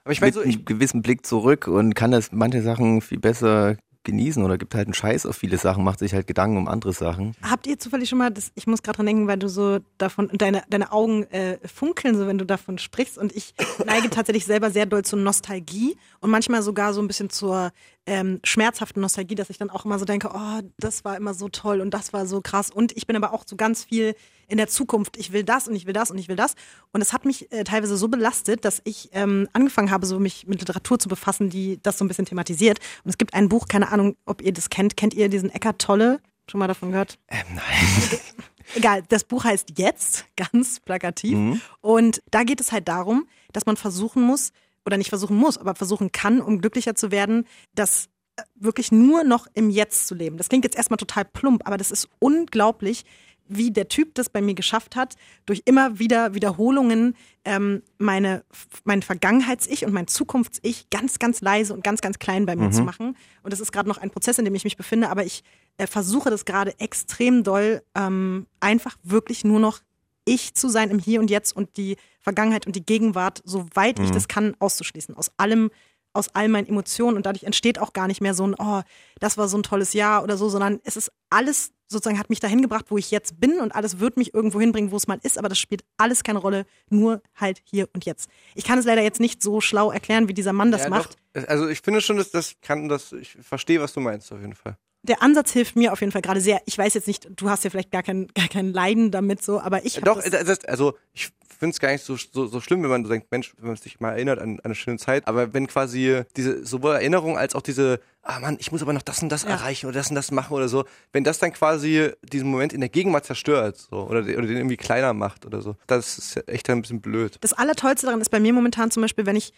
aber 0.05 0.13
ich 0.13 0.21
meine 0.23 0.31
mit 0.31 0.35
so, 0.35 0.43
ich, 0.43 0.57
einem 0.57 0.65
gewissen 0.65 1.03
Blick 1.03 1.27
zurück 1.27 1.69
und 1.69 1.95
kann 1.95 2.11
das 2.11 2.33
manche 2.33 2.63
Sachen 2.63 3.03
viel 3.03 3.19
besser 3.19 3.77
genießen 4.05 4.43
oder 4.43 4.57
gibt 4.59 4.75
halt 4.75 4.87
einen 4.87 4.95
Scheiß 4.95 5.27
auf 5.27 5.37
viele 5.37 5.59
Sachen, 5.59 5.85
macht 5.85 5.99
sich 5.99 6.15
halt 6.15 6.27
Gedanken 6.27 6.57
um 6.57 6.69
andere 6.69 6.93
Sachen. 6.93 7.35
Habt 7.43 7.67
ihr 7.67 7.79
zufällig 7.79 8.09
schon 8.09 8.19
mal, 8.19 8.31
das, 8.31 8.51
ich 8.55 8.67
muss 8.67 8.83
gerade 8.83 8.97
dran 8.97 9.07
denken, 9.07 9.27
weil 9.27 9.39
du 9.39 9.49
so 9.49 9.81
davon, 9.99 10.31
deine, 10.33 10.63
deine 10.71 10.93
Augen 10.93 11.25
äh, 11.25 11.59
funkeln, 11.67 12.17
so 12.17 12.27
wenn 12.27 12.39
du 12.39 12.47
davon 12.47 12.79
sprichst. 12.79 13.19
Und 13.19 13.35
ich 13.37 13.55
neige 13.85 14.11
tatsächlich 14.11 14.47
selber 14.47 14.71
sehr 14.71 14.87
doll 14.87 15.05
zur 15.05 15.19
Nostalgie 15.19 15.97
und 16.21 16.31
manchmal 16.31 16.63
sogar 16.63 16.95
so 16.95 17.01
ein 17.01 17.09
bisschen 17.09 17.31
zur 17.31 17.73
ähm, 18.11 18.41
schmerzhaften 18.43 19.01
Nostalgie, 19.01 19.37
dass 19.37 19.51
ich 19.51 19.59
dann 19.59 19.71
auch 19.71 19.85
immer 19.85 19.97
so 20.01 20.05
denke, 20.05 20.31
oh, 20.35 20.61
das 20.79 21.05
war 21.05 21.17
immer 21.17 21.33
so 21.33 21.49
toll 21.49 21.81
und 21.81 21.95
das 21.95 22.13
war 22.13 22.27
so 22.27 22.41
krass. 22.41 22.73
Und 22.73 22.91
ich 22.97 23.07
bin 23.07 23.15
aber 23.15 23.33
auch 23.33 23.45
so 23.47 23.55
ganz 23.55 23.85
viel 23.85 24.17
in 24.49 24.57
der 24.57 24.67
Zukunft. 24.67 25.17
Ich 25.17 25.33
will 25.33 25.45
das 25.45 25.69
und 25.69 25.77
ich 25.77 25.87
will 25.87 25.93
das 25.93 26.11
und 26.11 26.19
ich 26.19 26.27
will 26.27 26.35
das. 26.35 26.55
Und 26.93 27.03
es 27.03 27.13
hat 27.13 27.25
mich 27.25 27.53
äh, 27.53 27.63
teilweise 27.63 27.97
so 27.97 28.09
belastet, 28.09 28.65
dass 28.65 28.83
ich 28.83 29.11
ähm, 29.13 29.49
angefangen 29.53 29.93
habe, 29.93 30.07
so 30.07 30.19
mich 30.19 30.49
mit 30.49 30.59
Literatur 30.59 30.99
zu 30.99 31.09
befassen, 31.09 31.51
die 31.51 31.79
das 31.85 31.99
so 31.99 32.05
ein 32.05 32.09
bisschen 32.09 32.27
thematisiert. 32.27 32.81
Und 33.05 33.11
es 33.11 33.17
gibt 33.17 33.33
ein 33.33 33.49
Buch, 33.49 33.69
keine 33.69 33.93
Ahnung, 33.93 34.17
ob 34.27 34.43
ihr 34.43 34.53
das 34.53 34.71
kennt. 34.71 34.97
Kennt 34.97 35.15
ihr 35.15 35.29
diesen 35.29 35.49
Eckart 35.49 35.81
Tolle? 35.81 36.21
Schon 36.51 36.59
mal 36.59 36.67
davon 36.67 36.91
gehört? 36.91 37.17
Ähm, 37.29 37.45
nein. 37.55 38.21
Egal, 38.75 39.05
das 39.09 39.23
Buch 39.23 39.45
heißt 39.45 39.79
Jetzt, 39.79 40.27
ganz 40.37 40.81
plakativ. 40.81 41.61
Und 41.81 42.23
da 42.33 42.43
geht 42.43 42.61
es 42.61 42.73
halt 42.73 42.89
darum, 42.89 43.29
dass 43.53 43.67
man 43.67 43.77
versuchen 43.77 44.25
muss, 44.25 44.51
oder 44.85 44.97
nicht 44.97 45.11
versuchen 45.11 45.37
muss, 45.37 45.59
aber 45.59 45.75
versuchen 45.75 46.13
kann, 46.13 46.41
um 46.41 46.61
glücklicher 46.61 46.95
zu 46.95 47.11
werden, 47.11 47.47
das 47.75 48.09
äh, 48.37 48.43
wirklich 48.55 48.93
nur 48.93 49.25
noch 49.25 49.47
im 49.55 49.71
Jetzt 49.71 50.07
zu 50.07 50.15
leben. 50.15 50.37
Das 50.37 50.49
klingt 50.49 50.65
jetzt 50.65 50.77
erstmal 50.77 50.97
total 50.97 51.25
plump, 51.25 51.67
aber 51.67 51.77
das 51.77 51.91
ist 51.91 52.09
unglaublich, 52.19 53.05
wie 53.51 53.73
der 53.73 53.89
Typ 53.89 54.15
das 54.15 54.31
bei 54.31 54.41
mir 54.41 54.55
geschafft 54.55 54.95
hat, 54.95 55.17
durch 55.45 55.63
immer 55.65 55.99
wieder 55.99 56.35
Wiederholungen 56.35 57.17
ähm, 57.45 57.83
meine, 57.99 58.45
mein 58.85 59.03
Vergangenheits-Ich 59.03 59.85
und 59.85 59.93
mein 59.93 60.07
Zukunfts-Ich 60.07 60.89
ganz, 60.91 61.19
ganz 61.19 61.41
leise 61.41 61.75
und 61.75 61.83
ganz, 61.83 62.01
ganz 62.01 62.21
klein 62.21 62.47
bei 62.47 62.55
mir 62.55 62.71
zu 62.71 62.83
machen. 62.83 63.17
Und 63.43 63.53
das 63.53 63.59
ist 63.59 63.73
gerade 63.73 63.89
noch 63.89 63.99
ein 63.99 64.11
Prozess, 64.11 64.39
in 64.39 64.45
dem 64.45 64.55
ich 64.55 64.63
mich 64.63 64.77
befinde, 64.77 65.11
aber 65.11 65.25
ich 65.25 65.43
äh, 65.79 65.89
versuche 65.89 66.31
das 66.31 66.45
gerade 66.45 66.79
extrem 66.79 67.43
doll, 67.43 67.83
ähm, 67.97 68.47
einfach 68.61 68.97
wirklich 69.03 69.43
nur 69.43 69.59
noch 69.59 69.81
ich 70.25 70.55
zu 70.55 70.69
sein 70.69 70.91
im 70.91 71.01
Hier 71.01 71.19
und 71.19 71.29
Jetzt 71.29 71.57
und 71.57 71.77
die 71.77 71.97
Vergangenheit 72.21 72.67
und 72.67 72.77
die 72.77 72.85
Gegenwart, 72.85 73.43
soweit 73.45 73.99
ich 73.99 74.11
das 74.11 74.29
kann, 74.29 74.55
auszuschließen. 74.59 75.17
Aus 75.17 75.31
allem, 75.37 75.71
aus 76.13 76.29
all 76.35 76.49
meinen 76.49 76.69
Emotionen 76.69 77.17
und 77.17 77.27
dadurch 77.27 77.45
entsteht 77.45 77.79
auch 77.79 77.93
gar 77.93 78.07
nicht 78.07 78.21
mehr 78.21 78.35
so 78.35 78.47
ein, 78.47 78.55
oh, 78.59 78.83
das 79.19 79.39
war 79.39 79.49
so 79.49 79.59
ein 79.59 79.63
tolles 79.63 79.93
Jahr 79.93 80.23
oder 80.23 80.37
so, 80.37 80.49
sondern 80.49 80.81
es 80.85 80.97
ist 80.97 81.11
alles 81.31 81.73
sozusagen 81.91 82.19
hat 82.19 82.31
mich 82.31 82.41
dahin 82.41 82.63
gebracht, 82.63 82.87
wo 82.89 82.99
ich 82.99 83.11
jetzt 83.11 83.41
bin 83.41 83.59
und 83.59 83.75
alles 83.75 83.99
wird 83.99 84.17
mich 84.17 84.33
irgendwo 84.33 84.61
hinbringen, 84.61 84.93
wo 84.93 84.97
es 84.97 85.09
mal 85.09 85.19
ist, 85.23 85.39
aber 85.39 85.49
das 85.49 85.59
spielt 85.59 85.83
alles 85.97 86.23
keine 86.23 86.39
Rolle, 86.39 86.65
nur 86.89 87.21
halt 87.35 87.61
hier 87.65 87.89
und 87.93 88.05
jetzt. 88.07 88.31
Ich 88.55 88.65
kann 88.65 88.79
es 88.79 88.85
leider 88.85 89.03
jetzt 89.03 89.21
nicht 89.21 89.43
so 89.43 89.61
schlau 89.61 89.91
erklären, 89.91 90.29
wie 90.29 90.35
dieser 90.35 90.53
Mann 90.53 90.71
das 90.71 90.83
Ja, 90.83 90.89
macht. 90.89 91.19
Doch. 91.35 91.49
Also 91.49 91.69
ich 91.69 91.81
finde 91.81 92.01
schon, 92.01 92.17
dass 92.17 92.31
das 92.31 92.55
kann 92.63 92.89
das, 92.89 93.13
ich 93.13 93.37
verstehe, 93.41 93.81
was 93.81 93.93
du 93.93 94.01
meinst 94.01 94.33
auf 94.33 94.41
jeden 94.41 94.55
Fall. 94.55 94.77
Der 95.03 95.23
Ansatz 95.23 95.53
hilft 95.53 95.77
mir 95.77 95.93
auf 95.93 96.01
jeden 96.01 96.13
Fall 96.13 96.23
gerade 96.23 96.41
sehr. 96.41 96.61
Ich 96.67 96.77
weiß 96.77 96.93
jetzt 96.95 97.07
nicht, 97.07 97.27
du 97.35 97.49
hast 97.49 97.65
ja 97.65 97.71
vielleicht 97.71 97.91
gar 97.91 98.03
kein, 98.03 98.27
gar 98.35 98.49
kein 98.49 98.73
Leiden 98.73 99.11
damit 99.11 99.43
so, 99.43 99.59
aber 99.61 99.85
ich 99.85 99.95
Doch, 100.01 100.23
das, 100.23 100.45
das, 100.45 100.65
also 100.67 100.95
ich 101.15 101.31
finde 101.59 101.73
es 101.75 101.81
gar 101.81 101.91
nicht 101.93 102.05
so, 102.05 102.17
so, 102.17 102.47
so 102.47 102.61
schlimm, 102.61 102.83
wenn 102.83 102.91
man 102.91 103.05
so 103.05 103.11
denkt, 103.11 103.31
Mensch, 103.31 103.55
wenn 103.59 103.69
man 103.69 103.77
sich 103.77 104.01
mal 104.01 104.13
erinnert 104.13 104.39
an, 104.39 104.53
an 104.59 104.61
eine 104.65 104.75
schöne 104.75 104.99
Zeit, 104.99 105.27
aber 105.27 105.53
wenn 105.55 105.67
quasi 105.67 106.23
diese 106.37 106.65
sowohl 106.67 106.93
Erinnerung 106.95 107.37
als 107.39 107.55
auch 107.55 107.63
diese, 107.63 108.01
ah 108.23 108.41
Mann, 108.41 108.57
ich 108.61 108.73
muss 108.73 108.83
aber 108.83 108.93
noch 108.93 109.03
das 109.03 109.23
und 109.23 109.31
das 109.31 109.43
Ja. 109.45 109.51
erreichen 109.51 109.87
oder 109.87 109.99
das 109.99 110.09
und 110.11 110.17
das 110.17 110.31
machen 110.31 110.53
oder 110.55 110.69
so, 110.69 110.85
wenn 111.13 111.25
das 111.25 111.39
dann 111.39 111.53
quasi 111.53 112.11
diesen 112.23 112.51
Moment 112.51 112.73
in 112.75 112.81
der 112.81 112.89
Gegenwart 112.91 113.25
zerstört 113.27 113.77
so, 113.79 114.07
oder, 114.07 114.23
den- 114.23 114.37
oder 114.39 114.47
den 114.47 114.57
irgendwie 114.59 114.77
kleiner 114.77 115.13
macht 115.15 115.45
oder 115.47 115.61
so, 115.63 115.77
das 115.87 116.19
ist 116.19 116.35
ja 116.37 116.43
echt 116.47 116.69
ein 116.71 116.83
bisschen 116.83 117.01
blöd. 117.01 117.37
Das 117.41 117.53
Allertollste 117.55 118.07
daran 118.07 118.21
ist 118.21 118.31
bei 118.31 118.41
mir 118.41 118.53
momentan 118.53 118.91
zum 118.91 119.03
Beispiel, 119.03 119.25
wenn 119.27 119.37
ich 119.37 119.53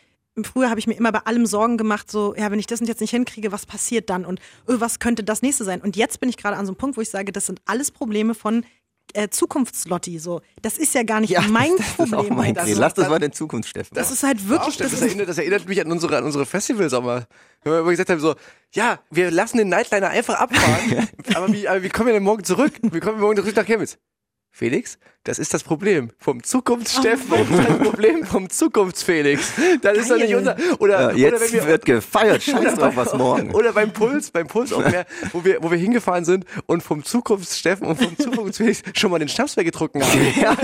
Früher 0.45 0.71
habe 0.71 0.81
ich 0.81 0.87
mir 0.87 0.95
immer 0.95 1.13
bei 1.13 1.21
allem 1.21 1.45
Sorgen 1.45 1.77
gemacht, 1.77 2.11
so, 2.11 2.35
ja, 2.35 2.51
wenn 2.51 2.59
ich 2.59 2.67
das 2.67 2.81
und 2.81 2.87
jetzt 2.87 3.01
nicht 3.01 3.11
hinkriege, 3.11 3.53
was 3.53 3.67
passiert 3.67 4.09
dann 4.09 4.25
und 4.25 4.41
öh, 4.67 4.77
was 4.79 4.99
könnte 4.99 5.25
das 5.25 5.43
nächste 5.43 5.65
sein? 5.65 5.83
Und 5.83 5.95
jetzt 5.97 6.21
bin 6.21 6.29
ich 6.31 6.39
gerade 6.39 6.57
an 6.57 6.65
so 6.65 6.73
einem 6.73 6.79
Punkt, 6.79 6.97
wo 6.97 7.03
ich 7.03 7.11
sage, 7.11 7.33
das 7.33 7.47
sind 7.47 7.61
alles 7.67 7.91
Probleme 7.91 8.35
von 8.35 8.65
äh, 9.15 9.29
Zukunftslotti. 9.29 10.19
So, 10.19 10.41
das 10.63 10.79
ist 10.79 10.95
ja 10.95 11.03
gar 11.03 11.21
nicht 11.21 11.37
mein 11.51 11.77
das 11.77 11.87
ist 11.87 12.01
auch 12.01 12.07
Problem. 12.09 12.37
mein 12.37 12.57
heute. 12.57 12.65
Ziel. 12.67 12.79
Lass 12.79 12.95
das 12.95 13.09
mal 13.09 13.23
in 13.23 13.33
Zukunft, 13.33 13.69
Steffen. 13.69 13.95
Das 13.95 14.11
ist 14.11 14.23
halt 14.23 14.49
wirklich, 14.49 14.77
das, 14.77 14.91
das 14.91 15.01
ist, 15.01 15.07
erinnert, 15.07 15.29
das 15.29 15.39
erinnert 15.39 15.69
mich 15.69 15.81
an 15.81 15.91
unsere, 15.93 16.17
an 16.17 16.25
unsere 16.25 16.47
Festivalsommer. 16.47 17.27
Wenn 17.63 17.73
wir 17.73 17.81
immer 17.81 17.91
gesagt 17.91 18.11
haben, 18.11 18.21
so, 18.21 18.35
ja, 18.73 19.01
wir 19.11 19.31
lassen 19.31 19.59
den 19.59 19.69
Nightliner 19.69 20.09
einfach 20.09 20.35
abfahren, 20.41 21.09
aber, 21.35 21.53
wie, 21.53 21.69
aber 21.69 21.83
wie 21.83 21.89
kommen 21.89 22.07
wir 22.09 22.15
denn 22.15 22.23
morgen 22.23 22.45
zurück? 22.45 22.73
Wie 22.81 23.01
kommen 23.01 23.19
wir 23.19 23.23
morgen 23.23 23.37
zurück 23.37 23.55
nach 23.55 23.67
Chemnitz? 23.67 23.99
Felix, 24.51 24.99
das 25.25 25.39
ist 25.39 25.55
das 25.55 25.63
Problem. 25.63 26.11
Vom 26.19 26.43
Zukunftssteffen 26.43 27.27
Oh 27.31 27.37
das 27.37 27.49
ist 27.61 27.69
das 27.69 27.79
Problem 27.79 28.27
vom 28.27 28.51
Zukunftsfelix. 28.51 29.53
Das 29.81 29.97
ist 29.97 30.11
doch 30.11 30.17
nicht 30.17 30.29
Geil. 30.31 30.37
unser. 30.37 30.57
Oder, 30.81 31.01
Ja, 31.01 31.07
oder 31.09 31.17
jetzt 31.17 31.41
wenn 31.41 31.53
wir, 31.61 31.67
wird 31.69 31.85
gefeiert. 31.85 32.43
Scheiß 32.43 32.75
drauf, 32.75 32.97
was 32.97 33.15
morgen. 33.15 33.55
Oder 33.55 33.73
beim 33.73 33.93
Puls, 33.93 34.31
beim 34.33 34.49
Puls 34.49 34.73
auch 34.73 34.85
mehr, 34.91 35.07
wo 35.33 35.45
wir, 35.45 35.63
wo 35.63 35.71
wir 35.71 35.79
hingefahren 35.79 36.25
sind 36.25 36.45
und 36.67 36.83
vom 36.83 37.05
Zukunftssteffen 37.05 37.87
und 37.87 38.03
vom 38.03 38.19
Zukunftsfelix 38.19 38.83
schon 38.95 39.11
mal 39.13 39.19
den 39.21 39.29
Schnaps 39.29 39.57
weggetrunken 39.57 40.03
haben. 40.03 40.21
Ja, 40.43 40.57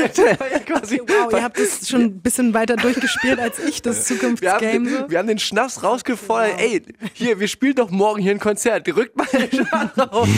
quasi. 0.66 1.00
wow, 1.06 1.32
ihr 1.32 1.42
habt 1.44 1.58
das 1.58 1.88
schon 1.88 2.02
ein 2.02 2.20
bisschen 2.20 2.52
weiter 2.54 2.76
durchgespielt 2.76 3.38
als 3.38 3.58
ich, 3.60 3.80
das 3.82 4.08
Wir 4.10 4.16
haben, 4.16 4.36
Zukunftsgame. 4.38 4.90
So. 4.90 5.10
wir 5.10 5.18
haben 5.18 5.28
den 5.28 5.38
Schnaps 5.38 5.82
rausgefordert. 5.82 6.58
Ey, 6.60 6.82
hier, 7.12 7.38
wir 7.38 7.46
spielen 7.48 7.74
doch 7.76 7.90
morgen 7.90 8.20
hier 8.20 8.32
ein 8.32 8.40
Konzert. 8.40 8.88
Rückt 8.88 9.16
mal 9.16 9.26
den 9.32 9.50
Schnaps 9.52 9.98
raus. 10.12 10.28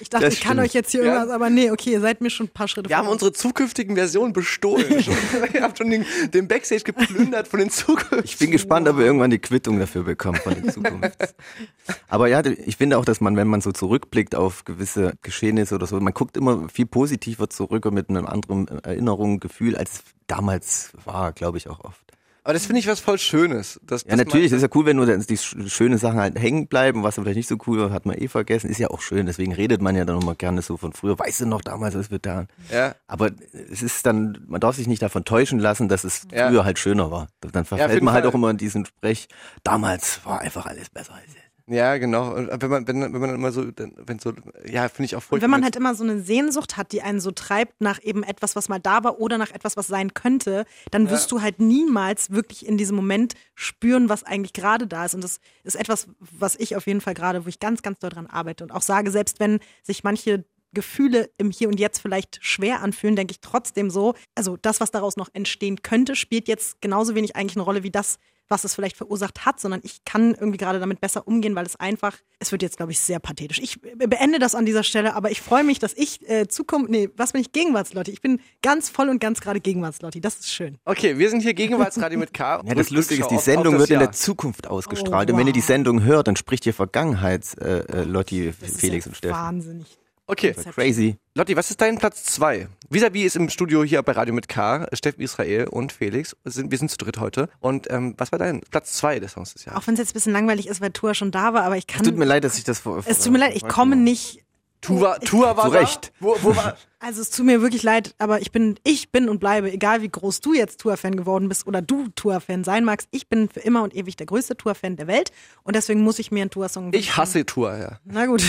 Ich 0.00 0.08
dachte, 0.08 0.24
Das 0.24 0.34
ich 0.34 0.40
kann 0.40 0.52
stimmt. 0.54 0.66
euch 0.68 0.74
jetzt 0.74 0.90
hier 0.90 1.04
Ja. 1.04 1.12
irgendwas, 1.14 1.30
aber 1.34 1.50
nee, 1.50 1.70
okay, 1.70 1.90
ihr 1.92 2.00
seid 2.00 2.20
mir 2.20 2.30
schon 2.30 2.46
ein 2.46 2.50
paar 2.50 2.66
Schritte 2.68 2.79
Wir 2.88 2.96
haben 2.96 3.08
unsere 3.08 3.32
zukünftigen 3.32 3.96
Versionen 3.96 4.32
bestohlen. 4.32 5.02
Schon. 5.02 5.14
Ihr 5.52 5.62
habt 5.62 5.78
schon 5.78 5.90
den, 5.90 6.04
den 6.32 6.48
Backstage 6.48 6.82
geplündert 6.84 7.48
von 7.48 7.60
den 7.60 7.70
Zukünftigen. 7.70 8.24
Ich 8.24 8.38
bin 8.38 8.50
gespannt, 8.50 8.88
ob 8.88 8.98
wir 8.98 9.04
irgendwann 9.04 9.30
die 9.30 9.38
Quittung 9.38 9.78
dafür 9.78 10.04
bekommen 10.04 10.38
von 10.38 10.54
der 10.54 10.72
Zukunft. 10.72 11.34
Aber 12.08 12.28
ja, 12.28 12.44
ich 12.44 12.76
finde 12.76 12.98
auch, 12.98 13.04
dass 13.04 13.20
man, 13.20 13.36
wenn 13.36 13.48
man 13.48 13.60
so 13.60 13.72
zurückblickt 13.72 14.34
auf 14.34 14.64
gewisse 14.64 15.14
Geschehnisse 15.22 15.74
oder 15.74 15.86
so, 15.86 15.98
man 16.00 16.14
guckt 16.14 16.36
immer 16.36 16.68
viel 16.68 16.86
positiver 16.86 17.50
zurück 17.50 17.86
und 17.86 17.94
mit 17.94 18.08
einem 18.08 18.26
anderen 18.26 18.68
Erinnerung, 18.68 19.40
Gefühl, 19.40 19.76
als 19.76 19.92
es 19.92 20.02
damals 20.26 20.92
war, 21.04 21.32
glaube 21.32 21.58
ich 21.58 21.68
auch 21.68 21.80
oft. 21.80 22.10
Aber 22.42 22.54
das 22.54 22.66
finde 22.66 22.80
ich 22.80 22.86
was 22.86 23.00
voll 23.00 23.18
Schönes. 23.18 23.78
Dass, 23.82 24.04
Ja, 24.04 24.16
natürlich, 24.16 24.50
das 24.50 24.58
ist 24.58 24.62
ja 24.62 24.68
cool, 24.74 24.86
wenn 24.86 24.96
nur 24.96 25.06
die 25.06 25.36
sch- 25.38 25.68
schönen 25.68 25.98
Sachen 25.98 26.18
halt 26.18 26.38
hängen 26.38 26.66
bleiben, 26.68 27.02
was 27.02 27.16
vielleicht 27.16 27.36
nicht 27.36 27.48
so 27.48 27.56
cool 27.66 27.78
war, 27.80 27.90
hat 27.90 28.06
man 28.06 28.16
eh 28.16 28.28
vergessen, 28.28 28.70
ist 28.70 28.78
ja 28.78 28.88
auch 28.88 29.00
schön, 29.02 29.26
deswegen 29.26 29.52
redet 29.52 29.82
man 29.82 29.94
ja 29.94 30.04
dann 30.04 30.20
immer 30.22 30.34
gerne 30.34 30.62
so 30.62 30.76
von 30.76 30.92
früher, 30.92 31.18
weißt 31.18 31.42
du 31.42 31.46
noch 31.46 31.60
damals, 31.60 31.94
was 31.94 32.10
wir 32.10 32.18
da. 32.18 32.46
Ja. 32.72 32.94
Aber 33.06 33.30
es 33.70 33.82
ist 33.82 34.06
dann, 34.06 34.38
man 34.48 34.60
darf 34.60 34.76
sich 34.76 34.86
nicht 34.88 35.02
davon 35.02 35.24
täuschen 35.24 35.58
lassen, 35.58 35.88
dass 35.88 36.04
es 36.04 36.26
Ja. 36.32 36.48
früher 36.48 36.64
halt 36.64 36.78
schöner 36.78 37.10
war. 37.10 37.28
Dann 37.40 37.64
verfällt 37.64 37.92
jeden 37.92 38.04
man 38.04 38.14
halt 38.14 38.24
Fall. 38.24 38.30
auch 38.30 38.34
immer 38.34 38.50
in 38.50 38.56
diesen 38.56 38.86
Sprech, 38.86 39.28
damals 39.62 40.24
war 40.24 40.40
einfach 40.40 40.66
alles 40.66 40.88
besser 40.90 41.14
als 41.14 41.26
jetzt. 41.34 41.39
Ja, 41.70 41.98
genau. 41.98 42.34
Und 42.34 42.50
wenn 42.60 42.68
man, 42.68 42.88
wenn, 42.88 43.00
wenn 43.00 43.20
man 43.20 43.32
immer 43.32 43.52
so, 43.52 43.64
wenn 43.76 44.18
so, 44.18 44.32
ja, 44.68 44.88
finde 44.88 45.04
ich 45.04 45.14
auch 45.14 45.22
voll. 45.22 45.36
Und 45.36 45.42
wenn 45.42 45.50
man 45.50 45.62
halt 45.62 45.76
immer 45.76 45.94
so 45.94 46.02
eine 46.02 46.20
Sehnsucht 46.20 46.76
hat, 46.76 46.90
die 46.90 47.00
einen 47.00 47.20
so 47.20 47.30
treibt 47.30 47.80
nach 47.80 48.02
eben 48.02 48.24
etwas, 48.24 48.56
was 48.56 48.68
mal 48.68 48.80
da 48.80 49.04
war 49.04 49.20
oder 49.20 49.38
nach 49.38 49.52
etwas, 49.52 49.76
was 49.76 49.86
sein 49.86 50.12
könnte, 50.12 50.64
dann 50.90 51.10
wirst 51.10 51.30
du 51.30 51.42
halt 51.42 51.60
niemals 51.60 52.30
wirklich 52.30 52.66
in 52.66 52.76
diesem 52.76 52.96
Moment 52.96 53.34
spüren, 53.54 54.08
was 54.08 54.24
eigentlich 54.24 54.52
gerade 54.52 54.88
da 54.88 55.04
ist. 55.04 55.14
Und 55.14 55.22
das 55.22 55.38
ist 55.62 55.76
etwas, 55.76 56.08
was 56.18 56.56
ich 56.56 56.74
auf 56.74 56.88
jeden 56.88 57.00
Fall 57.00 57.14
gerade, 57.14 57.44
wo 57.44 57.48
ich 57.48 57.60
ganz, 57.60 57.82
ganz 57.82 58.00
doll 58.00 58.10
dran 58.10 58.26
arbeite 58.26 58.64
und 58.64 58.72
auch 58.72 58.82
sage, 58.82 59.12
selbst 59.12 59.38
wenn 59.38 59.60
sich 59.84 60.02
manche 60.02 60.44
Gefühle 60.72 61.30
im 61.38 61.52
Hier 61.52 61.68
und 61.68 61.78
Jetzt 61.78 62.00
vielleicht 62.00 62.38
schwer 62.44 62.82
anfühlen, 62.82 63.14
denke 63.14 63.30
ich 63.30 63.40
trotzdem 63.40 63.90
so, 63.90 64.14
also 64.34 64.56
das, 64.56 64.80
was 64.80 64.90
daraus 64.90 65.16
noch 65.16 65.28
entstehen 65.34 65.82
könnte, 65.82 66.16
spielt 66.16 66.48
jetzt 66.48 66.80
genauso 66.80 67.14
wenig 67.14 67.36
eigentlich 67.36 67.56
eine 67.56 67.64
Rolle 67.64 67.84
wie 67.84 67.90
das, 67.90 68.18
was 68.50 68.64
es 68.64 68.74
vielleicht 68.74 68.96
verursacht 68.96 69.46
hat, 69.46 69.60
sondern 69.60 69.80
ich 69.84 70.04
kann 70.04 70.34
irgendwie 70.34 70.58
gerade 70.58 70.80
damit 70.80 71.00
besser 71.00 71.26
umgehen, 71.26 71.54
weil 71.54 71.64
es 71.64 71.76
einfach, 71.76 72.16
es 72.38 72.52
wird 72.52 72.62
jetzt, 72.62 72.76
glaube 72.76 72.92
ich, 72.92 72.98
sehr 72.98 73.20
pathetisch. 73.20 73.60
Ich 73.60 73.80
beende 73.80 74.38
das 74.38 74.54
an 74.54 74.66
dieser 74.66 74.82
Stelle, 74.82 75.14
aber 75.14 75.30
ich 75.30 75.40
freue 75.40 75.64
mich, 75.64 75.78
dass 75.78 75.94
ich 75.94 76.28
äh, 76.28 76.48
Zukunft, 76.48 76.90
nee, 76.90 77.08
was 77.16 77.32
bin 77.32 77.40
ich, 77.40 77.52
Gegenwartslotti? 77.52 78.10
Ich 78.10 78.20
bin 78.20 78.40
ganz 78.62 78.90
voll 78.90 79.08
und 79.08 79.20
ganz 79.20 79.40
gerade 79.40 79.60
Gegenwartslotti. 79.60 80.20
Das 80.20 80.40
ist 80.40 80.50
schön. 80.50 80.78
Okay, 80.84 81.16
wir 81.18 81.30
sind 81.30 81.40
hier 81.42 81.54
Gegenwartsradio 81.54 82.18
mit 82.18 82.34
K. 82.34 82.60
Ja, 82.70 82.74
das 82.74 82.90
Lustige 82.90 83.22
ist, 83.22 83.30
die 83.30 83.38
Sendung 83.38 83.78
wird 83.78 83.90
in 83.90 83.98
der 83.98 84.08
Jahr. 84.08 84.12
Zukunft 84.12 84.66
ausgestrahlt. 84.66 85.30
Oh, 85.30 85.32
Und 85.32 85.38
wenn 85.38 85.46
ihr 85.46 85.52
wow. 85.52 85.60
die 85.60 85.60
Sendung 85.60 86.02
hört, 86.02 86.28
dann 86.28 86.36
spricht 86.36 86.66
ihr 86.66 86.74
Vergangenheit, 86.74 87.46
äh, 87.60 87.80
äh, 87.80 88.04
Lotti, 88.04 88.52
Das 88.60 88.70
ist 88.70 88.80
Felix 88.80 89.04
ja 89.04 89.10
und 89.10 89.16
Steffen. 89.16 89.34
Wahnsinnig. 89.34 89.98
Okay, 90.30 90.54
Crazy. 90.54 91.16
Lotti, 91.34 91.56
was 91.56 91.70
ist 91.70 91.80
dein 91.80 91.98
Platz 91.98 92.22
zwei? 92.22 92.68
Visavi 92.88 93.24
ist 93.24 93.34
im 93.34 93.48
Studio 93.48 93.82
hier 93.82 94.00
bei 94.04 94.12
Radio 94.12 94.32
mit 94.32 94.46
K. 94.46 94.86
Steffen 94.92 95.20
Israel 95.22 95.66
und 95.66 95.92
Felix. 95.92 96.36
Sind, 96.44 96.70
wir 96.70 96.78
sind 96.78 96.88
zu 96.88 96.96
dritt 96.98 97.18
heute. 97.18 97.48
Und 97.58 97.90
ähm, 97.90 98.14
was 98.16 98.30
war 98.30 98.38
dein 98.38 98.60
Platz 98.60 98.92
zwei 98.92 99.18
des 99.18 99.32
Songs 99.32 99.54
des 99.54 99.64
Jahres? 99.64 99.82
Auch 99.82 99.86
wenn 99.88 99.94
es 99.94 99.98
jetzt 99.98 100.10
ein 100.10 100.14
bisschen 100.14 100.32
langweilig 100.32 100.68
ist, 100.68 100.80
weil 100.80 100.92
Tua 100.92 101.14
schon 101.14 101.32
da 101.32 101.52
war, 101.52 101.64
aber 101.64 101.76
ich 101.76 101.88
kann. 101.88 102.04
Tut 102.04 102.16
mir 102.16 102.26
leid, 102.26 102.44
dass 102.44 102.58
ich 102.58 102.64
das 102.64 102.78
vor. 102.78 103.02
es 103.04 103.18
tut 103.18 103.32
mir 103.32 103.38
leid, 103.38 103.56
ich 103.56 103.66
komme 103.66 103.96
nicht. 103.96 104.44
Tua, 104.80 105.18
Tua 105.18 105.56
war 105.56 105.64
Zu 105.66 105.70
Recht. 105.72 106.12
da. 106.20 106.26
Wo, 106.26 106.36
wo 106.42 106.54
war, 106.56 106.76
Also 107.02 107.22
es 107.22 107.30
tut 107.30 107.46
mir 107.46 107.62
wirklich 107.62 107.82
leid, 107.82 108.14
aber 108.18 108.42
ich 108.42 108.52
bin, 108.52 108.78
ich 108.84 109.10
bin 109.10 109.30
und 109.30 109.40
bleibe, 109.40 109.72
egal 109.72 110.02
wie 110.02 110.10
groß 110.10 110.40
du 110.42 110.52
jetzt 110.52 110.80
Tour-Fan 110.80 111.16
geworden 111.16 111.48
bist 111.48 111.66
oder 111.66 111.80
du 111.80 112.08
Tour-Fan 112.14 112.62
sein 112.62 112.84
magst, 112.84 113.08
ich 113.10 113.26
bin 113.26 113.48
für 113.48 113.60
immer 113.60 113.82
und 113.82 113.96
ewig 113.96 114.16
der 114.16 114.26
größte 114.26 114.54
Tour-Fan 114.54 114.96
der 114.96 115.06
Welt 115.06 115.32
und 115.62 115.76
deswegen 115.76 116.02
muss 116.02 116.18
ich 116.18 116.30
mir 116.30 116.42
einen 116.42 116.50
Tour-Song 116.50 116.92
ich 116.92 117.16
hasse 117.16 117.46
Tua, 117.46 117.78
ja. 117.78 117.98
Na 118.04 118.26
gut, 118.26 118.42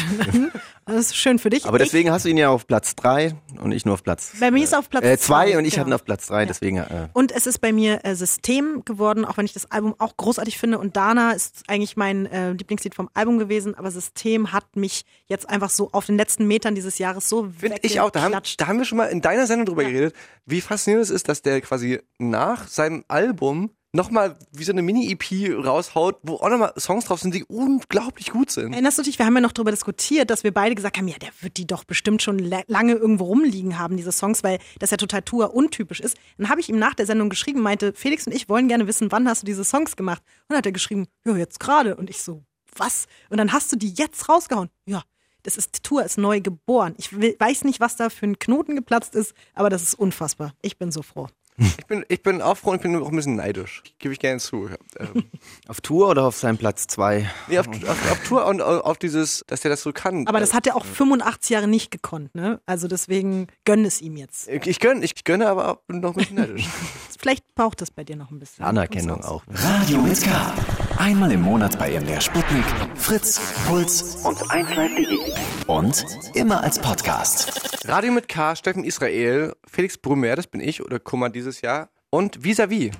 das 0.85 0.97
ist 0.97 1.15
schön 1.15 1.39
für 1.39 1.49
dich. 1.49 1.65
Aber 1.65 1.79
deswegen 1.79 2.11
hast 2.11 2.25
du 2.25 2.29
ihn 2.29 2.35
ja 2.35 2.49
auf 2.49 2.67
Platz 2.67 2.93
drei 2.93 3.35
und 3.61 3.71
ich 3.71 3.85
nur 3.85 3.93
auf 3.93 4.03
Platz. 4.03 4.31
ich, 4.33 4.39
bei 4.41 4.51
mir 4.51 4.65
ist 4.65 4.73
er 4.73 4.79
auf 4.79 4.89
Platz 4.89 5.05
äh, 5.05 5.17
zwei 5.17 5.57
und 5.57 5.63
ich 5.63 5.75
genau. 5.75 5.81
hatte 5.81 5.91
ihn 5.91 5.93
auf 5.93 6.03
Platz 6.03 6.27
drei, 6.27 6.45
deswegen. 6.45 6.77
Äh, 6.77 7.07
Und 7.13 7.31
es 7.31 7.47
ist 7.47 7.59
bei 7.59 7.71
mir 7.71 8.03
äh, 8.03 8.15
System 8.15 8.83
geworden, 8.83 9.23
auch 9.23 9.37
wenn 9.37 9.45
ich 9.45 9.53
das 9.53 9.71
Album 9.71 9.95
auch 9.97 10.17
großartig 10.17 10.57
finde. 10.57 10.77
Und 10.77 10.97
Dana 10.97 11.31
ist 11.31 11.63
eigentlich 11.67 11.95
mein 11.95 12.25
äh, 12.25 12.51
Lieblingslied 12.51 12.95
vom 12.95 13.09
Album 13.13 13.39
gewesen, 13.39 13.75
aber 13.75 13.91
System 13.91 14.51
hat 14.51 14.75
mich 14.75 15.05
jetzt 15.27 15.49
einfach 15.49 15.69
so 15.69 15.89
auf 15.93 16.07
den 16.07 16.17
letzten 16.17 16.47
Metern 16.47 16.75
dieses 16.75 16.97
Jahres 16.97 17.29
so 17.29 17.49
Finde 17.57 17.77
ich 17.81 18.01
auch. 18.01 18.11
Da 18.11 18.23
haben, 18.23 18.40
weggeklatscht. 18.41 18.61
da 18.61 18.67
haben 18.67 18.77
wir 18.79 18.85
schon 18.85 18.97
mal 18.97 19.05
in 19.05 19.21
deiner 19.21 19.47
Sendung 19.47 19.65
drüber 19.65 19.83
geredet, 19.83 20.15
wie 20.45 20.61
faszinierend 20.61 21.03
es 21.05 21.09
ist, 21.09 21.29
dass 21.29 21.41
der 21.41 21.61
quasi 21.61 21.99
nach 22.19 22.67
seinem 22.67 23.03
Album 23.07 23.71
nochmal 23.93 24.37
wie 24.53 24.63
so 24.63 24.71
eine 24.71 24.81
Mini-EP 24.81 25.65
raushaut, 25.65 26.19
wo 26.23 26.35
auch 26.35 26.47
nochmal 26.49 26.71
Songs 26.79 27.03
drauf 27.03 27.19
sind, 27.19 27.35
die 27.35 27.43
unglaublich 27.43 28.31
gut 28.31 28.49
sind. 28.49 28.71
Erinnerst 28.71 28.97
du 28.97 29.01
dich, 29.03 29.19
wir 29.19 29.25
haben 29.25 29.35
ja 29.35 29.41
noch 29.41 29.51
darüber 29.51 29.71
diskutiert, 29.71 30.29
dass 30.29 30.45
wir 30.45 30.53
beide 30.53 30.75
gesagt 30.75 30.97
haben, 30.97 31.09
ja, 31.09 31.17
der 31.17 31.29
wird 31.41 31.57
die 31.57 31.67
doch 31.67 31.83
bestimmt 31.83 32.21
schon 32.21 32.39
la- 32.39 32.63
lange 32.67 32.93
irgendwo 32.93 33.25
rumliegen 33.25 33.77
haben, 33.77 33.97
diese 33.97 34.13
Songs, 34.13 34.45
weil 34.45 34.59
das 34.79 34.91
ja 34.91 34.97
total 34.97 35.23
Tour 35.23 35.53
untypisch 35.53 35.99
ist. 35.99 36.15
Dann 36.37 36.47
habe 36.47 36.61
ich 36.61 36.69
ihm 36.69 36.79
nach 36.79 36.93
der 36.93 37.05
Sendung 37.05 37.29
geschrieben, 37.29 37.59
meinte, 37.59 37.91
Felix 37.93 38.25
und 38.25 38.33
ich 38.33 38.47
wollen 38.47 38.69
gerne 38.69 38.87
wissen, 38.87 39.11
wann 39.11 39.27
hast 39.27 39.41
du 39.41 39.45
diese 39.45 39.65
Songs 39.65 39.97
gemacht? 39.97 40.21
Und 40.43 40.51
dann 40.51 40.59
hat 40.59 40.65
er 40.65 40.71
geschrieben, 40.71 41.07
ja, 41.25 41.35
jetzt 41.35 41.59
gerade. 41.59 41.97
Und 41.97 42.09
ich 42.09 42.23
so, 42.23 42.43
was? 42.77 43.07
Und 43.29 43.39
dann 43.39 43.51
hast 43.51 43.73
du 43.73 43.75
die 43.75 43.93
jetzt 43.97 44.29
rausgehauen. 44.29 44.69
Ja, 44.85 45.03
das 45.43 45.57
ist, 45.57 45.75
die 45.77 45.81
Tour 45.81 46.03
ist 46.03 46.17
neu 46.17 46.41
geboren. 46.41 46.93
Ich 46.97 47.19
will, 47.19 47.35
weiß 47.39 47.63
nicht, 47.63 47.79
was 47.79 47.95
da 47.95 48.09
für 48.09 48.25
ein 48.25 48.39
Knoten 48.39 48.75
geplatzt 48.75 49.15
ist, 49.15 49.33
aber 49.53 49.69
das 49.69 49.83
ist 49.83 49.93
unfassbar. 49.95 50.53
Ich 50.61 50.77
bin 50.77 50.91
so 50.91 51.01
froh. 51.01 51.27
Ich 51.57 51.85
bin, 51.85 52.03
ich 52.07 52.23
bin 52.23 52.41
auch 52.41 52.57
froh 52.57 52.71
und 52.71 52.77
ich 52.77 52.81
bin 52.81 52.95
auch 52.95 53.09
ein 53.09 53.15
bisschen 53.15 53.35
neidisch. 53.35 53.83
Gebe 53.99 54.13
ich 54.13 54.19
gerne 54.19 54.39
zu. 54.39 54.69
Ähm, 54.97 55.25
auf 55.67 55.81
Tour 55.81 56.09
oder 56.09 56.23
auf 56.25 56.35
seinem 56.37 56.57
Platz 56.57 56.87
zwei? 56.87 57.29
nee, 57.47 57.59
auf, 57.59 57.67
auf, 57.67 58.11
auf 58.11 58.23
Tour 58.27 58.45
und 58.47 58.61
auf 58.61 58.97
dieses, 58.97 59.43
dass 59.47 59.59
der 59.61 59.69
das 59.69 59.81
so 59.83 59.91
kann. 59.91 60.25
Aber 60.27 60.39
das 60.39 60.53
hat 60.53 60.65
er 60.65 60.75
auch 60.75 60.85
85 60.85 61.49
Jahre 61.51 61.67
nicht 61.67 61.91
gekonnt, 61.91 62.33
ne? 62.33 62.61
Also 62.65 62.87
deswegen 62.87 63.47
gönn 63.65 63.85
es 63.85 64.01
ihm 64.01 64.15
jetzt. 64.15 64.47
ich, 64.47 64.65
ich 64.65 64.79
gönne, 64.79 65.03
ich 65.03 65.23
gönne, 65.23 65.49
aber 65.49 65.71
auch- 65.73 65.81
bin 65.87 65.99
noch 65.99 66.11
ein 66.11 66.15
bisschen 66.15 66.37
neidisch. 66.37 66.65
Vielleicht 67.19 67.53
braucht 67.53 67.81
es 67.83 67.91
bei 67.91 68.05
dir 68.05 68.15
noch 68.15 68.31
ein 68.31 68.39
bisschen. 68.39 68.65
Anerkennung 68.65 69.23
auch. 69.23 69.43
Radio 69.47 70.01
mit 70.01 70.19
K. 70.23 70.53
Einmal 71.01 71.31
im 71.31 71.41
Monat 71.41 71.79
bei 71.79 71.99
MDR 71.99 72.21
Sputnik, 72.21 72.63
Fritz, 72.93 73.41
Puls 73.65 74.23
und 74.23 74.37
1Live.de. 74.37 75.33
Und 75.65 76.05
immer 76.35 76.61
als 76.61 76.77
Podcast. 76.77 77.87
Radio 77.89 78.11
mit 78.11 78.27
K, 78.27 78.55
Steffen 78.55 78.83
Israel, 78.83 79.55
Felix 79.65 79.97
Brumer, 79.97 80.35
das 80.35 80.45
bin 80.45 80.61
ich, 80.61 80.85
oder 80.85 80.99
Kummer 80.99 81.31
dieses 81.31 81.61
Jahr. 81.61 81.89
Und 82.11 82.43
Vis-a-vis. 82.43 82.91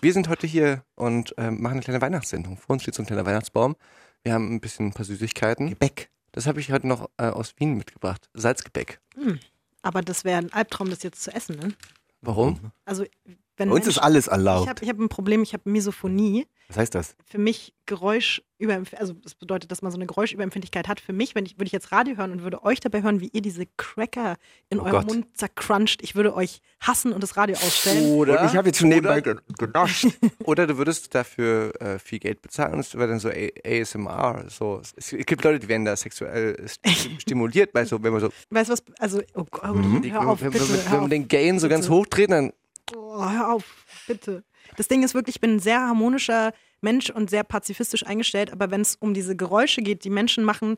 Wir 0.00 0.12
sind 0.14 0.30
heute 0.30 0.46
hier 0.46 0.84
und 0.94 1.34
ähm, 1.36 1.60
machen 1.60 1.72
eine 1.72 1.82
kleine 1.82 2.00
Weihnachtssendung. 2.00 2.56
Vor 2.56 2.72
uns 2.72 2.82
steht 2.82 2.94
so 2.94 3.02
ein 3.02 3.06
kleiner 3.06 3.26
Weihnachtsbaum. 3.26 3.76
Wir 4.22 4.32
haben 4.32 4.54
ein 4.54 4.60
bisschen 4.62 4.86
ein 4.86 4.92
paar 4.94 5.04
Süßigkeiten. 5.04 5.68
Gebäck. 5.68 6.08
Das 6.32 6.46
habe 6.46 6.60
ich 6.60 6.72
heute 6.72 6.86
noch 6.86 7.10
äh, 7.18 7.24
aus 7.24 7.52
Wien 7.58 7.74
mitgebracht. 7.76 8.30
Salzgebäck. 8.32 9.02
Aber 9.82 10.00
das 10.00 10.24
wäre 10.24 10.38
ein 10.38 10.50
Albtraum, 10.54 10.88
das 10.88 11.02
jetzt 11.02 11.22
zu 11.22 11.30
essen, 11.30 11.56
ne? 11.56 11.74
Warum? 12.22 12.72
Also, 12.86 13.04
wenn 13.60 13.68
Bei 13.68 13.74
uns 13.76 13.86
ist 13.86 13.96
Menschen- 13.96 14.02
alles 14.04 14.26
Ich 14.26 14.32
erlaubt. 14.32 14.68
habe 14.68 14.82
ich 14.82 14.88
hab 14.88 14.98
ein 14.98 15.08
Problem, 15.08 15.42
ich 15.42 15.52
habe 15.52 15.68
Misophonie. 15.70 16.46
Was 16.68 16.76
heißt 16.78 16.94
das? 16.94 17.16
Für 17.26 17.38
mich 17.38 17.72
Geräusch 17.86 18.42
also 18.98 19.14
das 19.14 19.34
bedeutet, 19.34 19.72
dass 19.72 19.80
man 19.80 19.90
so 19.90 19.96
eine 19.96 20.04
Geräuschüberempfindlichkeit 20.06 20.86
hat. 20.86 21.00
Für 21.00 21.14
mich, 21.14 21.34
wenn 21.34 21.46
ich, 21.46 21.54
würde 21.56 21.64
ich 21.64 21.72
jetzt 21.72 21.92
Radio 21.92 22.18
hören 22.18 22.30
und 22.30 22.42
würde 22.42 22.62
euch 22.62 22.78
dabei 22.78 23.02
hören, 23.02 23.20
wie 23.22 23.28
ihr 23.32 23.40
diese 23.40 23.64
Cracker 23.78 24.36
in 24.68 24.78
Oh 24.78 24.82
eurem 24.82 24.92
Gott. 24.92 25.06
Mund 25.06 25.26
zercruncht, 25.38 26.02
ich 26.02 26.14
würde 26.14 26.34
euch 26.34 26.60
hassen 26.78 27.12
und 27.14 27.22
das 27.22 27.38
Radio 27.38 27.56
ausstellen. 27.56 28.12
Oder, 28.12 28.42
Und 28.42 28.50
ich 28.50 28.56
habe 28.56 28.68
jetzt 28.68 28.78
schon 28.78 28.90
nebenbei 28.90 29.22
genascht. 29.22 30.08
oder 30.44 30.66
du 30.66 30.76
würdest 30.76 31.14
dafür 31.14 31.72
äh, 31.80 31.98
viel 31.98 32.18
Geld 32.18 32.42
bezahlen 32.42 32.74
und 32.74 32.80
es 32.80 32.94
wäre 32.94 33.08
dann 33.08 33.18
so 33.18 33.30
A 33.30 33.32
ASMR. 33.64 34.44
So. 34.50 34.82
Es, 34.94 35.08
gibt 35.08 35.42
Leute, 35.42 35.58
die 35.58 35.68
werden 35.68 35.86
da 35.86 35.96
sexuell 35.96 36.56
st 36.68 36.80
stimuliert, 37.22 37.72
bei 37.72 37.86
so, 37.86 38.02
wenn 38.02 38.12
man 38.12 38.20
so 38.20 38.28
Weißt 38.50 38.68
du 38.68 38.72
was? 38.74 38.82
Also, 38.98 39.22
oh 39.34 39.44
Gott, 39.50 39.74
Mhm. 39.74 40.04
hör 40.12 40.28
auf, 40.28 40.42
wenn, 40.42 40.50
bitte. 40.50 40.68
wenn, 40.68 40.76
wenn 40.76 40.84
hör 40.84 40.90
man 40.96 41.04
auf. 41.04 41.08
den 41.08 41.28
Gain 41.28 41.58
so 41.58 41.68
ganz 41.68 41.86
Bitte. 41.86 41.96
hochdreht, 41.96 42.30
dann 42.30 42.52
Oh, 42.94 43.28
hör 43.28 43.52
auf, 43.52 43.64
bitte. 44.06 44.44
Das 44.76 44.88
Ding 44.88 45.02
ist 45.02 45.14
wirklich, 45.14 45.36
ich 45.36 45.40
bin 45.40 45.56
ein 45.56 45.60
sehr 45.60 45.80
harmonischer 45.80 46.52
Mensch 46.80 47.10
und 47.10 47.28
sehr 47.30 47.44
pazifistisch 47.44 48.06
eingestellt, 48.06 48.52
aber 48.52 48.70
wenn 48.70 48.80
es 48.80 48.96
um 48.96 49.14
diese 49.14 49.36
Geräusche 49.36 49.82
geht, 49.82 50.04
die 50.04 50.10
Menschen 50.10 50.44
machen, 50.44 50.76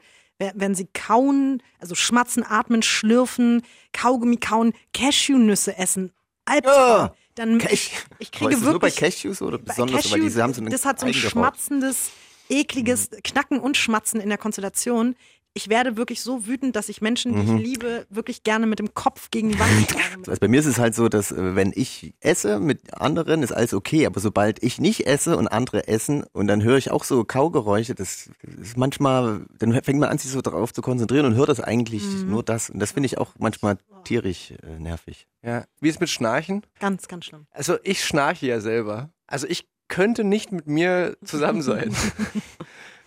wenn 0.55 0.75
sie 0.75 0.87
kauen, 0.93 1.63
also 1.79 1.95
schmatzen, 1.95 2.45
atmen, 2.45 2.83
schlürfen, 2.83 3.63
Kaugummi 3.93 4.39
kauen, 4.39 4.73
Cashewnüsse 4.93 5.77
essen, 5.79 6.13
Albtraum, 6.45 6.75
Ja. 6.75 7.15
dann 7.37 7.61
ich, 7.71 7.93
ich 8.19 8.33
kriege 8.33 8.51
ist 8.53 8.63
das 8.63 8.71
nur 8.71 8.81
bei 8.81 8.89
wirklich 8.89 8.97
Cashews 9.15 9.41
oder 9.43 9.59
besonders? 9.59 10.03
Cashew, 10.03 10.21
diese 10.21 10.43
haben 10.43 10.55
so 10.55 10.65
das 10.65 10.85
hat 10.85 10.99
so 10.99 11.07
ein 11.07 11.15
schmatzendes, 11.15 12.11
ekliges 12.49 13.11
Mhm. 13.11 13.23
Knacken 13.23 13.61
und 13.61 13.77
Schmatzen 13.77 14.21
in 14.21 14.29
der 14.29 14.39
Konstellation. 14.39 15.15
Ich 15.55 15.69
werde 15.69 15.99
wirklich 15.99 16.23
so 16.23 16.47
wütend, 16.47 16.77
dass 16.77 16.89
ich 16.89 17.03
Menschen, 17.03 17.35
die 17.35 17.43
Mhm. 17.51 17.57
ich 17.59 17.63
liebe, 17.63 18.07
wirklich 18.09 18.43
gerne 18.43 18.67
mit 18.67 18.79
dem 18.79 18.95
Kopf 18.95 19.31
gegen 19.31 19.51
die 19.51 19.59
Wand 19.59 19.69
schlage. 19.91 20.29
Also 20.31 20.41
bei 20.41 20.49
mir 20.49 20.61
ist 20.61 20.67
es 20.67 20.79
halt 20.79 20.95
so, 20.95 21.11
dass 21.11 21.31
äh, 21.31 21.55
wenn 21.55 21.73
ich 21.75 22.15
esse 22.21 22.59
mit 22.59 22.95
anderen, 22.99 23.43
ist 23.43 23.53
alles 23.53 23.75
okay, 23.75 24.07
aber 24.07 24.19
sobald 24.21 24.63
ich 24.63 24.81
nicht 24.81 25.07
esse 25.07 25.37
und 25.37 25.49
andere 25.49 25.89
essen 25.89 26.25
und 26.33 26.47
dann 26.47 26.63
höre 26.63 26.79
ich 26.79 26.91
auch 26.91 27.05
so 27.05 27.23
Kaugeräusche, 27.25 27.95
das 27.95 28.31
ist 28.63 28.79
manchmal, 28.79 29.45
dann 29.59 29.73
fängt 29.83 30.01
man 30.01 30.09
an, 30.09 30.17
sich 30.17 30.31
so 30.31 30.41
darauf 30.41 30.73
zu 30.73 30.81
konzentrieren 30.81 31.27
und 31.27 31.35
hört 31.35 31.51
das 31.51 31.61
eigentlich 31.61 32.03
Mhm. 32.03 32.31
nur 32.31 32.43
das. 32.43 32.71
Und 32.71 32.79
das 32.81 32.93
finde 32.93 33.07
ich 33.09 33.19
auch 33.19 33.33
manchmal 33.39 33.77
tierisch 34.05 34.53
äh, 34.63 34.79
nervig. 34.79 35.29
ja. 35.43 35.65
Wie 35.81 35.89
ist 35.91 36.01
mit 36.01 36.09
Schnarchen? 36.09 36.63
Ganz, 36.81 37.09
ganz 37.09 37.27
schlimm. 37.27 37.47
Also 37.51 37.77
ich 37.83 38.03
schnarche 38.05 38.47
ja 38.47 38.61
selber. 38.61 39.11
Also 39.27 39.47
ich 39.47 39.69
könnte 39.89 40.25
nicht 40.25 40.51
mit 40.51 40.67
mir 40.67 41.19
zusammen 41.23 41.61
sein. 41.61 41.95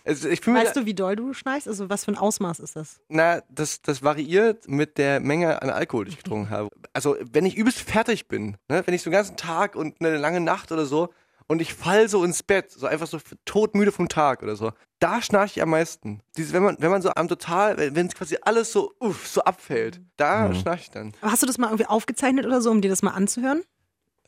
also 0.06 0.28
ich 0.28 0.40
bin 0.40 0.54
mir 0.54 0.60
Weißt 0.60 0.76
du, 0.76 0.86
wie 0.86 0.94
doll 0.94 1.16
du 1.16 1.32
schnarchst? 1.32 1.66
Also 1.68 1.90
was 1.90 2.04
für 2.04 2.12
ein 2.12 2.16
Ausmaß 2.16 2.60
ist 2.60 2.76
das? 2.76 3.00
Na, 3.08 3.42
das, 3.48 3.82
das 3.82 4.02
variiert 4.02 4.68
mit 4.68 4.98
der 4.98 5.20
Menge 5.20 5.60
an 5.62 5.70
Alkohol, 5.70 6.04
die 6.04 6.12
ich 6.12 6.18
getrunken 6.18 6.50
habe. 6.50 6.70
Also, 6.92 7.16
wenn 7.32 7.44
ich 7.44 7.56
übelst 7.56 7.80
fertig 7.80 8.28
bin, 8.28 8.56
ne, 8.68 8.82
wenn 8.86 8.94
ich 8.94 9.02
so 9.02 9.10
den 9.10 9.14
ganzen 9.14 9.36
Tag 9.36 9.76
und 9.76 10.00
eine 10.00 10.16
lange 10.16 10.40
Nacht 10.40 10.70
oder 10.72 10.86
so 10.86 11.12
und 11.48 11.60
ich 11.60 11.74
fall 11.74 12.08
so 12.08 12.24
ins 12.24 12.42
Bett, 12.42 12.70
so 12.70 12.86
einfach 12.86 13.06
so 13.06 13.18
todmüde 13.44 13.92
vom 13.92 14.08
Tag 14.08 14.42
oder 14.42 14.56
so, 14.56 14.72
da 14.98 15.20
schnarche 15.20 15.58
ich 15.58 15.62
am 15.62 15.70
meisten. 15.70 16.20
Dieses, 16.36 16.52
wenn 16.52 16.62
man, 16.62 16.76
wenn 16.78 16.90
man 16.90 17.02
so 17.02 17.10
am 17.10 17.28
total, 17.28 17.76
wenn 17.76 17.94
wenn 17.96 18.08
quasi 18.08 18.38
alles 18.42 18.72
so, 18.72 18.92
uff, 19.00 19.26
so 19.26 19.42
abfällt, 19.42 20.00
da 20.16 20.54
schnarche 20.54 20.82
ich 20.82 20.90
dann. 20.90 21.12
Aber 21.20 21.32
hast 21.32 21.42
du 21.42 21.46
das 21.46 21.58
mal 21.58 21.66
irgendwie 21.66 21.86
aufgezeichnet 21.86 22.46
oder 22.46 22.60
so, 22.60 22.70
um 22.70 22.80
dir 22.80 22.88
das 22.88 23.02
mal 23.02 23.12
anzuhören? 23.12 23.62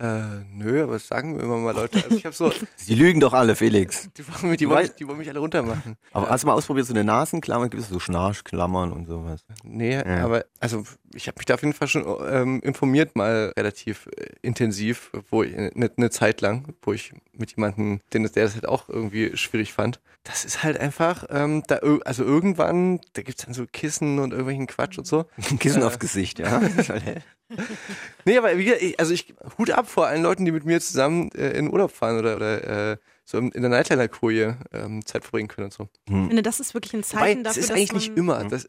Äh, 0.01 0.45
nö, 0.53 0.83
aber 0.85 0.93
das 0.95 1.09
sagen 1.09 1.35
mir 1.37 1.43
immer 1.43 1.57
mal 1.57 1.75
Leute. 1.75 2.03
Also 2.05 2.17
ich 2.17 2.25
habe 2.25 2.35
so, 2.35 2.53
Die 2.89 2.95
lügen 2.95 3.19
doch 3.21 3.33
alle, 3.33 3.57
Felix. 3.57 4.09
die 4.17 4.27
wollen, 4.29 4.51
mich, 4.51 4.59
die, 4.59 4.69
wollen 4.69 4.83
mich, 4.83 4.95
die 4.95 5.09
wollen 5.09 5.19
mich 5.19 5.29
alle 5.29 5.41
runtermachen. 5.41 5.97
Aber 6.13 6.29
hast 6.31 6.43
du 6.43 6.47
mal 6.47 6.55
ausprobiert, 6.55 6.87
so 6.87 6.93
eine 6.95 7.03
Nasenklammern, 7.05 7.69
gibt 7.71 7.83
es 7.83 7.89
so 7.89 7.99
Schnarchklammern 7.99 8.93
und 8.93 9.07
sowas? 9.07 9.45
Nee, 9.65 9.95
Ja. 9.97 10.25
aber 10.25 10.45
also 10.61 10.85
ich 11.15 11.27
habe 11.27 11.39
mich 11.39 11.47
da 11.47 11.55
auf 11.55 11.63
jeden 11.63 11.73
Fall 11.75 11.89
schon 11.89 12.05
ähm, 12.31 12.61
informiert, 12.61 13.17
mal 13.17 13.53
relativ 13.57 14.07
äh, 14.17 14.27
intensiv, 14.43 15.11
wo 15.31 15.43
ich 15.43 15.57
eine 15.57 15.91
ne 15.97 16.11
Zeit 16.11 16.41
lang, 16.41 16.75
wo 16.83 16.93
ich 16.93 17.13
mit 17.33 17.53
jemandem, 17.57 18.01
den 18.13 18.23
der 18.23 18.45
das 18.45 18.55
halt 18.55 18.69
auch 18.69 18.89
irgendwie 18.89 19.37
schwierig 19.37 19.73
fand. 19.73 20.01
Das 20.25 20.45
ist 20.45 20.63
halt 20.63 20.79
einfach, 20.79 21.25
ähm, 21.31 21.63
da 21.69 21.77
also 22.05 22.23
irgendwann, 22.23 23.01
da 23.15 23.23
gibt's 23.23 23.45
dann 23.47 23.55
so 23.55 23.65
Kissen 23.73 24.19
und 24.19 24.33
irgendwelchen 24.33 24.67
Quatsch 24.67 24.99
und 24.99 25.07
so. 25.07 25.25
Kissen 25.59 25.83
Äh. 25.83 25.85
aufs 25.87 25.99
Gesicht, 25.99 26.39
ja. 26.39 26.61
Nee, 28.25 28.39
aber 28.39 28.57
wie, 28.59 28.65
gesagt, 28.65 28.83
ich, 28.83 29.01
also 29.01 29.13
ich 29.13 29.35
Hut 29.57 29.71
ab 29.71 29.89
vor 29.89 30.07
allen 30.07 30.23
Leuten, 30.23 30.45
die 30.45 30.53
mit 30.53 30.65
mir 30.65 30.81
zusammen 30.81 31.31
äh, 31.33 31.51
in 31.51 31.73
Urlaub 31.73 31.91
fahren 31.91 32.19
oder, 32.19 32.37
oder 32.37 32.93
äh, 32.93 32.97
so 33.25 33.39
in 33.39 33.51
der 33.51 33.69
Nightliner-Koje 33.69 34.57
ähm, 34.73 35.05
Zeit 35.05 35.23
verbringen 35.23 35.49
können 35.49 35.67
und 35.67 35.73
so. 35.73 35.89
Ich 36.07 36.13
finde, 36.13 36.43
das 36.43 36.61
ist 36.61 36.75
wirklich 36.75 36.95
ein 36.95 37.03
Wobei, 37.03 37.21
Zeichen 37.21 37.45
das 37.45 37.55
dafür, 37.55 37.61
ist 37.61 37.71
dass 37.71 37.77
eigentlich 37.77 37.93
man, 37.93 37.99
nicht 37.99 38.17
immer. 38.17 38.45
Das, 38.45 38.69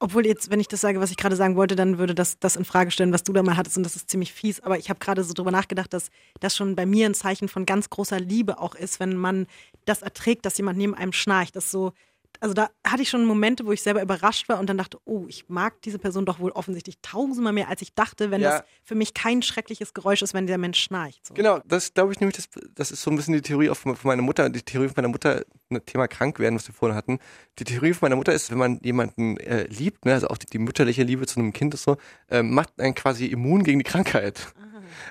Obwohl 0.00 0.26
jetzt, 0.26 0.50
wenn 0.50 0.58
ich 0.60 0.68
das 0.68 0.80
sage, 0.80 1.00
was 1.00 1.10
ich 1.10 1.16
gerade 1.16 1.36
sagen 1.36 1.54
wollte, 1.54 1.76
dann 1.76 1.98
würde 1.98 2.14
das 2.14 2.38
das 2.40 2.56
in 2.56 2.64
Frage 2.64 2.90
stellen, 2.90 3.12
was 3.12 3.22
du 3.22 3.32
da 3.32 3.42
mal 3.42 3.56
hattest 3.56 3.76
und 3.76 3.84
das 3.84 3.94
ist 3.94 4.10
ziemlich 4.10 4.32
fies. 4.32 4.60
Aber 4.60 4.78
ich 4.78 4.90
habe 4.90 4.98
gerade 4.98 5.22
so 5.22 5.34
drüber 5.34 5.52
nachgedacht, 5.52 5.92
dass 5.92 6.10
das 6.40 6.56
schon 6.56 6.74
bei 6.74 6.86
mir 6.86 7.06
ein 7.06 7.14
Zeichen 7.14 7.48
von 7.48 7.64
ganz 7.64 7.90
großer 7.90 8.18
Liebe 8.18 8.58
auch 8.58 8.74
ist, 8.74 8.98
wenn 8.98 9.16
man 9.16 9.46
das 9.84 10.02
erträgt, 10.02 10.46
dass 10.46 10.56
jemand 10.58 10.78
neben 10.78 10.94
einem 10.94 11.12
schnarcht. 11.12 11.54
Das 11.54 11.70
so, 11.70 11.92
also 12.40 12.54
da 12.54 12.70
hatte 12.86 13.02
ich 13.02 13.08
schon 13.08 13.24
Momente, 13.24 13.64
wo 13.66 13.72
ich 13.72 13.82
selber 13.82 14.02
überrascht 14.02 14.48
war 14.48 14.58
und 14.58 14.68
dann 14.68 14.78
dachte, 14.78 14.98
oh, 15.04 15.24
ich 15.28 15.48
mag 15.48 15.80
diese 15.82 15.98
Person 15.98 16.26
doch 16.26 16.40
wohl 16.40 16.50
offensichtlich 16.52 16.96
tausendmal 17.02 17.52
mehr, 17.52 17.68
als 17.68 17.82
ich 17.82 17.94
dachte, 17.94 18.30
wenn 18.30 18.40
Ja. 18.40 18.58
das 18.58 18.64
für 18.82 18.94
mich 18.94 19.14
kein 19.14 19.42
schreckliches 19.42 19.94
Geräusch 19.94 20.22
ist, 20.22 20.34
wenn 20.34 20.46
der 20.46 20.58
Mensch 20.58 20.80
schnarcht. 20.80 21.26
So. 21.26 21.34
Genau, 21.34 21.60
das 21.64 21.94
glaube 21.94 22.12
ich 22.12 22.20
nämlich, 22.20 22.36
das, 22.36 22.48
das 22.74 22.90
ist 22.90 23.02
so 23.02 23.10
ein 23.10 23.16
bisschen 23.16 23.34
die 23.34 23.42
Theorie 23.42 23.70
auch 23.70 23.76
von, 23.76 23.94
von 23.96 24.08
meiner 24.08 24.22
Mutter. 24.22 24.48
Die 24.50 24.62
Theorie 24.62 24.88
von 24.88 24.94
meiner 24.96 25.08
Mutter, 25.08 25.44
ne, 25.68 25.84
Thema 25.84 26.08
krank 26.08 26.38
werden, 26.38 26.56
was 26.56 26.66
wir 26.66 26.74
vorhin 26.74 26.96
hatten. 26.96 27.18
Die 27.58 27.64
Theorie 27.64 27.92
von 27.92 28.06
meiner 28.06 28.16
Mutter 28.16 28.32
ist, 28.32 28.50
wenn 28.50 28.58
man 28.58 28.80
jemanden 28.82 29.36
äh, 29.38 29.64
liebt, 29.64 30.04
ne, 30.04 30.14
also 30.14 30.28
auch 30.28 30.38
die, 30.38 30.46
die 30.46 30.58
mütterliche 30.58 31.02
Liebe 31.04 31.26
zu 31.26 31.38
einem 31.40 31.52
Kind 31.52 31.74
ist 31.74 31.84
so, 31.84 31.96
äh, 32.28 32.42
macht 32.42 32.80
einen 32.80 32.94
quasi 32.94 33.26
immun 33.26 33.62
gegen 33.62 33.78
die 33.78 33.84
Krankheit. 33.84 34.52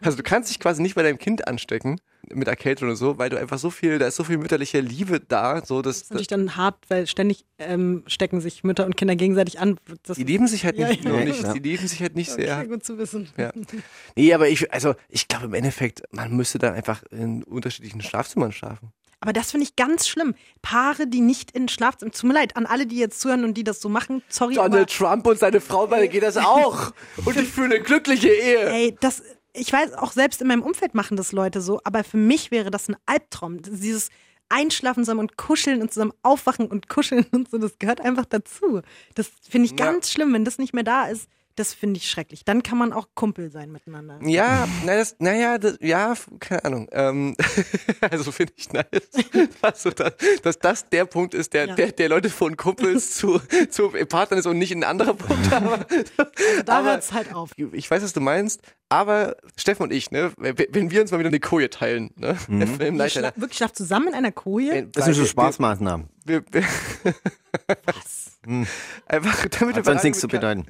Also 0.01 0.17
du 0.17 0.23
kannst 0.23 0.49
dich 0.49 0.59
quasi 0.59 0.81
nicht 0.81 0.95
bei 0.95 1.03
deinem 1.03 1.17
Kind 1.17 1.47
anstecken 1.47 1.99
mit 2.33 2.47
Erkältung 2.47 2.87
oder 2.89 2.95
so, 2.95 3.17
weil 3.17 3.29
du 3.29 3.37
einfach 3.39 3.57
so 3.59 3.69
viel, 3.69 3.99
da 3.99 4.07
ist 4.07 4.15
so 4.15 4.23
viel 4.23 4.37
mütterliche 4.37 4.79
Liebe 4.79 5.19
da, 5.19 5.63
so 5.65 5.81
dass 5.81 5.97
Das 5.97 6.03
ist 6.03 6.09
natürlich 6.11 6.27
dann 6.27 6.55
hart, 6.55 6.75
weil 6.89 7.07
ständig 7.07 7.45
ähm, 7.59 8.03
stecken 8.07 8.41
sich 8.41 8.63
Mütter 8.63 8.85
und 8.85 8.97
Kinder 8.97 9.15
gegenseitig 9.15 9.59
an. 9.59 9.77
Das 10.03 10.17
die 10.17 10.23
lieben 10.23 10.47
sich 10.47 10.65
halt 10.65 10.77
Ja, 10.77 10.87
nicht, 10.87 11.03
ja. 11.03 11.09
nur 11.11 11.19
nicht, 11.21 11.43
Ja. 11.43 11.53
die 11.53 11.59
lieben 11.59 11.87
sich 11.87 12.01
halt 12.01 12.15
nicht 12.15 12.31
sehr. 12.31 12.57
okay, 12.57 12.67
gut 12.67 12.83
zu 12.83 12.97
wissen. 12.97 13.29
Ja. 13.37 13.51
Nee, 14.15 14.33
aber 14.33 14.49
ich, 14.49 14.71
also 14.73 14.95
ich 15.09 15.27
glaube 15.27 15.45
im 15.45 15.53
Endeffekt, 15.53 16.03
man 16.11 16.31
müsste 16.35 16.59
dann 16.59 16.73
einfach 16.73 17.03
in 17.11 17.43
unterschiedlichen 17.43 18.01
Schlafzimmern 18.01 18.51
schlafen. 18.51 18.91
Aber 19.23 19.33
das 19.33 19.51
finde 19.51 19.65
ich 19.65 19.75
ganz 19.75 20.07
schlimm. 20.07 20.33
Paare, 20.63 21.05
die 21.05 21.21
nicht 21.21 21.51
in 21.51 21.67
Schlafzimmer. 21.69 22.11
Tut 22.11 22.23
mir 22.27 22.33
leid 22.33 22.57
an 22.57 22.65
alle, 22.65 22.87
die 22.87 22.97
jetzt 22.97 23.19
zuhören 23.21 23.43
und 23.43 23.53
die 23.53 23.63
das 23.63 23.79
so 23.79 23.87
machen. 23.87 24.23
Sorry, 24.29 24.57
aber, 24.57 24.69
Donald 24.69 24.89
Trump 24.91 25.27
und 25.27 25.37
seine 25.37 25.61
Frau, 25.61 25.85
beide 25.85 26.07
geht 26.07 26.23
das 26.23 26.37
auch. 26.37 26.91
Und 27.25 27.37
ich 27.37 27.47
fühle 27.47 27.75
eine 27.75 27.83
glückliche 27.83 28.29
Ehe. 28.29 28.67
ey, 28.71 28.97
das. 28.99 29.21
Ich 29.53 29.71
weiß, 29.71 29.93
auch 29.93 30.11
selbst 30.13 30.41
in 30.41 30.47
meinem 30.47 30.61
Umfeld 30.63 30.93
machen 30.95 31.17
das 31.17 31.31
Leute 31.31 31.61
so, 31.61 31.81
aber 31.83 32.03
für 32.03 32.17
mich 32.17 32.51
wäre 32.51 32.71
das 32.71 32.87
ein 32.89 32.95
Albtraum. 33.05 33.61
Dieses 33.61 34.09
Einschlafen 34.49 35.03
zusammen 35.03 35.19
und 35.21 35.37
kuscheln 35.37 35.81
und 35.81 35.93
zusammen 35.93 36.13
aufwachen 36.23 36.67
und 36.67 36.89
kuscheln 36.89 37.25
und 37.31 37.49
so, 37.49 37.57
das 37.57 37.77
gehört 37.79 38.01
einfach 38.01 38.25
dazu. 38.25 38.81
Das 39.15 39.29
finde 39.49 39.65
ich 39.65 39.71
Ja. 39.79 39.85
ganz 39.85 40.09
schlimm, 40.11 40.33
wenn 40.33 40.45
das 40.45 40.57
nicht 40.57 40.73
mehr 40.73 40.83
da 40.83 41.07
ist. 41.07 41.27
Das 41.55 41.73
finde 41.73 41.97
ich 41.97 42.09
schrecklich. 42.09 42.45
Dann 42.45 42.63
kann 42.63 42.77
man 42.77 42.93
auch 42.93 43.09
Kumpel 43.13 43.51
sein 43.51 43.73
miteinander. 43.73 44.19
Ja, 44.23 44.69
na, 44.85 44.95
das, 44.95 45.17
naja, 45.19 45.57
das, 45.57 45.77
ja, 45.81 46.15
keine 46.39 46.63
Ahnung. 46.63 46.87
Ähm, 46.93 47.35
also 48.09 48.31
finde 48.31 48.53
ich 48.55 48.71
nice, 48.71 48.85
dass, 49.61 49.83
so 49.83 49.89
da- 49.91 50.11
dass 50.43 50.59
das 50.59 50.87
der 50.87 51.03
Punkt 51.05 51.33
ist, 51.33 51.51
der, 51.53 51.67
Ja. 51.67 51.75
der, 51.75 51.91
der 51.91 52.07
Leute 52.07 52.29
von 52.29 52.55
Kumpels 52.55 53.15
zu, 53.15 53.41
zu 53.69 53.89
Partnern 53.89 54.39
ist 54.39 54.45
und 54.45 54.59
nicht 54.59 54.71
ein 54.71 54.85
anderer 54.85 55.13
Punkt. 55.13 55.51
Aber, 55.53 55.85
Da 56.65 56.79
aber- 56.79 56.87
hört 56.91 57.03
es 57.03 57.11
halt 57.11 57.33
auf. 57.35 57.51
ich 57.57 57.91
weiß, 57.91 58.01
was 58.01 58.13
du 58.13 58.21
meinst, 58.21 58.61
aber 58.91 59.35
Steffen 59.55 59.83
und 59.83 59.91
ich, 59.93 60.11
ne, 60.11 60.31
wenn 60.37 60.91
wir 60.91 61.01
uns 61.01 61.11
mal 61.11 61.19
wieder 61.19 61.29
eine 61.29 61.39
Koje 61.39 61.69
teilen, 61.69 62.11
ne, 62.17 62.37
im 62.47 62.61
Ihr 62.61 62.67
Nightliner, 62.67 63.09
schla 63.09 63.31
wirklich 63.35 63.57
schlaft 63.57 63.75
zusammen 63.77 64.09
in 64.09 64.13
einer 64.13 64.31
Koje? 64.31 64.71
wenn- 64.71 64.91
Das 64.91 65.05
sind 65.05 65.17
wir- 65.17 65.25
Spaßmaßnahmen. 65.25 66.09
Wir, 66.25 66.43
wir, 66.51 66.63
Einfach 69.07 69.45
damit 69.59 69.75
Hat 69.75 69.85
wir 69.85 69.91
sonst 69.91 70.03
nichts 70.03 70.19
zu 70.19 70.27
bedeuten. 70.27 70.65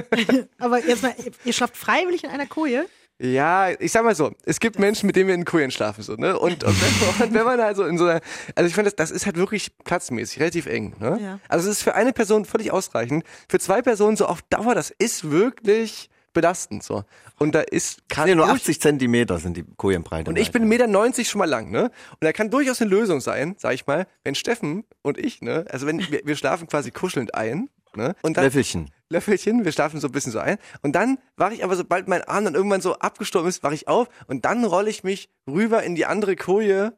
Aber 0.58 0.84
jetzt 0.84 1.02
mal, 1.02 1.14
ihr- 1.24 1.32
ihr 1.44 1.52
schlaft 1.52 1.76
freiwillig 1.76 2.24
in 2.24 2.30
einer 2.30 2.46
Koje? 2.46 2.86
Ja, 3.18 3.70
ich 3.70 3.92
sag 3.92 4.04
mal 4.04 4.14
so, 4.14 4.32
es 4.44 4.60
gibt 4.60 4.78
Menschen, 4.78 5.06
mit 5.06 5.16
denen 5.16 5.28
wir 5.28 5.34
in 5.34 5.44
Kojen 5.46 5.70
schlafen, 5.70 6.02
so, 6.02 6.14
ne? 6.16 6.38
Und, 6.38 6.62
und, 6.64 6.76
wenn, 6.82 7.26
und 7.26 7.34
wenn 7.34 7.44
man 7.46 7.58
also 7.60 7.84
in 7.84 7.96
so 7.96 8.04
einer, 8.04 8.20
also 8.54 8.68
ich 8.68 8.74
finde, 8.74 8.90
das, 8.90 8.96
das 8.96 9.10
ist 9.10 9.24
halt 9.24 9.36
wirklich 9.36 9.74
platzmäßig, 9.84 10.38
relativ 10.40 10.66
eng, 10.66 10.94
ne? 11.00 11.18
Ja. 11.20 11.40
Also 11.48 11.70
es 11.70 11.78
ist 11.78 11.82
für 11.82 11.94
eine 11.94 12.12
Person 12.12 12.44
völlig 12.44 12.72
ausreichend. 12.72 13.24
Für 13.48 13.58
zwei 13.58 13.80
Personen 13.80 14.18
so 14.18 14.26
auf 14.26 14.42
Dauer, 14.42 14.74
das 14.74 14.90
ist 14.98 15.30
wirklich 15.30 16.10
belastend, 16.36 16.84
so. 16.84 17.02
Und 17.38 17.54
da 17.54 17.60
ist, 17.60 18.08
kann 18.08 18.28
nee, 18.28 18.34
nur 18.34 18.46
durch- 18.46 18.60
80 18.60 18.80
Zentimeter 18.80 19.38
sind 19.38 19.56
die 19.56 19.64
Kojenbreite. 19.76 20.30
und 20.30 20.36
ich 20.36 20.52
bin 20.52 20.62
1,90 20.64 20.66
Meter 20.68 21.24
schon 21.24 21.38
mal 21.40 21.46
lang, 21.46 21.70
ne? 21.70 21.84
Und 22.12 22.22
da 22.22 22.32
kann 22.32 22.50
durchaus 22.50 22.80
eine 22.80 22.90
Lösung 22.90 23.20
sein, 23.20 23.56
sag 23.58 23.74
ich 23.74 23.86
mal, 23.86 24.06
wenn 24.22 24.34
Steffen 24.34 24.84
und 25.02 25.18
ich, 25.18 25.42
ne? 25.42 25.64
Also 25.68 25.86
wenn 25.86 25.98
wir, 25.98 26.20
wir 26.24 26.36
schlafen 26.36 26.68
quasi 26.68 26.90
kuschelnd 26.92 27.34
ein 27.34 27.68
Ne? 27.96 28.14
Und 28.22 28.36
dann, 28.36 28.44
Löffelchen. 28.44 28.90
Löffelchen, 29.08 29.64
wir 29.64 29.72
schlafen 29.72 30.00
so 30.00 30.08
ein 30.08 30.12
bisschen 30.12 30.32
so 30.32 30.38
ein. 30.38 30.58
Und 30.82 30.92
dann 30.92 31.18
wache 31.36 31.54
ich 31.54 31.64
aber, 31.64 31.76
sobald 31.76 32.08
mein 32.08 32.22
Arm 32.24 32.44
dann 32.44 32.54
irgendwann 32.54 32.80
so 32.82 32.94
abgestorben 32.98 33.48
ist, 33.48 33.62
wache 33.62 33.74
ich 33.74 33.88
auf 33.88 34.08
und 34.26 34.44
dann 34.44 34.64
rolle 34.64 34.90
ich 34.90 35.02
mich 35.02 35.30
rüber 35.48 35.82
in 35.82 35.94
die 35.94 36.04
andere 36.06 36.36
Koje 36.36 36.92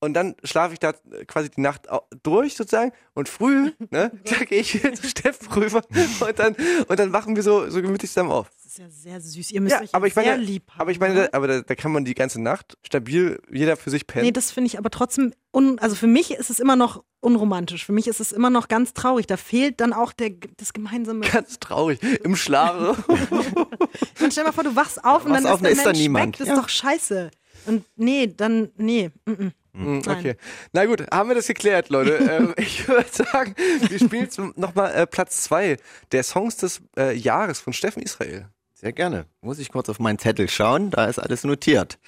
und 0.00 0.14
dann 0.14 0.34
schlafe 0.44 0.74
ich 0.74 0.78
da 0.78 0.92
quasi 1.26 1.50
die 1.50 1.60
Nacht 1.60 1.82
durch 2.22 2.54
sozusagen 2.54 2.92
und 3.14 3.28
früh, 3.28 3.72
ne, 3.90 4.12
da 4.24 4.44
gehe 4.44 4.60
ich 4.60 4.80
zu 4.94 5.08
Steff 5.08 5.38
rüber 5.56 5.82
und 6.20 6.38
dann, 6.38 6.54
und 6.86 6.98
dann 6.98 7.12
wachen 7.12 7.34
wir 7.36 7.42
so, 7.42 7.68
so 7.70 7.82
gemütlich 7.82 8.10
zusammen 8.10 8.30
auf. 8.30 8.48
Das 8.50 8.66
ist 8.74 8.78
ja 8.78 8.90
sehr 8.90 9.20
süß. 9.20 9.50
Ihr 9.50 9.60
müsst 9.60 9.74
Ja, 9.76 9.82
euch 9.82 9.94
aber 9.94 10.06
ich 10.06 10.14
meine, 10.14 10.28
sehr 10.28 10.38
lieb 10.38 10.70
haben. 10.70 10.80
aber 10.82 10.90
ich 10.90 11.00
meine, 11.00 11.14
ne? 11.14 11.28
da, 11.32 11.36
aber 11.36 11.48
da, 11.48 11.60
da 11.62 11.74
kann 11.74 11.90
man 11.90 12.04
die 12.04 12.14
ganze 12.14 12.40
Nacht 12.40 12.76
stabil 12.86 13.40
jeder 13.50 13.76
für 13.76 13.90
sich 13.90 14.06
pennen. 14.06 14.26
Nee, 14.26 14.32
das 14.32 14.50
finde 14.52 14.68
ich 14.68 14.78
aber 14.78 14.90
trotzdem, 14.90 15.32
un, 15.52 15.78
also 15.78 15.96
für 15.96 16.06
mich 16.06 16.30
ist 16.32 16.50
es 16.50 16.60
immer 16.60 16.76
noch 16.76 17.02
unromantisch. 17.20 17.84
Für 17.86 17.92
mich 17.92 18.06
ist 18.06 18.20
es 18.20 18.30
immer 18.30 18.50
noch 18.50 18.68
ganz 18.68 18.92
traurig. 18.94 19.26
Da 19.26 19.36
fehlt 19.36 19.80
dann 19.80 19.92
auch 19.92 20.12
der, 20.12 20.30
das 20.58 20.72
gemeinsame. 20.72 21.26
Ganz 21.26 21.58
traurig. 21.58 21.98
Im 22.22 22.36
Schlaf. 22.36 23.02
Man 24.20 24.30
stell 24.30 24.44
dir 24.44 24.44
mal 24.44 24.52
vor, 24.52 24.64
du 24.64 24.76
wachst 24.76 25.02
auf 25.04 25.24
und 25.24 25.32
dann 25.32 25.46
auf, 25.46 25.54
ist 25.54 25.62
der 25.64 25.70
da 25.72 25.76
ist 25.78 25.86
da 25.86 25.92
niemand. 25.92 26.34
weg. 26.34 26.38
Das 26.38 26.48
Ja. 26.48 26.54
ist 26.54 26.60
doch 26.62 26.68
scheiße. 26.68 27.30
Und 27.66 27.84
nee, 27.96 28.26
dann, 28.28 28.70
nee. 28.76 29.10
Mm 29.24 29.30
-mm. 29.32 29.50
Nein. 29.78 30.18
Okay. 30.18 30.36
Na 30.72 30.84
gut, 30.86 31.04
haben 31.10 31.28
wir 31.28 31.34
das 31.34 31.46
geklärt, 31.46 31.88
Leute. 31.88 32.16
ähm, 32.30 32.54
ich 32.56 32.86
würde 32.88 33.08
sagen, 33.10 33.54
wir 33.88 33.98
spielen 33.98 34.24
jetzt 34.24 34.38
nochmal 34.56 34.94
äh, 34.94 35.06
Platz 35.06 35.42
zwei 35.44 35.76
der 36.12 36.22
Songs 36.22 36.56
des 36.56 36.82
äh, 36.96 37.14
Jahres 37.14 37.60
von 37.60 37.72
Steffen 37.72 38.02
Israel. 38.02 38.48
Sehr 38.74 38.92
gerne. 38.92 39.26
Muss 39.40 39.60
ich 39.60 39.70
kurz 39.70 39.88
auf 39.88 40.00
meinen 40.00 40.18
Zettel 40.18 40.48
schauen, 40.48 40.90
da 40.90 41.04
ist 41.06 41.20
alles 41.20 41.44
notiert. 41.44 42.00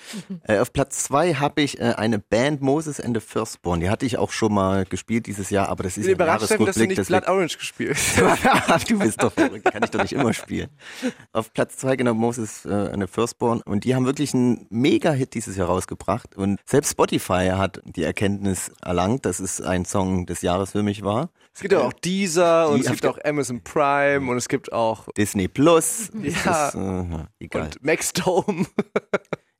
äh, 0.48 0.58
auf 0.58 0.72
Platz 0.72 1.04
zwei 1.04 1.34
habe 1.34 1.62
ich 1.62 1.78
äh, 1.78 1.92
eine 1.96 2.18
Band 2.18 2.60
Moses 2.60 3.00
and 3.00 3.16
the 3.16 3.20
Firstborn. 3.24 3.78
Die 3.78 3.88
hatte 3.88 4.04
ich 4.04 4.18
auch 4.18 4.32
schon 4.32 4.52
mal 4.52 4.84
gespielt 4.84 5.26
dieses 5.26 5.48
Jahr, 5.48 5.68
aber 5.68 5.84
das 5.84 5.96
ist 5.96 6.08
Ich 6.08 6.16
bin 6.16 6.28
ein 6.28 6.38
Steffen, 6.40 6.66
dass 6.66 6.74
du 6.74 6.80
Jahresrückblick. 6.80 6.98
nicht 6.98 7.06
Blood 7.06 7.22
deswegen- 7.22 7.36
Orange 7.36 7.58
gespielt 7.58 7.96
du 8.88 8.98
bist 8.98 9.22
doch 9.22 9.32
verrückt, 9.32 9.64
kann 9.72 9.82
ich 9.84 9.90
doch 9.90 10.02
nicht 10.02 10.12
immer 10.12 10.32
spielen. 10.32 10.70
Auf 11.32 11.52
Platz 11.52 11.76
zwei 11.76 11.94
genau 11.94 12.14
Moses 12.14 12.64
äh, 12.66 12.70
and 12.70 13.00
the 13.00 13.06
Firstborn 13.06 13.62
und 13.64 13.84
die 13.84 13.94
haben 13.94 14.06
wirklich 14.06 14.34
einen 14.34 14.66
Mega-Hit 14.70 15.34
dieses 15.34 15.54
Jahr 15.56 15.68
rausgebracht 15.68 16.36
und 16.36 16.58
selbst 16.66 16.90
Spotify 16.90 17.50
hat 17.54 17.80
die 17.84 18.02
Erkenntnis 18.02 18.72
erlangt, 18.82 19.24
dass 19.24 19.38
es 19.38 19.60
ein 19.60 19.84
Song 19.84 20.26
des 20.26 20.42
Jahres 20.42 20.72
für 20.72 20.82
mich 20.82 21.04
war. 21.04 21.30
Es 21.54 21.60
gibt 21.60 21.72
ja 21.72 21.80
auch 21.80 21.92
Deezer 21.92 22.70
und 22.70 22.78
Die- 22.78 22.86
es 22.86 22.90
gibt 22.90 23.06
auch 23.06 23.18
Amazon 23.24 23.60
Prime 23.62 24.28
und 24.30 24.36
es 24.36 24.48
gibt 24.48 24.72
auch 24.72 25.06
Disney 25.16 25.46
Plus. 25.46 26.10
Ja. 26.22 26.68
Ist, 26.68 26.74
äh, 26.74 27.20
egal. 27.38 27.66
und 27.66 27.84
Max 27.84 28.12
Dome. 28.12 28.66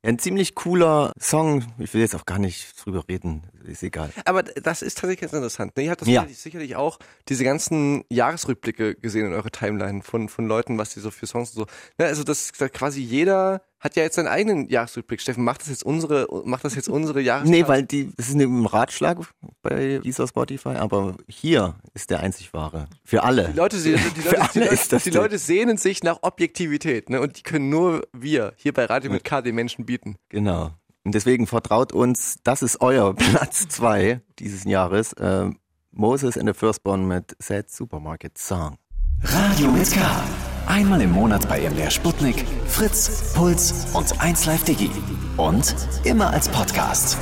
Ja, 0.03 0.09
ein 0.09 0.19
ziemlich 0.19 0.55
cooler 0.55 1.11
Song. 1.19 1.63
Ich 1.77 1.93
will 1.93 2.01
jetzt 2.01 2.15
auch 2.15 2.25
gar 2.25 2.39
nicht 2.39 2.73
drüber 2.83 3.03
reden. 3.07 3.43
Ist 3.71 3.83
egal. 3.83 4.11
Aber 4.25 4.43
das 4.43 4.81
ist 4.81 4.95
tatsächlich 4.97 5.21
ganz 5.21 5.33
interessant. 5.33 5.75
Ne? 5.77 5.83
Ihr 5.83 5.91
habt 5.91 6.01
das 6.01 6.07
Ja. 6.07 6.25
sicherlich, 6.27 6.75
auch 6.75 6.99
diese 7.29 7.43
ganzen 7.43 8.03
Jahresrückblicke 8.09 8.95
gesehen 8.95 9.27
in 9.27 9.33
eurer 9.33 9.51
Timeline 9.51 10.01
von, 10.03 10.29
von 10.29 10.45
Leuten, 10.47 10.77
was 10.77 10.93
die 10.93 10.99
so 10.99 11.11
für 11.11 11.27
Songs 11.27 11.51
und 11.51 11.55
so. 11.55 11.65
Ne? 11.97 12.05
Also 12.07 12.23
das 12.23 12.51
quasi 12.53 13.01
jeder 13.01 13.61
hat 13.79 13.95
ja 13.95 14.03
jetzt 14.03 14.15
seinen 14.15 14.27
eigenen 14.27 14.69
Jahresrückblick. 14.69 15.21
Steffen, 15.21 15.43
macht 15.43 15.61
das 15.61 15.69
jetzt 15.69 15.83
unsere, 15.83 16.27
macht 16.45 16.63
das 16.63 16.75
jetzt 16.75 16.87
unsere 16.87 17.19
Jahres 17.21 17.49
Nee, 17.49 17.67
weil 17.67 17.83
die, 17.83 18.11
das 18.15 18.29
ist 18.29 18.35
ein 18.35 18.65
Ratschlag 18.67 19.17
bei 19.63 19.99
dieser 20.03 20.27
Spotify, 20.27 20.69
aber 20.75 21.15
hier 21.27 21.75
ist 21.95 22.11
der 22.11 22.19
einzig 22.19 22.53
wahre. 22.53 22.87
Für 23.03 23.23
alle. 23.23 23.49
Die 23.49 23.57
Leute, 23.57 23.77
die, 23.77 23.93
die, 24.15 24.21
Für 24.21 24.35
Leute, 24.35 24.49
die, 24.53 24.59
alle 24.59 24.65
Leute, 24.65 24.73
ist 24.75 24.93
das 24.93 25.03
die. 25.03 25.09
Leute 25.09 25.37
sehnen 25.39 25.77
sich 25.77 26.03
nach 26.03 26.19
Objektivität, 26.21 27.09
ne? 27.09 27.21
Und 27.21 27.39
die 27.39 27.43
können 27.43 27.69
nur 27.69 28.07
wir 28.13 28.53
hier 28.55 28.73
bei 28.73 28.85
Radio 28.85 29.11
mit 29.11 29.23
K 29.23 29.41
den 29.41 29.55
Menschen 29.55 29.85
bieten. 29.85 30.15
Genau. 30.29 30.71
Und 31.03 31.15
deswegen 31.15 31.47
vertraut 31.47 31.91
uns, 31.93 32.37
das 32.43 32.61
ist 32.61 32.81
euer 32.81 33.13
Platz 33.15 33.67
zwei 33.67 34.21
dieses 34.39 34.63
Jahres. 34.65 35.15
Ähm, 35.19 35.57
Moses 35.91 36.37
and 36.37 36.47
the 36.47 36.53
Firstborn 36.53 37.07
mit 37.07 37.35
Sad 37.39 37.69
Supermarket 37.69 38.37
Song. 38.37 38.77
Radio 39.23 39.71
mit 39.71 39.91
K. 39.91 40.23
Einmal 40.67 41.01
im 41.01 41.11
Monat 41.11 41.47
bei 41.49 41.67
MDR 41.69 41.91
Sputnik, 41.91 42.45
Fritz, 42.67 43.33
Puls 43.33 43.93
und 43.93 44.07
1Live 44.19 44.63
Digi. 44.63 44.89
Und 45.37 45.75
immer 46.03 46.31
als 46.31 46.47
Podcast. 46.49 47.17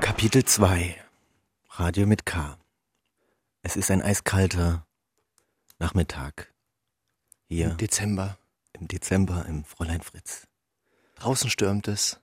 Kapitel 0.00 0.44
2 0.44 0.94
Radio 1.70 2.06
mit 2.06 2.26
K. 2.26 2.58
Es 3.62 3.76
ist 3.76 3.90
ein 3.90 4.02
eiskalter 4.02 4.86
Nachmittag. 5.78 6.52
Hier 7.48 7.70
Dezember. 7.70 8.36
im 8.78 8.88
Dezember 8.88 9.46
im 9.46 9.64
Fräulein 9.64 10.00
Fritz. 10.02 10.46
Draußen 11.16 11.48
stürmt 11.50 11.88
es. 11.88 12.20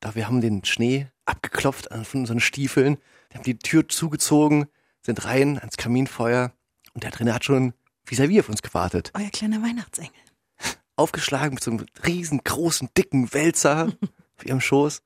Da 0.00 0.14
wir 0.14 0.26
haben 0.26 0.40
den 0.40 0.64
Schnee 0.64 1.08
abgeklopft 1.24 1.88
von 2.04 2.20
unseren 2.20 2.40
Stiefeln, 2.40 2.98
wir 3.30 3.38
haben 3.38 3.44
die 3.44 3.58
Tür 3.58 3.88
zugezogen, 3.88 4.66
sind 5.02 5.24
rein 5.24 5.58
ans 5.58 5.76
Kaminfeuer 5.76 6.52
und 6.94 7.04
der 7.04 7.10
drinnen 7.10 7.34
hat 7.34 7.44
schon 7.44 7.74
vis-à-vis 8.06 8.40
auf 8.40 8.48
uns 8.48 8.62
gewartet. 8.62 9.12
Euer 9.14 9.30
kleiner 9.30 9.62
Weihnachtsengel. 9.62 10.12
Aufgeschlagen 10.96 11.54
mit 11.54 11.62
so 11.62 11.70
einem 11.70 11.86
riesengroßen, 12.04 12.88
dicken 12.96 13.32
Wälzer 13.34 13.92
auf 14.38 14.46
ihrem 14.46 14.60
Schoß. 14.60 15.02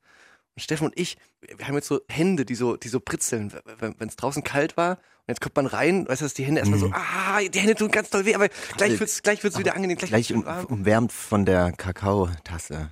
Und 0.55 0.61
Steffen 0.61 0.87
und 0.87 0.99
ich, 0.99 1.17
wir 1.41 1.67
haben 1.67 1.75
jetzt 1.75 1.87
so 1.87 2.01
Hände, 2.09 2.45
die 2.45 2.55
so, 2.55 2.77
die 2.77 2.87
so 2.87 2.99
britzeln, 2.99 3.53
wenn 3.79 4.07
es 4.07 4.15
draußen 4.15 4.43
kalt 4.43 4.77
war. 4.77 4.91
Und 4.91 5.27
jetzt 5.27 5.41
kommt 5.41 5.55
man 5.55 5.65
rein, 5.65 6.07
weißt 6.07 6.21
du, 6.21 6.25
dass 6.25 6.33
die 6.33 6.43
Hände 6.43 6.59
erstmal 6.59 6.79
so, 6.79 6.91
ah, 6.93 7.39
die 7.41 7.59
Hände 7.59 7.75
tun 7.75 7.91
ganz 7.91 8.09
doll 8.09 8.25
weh, 8.25 8.35
aber 8.35 8.49
gleich 8.77 8.99
wird's, 8.99 9.21
gleich 9.21 9.43
wird's 9.43 9.57
wieder 9.57 9.75
angenehm, 9.75 9.97
gleich, 9.97 10.09
Gleich 10.09 10.33
um, 10.33 10.45
umwärmt 10.65 11.11
von 11.11 11.45
der 11.45 11.71
Kakaotasse. 11.73 12.91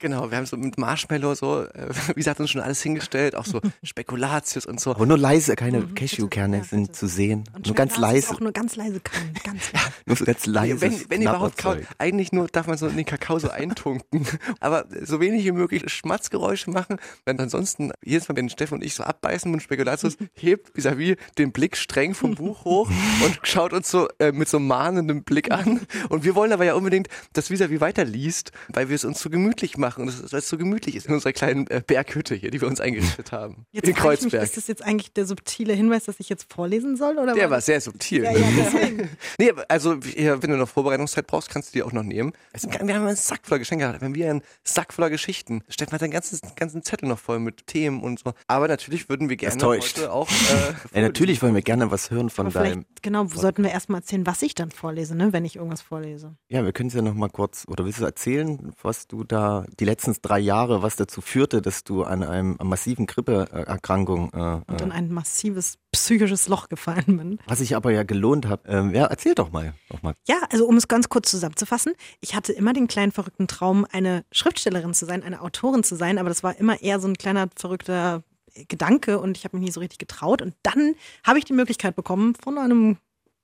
Genau, 0.00 0.30
wir 0.30 0.38
haben 0.38 0.46
so 0.46 0.56
mit 0.56 0.78
Marshmallow 0.78 1.34
so, 1.34 1.64
äh, 1.64 1.88
wie 2.08 2.14
gesagt, 2.14 2.38
uns 2.38 2.50
schon 2.50 2.60
alles 2.60 2.80
hingestellt, 2.82 3.34
auch 3.34 3.44
so 3.44 3.60
Spekulatius 3.82 4.64
und 4.64 4.80
so. 4.80 4.90
Aber 4.92 5.06
nur 5.06 5.18
leise, 5.18 5.56
keine 5.56 5.80
Mhm, 5.80 5.94
Cashewkerne 5.94 6.62
sind 6.64 6.82
bitte. 6.88 6.92
zu 6.92 7.06
sehen. 7.08 7.44
Und 7.52 7.66
nur 7.66 7.74
ganz 7.74 7.96
leise. 7.98 8.32
Auch 8.32 8.40
nur 8.40 8.52
ganz 8.52 8.76
leise 8.76 9.00
kann. 9.00 9.32
Ganz 9.44 9.72
leise. 9.72 9.86
Nur 10.06 10.16
so 10.16 10.24
ganz 10.24 10.46
leise. 10.46 10.80
wenn, 10.80 11.10
wenn 11.10 11.22
überhaupt 11.22 11.58
kaut, 11.58 11.78
eigentlich 11.98 12.30
nur 12.32 12.46
darf 12.46 12.66
man 12.68 12.78
so 12.78 12.86
in 12.86 12.96
den 12.96 13.06
Kakao 13.06 13.38
so 13.40 13.50
eintunken, 13.50 14.26
aber 14.60 14.86
so 15.02 15.20
wenig 15.20 15.44
wie 15.44 15.52
möglich 15.52 15.82
Schmatzgeräusche 15.92 16.70
machen, 16.70 16.98
denn 17.26 17.40
ansonsten 17.40 17.90
jedes 18.04 18.28
Mal, 18.28 18.36
wenn 18.36 18.48
Steffen 18.50 18.74
und 18.74 18.84
ich 18.84 18.94
so 18.94 19.02
abbeißen 19.02 19.50
mit 19.50 19.62
Spekulatius, 19.62 20.16
hebt 20.34 20.70
vis-à-vis 20.76 21.16
den 21.38 21.50
Blick 21.52 21.76
streng 21.76 22.14
vom 22.14 22.36
Buch 22.36 22.64
hoch 22.64 22.88
und 23.24 23.40
schaut 23.42 23.72
uns 23.72 23.90
so 23.90 24.08
äh, 24.20 24.30
mit 24.30 24.48
so 24.48 24.60
mahnendem 24.60 25.24
Blick 25.24 25.50
an 25.50 25.80
und 26.08 26.22
wir 26.24 26.34
wollen 26.36 26.52
aber 26.52 26.64
ja 26.64 26.74
unbedingt, 26.74 27.08
dass 27.32 27.50
vis-à-vis 27.50 27.80
weiterliest, 27.80 28.52
weil 28.68 28.88
wir 28.88 28.94
es 28.94 29.04
uns 29.04 29.20
so 29.20 29.28
gemütlich 29.28 29.76
machen 29.76 29.87
und 29.96 30.08
es, 30.08 30.30
weil 30.32 30.40
es 30.40 30.48
so 30.48 30.58
gemütlich 30.58 30.96
ist 30.96 31.06
in 31.06 31.14
unserer 31.14 31.32
kleinen 31.32 31.66
äh, 31.68 31.82
Berghütte 31.86 32.34
hier, 32.34 32.50
die 32.50 32.60
wir 32.60 32.68
uns 32.68 32.80
eingerichtet 32.80 33.32
haben, 33.32 33.64
Jetzt 33.72 33.84
in 33.84 33.90
ich 33.90 33.96
mich, 33.96 34.02
Kreuzberg. 34.04 34.42
ist 34.42 34.56
das 34.56 34.66
jetzt 34.66 34.82
eigentlich 34.82 35.12
der 35.12 35.24
subtile 35.24 35.72
Hinweis, 35.72 36.04
dass 36.04 36.20
ich 36.20 36.28
jetzt 36.28 36.52
vorlesen 36.52 36.96
soll? 36.96 37.16
Oder 37.18 37.34
Der 37.34 37.48
war 37.50 37.60
sehr 37.60 37.80
subtil. 37.80 38.24
Ja, 38.24 38.32
ja, 38.32 38.46
deswegen. 38.56 39.08
Nee, 39.38 39.52
also 39.68 39.96
wenn 40.02 40.50
du 40.50 40.56
noch 40.56 40.68
Vorbereitungszeit 40.68 41.26
brauchst, 41.26 41.48
kannst 41.48 41.70
du 41.70 41.78
die 41.78 41.82
auch 41.82 41.92
noch 41.92 42.02
nehmen. 42.02 42.32
Wir 42.60 42.94
haben 42.94 43.06
einen 43.06 43.16
Sack 43.16 43.40
voller 43.44 43.60
Geschenke 43.60 43.84
gehabt. 43.84 44.00
Wir 44.00 44.06
haben 44.06 44.14
wieder 44.14 44.30
einen 44.30 44.42
Sack 44.64 44.92
voller 44.92 45.10
Geschichten. 45.10 45.62
Steffen 45.68 45.92
hat 45.92 46.02
einen 46.02 46.12
ganzen, 46.12 46.40
ganzen 46.56 46.82
Zettel 46.82 47.08
noch 47.08 47.18
voll 47.18 47.38
mit 47.38 47.66
Themen 47.68 48.02
und 48.02 48.18
so. 48.18 48.32
Aber 48.48 48.66
natürlich 48.68 49.08
würden 49.08 49.28
wir 49.28 49.36
gerne 49.36 49.56
täuscht. 49.58 49.98
heute 49.98 50.12
auch. 50.12 50.28
Äh, 50.28 50.74
Ja, 50.98 51.02
natürlich 51.02 51.42
wollen 51.42 51.54
wir 51.54 51.62
gerne 51.62 51.90
was 51.90 52.10
hören 52.10 52.30
von 52.30 52.46
Aber 52.48 52.60
deinem. 52.64 52.84
genau, 53.02 53.26
sollten 53.26 53.62
wir 53.62 53.70
erstmal 53.70 54.00
erzählen, 54.00 54.26
was 54.26 54.42
ich 54.42 54.54
dann 54.54 54.70
vorlese, 54.70 55.14
ne, 55.14 55.32
wenn 55.32 55.44
ich 55.44 55.56
irgendwas 55.56 55.80
vorlese. 55.82 56.34
Ja, 56.48 56.64
wir 56.64 56.72
können 56.72 56.88
es 56.88 56.94
ja 56.94 57.02
noch 57.02 57.14
mal 57.14 57.28
kurz, 57.28 57.64
oder 57.68 57.84
willst 57.84 58.00
du 58.00 58.04
erzählen, 58.04 58.72
was 58.82 59.06
du 59.06 59.22
da, 59.22 59.64
die 59.80 59.84
letzten 59.84 60.14
drei 60.22 60.38
Jahre, 60.38 60.82
was 60.82 60.96
dazu 60.96 61.20
führte, 61.20 61.62
dass 61.62 61.84
du 61.84 62.02
an 62.02 62.22
einem 62.22 62.56
an 62.58 62.66
massiven 62.66 63.06
Grippeerkrankung, 63.06 64.32
äh, 64.32 64.60
Und 64.70 64.80
äh, 64.80 64.84
in 64.84 64.92
ein 64.92 65.12
massives 65.12 65.78
psychisches 65.92 66.48
Loch 66.48 66.68
gefallen 66.68 67.04
bin. 67.18 67.38
was 67.46 67.60
ich 67.60 67.76
aber 67.76 67.92
ja 67.92 68.02
gelohnt 68.02 68.46
habe. 68.46 68.68
Ähm, 68.68 68.94
ja, 68.94 69.06
erzähl 69.06 69.34
doch 69.34 69.52
mal. 69.52 69.74
Doch 69.90 70.02
mal. 70.02 70.14
Ja, 70.26 70.36
also 70.50 70.66
um 70.66 70.76
es 70.76 70.88
ganz 70.88 71.08
kurz 71.08 71.30
zusammenzufassen, 71.30 71.94
ich 72.20 72.34
hatte 72.34 72.52
immer 72.52 72.72
den 72.72 72.88
kleinen 72.88 73.12
verrückten 73.12 73.46
Traum, 73.46 73.86
eine 73.90 74.24
Schriftstellerin 74.32 74.94
zu 74.94 75.06
sein, 75.06 75.22
eine 75.22 75.40
Autorin 75.40 75.82
zu 75.82 75.96
sein, 75.96 76.18
aber 76.18 76.28
das 76.28 76.42
war 76.42 76.56
immer 76.58 76.80
eher 76.82 77.00
so 77.00 77.08
ein 77.08 77.16
kleiner 77.16 77.48
verrückter 77.56 78.22
Gedanke 78.66 79.20
und 79.20 79.36
ich 79.36 79.44
habe 79.44 79.56
mich 79.56 79.66
nie 79.66 79.72
so 79.72 79.80
richtig 79.80 79.98
getraut. 79.98 80.42
Und 80.42 80.54
dann 80.62 80.94
habe 81.24 81.38
ich 81.38 81.44
die 81.44 81.52
Möglichkeit 81.52 81.94
bekommen 81.94 82.34
von 82.42 82.58
einem 82.58 82.96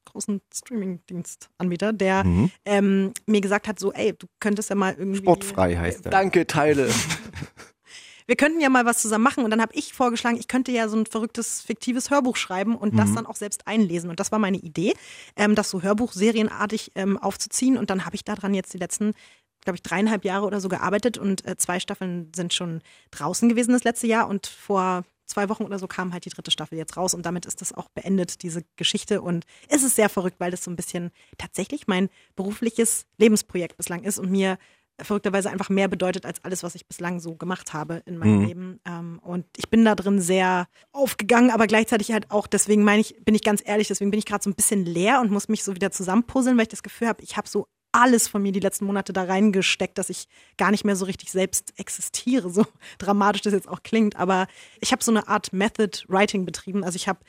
großen 0.05 0.41
Streaming-Dienstanbieter, 0.53 1.93
der 1.93 2.25
Mhm. 2.25 2.51
ähm, 2.65 3.13
mir 3.27 3.41
gesagt 3.41 3.69
hat, 3.69 3.79
so, 3.79 3.93
ey, 3.93 4.13
du 4.13 4.27
könntest 4.41 4.71
ja 4.71 4.77
mal 4.77 4.95
irgendwie 4.97 5.19
Sportfrei 5.19 5.77
heißt 5.77 6.07
er. 6.07 6.11
Danke, 6.11 6.47
Teile. 6.47 6.89
wir 8.27 8.37
könnten 8.37 8.61
ja 8.61 8.71
mal 8.71 8.87
was 8.87 9.03
zusammen 9.03 9.25
machen. 9.25 9.45
Und 9.45 9.51
dann 9.51 9.61
habe 9.61 9.75
ich 9.75 9.93
vorgeschlagen, 9.93 10.39
ich 10.39 10.49
könnte 10.49 10.73
ja 10.73 10.89
so 10.89 10.97
ein 10.97 11.07
verrücktes, 11.07 11.61
fiktives 11.61 12.11
Hörbuch 12.11 12.37
schreiben 12.37 12.75
und 12.77 12.99
das 12.99 13.13
dann 13.13 13.27
auch 13.27 13.37
selbst 13.37 13.67
einlesen. 13.67 14.09
Und 14.11 14.19
das 14.21 14.33
war 14.33 14.39
meine 14.39 14.57
Idee, 14.57 14.95
ähm, 15.37 15.55
das 15.55 15.71
so 15.71 15.83
Hörbuch-serienartig 15.83 16.93
ähm, 16.95 17.19
aufzuziehen. 17.19 17.77
Und 17.77 17.91
dann 17.91 18.07
habe 18.07 18.17
ich 18.17 18.25
daran 18.25 18.55
jetzt 18.55 18.73
die 18.73 18.79
letzten, 18.79 19.13
glaube 19.61 19.77
ich, 19.77 19.83
dreieinhalb 19.83 20.25
Jahre 20.25 20.47
oder 20.47 20.61
so 20.61 20.69
gearbeitet 20.69 21.19
und 21.19 21.47
äh, 21.47 21.57
zwei 21.57 21.81
Staffeln 21.81 22.31
sind 22.35 22.55
schon 22.55 22.81
draußen 23.11 23.49
gewesen 23.49 23.73
das 23.73 23.85
letzte 23.85 24.07
Jahr. 24.07 24.29
Und 24.29 24.47
vor 24.47 25.05
zwei 25.35 25.49
Wochen 25.49 25.65
oder 25.65 25.79
so 25.79 25.87
kam 25.87 26.13
halt 26.13 26.25
die 26.25 26.31
dritte 26.31 26.51
Staffel 26.51 26.79
jetzt 26.79 26.97
raus 26.97 27.13
und 27.13 27.27
damit 27.27 27.45
ist 27.45 27.61
das 27.61 27.73
auch 27.73 27.89
beendet, 27.89 28.43
diese 28.43 28.63
Geschichte. 28.77 29.21
Und 29.21 29.45
es 29.69 29.83
ist 29.83 29.97
sehr 29.97 30.09
verrückt, 30.09 30.39
weil 30.39 30.51
das 30.51 30.65
so 30.65 30.71
ein 30.71 30.77
bisschen 30.77 31.11
tatsächlich 31.39 31.87
mein 31.87 32.09
berufliches 32.37 33.07
Lebensprojekt 33.19 33.77
bislang 33.77 34.05
ist 34.05 34.19
und 34.19 34.31
mir 34.31 34.59
verrückterweise 35.03 35.51
einfach 35.51 35.71
mehr 35.71 35.89
bedeutet 35.89 36.25
als 36.25 36.45
alles, 36.45 36.63
was 36.63 36.77
ich 36.77 36.87
bislang 36.87 37.19
so 37.19 37.35
gemacht 37.35 37.73
habe 37.73 38.03
in 38.07 38.17
meinem 38.17 38.39
mhm. 38.39 38.47
Leben. 38.47 38.81
Ähm, 38.87 39.19
und 39.23 39.45
ich 39.57 39.69
bin 39.69 39.85
da 39.85 39.97
drin 39.97 40.21
sehr 40.21 40.69
aufgegangen, 40.93 41.51
aber 41.51 41.67
gleichzeitig 41.67 42.13
halt 42.13 42.31
auch, 42.31 42.47
deswegen 42.47 42.85
meine 42.85 43.01
ich, 43.01 43.17
bin 43.25 43.35
ich 43.35 43.43
ganz 43.43 43.61
ehrlich, 43.65 43.89
deswegen 43.89 44.13
bin 44.13 44.19
ich 44.19 44.27
gerade 44.27 44.45
so 44.45 44.51
ein 44.51 44.55
bisschen 44.55 44.85
leer 44.85 45.21
und 45.21 45.33
muss 45.33 45.49
mich 45.49 45.65
so 45.65 45.75
wieder 45.75 45.91
zusammenpuzzeln, 45.91 46.57
weil 46.57 46.63
ich 46.63 46.69
das 46.69 46.85
Gefühl 46.85 47.09
habe, 47.09 47.25
ich 47.25 47.37
habe 47.37 47.49
so 47.49 47.67
alles 47.95 48.29
von 48.29 48.43
mir 48.43 48.53
die 48.53 48.61
letzten 48.61 48.87
Monate 48.87 49.13
da 49.13 49.23
reingesteckt, 49.23 49.97
dass 49.99 50.11
ich 50.11 50.27
gar 50.59 50.71
nicht 50.71 50.85
mehr 50.85 50.97
so 50.97 51.05
richtig 51.05 51.31
selbst 51.31 51.73
existiere, 51.79 52.51
so 52.51 52.67
dramatisch 52.99 53.43
das 53.43 53.53
jetzt 53.53 53.69
auch 53.69 53.83
klingt. 53.83 54.17
Aber 54.17 54.47
ich 54.81 54.93
habe 54.93 55.03
so 55.03 55.13
eine 55.13 55.29
Art 55.29 55.53
Method 55.53 56.01
Writing 56.09 56.45
betrieben. 56.45 56.85
Also 56.85 56.97
ich 56.97 57.09
habe 57.09 57.21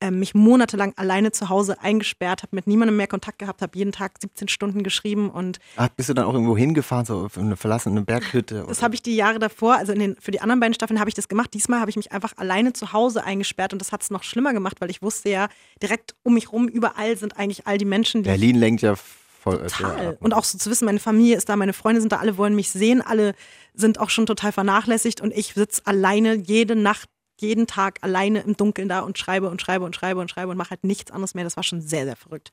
ähm, 0.00 0.18
mich 0.18 0.34
monatelang 0.34 0.92
alleine 0.96 1.32
zu 1.32 1.48
Hause 1.48 1.80
eingesperrt, 1.80 2.42
habe 2.42 2.56
mit 2.56 2.66
niemandem 2.66 2.96
mehr 2.96 3.06
Kontakt 3.06 3.38
gehabt, 3.38 3.62
habe 3.62 3.78
jeden 3.78 3.92
Tag 3.92 4.12
17 4.20 4.48
Stunden 4.48 4.82
geschrieben 4.82 5.30
und 5.30 5.58
Ach, 5.76 5.88
bist 5.88 6.08
du 6.08 6.14
dann 6.14 6.24
auch 6.24 6.34
irgendwo 6.34 6.56
hingefahren, 6.56 7.06
so 7.06 7.26
auf 7.26 7.38
eine 7.38 7.56
verlassene 7.56 8.02
Berghütte? 8.02 8.64
Das 8.68 8.82
habe 8.82 8.94
ich 8.94 9.02
die 9.02 9.14
Jahre 9.14 9.38
davor, 9.38 9.76
also 9.76 9.94
den, 9.94 10.16
für 10.20 10.32
die 10.32 10.40
anderen 10.40 10.60
beiden 10.60 10.74
Staffeln 10.74 10.98
habe 10.98 11.08
ich 11.08 11.14
das 11.14 11.28
gemacht. 11.28 11.54
Diesmal 11.54 11.80
habe 11.80 11.90
ich 11.90 11.96
mich 11.96 12.10
einfach 12.10 12.32
alleine 12.36 12.72
zu 12.72 12.92
Hause 12.92 13.24
eingesperrt 13.24 13.72
und 13.72 13.80
das 13.80 13.92
hat 13.92 14.02
es 14.02 14.10
noch 14.10 14.24
schlimmer 14.24 14.52
gemacht, 14.52 14.80
weil 14.80 14.90
ich 14.90 15.02
wusste 15.02 15.30
ja, 15.30 15.48
direkt 15.80 16.16
um 16.24 16.34
mich 16.34 16.50
rum, 16.50 16.66
überall 16.66 17.16
sind 17.16 17.38
eigentlich 17.38 17.66
all 17.68 17.78
die 17.78 17.84
Menschen, 17.84 18.24
die. 18.24 18.28
Berlin 18.28 18.56
lenkt 18.56 18.82
ja 18.82 18.96
voll. 19.42 19.58
Total. 19.58 20.04
Ja, 20.04 20.14
und 20.20 20.34
auch 20.34 20.44
so 20.44 20.58
zu 20.58 20.70
wissen, 20.70 20.84
meine 20.84 21.00
Familie 21.00 21.36
ist 21.36 21.48
da, 21.48 21.56
meine 21.56 21.72
Freunde 21.72 22.00
sind 22.00 22.12
da, 22.12 22.18
alle 22.18 22.36
wollen 22.36 22.54
mich 22.54 22.70
sehen, 22.70 23.02
alle 23.02 23.34
sind 23.74 23.98
auch 23.98 24.10
schon 24.10 24.26
total 24.26 24.52
vernachlässigt 24.52 25.20
und 25.20 25.32
ich 25.32 25.54
sitze 25.54 25.82
alleine 25.84 26.34
jede 26.34 26.76
Nacht 26.76 27.08
jeden 27.40 27.66
Tag 27.66 27.98
alleine 28.02 28.40
im 28.40 28.56
Dunkeln 28.56 28.88
da 28.88 29.00
und 29.00 29.18
schreibe 29.18 29.50
und 29.50 29.60
schreibe 29.60 29.84
und 29.84 29.94
schreibe 29.94 30.20
und 30.20 30.30
schreibe 30.30 30.52
und 30.52 30.56
mache 30.56 30.70
halt 30.70 30.84
nichts 30.84 31.10
anderes 31.10 31.34
mehr. 31.34 31.44
Das 31.44 31.56
war 31.56 31.64
schon 31.64 31.82
sehr, 31.82 32.04
sehr 32.04 32.16
verrückt. 32.16 32.52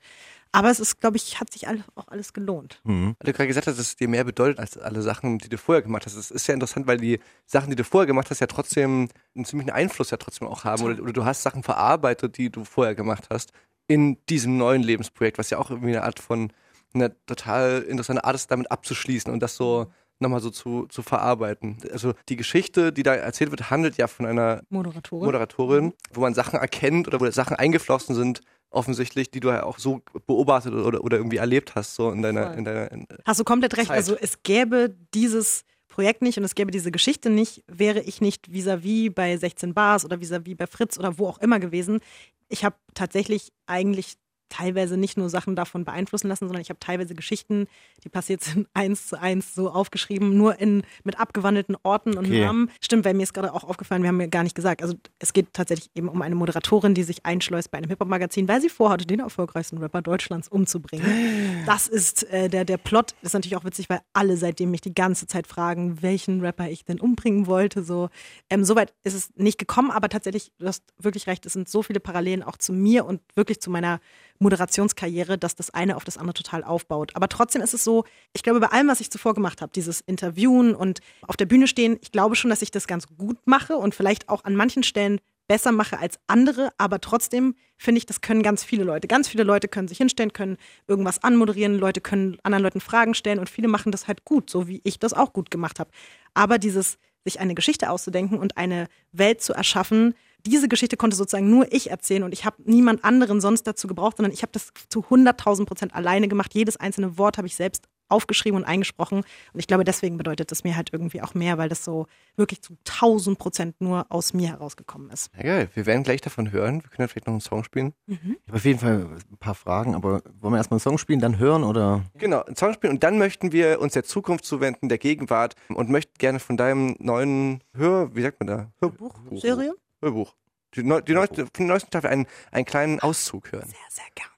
Aber 0.52 0.72
es 0.72 0.80
ist, 0.80 1.00
glaube 1.00 1.18
ich, 1.18 1.40
hat 1.40 1.54
sich 1.54 1.68
auch 1.68 2.08
alles 2.08 2.34
gelohnt. 2.34 2.82
Mhm. 2.84 3.16
Weil 3.20 3.32
du 3.32 3.34
gerade 3.34 3.48
gesagt 3.48 3.68
hast, 3.68 3.78
dass 3.78 3.86
es 3.86 3.96
dir 3.96 4.08
mehr 4.08 4.24
bedeutet 4.24 4.58
als 4.58 4.78
alle 4.78 5.04
Sachen, 5.04 5.38
die 5.38 5.48
du 5.48 5.60
vorher 5.60 5.84
gemacht 5.84 6.06
hast. 6.08 6.18
Das 6.18 6.32
ist 6.32 6.48
ja 6.48 6.56
interessant, 6.56 6.88
weil 6.88 6.98
die 6.98 7.20
Sachen, 7.46 7.70
die 7.70 7.76
du 7.76 7.84
vorher 7.84 8.08
gemacht 8.08 8.32
hast, 8.32 8.40
ja 8.40 8.48
trotzdem 8.48 9.10
einen 9.36 9.46
ziemlichen 9.46 9.70
Einfluss 9.70 10.10
ja 10.10 10.18
trotzdem 10.18 10.48
auch 10.48 10.64
haben. 10.64 10.84
Oder, 10.84 11.02
oder 11.02 11.14
du 11.14 11.24
hast 11.24 11.44
Sachen 11.44 11.62
verarbeitet, 11.62 12.38
die 12.38 12.50
du 12.50 12.66
vorher 12.66 12.96
gemacht 12.96 13.28
hast, 13.30 13.54
in 13.88 14.18
diesem 14.28 14.58
neuen 14.58 14.82
Lebensprojekt, 14.82 15.38
was 15.38 15.52
ja 15.52 15.60
auch 15.60 15.70
irgendwie 15.70 15.90
eine 15.90 16.04
Art 16.04 16.20
von, 16.20 16.52
eine 16.94 17.16
total 17.26 17.82
interessante 17.84 18.24
Art 18.24 18.36
ist, 18.36 18.50
damit 18.52 18.72
abzuschließen 18.72 19.32
und 19.32 19.42
das 19.42 19.56
so 19.56 19.88
nochmal 20.20 20.42
so 20.42 20.50
zu, 20.50 20.86
zu 20.88 21.02
verarbeiten. 21.02 21.78
Also 21.92 22.14
die 22.28 22.36
Geschichte, 22.36 22.92
die 22.92 23.04
da 23.04 23.16
erzählt 23.16 23.52
wird, 23.52 23.70
handelt 23.70 23.98
ja 23.98 24.08
von 24.08 24.26
einer 24.26 24.62
Moderatorin, 24.70 25.26
Moderatorin 25.26 25.94
wo 26.14 26.22
man 26.22 26.34
Sachen 26.34 26.60
erkennt 26.60 27.08
oder 27.08 27.20
wo 27.20 27.30
Sachen 27.32 27.56
eingeflossen 27.56 28.16
sind, 28.16 28.42
offensichtlich, 28.70 29.32
die 29.32 29.40
du 29.40 29.50
ja 29.50 29.64
auch 29.64 29.80
so 29.80 30.02
beobachtet 30.28 30.74
oder, 30.74 31.04
oder 31.04 31.18
irgendwie 31.18 31.38
erlebt 31.38 31.76
hast, 31.76 31.96
so 31.96 32.12
in 32.12 32.22
deiner, 32.22 32.54
in 32.56 32.66
deiner 32.66 32.92
in 32.92 33.08
Hast 33.26 33.40
du 33.40 33.44
komplett 33.44 33.78
recht. 33.78 33.88
Zeit. 33.88 33.98
Also 33.98 34.16
es 34.20 34.44
gäbe 34.44 34.96
dieses 35.14 35.64
Projekt 35.88 36.22
nicht 36.22 36.38
und 36.38 36.44
es 36.44 36.54
gäbe 36.54 36.72
diese 36.72 36.92
Geschichte 36.92 37.30
nicht, 37.30 37.64
wäre 37.68 38.02
ich 38.02 38.22
nicht 38.22 38.48
vis-à-vis 38.52 39.10
-vis 39.10 39.14
bei 39.14 39.36
16 39.36 39.74
Bars 39.74 40.06
oder 40.06 40.18
vis-à-vis 40.18 40.54
-vis 40.54 40.58
bei 40.58 40.68
Fritz 40.68 41.00
oder 41.00 41.18
wo 41.18 41.28
auch 41.28 41.40
immer 41.40 41.60
gewesen. 41.60 42.00
Ich 42.48 42.64
habe 42.64 42.76
tatsächlich 42.94 43.52
eigentlich 43.66 44.18
teilweise 44.50 44.98
nicht 44.98 45.18
nur 45.18 45.30
Sachen 45.30 45.56
davon 45.56 45.86
beeinflussen 45.86 46.28
lassen, 46.28 46.48
sondern 46.48 46.62
ich 46.62 46.70
habe 46.70 46.80
teilweise 46.80 47.16
Geschichten, 47.16 47.68
die 48.04 48.10
passiert 48.10 48.42
sind, 48.42 48.68
eins 48.74 49.08
zu 49.08 49.20
eins 49.20 49.54
so 49.54 49.70
aufgeschrieben, 49.70 50.38
nur 50.38 50.60
in, 50.60 50.84
mit 51.04 51.20
abgewandelten 51.20 51.76
Orten 51.84 52.18
und 52.18 52.28
okay. 52.28 52.46
Namen. 52.46 52.72
Stimmt, 52.82 53.06
weil 53.06 53.14
mir 53.14 53.24
ist 53.24 53.34
gerade 53.34 53.54
auch 53.54 53.64
aufgefallen, 53.64 54.02
wir 54.02 54.10
haben 54.10 54.18
mir 54.18 54.30
gar 54.30 54.44
nicht 54.44 54.56
gesagt. 54.56 54.82
Also 54.82 54.96
es 55.20 55.34
geht 55.34 55.54
tatsächlich 55.54 55.90
eben 55.96 56.10
um 56.10 56.22
eine 56.22 56.36
Moderatorin, 56.36 56.94
die 56.94 57.04
sich 57.04 57.26
einschleust 57.26 57.72
bei 57.72 57.78
einem 57.78 57.90
Hip-Hop-Magazin, 57.90 58.48
weil 58.48 58.62
sie 58.62 58.70
vorhatte, 58.70 59.06
den 59.06 59.20
erfolgreichsten 59.20 59.78
Rapper 59.78 60.02
Deutschlands 60.02 60.48
umzubringen. 60.48 61.06
Das 61.66 61.88
ist 61.88 62.24
äh, 62.32 62.50
der, 62.50 62.66
der 62.66 62.78
Plot. 62.78 63.12
Das 63.22 63.30
ist 63.30 63.34
natürlich 63.34 63.56
auch 63.56 63.64
witzig, 63.64 63.90
weil 63.90 64.00
alle 64.14 64.38
seitdem 64.38 64.72
mich 64.72 64.82
die 64.82 64.94
ganze 64.94 65.28
Zeit 65.28 65.46
fragen, 65.46 66.02
welchen 66.02 66.42
Rapper 66.42 66.70
ich 66.70 66.84
denn 66.84 67.00
umbringen 67.00 67.46
wollte. 67.46 67.84
So, 67.84 68.10
ähm, 68.50 68.64
Soweit 68.70 68.94
ist 69.04 69.16
es 69.16 69.32
nicht 69.36 69.58
gekommen, 69.58 69.90
aber 69.90 70.10
tatsächlich, 70.10 70.52
du 70.60 70.68
hast 70.68 70.84
wirklich 71.00 71.26
recht, 71.26 71.44
es 71.48 71.54
sind 71.54 71.68
so 71.68 71.82
viele 71.82 72.00
Parallelen 72.00 72.44
auch 72.44 72.56
zu 72.56 72.72
mir 72.72 73.04
und 73.04 73.20
wirklich 73.34 73.60
zu 73.62 73.72
meiner 73.72 74.00
Moderationskarriere, 74.40 75.38
dass 75.38 75.56
das 75.56 75.70
eine 75.70 75.96
auf 75.96 76.04
das 76.04 76.18
andere 76.18 76.34
total 76.34 76.64
aufbaut. 76.64 77.12
Aber 77.16 77.28
trotzdem 77.28 77.62
ist 77.62 77.74
es 77.74 77.84
so, 77.84 78.06
ich 78.34 78.44
glaube, 78.44 78.60
bei 78.60 78.68
allem, 78.68 78.88
was 78.88 79.02
ich 79.02 79.12
zuvor 79.12 79.34
gemacht 79.34 79.62
habe, 79.62 79.72
dieses 79.74 80.02
Interviewen 80.02 80.74
und 80.74 81.02
auf 81.28 81.38
der 81.38 81.46
Bühne 81.46 81.68
stehen, 81.68 81.98
ich 82.02 82.12
glaube 82.12 82.36
schon, 82.36 82.50
dass 82.50 82.62
ich 82.62 82.72
das 82.72 82.88
ganz 82.88 83.08
gut 83.18 83.38
mache 83.46 83.76
und 83.76 83.94
vielleicht 83.94 84.30
auch 84.30 84.46
an 84.46 84.56
manchen 84.56 84.84
Stellen 84.84 85.20
besser 85.50 85.72
mache 85.72 85.98
als 86.00 86.20
andere, 86.28 86.70
aber 86.78 87.02
trotzdem 87.02 87.56
finde 87.76 87.98
ich, 87.98 88.06
das 88.06 88.22
können 88.22 88.44
ganz 88.44 88.64
viele 88.64 88.84
Leute. 88.84 89.08
Ganz 89.08 89.28
viele 89.28 89.44
Leute 89.44 89.68
können 89.68 89.88
sich 89.88 89.98
hinstellen, 89.98 90.32
können 90.32 90.58
irgendwas 90.88 91.24
anmoderieren, 91.24 91.76
Leute 91.76 92.02
können 92.02 92.38
anderen 92.44 92.64
Leuten 92.64 92.82
Fragen 92.82 93.16
stellen 93.16 93.40
und 93.40 93.50
viele 93.50 93.68
machen 93.68 93.92
das 93.92 94.08
halt 94.08 94.26
gut, 94.26 94.50
so 94.50 94.68
wie 94.68 94.80
ich 94.84 95.00
das 95.00 95.14
auch 95.14 95.34
gut 95.34 95.50
gemacht 95.50 95.80
habe. 95.80 95.90
Aber 96.36 96.60
dieses 96.60 97.00
sich 97.26 97.40
eine 97.40 97.56
Geschichte 97.56 97.90
auszudenken 97.90 98.38
und 98.38 98.58
eine 98.58 98.88
Welt 99.12 99.42
zu 99.42 99.54
erschaffen, 99.54 100.14
diese 100.46 100.68
Geschichte 100.68 100.98
konnte 100.98 101.16
sozusagen 101.16 101.50
nur 101.50 101.72
ich 101.72 101.90
erzählen 101.90 102.24
und 102.24 102.34
ich 102.34 102.46
habe 102.46 102.58
niemand 102.64 103.04
anderen 103.04 103.42
sonst 103.42 103.64
dazu 103.64 103.88
gebraucht, 103.88 104.18
sondern 104.18 104.32
ich 104.32 104.42
habe 104.42 104.52
das 104.52 104.72
zu 104.90 105.02
100.000 105.02 105.66
Prozent 105.66 105.96
alleine 105.96 106.28
gemacht. 106.28 106.54
Jedes 106.54 106.78
einzelne 106.78 107.18
Wort 107.18 107.38
habe 107.38 107.48
ich 107.48 107.56
selbst 107.56 107.88
aufgeschrieben 108.10 108.58
und 108.58 108.66
eingesprochen. 108.66 109.20
Und 109.54 109.60
ich 109.60 109.68
glaube, 109.68 109.84
deswegen 109.84 110.18
bedeutet 110.18 110.52
das 110.52 110.64
mir 110.64 110.76
halt 110.76 110.90
irgendwie 110.92 111.22
auch 111.22 111.34
mehr, 111.36 111.58
weil 111.58 111.70
das 111.70 111.86
so 111.86 112.08
wirklich 112.36 112.62
zu 112.62 112.76
1000 112.88 113.38
Prozent 113.38 113.76
nur 113.80 114.08
aus 114.10 114.34
mir 114.34 114.50
herausgekommen 114.50 115.10
ist. 115.12 115.30
Ja, 115.38 115.44
geil. 115.44 115.70
Wir 115.74 115.86
werden 115.86 116.04
gleich 116.04 116.22
davon 116.22 116.52
hören. 116.52 116.84
Wir 116.84 116.90
können 116.90 117.08
vielleicht 117.08 117.28
noch 117.28 117.34
einen 117.34 117.42
Song 117.42 117.64
spielen. 117.64 117.94
Mhm. 118.08 118.38
Ich 118.44 118.48
habe 118.48 118.58
auf 118.58 118.66
jeden 118.66 118.80
Fall 118.80 119.08
ein 119.32 119.38
paar 119.38 119.56
Fragen, 119.56 119.96
aber 119.96 120.22
wollen 120.40 120.54
wir 120.54 120.58
erstmal 120.58 120.78
einen 120.78 120.84
Song 120.84 120.98
spielen, 120.98 121.20
dann 121.20 121.38
hören 121.38 121.64
oder? 121.64 122.04
Genau, 122.18 122.42
einen 122.42 122.56
Song 122.56 122.74
spielen 122.74 122.94
und 122.94 123.04
dann 123.04 123.18
möchten 123.18 123.52
wir 123.52 123.80
uns 123.80 123.94
der 123.94 124.04
Zukunft 124.04 124.46
zuwenden, 124.46 124.90
der 124.90 124.98
Gegenwart 124.98 125.56
und 125.70 125.90
möchten 125.90 126.14
gerne 126.18 126.40
von 126.40 126.58
deinem 126.58 126.96
neuen 127.00 127.64
Hör, 127.74 128.16
wie 128.16 128.22
sagt 128.22 128.40
man 128.40 128.48
da? 128.48 128.72
Hörbuch? 128.80 129.16
Serie? 129.36 129.76
Hörbuch. 130.02 130.36
Die, 130.76 130.84
neu, 130.84 131.02
die 131.02 131.14
neueste, 131.14 131.46
von 131.46 131.52
der 131.58 131.68
neuesten 131.68 131.88
Staffel 131.88 132.10
einen, 132.10 132.28
einen 132.52 132.66
kleinen 132.66 133.00
Auszug 133.00 133.52
hören. 133.52 133.68
Sehr, 133.68 133.80
sehr 133.90 134.06
gern. 134.16 134.30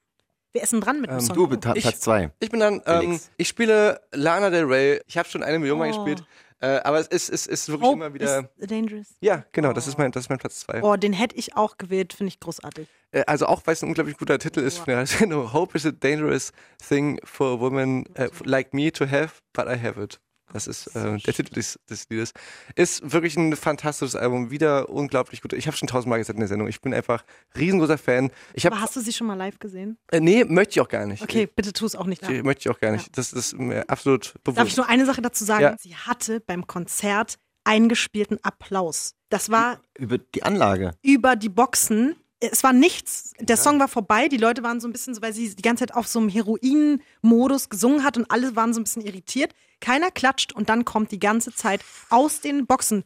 Wer 0.53 0.64
ist 0.64 0.74
denn 0.74 0.82
dran 0.82 1.01
mit 1.01 1.09
dem 1.09 1.20
ähm, 1.20 1.22
Song? 1.22 1.36
Du, 1.36 1.47
Platz 1.47 1.99
zwei. 2.01 2.32
Ich 2.39 2.49
bin 2.49 2.59
dann, 2.59 2.82
ähm, 2.86 3.20
ich 3.38 3.47
spiele 3.47 4.01
Lana 4.12 4.49
Del 4.49 4.66
Rey. 4.66 5.01
Ich 5.07 5.18
habe 5.18 5.28
schon 5.30 5.43
eine 5.43 5.59
Million 5.59 5.78
oh. 5.78 5.80
Mal 5.80 5.88
gespielt. 5.88 6.26
Äh, 6.59 6.80
aber 6.84 6.99
es 6.99 7.07
ist, 7.07 7.30
es 7.30 7.47
ist 7.47 7.70
wirklich 7.70 7.88
Hope 7.88 7.95
immer 7.95 8.14
wieder. 8.14 8.49
Is 8.57 8.68
dangerous. 8.68 9.07
Ja, 9.20 9.45
genau, 9.51 9.74
das 9.74 9.88
ist 9.88 9.97
mein, 9.97 10.12
das 10.12 10.26
ist 10.26 10.30
mein 10.30 10.38
Platz 10.38 10.59
zwei. 10.59 10.84
Oh, 10.84 10.95
den 10.95 11.12
hätte 11.12 11.36
ich 11.36 11.57
auch 11.57 11.78
gewählt, 11.78 12.14
finde 12.14 12.28
ich 12.30 12.39
großartig. 12.39 12.88
Äh, 13.12 13.24
also 13.26 13.47
auch, 13.47 13.62
weil 13.66 13.74
es 13.74 13.82
ein 13.82 13.88
unglaublich 13.88 14.18
guter 14.18 14.38
Titel 14.38 14.59
ist 14.59 14.78
von 14.78 14.88
der 14.88 15.05
Sendung. 15.07 15.53
Hope 15.53 15.76
is 15.76 15.88
a 15.88 15.91
dangerous 15.91 16.51
thing 16.78 17.20
for 17.24 17.57
a 17.57 17.59
woman 17.59 18.05
uh, 18.20 18.28
like 18.43 18.74
me 18.74 18.91
to 18.91 19.05
have, 19.05 19.41
but 19.53 19.66
I 19.66 19.76
have 19.82 19.99
it. 19.99 20.20
Das 20.54 20.68
ist 20.68 20.88
äh, 20.95 21.18
der 21.18 21.34
Titel 21.34 21.54
des, 21.54 21.80
des 21.89 22.10
Liedes. 22.10 22.34
Ist 22.76 23.12
wirklich 23.12 23.38
ein 23.38 23.56
fantastisches 23.56 24.16
Album, 24.16 24.52
wieder 24.52 24.89
unglaublich 24.89 25.41
gut. 25.41 25.54
Ich 25.54 25.68
habe 25.68 25.78
schon 25.78 25.88
tausendmal 25.88 26.20
gesagt 26.20 26.36
in 26.36 26.41
der 26.41 26.47
Sendung. 26.47 26.68
Ich 26.68 26.82
bin 26.82 26.93
einfach 26.93 27.24
riesengroßer 27.58 27.97
Fan. 27.97 28.32
Ich 28.54 28.66
hab, 28.66 28.74
Aber 28.74 28.82
hast 28.82 28.95
du 28.95 29.02
sie 29.02 29.14
schon 29.14 29.28
mal 29.28 29.36
live 29.36 29.60
gesehen? 29.60 29.97
Äh, 30.12 30.20
nee, 30.20 30.43
möchte 30.45 30.74
ich 30.74 30.82
auch 30.82 30.89
gar 30.89 31.06
nicht. 31.06 31.24
Okay, 31.24 31.47
bitte 31.47 31.74
tu 31.74 31.86
es 31.86 31.95
auch 31.95 32.06
nicht. 32.06 32.22
Ja. 32.22 32.43
Möchte 32.43 32.62
ich 32.62 32.70
auch 32.76 32.80
gar 32.80 32.91
nicht. 32.91 33.06
Ja. 33.06 33.12
Das 33.14 33.34
ist 33.34 33.58
mir 33.58 33.89
absolut 33.89 34.34
bewusst. 34.43 34.60
Darf 34.60 34.68
ich 34.68 34.78
nur 34.78 34.88
eine 34.88 35.06
Sache 35.06 35.22
dazu 35.22 35.43
sagen? 35.43 35.64
Ja. 35.64 35.76
Sie 35.80 35.95
hatte 35.95 36.39
beim 36.39 36.68
Konzert 36.68 37.38
eingespielten 37.64 38.39
Applaus. 38.43 39.14
Das 39.30 39.49
war 39.49 39.80
über 39.97 40.18
die 40.18 40.43
Anlage. 40.43 40.91
Über 41.02 41.36
die 41.36 41.49
Boxen 41.49 42.16
es 42.42 42.64
war 42.64 42.74
nichts. 42.74 43.34
Der 43.39 43.56
ja. 43.56 43.62
Song 43.62 43.80
war 43.80 43.88
vorbei. 43.88 44.28
Die 44.28 44.38
Leute 44.38 44.64
waren 44.64 44.80
so 44.80 44.88
ein 44.88 44.92
bisschen 44.92 45.14
so, 45.14 45.22
weil 45.22 45.34
sie 45.34 45.56
die 45.56 45.62
ganze 45.62 45.86
Zeit 45.86 45.96
auf 45.96 46.08
so 46.08 46.20
einem 46.20 46.30
Heroin-Modus 46.30 47.70
gesungen 47.70 48.04
hat 48.04 48.18
und 48.18 48.30
alle 48.30 48.56
waren 48.56 48.74
so 48.74 48.80
ein 48.80 48.84
bisschen 48.84 49.04
irritiert. 49.04 49.54
Keiner 49.80 50.12
klatscht 50.12 50.52
und 50.52 50.70
dann 50.70 50.86
kommt 50.86 51.12
die 51.12 51.20
ganze 51.20 51.54
Zeit 51.54 51.82
aus 52.10 52.42
den 52.42 52.66
Boxen 52.66 53.04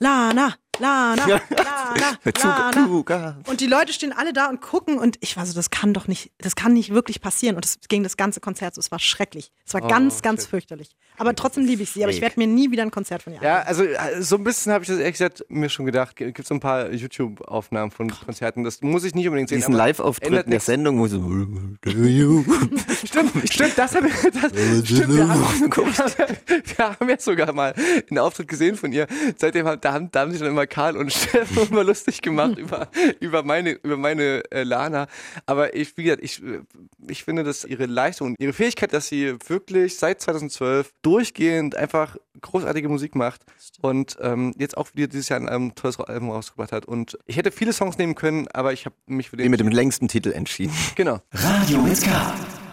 Lana, 0.00 0.54
Lana, 0.78 1.28
ja. 1.28 1.40
Lana, 1.50 2.18
Lana. 2.40 3.36
Und 3.46 3.60
die 3.60 3.66
Leute 3.66 3.92
stehen 3.92 4.12
alle 4.12 4.32
da 4.32 4.48
und 4.48 4.60
gucken 4.60 4.98
und 4.98 5.16
ich 5.20 5.36
war 5.36 5.44
so, 5.44 5.54
das 5.54 5.70
kann 5.70 5.92
doch 5.92 6.06
nicht, 6.06 6.30
das 6.38 6.54
kann 6.54 6.72
nicht 6.72 6.90
wirklich 6.90 7.20
passieren. 7.20 7.56
Und 7.56 7.64
das 7.64 7.80
ging 7.88 8.02
das 8.04 8.16
ganze 8.16 8.40
Konzert 8.40 8.74
so, 8.74 8.80
es 8.80 8.90
war 8.90 9.00
schrecklich. 9.00 9.50
Es 9.66 9.74
war 9.74 9.82
oh, 9.82 9.88
ganz, 9.88 10.22
ganz 10.22 10.42
shit. 10.42 10.50
fürchterlich. 10.50 10.96
Aber 11.18 11.34
trotzdem 11.34 11.64
liebe 11.64 11.82
ich 11.82 11.90
sie, 11.90 12.02
aber 12.02 12.12
ich 12.12 12.20
werde 12.20 12.38
mir 12.38 12.46
nie 12.46 12.70
wieder 12.70 12.82
ein 12.82 12.90
Konzert 12.90 13.22
von 13.22 13.34
ihr 13.34 13.42
Ja, 13.42 13.60
also 13.62 13.82
äh, 13.82 14.22
so 14.22 14.36
ein 14.36 14.44
bisschen 14.44 14.72
habe 14.72 14.84
ich 14.84 14.88
das 14.88 14.98
ehrlich 14.98 15.14
gesagt 15.14 15.44
mir 15.48 15.68
schon 15.68 15.86
gedacht. 15.86 16.16
Gibt 16.16 16.46
so 16.46 16.54
ein 16.54 16.60
paar 16.60 16.90
YouTube-Aufnahmen 16.92 17.90
von 17.90 18.10
Konzerten, 18.10 18.64
das 18.64 18.80
muss 18.82 19.04
ich 19.04 19.14
nicht 19.14 19.26
unbedingt 19.26 19.48
sehen. 19.48 19.58
Diesen 19.58 19.74
Live-Auftritt 19.74 20.44
in 20.44 20.50
der 20.50 20.60
Sendung, 20.60 20.98
wo 20.98 21.06
so 21.06 21.18
Stimmt, 23.04 23.52
stimmt, 23.52 23.78
das 23.78 23.94
haben 23.96 24.06
wir, 24.06 24.30
das, 24.30 24.88
stimmt, 24.88 25.16
wir 25.16 25.28
haben, 25.28 25.72
wir 26.64 26.78
haben 26.78 27.08
ja 27.08 27.18
sogar 27.18 27.52
mal 27.52 27.74
einen 28.08 28.18
Auftritt 28.18 28.48
gesehen 28.48 28.76
von 28.76 28.92
ihr. 28.92 29.06
Seitdem 29.36 29.66
haben, 29.66 29.80
da 29.80 29.92
haben, 29.92 30.10
da 30.10 30.20
haben 30.20 30.30
sich 30.30 30.40
dann 30.40 30.50
immer 30.50 30.66
Karl 30.66 30.96
und 30.96 31.12
Steffen 31.18 31.68
immer 31.68 31.84
lustig 31.84 32.22
gemacht 32.22 32.58
über, 32.58 32.88
über 33.20 33.42
meine, 33.42 33.70
über 33.70 33.96
meine 33.96 34.42
äh, 34.50 34.62
Lana. 34.62 35.06
Aber 35.46 35.74
ich, 35.74 35.96
wie 35.96 36.04
gesagt, 36.04 36.22
ich, 36.22 36.42
äh, 36.42 36.60
ich 37.08 37.24
finde, 37.24 37.44
dass 37.44 37.64
ihre 37.64 37.86
Leistung, 37.86 38.34
ihre 38.38 38.52
Fähigkeit, 38.52 38.92
dass 38.92 39.08
sie 39.08 39.36
wirklich 39.46 39.96
seit 39.96 40.20
2012 40.20 40.92
durchgehend 41.08 41.74
einfach 41.74 42.18
großartige 42.42 42.90
Musik 42.90 43.14
macht 43.14 43.40
und 43.80 44.18
ähm, 44.20 44.52
jetzt 44.58 44.76
auch 44.76 44.88
wieder 44.94 45.06
dieses 45.06 45.30
Jahr 45.30 45.40
ein 45.40 45.74
tolles 45.74 45.98
Album 45.98 46.30
rausgebracht 46.30 46.70
hat. 46.70 46.84
Und 46.84 47.18
ich 47.24 47.38
hätte 47.38 47.50
viele 47.50 47.72
Songs 47.72 47.96
nehmen 47.96 48.14
können, 48.14 48.46
aber 48.48 48.74
ich 48.74 48.84
habe 48.84 48.94
mich 49.06 49.30
für 49.30 49.38
den. 49.38 49.44
Den 49.44 49.50
mit 49.52 49.60
dem 49.60 49.68
längsten 49.68 50.08
Titel 50.08 50.32
entschieden. 50.32 50.74
Genau. 50.96 51.20
Radio 51.32 51.86
SK. 51.94 52.08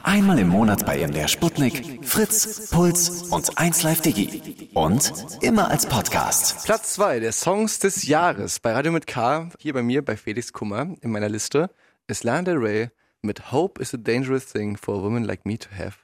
Einmal 0.03 0.39
im 0.39 0.49
Monat 0.49 0.85
bei 0.85 1.05
MDR 1.05 1.27
Sputnik, 1.27 2.03
Fritz, 2.03 2.69
Puls 2.71 3.23
und 3.31 3.57
1Live 3.57 4.01
Digi. 4.01 4.69
Und 4.73 5.13
immer 5.41 5.69
als 5.69 5.85
Podcast. 5.85 6.65
Platz 6.65 6.93
zwei 6.93 7.19
der 7.19 7.31
Songs 7.31 7.79
des 7.79 8.07
Jahres 8.07 8.59
bei 8.59 8.73
Radio 8.73 8.91
mit 8.91 9.07
K, 9.07 9.49
hier 9.59 9.73
bei 9.73 9.83
mir 9.83 10.03
bei 10.03 10.17
Felix 10.17 10.51
Kummer 10.53 10.95
in 11.01 11.11
meiner 11.11 11.29
Liste, 11.29 11.69
ist 12.07 12.23
Lana 12.23 12.41
Del 12.43 12.57
Rey 12.57 12.89
mit 13.21 13.51
Hope 13.51 13.81
is 13.81 13.93
a 13.93 13.97
dangerous 13.97 14.45
thing 14.45 14.75
for 14.77 14.95
a 14.95 15.01
woman 15.01 15.23
like 15.23 15.45
me 15.45 15.57
to 15.57 15.69
have, 15.71 15.97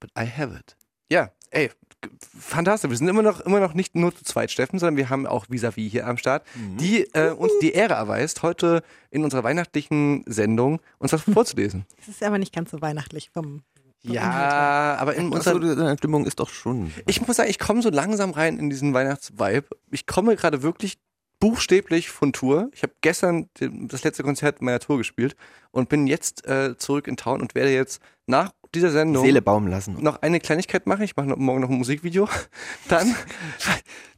but 0.00 0.10
I 0.16 0.26
have 0.26 0.54
it. 0.56 0.76
Ja, 1.10 1.30
ey, 1.54 1.70
fantastisch. 2.38 2.90
Wir 2.90 2.96
sind 2.96 3.08
immer 3.08 3.22
noch, 3.22 3.40
immer 3.40 3.60
noch 3.60 3.74
nicht 3.74 3.94
nur 3.94 4.14
zu 4.14 4.24
zweit, 4.24 4.50
Steffen, 4.50 4.78
sondern 4.78 4.96
wir 4.96 5.10
haben 5.10 5.26
auch 5.26 5.46
Vis-a-vis 5.48 5.90
hier 5.90 6.06
am 6.06 6.16
Start, 6.16 6.44
die 6.54 7.02
äh, 7.14 7.30
uns 7.30 7.52
die 7.60 7.72
Ehre 7.72 7.94
erweist, 7.94 8.42
heute 8.42 8.82
in 9.10 9.24
unserer 9.24 9.44
weihnachtlichen 9.44 10.24
Sendung 10.26 10.80
uns 10.98 11.12
was 11.12 11.22
vorzulesen. 11.22 11.86
Es 12.00 12.08
ist 12.08 12.22
aber 12.22 12.38
nicht 12.38 12.54
ganz 12.54 12.70
so 12.70 12.80
weihnachtlich 12.82 13.30
vom. 13.30 13.62
Ja, 14.02 14.96
aber 14.98 15.14
in 15.14 15.32
unserer 15.32 15.58
deine 15.58 15.96
Stimmung 15.96 16.26
ist 16.26 16.38
doch 16.38 16.50
schon. 16.50 16.92
Ich 17.06 17.26
muss 17.26 17.36
sagen, 17.36 17.48
ich 17.48 17.58
komme 17.58 17.80
so 17.80 17.88
langsam 17.88 18.32
rein 18.32 18.58
in 18.58 18.68
diesen 18.68 18.92
Weihnachtsvibe. 18.92 19.64
Ich 19.90 20.06
komme 20.06 20.36
gerade 20.36 20.62
wirklich 20.62 20.98
buchstäblich 21.40 22.10
von 22.10 22.34
Tour. 22.34 22.68
Ich 22.74 22.82
habe 22.82 22.92
gestern 23.00 23.48
das 23.58 24.04
letzte 24.04 24.22
Konzert 24.22 24.60
meiner 24.60 24.80
Tour 24.80 24.98
gespielt 24.98 25.36
und 25.70 25.88
bin 25.88 26.06
jetzt 26.06 26.46
äh, 26.46 26.76
zurück 26.76 27.06
in 27.06 27.16
Town 27.16 27.40
und 27.40 27.54
werde 27.54 27.72
jetzt 27.72 28.02
nach 28.26 28.52
dieser 28.74 28.90
Sendung 28.90 29.24
Seele 29.24 29.40
baumen 29.42 29.68
lassen. 29.68 29.96
noch 30.02 30.20
eine 30.22 30.40
Kleinigkeit 30.40 30.86
machen. 30.86 31.02
Ich 31.02 31.16
mache 31.16 31.26
noch- 31.28 31.36
morgen 31.36 31.60
noch 31.60 31.68
ein 31.70 31.78
Musikvideo. 31.78 32.28
Dann, 32.88 33.14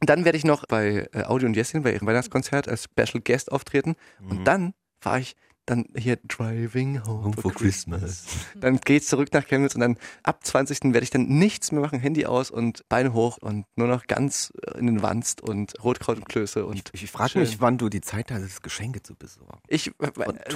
dann 0.01 0.25
werde 0.25 0.37
ich 0.37 0.43
noch 0.43 0.65
bei 0.65 1.07
äh, 1.13 1.23
Audi 1.23 1.45
und 1.45 1.55
Jessin 1.55 1.83
bei 1.83 1.93
ihrem 1.93 2.07
Weihnachtskonzert 2.07 2.67
als 2.67 2.83
Special 2.85 3.21
Guest 3.23 3.51
auftreten. 3.51 3.95
Und 4.29 4.45
dann 4.45 4.73
fahre 4.99 5.19
ich 5.19 5.35
dann 5.69 5.85
hier 5.95 6.17
Driving 6.27 7.05
Home, 7.05 7.25
Home 7.25 7.33
for 7.33 7.53
Christmas. 7.53 8.01
Christmas. 8.01 8.25
Dann 8.55 8.79
geht's 8.79 9.07
zurück 9.07 9.29
nach 9.33 9.45
Chemnitz 9.45 9.75
und 9.75 9.81
dann 9.81 9.97
ab 10.23 10.43
20. 10.43 10.85
werde 10.85 11.03
ich 11.03 11.09
dann 11.09 11.27
nichts 11.27 11.71
mehr 11.71 11.81
machen, 11.81 11.99
Handy 11.99 12.25
aus 12.25 12.49
und 12.49 12.87
Beine 12.89 13.13
hoch 13.13 13.37
und 13.37 13.65
nur 13.75 13.87
noch 13.87 14.07
ganz 14.07 14.51
äh, 14.65 14.79
in 14.79 14.87
den 14.87 15.01
Wanst 15.01 15.41
und 15.41 15.73
Rotkraut 15.83 16.17
und 16.17 16.27
Klöße 16.27 16.65
und 16.65 16.89
Ich 16.93 17.11
frage 17.11 17.31
schön. 17.31 17.41
mich, 17.41 17.61
wann 17.61 17.77
du 17.77 17.89
die 17.89 18.01
Zeit 18.01 18.31
hast, 18.31 18.63
Geschenke 18.63 19.03
zu 19.03 19.15
besorgen. 19.15 19.59
ich, 19.67 19.87
äh, 19.87 19.91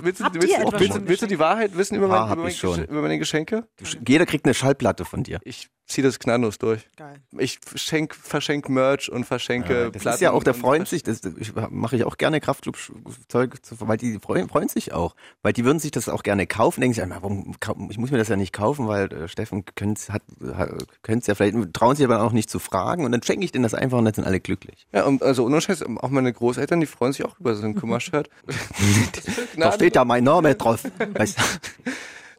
willst, 0.02 0.22
du, 0.22 0.34
willst, 0.34 0.80
willst, 0.80 1.08
willst 1.08 1.22
du 1.22 1.28
die 1.28 1.40
Wahrheit 1.40 1.76
wissen 1.78 1.96
über, 1.96 2.08
mein, 2.08 2.32
über, 2.32 2.44
mein 2.44 2.52
ich 2.52 2.64
über 2.64 3.02
meine 3.02 3.20
Geschenke? 3.20 3.68
Du, 3.78 3.86
jeder 4.08 4.26
kriegt 4.26 4.46
eine 4.46 4.54
Schallplatte 4.54 5.06
von 5.06 5.24
dir. 5.24 5.40
Ich 5.44 5.70
ziehe 5.92 6.06
das 6.06 6.20
gnadenlos 6.20 6.58
durch. 6.58 6.88
Geil. 6.98 7.22
Ich 7.38 7.60
schenk, 7.76 8.16
verschenk 8.16 8.70
Merch 8.70 9.12
und 9.12 9.26
verschenke 9.26 9.92
das 9.92 10.02
Platten. 10.02 10.16
ist 10.16 10.22
ja 10.22 10.32
auch, 10.32 10.44
der 10.44 10.54
freut 10.54 10.88
sich, 10.88 11.04
das 11.04 11.22
mache 11.70 11.96
ich 11.96 12.04
auch 12.04 12.18
gerne 12.18 12.40
Kraftclub-Zeug, 12.42 13.56
weil 13.80 13.98
die 13.98 14.20
freuen, 14.20 14.48
freuen 14.50 14.68
sich 14.70 14.94
auch. 14.94 15.16
Weil 15.42 15.54
die 15.54 15.66
würden 15.66 15.80
sich 15.80 15.92
das 15.92 16.10
auch 16.10 16.24
gerne 16.24 16.48
kaufen, 16.48 16.82
denken 16.82 16.94
sich, 16.96 17.04
"Ah, 17.04 17.18
warum, 17.22 17.56
ich 17.90 17.98
muss 17.98 18.12
mir 18.12 18.18
das 18.18 18.28
ja 18.30 18.36
nicht 18.36 18.54
kaufen, 18.54 18.88
weil 18.88 19.12
äh, 19.12 19.28
Steffen 19.28 19.66
könnte 19.76 20.00
es 20.00 21.28
ja 21.28 21.36
vielleicht, 21.36 21.74
trauen 21.74 21.96
sich 21.96 22.06
aber 22.06 22.22
auch 22.24 22.32
nicht 22.32 22.50
zu 22.50 22.60
fragen 22.60 23.06
und 23.06 23.12
dann 23.12 23.24
schenke 23.24 23.46
ich 23.46 23.52
denen 23.52 23.64
das 23.64 23.74
einfach 23.74 23.98
und 23.98 24.06
dann 24.06 24.14
sind 24.14 24.24
alle 24.26 24.40
glücklich. 24.40 24.88
Ja, 24.92 25.04
und 25.06 25.22
also 25.24 25.46
ohne 25.46 25.62
Scheiß, 25.62 25.84
auch 25.84 26.10
meine 26.10 26.32
Großeltern, 26.34 26.80
die 26.80 26.86
freuen 26.86 27.14
sich 27.14 27.26
auch 27.26 27.40
über 27.40 27.56
so 27.56 27.66
ein 27.66 27.76
Kummershirt. 27.76 28.30
Da 29.58 29.72
steht 29.74 29.96
ja 29.96 30.06
mein 30.06 30.24
Name 30.24 30.56
drauf. 30.56 30.84
Weißt, 31.14 31.38
du? 31.38 31.92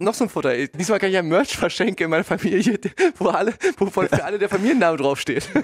Noch 0.02 0.14
so 0.14 0.24
ein 0.24 0.30
Vorteil. 0.30 0.68
Diesmal 0.68 0.98
kann 0.98 1.08
ich 1.08 1.14
ja 1.14 1.22
Merch 1.22 1.56
verschenken 1.56 2.04
in 2.04 2.10
meiner 2.10 2.24
Familie, 2.24 2.78
wo 3.18 3.28
alle, 3.28 3.54
wo 3.76 3.86
für 3.86 4.24
alle 4.24 4.38
der 4.38 4.48
Familienname 4.48 4.96
draufsteht. 4.96 5.48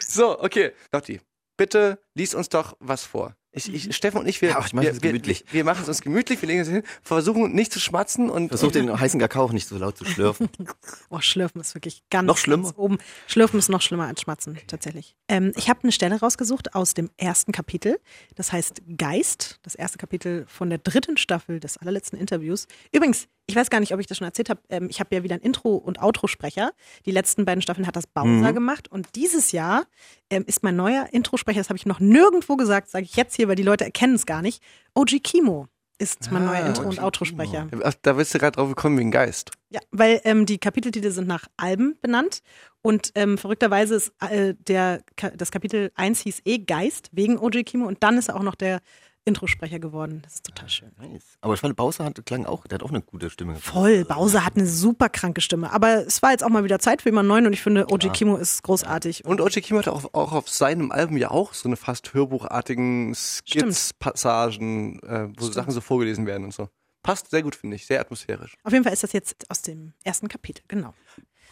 So, 0.00 0.40
okay. 0.40 0.72
Lotti, 0.92 1.20
bitte 1.56 1.98
lies 2.14 2.34
uns 2.34 2.48
doch 2.48 2.76
was 2.80 3.04
vor. 3.04 3.36
Ich, 3.56 3.72
ich, 3.72 3.96
Steffen 3.96 4.18
und 4.20 4.26
ich, 4.28 4.42
wir, 4.42 4.50
Ja, 4.50 4.64
ich 4.64 4.72
wir, 4.74 4.90
es 4.90 5.00
gemütlich. 5.00 5.44
wir, 5.46 5.54
wir 5.54 5.64
machen 5.64 5.80
es 5.82 5.88
uns 5.88 6.02
gemütlich, 6.02 6.40
wir 6.42 6.46
legen 6.46 6.60
es 6.60 6.68
hin, 6.68 6.82
versuchen 7.02 7.52
nicht 7.54 7.72
zu 7.72 7.80
schmatzen 7.80 8.28
und 8.28 8.48
Versuch 8.48 8.70
den 8.70 9.00
heißen 9.00 9.18
Kakao 9.18 9.44
auch 9.44 9.52
nicht 9.52 9.66
so 9.66 9.78
laut 9.78 9.96
zu 9.96 10.04
schlürfen. 10.04 10.48
Oh, 11.08 11.20
Schlürfen 11.20 11.60
ist 11.60 11.74
wirklich 11.74 12.02
ganz, 12.10 12.26
Noch 12.26 12.36
schlimmer? 12.36 12.64
ganz 12.64 12.76
oben. 12.78 12.98
Schlürfen 13.26 13.58
ist 13.58 13.68
noch 13.68 13.80
schlimmer 13.80 14.06
als 14.06 14.20
Schmatzen, 14.20 14.58
tatsächlich. 14.66 15.16
Ähm, 15.28 15.52
ich 15.56 15.68
habe 15.68 15.80
eine 15.84 15.92
Stelle 15.92 16.18
rausgesucht 16.20 16.74
aus 16.74 16.94
dem 16.94 17.10
ersten 17.16 17.52
Kapitel. 17.52 17.98
Das 18.34 18.52
heißt 18.52 18.82
Geist, 18.98 19.58
das 19.62 19.74
erste 19.74 19.98
Kapitel 19.98 20.44
von 20.48 20.68
der 20.68 20.78
dritten 20.78 21.16
Staffel 21.16 21.60
des 21.60 21.78
allerletzten 21.78 22.18
Interviews. 22.18 22.66
Übrigens, 22.92 23.28
ich 23.46 23.54
weiß 23.54 23.70
gar 23.70 23.80
nicht, 23.80 23.94
ob 23.94 24.00
ich 24.00 24.06
das 24.06 24.18
schon 24.18 24.26
erzählt 24.26 24.50
habe. 24.50 24.60
Ähm, 24.68 24.88
ich 24.90 25.00
habe 25.00 25.14
ja 25.14 25.22
wieder 25.22 25.36
ein 25.36 25.40
Intro- 25.40 25.76
und 25.76 26.00
Outro-Sprecher. 26.02 26.72
Die 27.04 27.12
letzten 27.12 27.44
beiden 27.44 27.62
Staffeln 27.62 27.86
hat 27.86 27.96
das 27.96 28.06
Bowser 28.06 28.52
gemacht. 28.52 28.90
Und 28.90 29.14
dieses 29.14 29.52
Jahr 29.52 29.84
ähm, 30.30 30.44
ist 30.46 30.62
mein 30.62 30.76
neuer 30.76 31.08
Intro-Sprecher, 31.12 31.60
das 31.60 31.68
habe 31.68 31.76
ich 31.76 31.86
noch 31.86 32.00
nirgendwo 32.00 32.56
gesagt, 32.56 32.88
sage 32.88 33.04
ich 33.04 33.16
jetzt 33.16 33.36
hier, 33.36 33.48
weil 33.48 33.56
die 33.56 33.62
Leute 33.62 33.84
erkennen 33.84 34.16
es 34.16 34.26
gar 34.26 34.42
nicht. 34.42 34.62
OG 34.94 35.22
Kimo 35.22 35.68
ist 35.98 36.30
mein 36.30 36.44
neuer 36.44 36.66
Intro- 36.66 36.88
und 36.88 37.00
Outro-Sprecher. 37.00 37.68
Da 38.02 38.12
bist 38.14 38.34
du 38.34 38.38
gerade 38.38 38.56
drauf 38.56 38.68
gekommen 38.68 38.98
wegen 38.98 39.10
Geist. 39.10 39.52
Ja, 39.70 39.80
weil 39.90 40.20
ähm, 40.24 40.44
die 40.44 40.58
Kapiteltitel 40.58 41.10
sind 41.10 41.26
nach 41.26 41.46
Alben 41.56 41.96
benannt 42.02 42.42
und 42.82 43.12
ähm, 43.14 43.38
verrückterweise 43.38 43.94
ist 43.94 44.12
äh, 44.20 44.54
der, 44.58 45.02
das 45.34 45.50
Kapitel 45.50 45.90
1 45.94 46.20
hieß 46.20 46.42
eh 46.44 46.58
Geist 46.58 47.08
wegen 47.12 47.38
OJ 47.38 47.62
Kimo 47.62 47.86
und 47.86 48.02
dann 48.02 48.18
ist 48.18 48.28
er 48.28 48.36
auch 48.36 48.42
noch 48.42 48.56
der 48.56 48.80
Introsprecher 49.26 49.78
geworden. 49.78 50.22
Das 50.22 50.34
ist 50.34 50.44
total 50.46 50.68
schön. 50.68 50.92
Nice. 50.98 51.36
Aber 51.40 51.54
ich 51.54 51.60
fand, 51.60 51.76
Bowser 51.76 52.04
hat, 52.04 52.24
klang 52.24 52.46
auch, 52.46 52.66
der 52.66 52.76
hat 52.76 52.82
auch 52.82 52.90
eine 52.90 53.02
gute 53.02 53.28
Stimme. 53.28 53.56
Voll, 53.56 54.04
Bowser 54.04 54.44
hat 54.44 54.56
eine 54.56 54.66
super 54.66 55.08
kranke 55.08 55.40
Stimme, 55.40 55.72
aber 55.72 56.06
es 56.06 56.22
war 56.22 56.30
jetzt 56.30 56.44
auch 56.44 56.48
mal 56.48 56.64
wieder 56.64 56.78
Zeit 56.78 57.02
für 57.02 57.08
jemanden 57.08 57.28
neuen 57.28 57.46
und 57.46 57.52
ich 57.52 57.60
finde 57.60 57.88
OJ 57.90 58.10
Kimo 58.10 58.36
ist 58.36 58.62
großartig. 58.62 59.24
Und 59.24 59.40
Oji 59.40 59.60
Kimo 59.60 59.80
hatte 59.80 59.92
auch, 59.92 60.14
auch 60.14 60.32
auf 60.32 60.48
seinem 60.48 60.92
Album 60.92 61.16
ja 61.16 61.30
auch 61.30 61.54
so 61.54 61.68
eine 61.68 61.76
fast 61.76 62.14
hörbuchartigen 62.14 63.14
Skizz-Passagen, 63.14 65.00
äh, 65.02 65.28
wo 65.36 65.46
Sachen 65.46 65.72
so 65.72 65.80
vorgelesen 65.80 66.26
werden 66.26 66.44
und 66.44 66.54
so. 66.54 66.68
Passt 67.02 67.30
sehr 67.30 67.42
gut, 67.42 67.54
finde 67.54 67.76
ich. 67.76 67.86
Sehr 67.86 68.00
atmosphärisch. 68.00 68.56
Auf 68.64 68.72
jeden 68.72 68.84
Fall 68.84 68.92
ist 68.92 69.02
das 69.04 69.12
jetzt 69.12 69.48
aus 69.48 69.62
dem 69.62 69.92
ersten 70.02 70.28
Kapitel, 70.28 70.64
genau. 70.66 70.92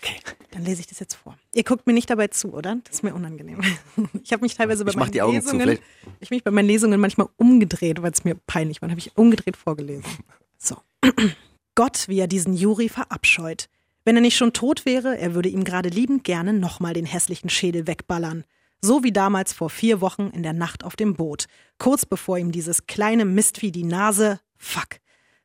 Okay, 0.04 0.16
dann 0.50 0.64
lese 0.64 0.80
ich 0.80 0.86
das 0.86 0.98
jetzt 1.00 1.14
vor. 1.14 1.36
Ihr 1.54 1.64
guckt 1.64 1.86
mir 1.86 1.92
nicht 1.94 2.10
dabei 2.10 2.26
zu, 2.28 2.52
oder? 2.52 2.76
Das 2.84 2.96
ist 2.96 3.02
mir 3.02 3.14
unangenehm. 3.14 3.60
Ich 4.22 4.32
habe 4.32 4.42
mich 4.42 4.54
teilweise 4.54 4.84
bei 4.84 4.90
Ich 4.90 4.96
meinen 4.96 5.12
die 5.12 5.22
Augen 5.22 5.40
zu, 5.40 5.56
Lesungen, 5.56 5.60
vielleicht- 5.62 5.82
ich 6.20 6.30
mich 6.30 6.44
bei 6.44 6.50
meinen 6.50 6.66
Lesungen 6.66 7.00
manchmal 7.00 7.28
umgedreht, 7.36 8.02
weil 8.02 8.12
es 8.12 8.24
mir 8.24 8.34
peinlich 8.46 8.80
war. 8.82 8.88
Dann 8.88 8.92
habe 8.96 9.00
ich 9.00 9.16
umgedreht 9.16 9.56
vorgelesen. 9.56 10.04
So. 10.58 10.76
Gott, 11.74 12.08
wie 12.08 12.18
er 12.18 12.26
diesen 12.28 12.54
Juri 12.54 12.88
verabscheut. 12.88 13.68
Wenn 14.04 14.16
er 14.16 14.22
nicht 14.22 14.36
schon 14.36 14.52
tot 14.52 14.84
wäre, 14.86 15.16
er 15.18 15.34
würde 15.34 15.48
ihm 15.48 15.64
gerade 15.64 15.88
liebend 15.88 16.24
gerne 16.24 16.52
nochmal 16.52 16.92
den 16.94 17.06
hässlichen 17.06 17.48
Schädel 17.50 17.86
wegballern. 17.86 18.44
So 18.82 19.02
wie 19.02 19.12
damals 19.12 19.52
vor 19.54 19.70
vier 19.70 20.00
Wochen 20.02 20.28
in 20.34 20.42
der 20.42 20.52
Nacht 20.52 20.84
auf 20.84 20.94
dem 20.94 21.14
Boot. 21.14 21.46
Kurz 21.78 22.04
bevor 22.04 22.36
ihm 22.38 22.52
dieses 22.52 22.86
kleine 22.86 23.24
Mistvieh 23.24 23.72
die 23.72 23.84
Nase. 23.84 24.40
Fuck. 24.58 24.98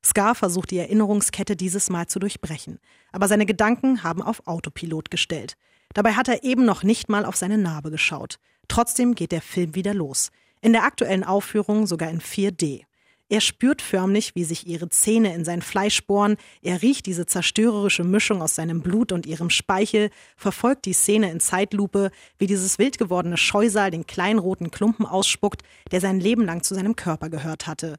Scar 0.06 0.36
versucht 0.36 0.72
die 0.72 0.78
Erinnerungskette 0.78 1.56
dieses 1.56 1.90
Mal 1.90 2.08
zu 2.08 2.20
durchbrechen. 2.20 2.80
Aber 3.12 3.28
seine 3.28 3.46
Gedanken 3.46 4.04
haben 4.04 4.22
auf 4.22 4.48
Autopilot 4.48 5.12
gestellt. 5.12 5.56
Dabei 5.94 6.14
hat 6.14 6.28
er 6.28 6.44
eben 6.44 6.66
noch 6.66 6.84
nicht 6.84 7.10
mal 7.10 7.26
auf 7.26 7.36
seine 7.36 7.58
Narbe 7.58 7.92
geschaut. 7.92 8.40
Trotzdem 8.68 9.16
geht 9.16 9.32
der 9.32 9.42
Film 9.42 9.76
wieder 9.76 9.94
los. 9.94 10.32
In 10.62 10.74
der 10.74 10.84
aktuellen 10.84 11.24
Aufführung 11.24 11.88
sogar 11.88 12.10
in 12.10 12.22
4D. 12.22 12.84
Er 13.32 13.42
spürt 13.42 13.84
förmlich, 13.84 14.34
wie 14.34 14.44
sich 14.44 14.66
ihre 14.66 14.90
Zähne 14.90 15.36
in 15.36 15.46
sein 15.46 15.62
Fleisch 15.62 16.04
bohren, 16.08 16.36
er 16.64 16.82
riecht 16.82 17.06
diese 17.06 17.28
zerstörerische 17.28 18.04
Mischung 18.04 18.42
aus 18.42 18.56
seinem 18.56 18.82
Blut 18.82 19.12
und 19.12 19.28
ihrem 19.28 19.52
Speichel, 19.52 20.10
verfolgt 20.36 20.86
die 20.86 20.94
Szene 20.94 21.30
in 21.30 21.40
Zeitlupe, 21.40 22.10
wie 22.40 22.48
dieses 22.48 22.80
wild 22.80 22.98
gewordene 22.98 23.38
Scheusal 23.38 23.92
den 23.92 24.08
kleinen 24.08 24.40
roten 24.40 24.72
Klumpen 24.72 25.06
ausspuckt, 25.06 25.62
der 25.92 26.02
sein 26.02 26.20
Leben 26.20 26.44
lang 26.44 26.64
zu 26.64 26.74
seinem 26.74 26.96
Körper 26.96 27.30
gehört 27.30 27.68
hatte. 27.68 27.98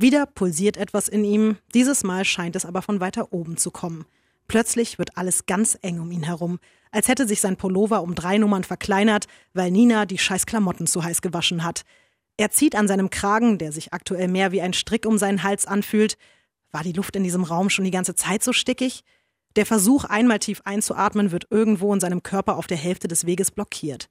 Wieder 0.00 0.24
pulsiert 0.24 0.78
etwas 0.78 1.08
in 1.08 1.24
ihm, 1.24 1.58
dieses 1.74 2.04
Mal 2.04 2.24
scheint 2.24 2.56
es 2.56 2.64
aber 2.64 2.80
von 2.80 3.00
weiter 3.00 3.34
oben 3.34 3.58
zu 3.58 3.70
kommen. 3.70 4.06
Plötzlich 4.48 4.98
wird 4.98 5.18
alles 5.18 5.44
ganz 5.44 5.76
eng 5.82 6.00
um 6.00 6.10
ihn 6.10 6.22
herum, 6.22 6.58
als 6.90 7.06
hätte 7.06 7.28
sich 7.28 7.42
sein 7.42 7.58
Pullover 7.58 8.02
um 8.02 8.14
drei 8.14 8.38
Nummern 8.38 8.64
verkleinert, 8.64 9.26
weil 9.52 9.70
Nina 9.70 10.06
die 10.06 10.16
scheiß 10.16 10.46
Klamotten 10.46 10.86
zu 10.86 11.04
heiß 11.04 11.20
gewaschen 11.20 11.64
hat. 11.64 11.82
Er 12.38 12.50
zieht 12.50 12.76
an 12.76 12.88
seinem 12.88 13.10
Kragen, 13.10 13.58
der 13.58 13.72
sich 13.72 13.92
aktuell 13.92 14.28
mehr 14.28 14.52
wie 14.52 14.62
ein 14.62 14.72
Strick 14.72 15.04
um 15.04 15.18
seinen 15.18 15.42
Hals 15.42 15.66
anfühlt. 15.66 16.16
War 16.70 16.82
die 16.82 16.94
Luft 16.94 17.14
in 17.14 17.22
diesem 17.22 17.44
Raum 17.44 17.68
schon 17.68 17.84
die 17.84 17.90
ganze 17.90 18.14
Zeit 18.14 18.42
so 18.42 18.54
stickig? 18.54 19.04
Der 19.54 19.66
Versuch, 19.66 20.04
einmal 20.04 20.38
tief 20.38 20.62
einzuatmen, 20.64 21.30
wird 21.30 21.48
irgendwo 21.50 21.92
in 21.92 22.00
seinem 22.00 22.22
Körper 22.22 22.56
auf 22.56 22.66
der 22.66 22.78
Hälfte 22.78 23.06
des 23.06 23.26
Weges 23.26 23.50
blockiert. 23.50 24.08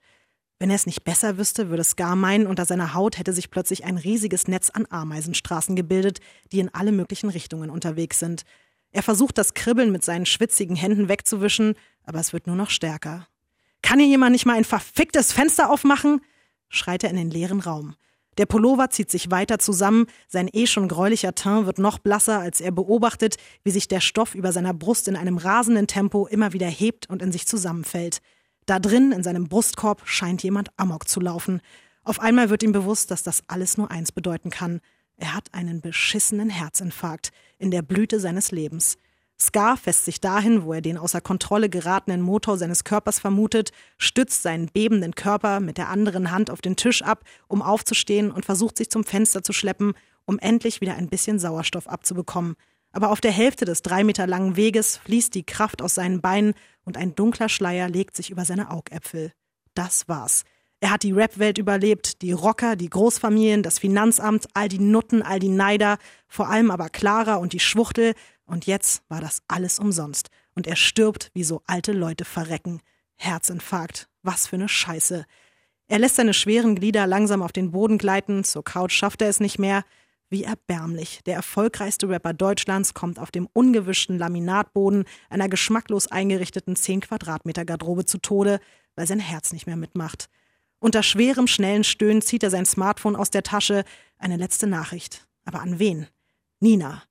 Wenn 0.59 0.69
er 0.69 0.75
es 0.75 0.85
nicht 0.85 1.05
besser 1.05 1.37
wüsste, 1.37 1.69
würde 1.69 1.85
Scar 1.85 2.17
meinen, 2.17 2.45
unter 2.45 2.65
seiner 2.65 2.93
Haut 2.93 3.17
hätte 3.17 3.31
sich 3.31 3.49
plötzlich 3.49 3.85
ein 3.85 3.97
riesiges 3.97 4.49
Netz 4.49 4.69
an 4.69 4.85
Ameisenstraßen 4.89 5.75
gebildet, 5.75 6.19
die 6.51 6.59
in 6.59 6.73
alle 6.73 6.91
möglichen 6.91 7.29
Richtungen 7.29 7.69
unterwegs 7.69 8.19
sind. 8.19 8.43
Er 8.91 9.01
versucht, 9.01 9.37
das 9.37 9.53
Kribbeln 9.53 9.91
mit 9.91 10.03
seinen 10.03 10.25
schwitzigen 10.25 10.75
Händen 10.75 11.07
wegzuwischen, 11.07 11.75
aber 12.03 12.19
es 12.19 12.33
wird 12.33 12.45
nur 12.45 12.57
noch 12.57 12.71
stärker. 12.71 13.27
Kann 13.81 13.99
hier 13.99 14.09
jemand 14.09 14.33
nicht 14.33 14.45
mal 14.45 14.57
ein 14.57 14.65
verficktes 14.65 15.31
Fenster 15.31 15.69
aufmachen? 15.69 16.21
schreit 16.67 17.03
er 17.03 17.09
in 17.09 17.15
den 17.15 17.31
leeren 17.31 17.61
Raum. 17.61 17.95
Der 18.37 18.45
Pullover 18.45 18.89
zieht 18.89 19.09
sich 19.09 19.31
weiter 19.31 19.59
zusammen, 19.59 20.05
sein 20.27 20.49
eh 20.51 20.67
schon 20.67 20.87
gräulicher 20.87 21.35
Teint 21.35 21.65
wird 21.65 21.79
noch 21.79 21.99
blasser, 21.99 22.39
als 22.39 22.61
er 22.61 22.71
beobachtet, 22.71 23.37
wie 23.63 23.71
sich 23.71 23.87
der 23.87 24.01
Stoff 24.01 24.35
über 24.35 24.51
seiner 24.51 24.73
Brust 24.73 25.07
in 25.07 25.15
einem 25.15 25.37
rasenden 25.37 25.87
Tempo 25.87 26.27
immer 26.27 26.53
wieder 26.53 26.67
hebt 26.67 27.09
und 27.09 27.21
in 27.21 27.31
sich 27.31 27.47
zusammenfällt. 27.47 28.21
Da 28.69 28.77
drin, 28.77 29.11
in 29.11 29.23
seinem 29.23 29.47
Brustkorb, 29.47 30.03
scheint 30.05 30.43
jemand 30.43 30.69
Amok 30.77 31.07
zu 31.07 31.19
laufen. 31.19 31.59
Auf 32.03 32.19
einmal 32.19 32.51
wird 32.51 32.61
ihm 32.61 32.71
bewusst, 32.71 33.09
dass 33.09 33.23
das 33.23 33.41
alles 33.47 33.79
nur 33.79 33.89
eins 33.89 34.11
bedeuten 34.11 34.51
kann. 34.51 34.79
Er 35.17 35.33
hat 35.33 35.51
einen 35.55 35.81
beschissenen 35.81 36.51
Herzinfarkt 36.51 37.31
in 37.57 37.71
der 37.71 37.81
Blüte 37.81 38.19
seines 38.19 38.51
Lebens. 38.51 38.99
Scar 39.41 39.75
fässt 39.75 40.05
sich 40.05 40.21
dahin, 40.21 40.65
wo 40.65 40.73
er 40.73 40.81
den 40.81 40.99
außer 40.99 41.19
Kontrolle 41.19 41.67
geratenen 41.67 42.21
Motor 42.21 42.59
seines 42.59 42.83
Körpers 42.83 43.19
vermutet, 43.19 43.71
stützt 43.97 44.43
seinen 44.43 44.67
bebenden 44.67 45.15
Körper 45.15 45.61
mit 45.61 45.79
der 45.79 45.89
anderen 45.89 46.29
Hand 46.29 46.51
auf 46.51 46.61
den 46.61 46.75
Tisch 46.75 47.01
ab, 47.01 47.23
um 47.47 47.63
aufzustehen 47.63 48.29
und 48.29 48.45
versucht 48.45 48.77
sich 48.77 48.91
zum 48.91 49.03
Fenster 49.03 49.41
zu 49.41 49.51
schleppen, 49.51 49.93
um 50.25 50.37
endlich 50.37 50.79
wieder 50.79 50.93
ein 50.93 51.09
bisschen 51.09 51.39
Sauerstoff 51.39 51.87
abzubekommen. 51.87 52.55
Aber 52.91 53.11
auf 53.11 53.21
der 53.21 53.31
Hälfte 53.31 53.65
des 53.65 53.81
drei 53.81 54.03
Meter 54.03 54.27
langen 54.27 54.55
Weges 54.55 54.97
fließt 54.97 55.33
die 55.35 55.45
Kraft 55.45 55.81
aus 55.81 55.95
seinen 55.95 56.21
Beinen 56.21 56.53
und 56.83 56.97
ein 56.97 57.15
dunkler 57.15 57.49
Schleier 57.49 57.87
legt 57.89 58.15
sich 58.15 58.31
über 58.31 58.45
seine 58.45 58.71
Augäpfel. 58.71 59.31
Das 59.75 60.07
war's. 60.07 60.43
Er 60.81 60.91
hat 60.91 61.03
die 61.03 61.11
Rap-Welt 61.11 61.57
überlebt, 61.57 62.21
die 62.21 62.31
Rocker, 62.31 62.75
die 62.75 62.89
Großfamilien, 62.89 63.63
das 63.63 63.79
Finanzamt, 63.79 64.47
all 64.53 64.69
die 64.69 64.79
Nutten, 64.79 65.21
all 65.21 65.39
die 65.39 65.49
Neider, 65.49 65.97
vor 66.27 66.49
allem 66.49 66.71
aber 66.71 66.89
Clara 66.89 67.35
und 67.35 67.53
die 67.53 67.59
Schwuchtel, 67.59 68.13
und 68.45 68.65
jetzt 68.65 69.03
war 69.09 69.21
das 69.21 69.43
alles 69.47 69.77
umsonst. 69.77 70.29
Und 70.55 70.65
er 70.65 70.75
stirbt, 70.75 71.29
wie 71.33 71.43
so 71.43 71.61
alte 71.67 71.91
Leute 71.91 72.25
verrecken. 72.25 72.81
Herzinfarkt. 73.15 74.09
Was 74.23 74.47
für 74.47 74.55
eine 74.55 74.67
Scheiße. 74.67 75.25
Er 75.87 75.99
lässt 75.99 76.15
seine 76.15 76.33
schweren 76.33 76.75
Glieder 76.75 77.07
langsam 77.07 77.41
auf 77.41 77.51
den 77.51 77.71
Boden 77.71 77.97
gleiten, 77.97 78.43
zur 78.43 78.63
Couch 78.63 78.93
schafft 78.93 79.21
er 79.21 79.29
es 79.29 79.39
nicht 79.39 79.59
mehr. 79.59 79.83
Wie 80.29 80.43
erbärmlich. 80.43 81.21
Der 81.25 81.35
erfolgreichste 81.35 82.07
Rapper 82.07 82.33
Deutschlands 82.33 82.93
kommt 82.93 83.17
auf 83.17 83.31
dem 83.31 83.47
ungewischten 83.51 84.17
Laminatboden 84.17 85.05
einer 85.29 85.49
geschmacklos 85.49 86.07
eingerichteten 86.07 86.75
10 86.75 87.01
Quadratmeter 87.01 87.65
Garderobe 87.65 88.05
zu 88.05 88.19
Tode, 88.19 88.59
weil 88.95 89.07
sein 89.07 89.19
Herz 89.19 89.51
nicht 89.53 89.65
mehr 89.65 89.75
mitmacht. 89.75 90.29
Unter 90.79 91.03
schwerem, 91.03 91.47
schnellen 91.47 91.83
Stöhnen 91.83 92.21
zieht 92.21 92.43
er 92.43 92.51
sein 92.51 92.65
Smartphone 92.65 93.15
aus 93.15 93.31
der 93.31 93.43
Tasche. 93.43 93.83
Eine 94.17 94.37
letzte 94.37 94.67
Nachricht. 94.67 95.27
Aber 95.45 95.61
an 95.61 95.79
wen? 95.79 96.07
Nina. 96.59 97.03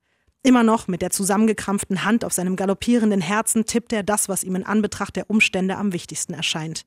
Immer 0.45 0.63
noch 0.63 0.87
mit 0.87 1.03
der 1.03 1.11
zusammengekrampften 1.11 2.05
Hand 2.05 2.25
auf 2.25 2.33
seinem 2.33 2.55
galoppierenden 2.55 3.21
Herzen 3.21 3.67
tippt 3.67 3.93
er 3.93 4.05
das, 4.05 4.29
was 4.29 4.45
ihm 4.45 4.55
in 4.55 4.65
Anbetracht 4.65 5.17
der 5.17 5.29
Umstände 5.29 5.77
am 5.77 5.93
wichtigsten 5.93 6.33
erscheint. 6.33 6.87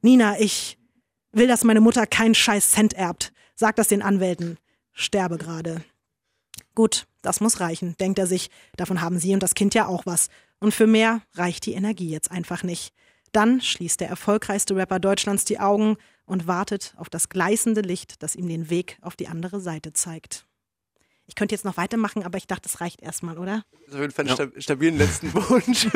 Nina, 0.00 0.38
ich 0.38 0.78
will, 1.32 1.48
dass 1.48 1.64
meine 1.64 1.80
Mutter 1.80 2.06
keinen 2.06 2.34
scheiß 2.34 2.70
Cent 2.70 2.94
erbt. 2.94 3.32
Sag 3.56 3.76
das 3.76 3.88
den 3.88 4.02
Anwälten. 4.02 4.58
Sterbe 4.94 5.36
gerade. 5.36 5.84
Gut, 6.74 7.06
das 7.22 7.40
muss 7.40 7.60
reichen, 7.60 7.96
denkt 7.98 8.18
er 8.18 8.26
sich. 8.26 8.50
Davon 8.76 9.00
haben 9.00 9.18
sie 9.18 9.34
und 9.34 9.42
das 9.42 9.54
Kind 9.54 9.74
ja 9.74 9.86
auch 9.86 10.06
was. 10.06 10.28
Und 10.60 10.72
für 10.72 10.86
mehr 10.86 11.20
reicht 11.34 11.66
die 11.66 11.74
Energie 11.74 12.08
jetzt 12.08 12.30
einfach 12.30 12.62
nicht. 12.62 12.94
Dann 13.32 13.60
schließt 13.60 14.00
der 14.00 14.08
erfolgreichste 14.08 14.76
Rapper 14.76 15.00
Deutschlands 15.00 15.44
die 15.44 15.58
Augen 15.58 15.96
und 16.24 16.46
wartet 16.46 16.94
auf 16.96 17.10
das 17.10 17.28
gleißende 17.28 17.80
Licht, 17.80 18.22
das 18.22 18.36
ihm 18.36 18.48
den 18.48 18.70
Weg 18.70 18.96
auf 19.02 19.16
die 19.16 19.28
andere 19.28 19.60
Seite 19.60 19.92
zeigt. 19.92 20.46
Ich 21.26 21.34
könnte 21.34 21.54
jetzt 21.54 21.64
noch 21.64 21.76
weitermachen, 21.76 22.22
aber 22.22 22.38
ich 22.38 22.46
dachte, 22.46 22.68
es 22.68 22.80
reicht 22.80 23.02
erstmal, 23.02 23.38
oder? 23.38 23.64
Das 23.72 23.88
ist 23.88 23.94
auf 23.94 24.00
jeden 24.00 24.12
Fall 24.12 24.28
einen 24.28 24.52
ja. 24.54 24.60
stabilen 24.60 24.98
letzten 24.98 25.34
Wunsch. 25.34 25.88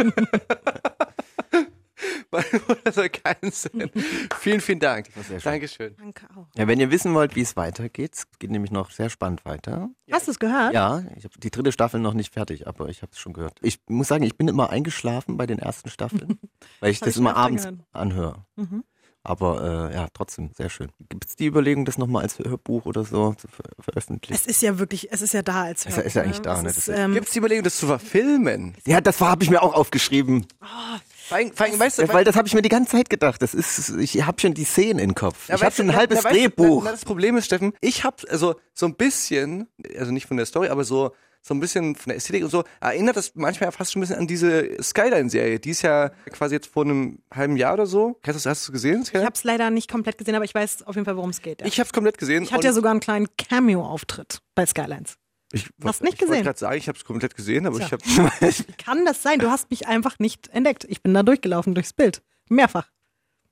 Das 2.31 2.95
soll 2.95 3.09
keinen 3.09 3.51
Sinn. 3.51 3.91
Vielen, 4.39 4.61
vielen 4.61 4.81
Dank. 4.81 5.09
Dankeschön. 5.43 5.97
Danke 5.97 6.27
auch. 6.37 6.47
Ja, 6.57 6.67
wenn 6.69 6.81
ihr 6.81 6.91
wissen 6.91 7.15
wollt, 7.15 7.37
wie 7.37 7.41
es 7.41 7.57
weitergeht, 7.57 8.15
es 8.15 8.31
geht 8.39 8.51
nämlich 8.51 8.71
noch 8.71 8.91
sehr 8.91 9.11
spannend 9.11 9.45
weiter. 9.45 9.91
Hast 10.11 10.27
du 10.27 10.33
es 10.33 10.39
gehört? 10.39 10.75
Ja, 10.75 11.05
ich 11.17 11.25
habe 11.25 11.39
die 11.39 11.51
dritte 11.51 11.73
Staffel 11.73 12.01
noch 12.01 12.15
nicht 12.15 12.33
fertig, 12.33 12.67
aber 12.67 12.89
ich 12.89 13.03
habe 13.03 13.13
es 13.13 13.19
schon 13.19 13.33
gehört. 13.33 13.59
Ich 13.63 13.81
muss 13.89 14.09
sagen, 14.09 14.25
ich 14.25 14.37
bin 14.37 14.49
immer 14.49 14.71
eingeschlafen 14.71 15.37
bei 15.37 15.47
den 15.47 15.59
ersten 15.59 15.89
Staffeln, 15.91 16.39
weil 16.81 16.91
ich 16.91 17.01
das 17.01 17.11
ich 17.11 17.17
immer 17.17 17.37
abends 17.37 17.65
gehört. 17.65 17.81
anhöre. 17.93 18.45
Mhm. 18.57 18.85
Aber 19.25 19.91
äh, 19.91 19.95
ja, 19.95 20.09
trotzdem, 20.15 20.51
sehr 20.57 20.71
schön. 20.71 20.89
Gibt 21.09 21.27
es 21.27 21.37
die 21.37 21.47
Überlegung, 21.47 21.85
das 21.85 21.99
nochmal 21.99 22.23
als 22.23 22.39
Hörbuch 22.39 22.87
oder 22.87 23.05
so 23.05 23.35
zu 23.35 23.49
ver 23.49 23.65
veröffentlichen? 23.79 24.35
Es 24.35 24.47
ist 24.47 24.63
ja 24.63 24.79
wirklich, 24.79 25.13
es 25.13 25.21
ist 25.21 25.35
ja 25.35 25.43
da 25.43 25.65
als 25.65 25.85
Hörbuch. 25.85 25.99
Es 25.99 26.07
ist 26.07 26.15
ja 26.15 26.23
eigentlich 26.23 26.41
da, 26.41 26.63
ne? 26.63 26.73
Ähm, 26.89 27.15
Gibt 27.15 27.27
es 27.27 27.33
die 27.33 27.39
Überlegung, 27.39 27.65
das 27.65 27.77
zu 27.77 27.87
verfilmen? 27.87 28.75
Ja, 28.87 29.01
das 29.01 29.21
habe 29.21 29.45
ich 29.45 29.51
mir 29.51 29.63
auch 29.63 29.75
aufgeschrieben. 29.75 30.47
Oh, 30.63 30.99
Fein, 31.29 31.53
fein, 31.53 31.79
weißt 31.79 31.99
du, 31.99 32.03
ja, 32.03 32.13
weil 32.15 32.25
das 32.25 32.37
habe 32.37 32.49
ich 32.49 32.55
mir 32.55 32.63
die 32.63 32.71
ganze 32.71 32.93
Zeit 32.93 33.11
gedacht. 33.11 33.43
Das 33.43 33.53
ist, 33.53 33.91
ich 33.99 34.25
habe 34.25 34.41
schon 34.41 34.55
die 34.55 34.65
Szenen 34.65 34.99
im 34.99 35.15
Kopf. 35.15 35.51
Ja, 35.51 35.57
ich 35.57 35.63
habe 35.63 35.75
schon 35.75 35.91
ein 35.91 35.97
halbes 35.97 36.21
na, 36.25 36.31
Drehbuch. 36.31 36.85
Na, 36.85 36.91
das 36.91 37.05
Problem 37.05 37.37
ist, 37.37 37.45
Steffen, 37.45 37.75
ich 37.83 38.03
habe 38.03 38.17
also 38.31 38.55
so 38.73 38.87
ein 38.87 38.95
bisschen, 38.95 39.69
also 39.99 40.11
nicht 40.11 40.27
von 40.27 40.39
der 40.39 40.47
Story, 40.47 40.69
aber 40.69 40.85
so 40.85 41.13
so 41.49 41.55
ein 41.55 41.61
bisschen 41.61 41.97
von 41.97 42.11
der 42.11 42.17
Ästhetik 42.17 42.45
und 42.45 42.51
so, 42.51 42.63
erinnert 42.81 43.17
das 43.17 43.35
manchmal 43.35 43.73
fast 43.73 43.93
schon 43.93 44.01
ein 44.01 44.03
bisschen 44.03 44.19
an 44.19 44.27
diese 44.27 44.83
Skyline-Serie. 44.83 45.59
Die 45.59 45.71
ist 45.71 45.83
ja 45.83 46.11
quasi 46.31 46.55
jetzt 46.55 46.69
vor 46.69 46.85
einem 46.85 47.21
halben 47.35 47.57
Jahr 47.57 47.75
oder 47.75 47.87
so. 47.87 48.21
Hast 48.25 48.45
du, 48.45 48.51
hast 48.51 48.69
du 48.69 48.73
gesehen? 48.73 49.05
Skyline? 49.05 49.23
Ich 49.23 49.27
habe 49.27 49.35
es 49.35 49.45
leider 49.45 49.71
nicht 49.71 49.91
komplett 49.91 50.19
gesehen, 50.19 50.35
aber 50.35 50.45
ich 50.45 50.55
weiß 50.55 50.83
auf 50.85 50.95
jeden 50.95 51.07
Fall, 51.07 51.17
worum 51.17 51.31
es 51.31 51.41
geht. 51.41 51.63
Ja. 51.63 51.67
Ich 51.67 51.81
habe 51.81 51.87
es 51.87 51.93
komplett 51.93 52.19
gesehen. 52.19 52.43
Ich 52.43 52.53
hatte 52.53 52.67
ja 52.67 52.73
sogar 52.73 52.91
einen 52.91 53.01
kleinen 53.01 53.29
Cameo-Auftritt 53.37 54.41
bei 54.55 54.67
Skylines. 54.67 55.17
Ich, 55.53 55.71
hast 55.83 56.03
nicht 56.03 56.15
ich 56.15 56.19
gesehen? 56.19 56.35
Ich 56.35 56.39
wollte 56.39 56.45
gerade 56.45 56.59
sagen, 56.59 56.77
ich 56.77 56.89
habe 56.89 56.99
es 56.99 57.05
komplett 57.05 57.35
gesehen, 57.35 57.67
aber 57.67 57.79
Tja. 57.79 57.97
ich 58.05 58.19
habe. 58.19 58.65
Kann 58.79 59.07
das 59.07 59.23
sein? 59.23 59.39
Du 59.39 59.51
hast 59.51 59.71
mich 59.71 59.89
einfach 59.89 60.19
nicht 60.19 60.49
entdeckt. 60.49 60.85
Ich 60.89 61.03
bin 61.03 61.15
da 61.15 61.23
durchgelaufen 61.23 61.75
durchs 61.75 61.95
Bild. 61.95 62.23
Mehrfach. 62.51 62.91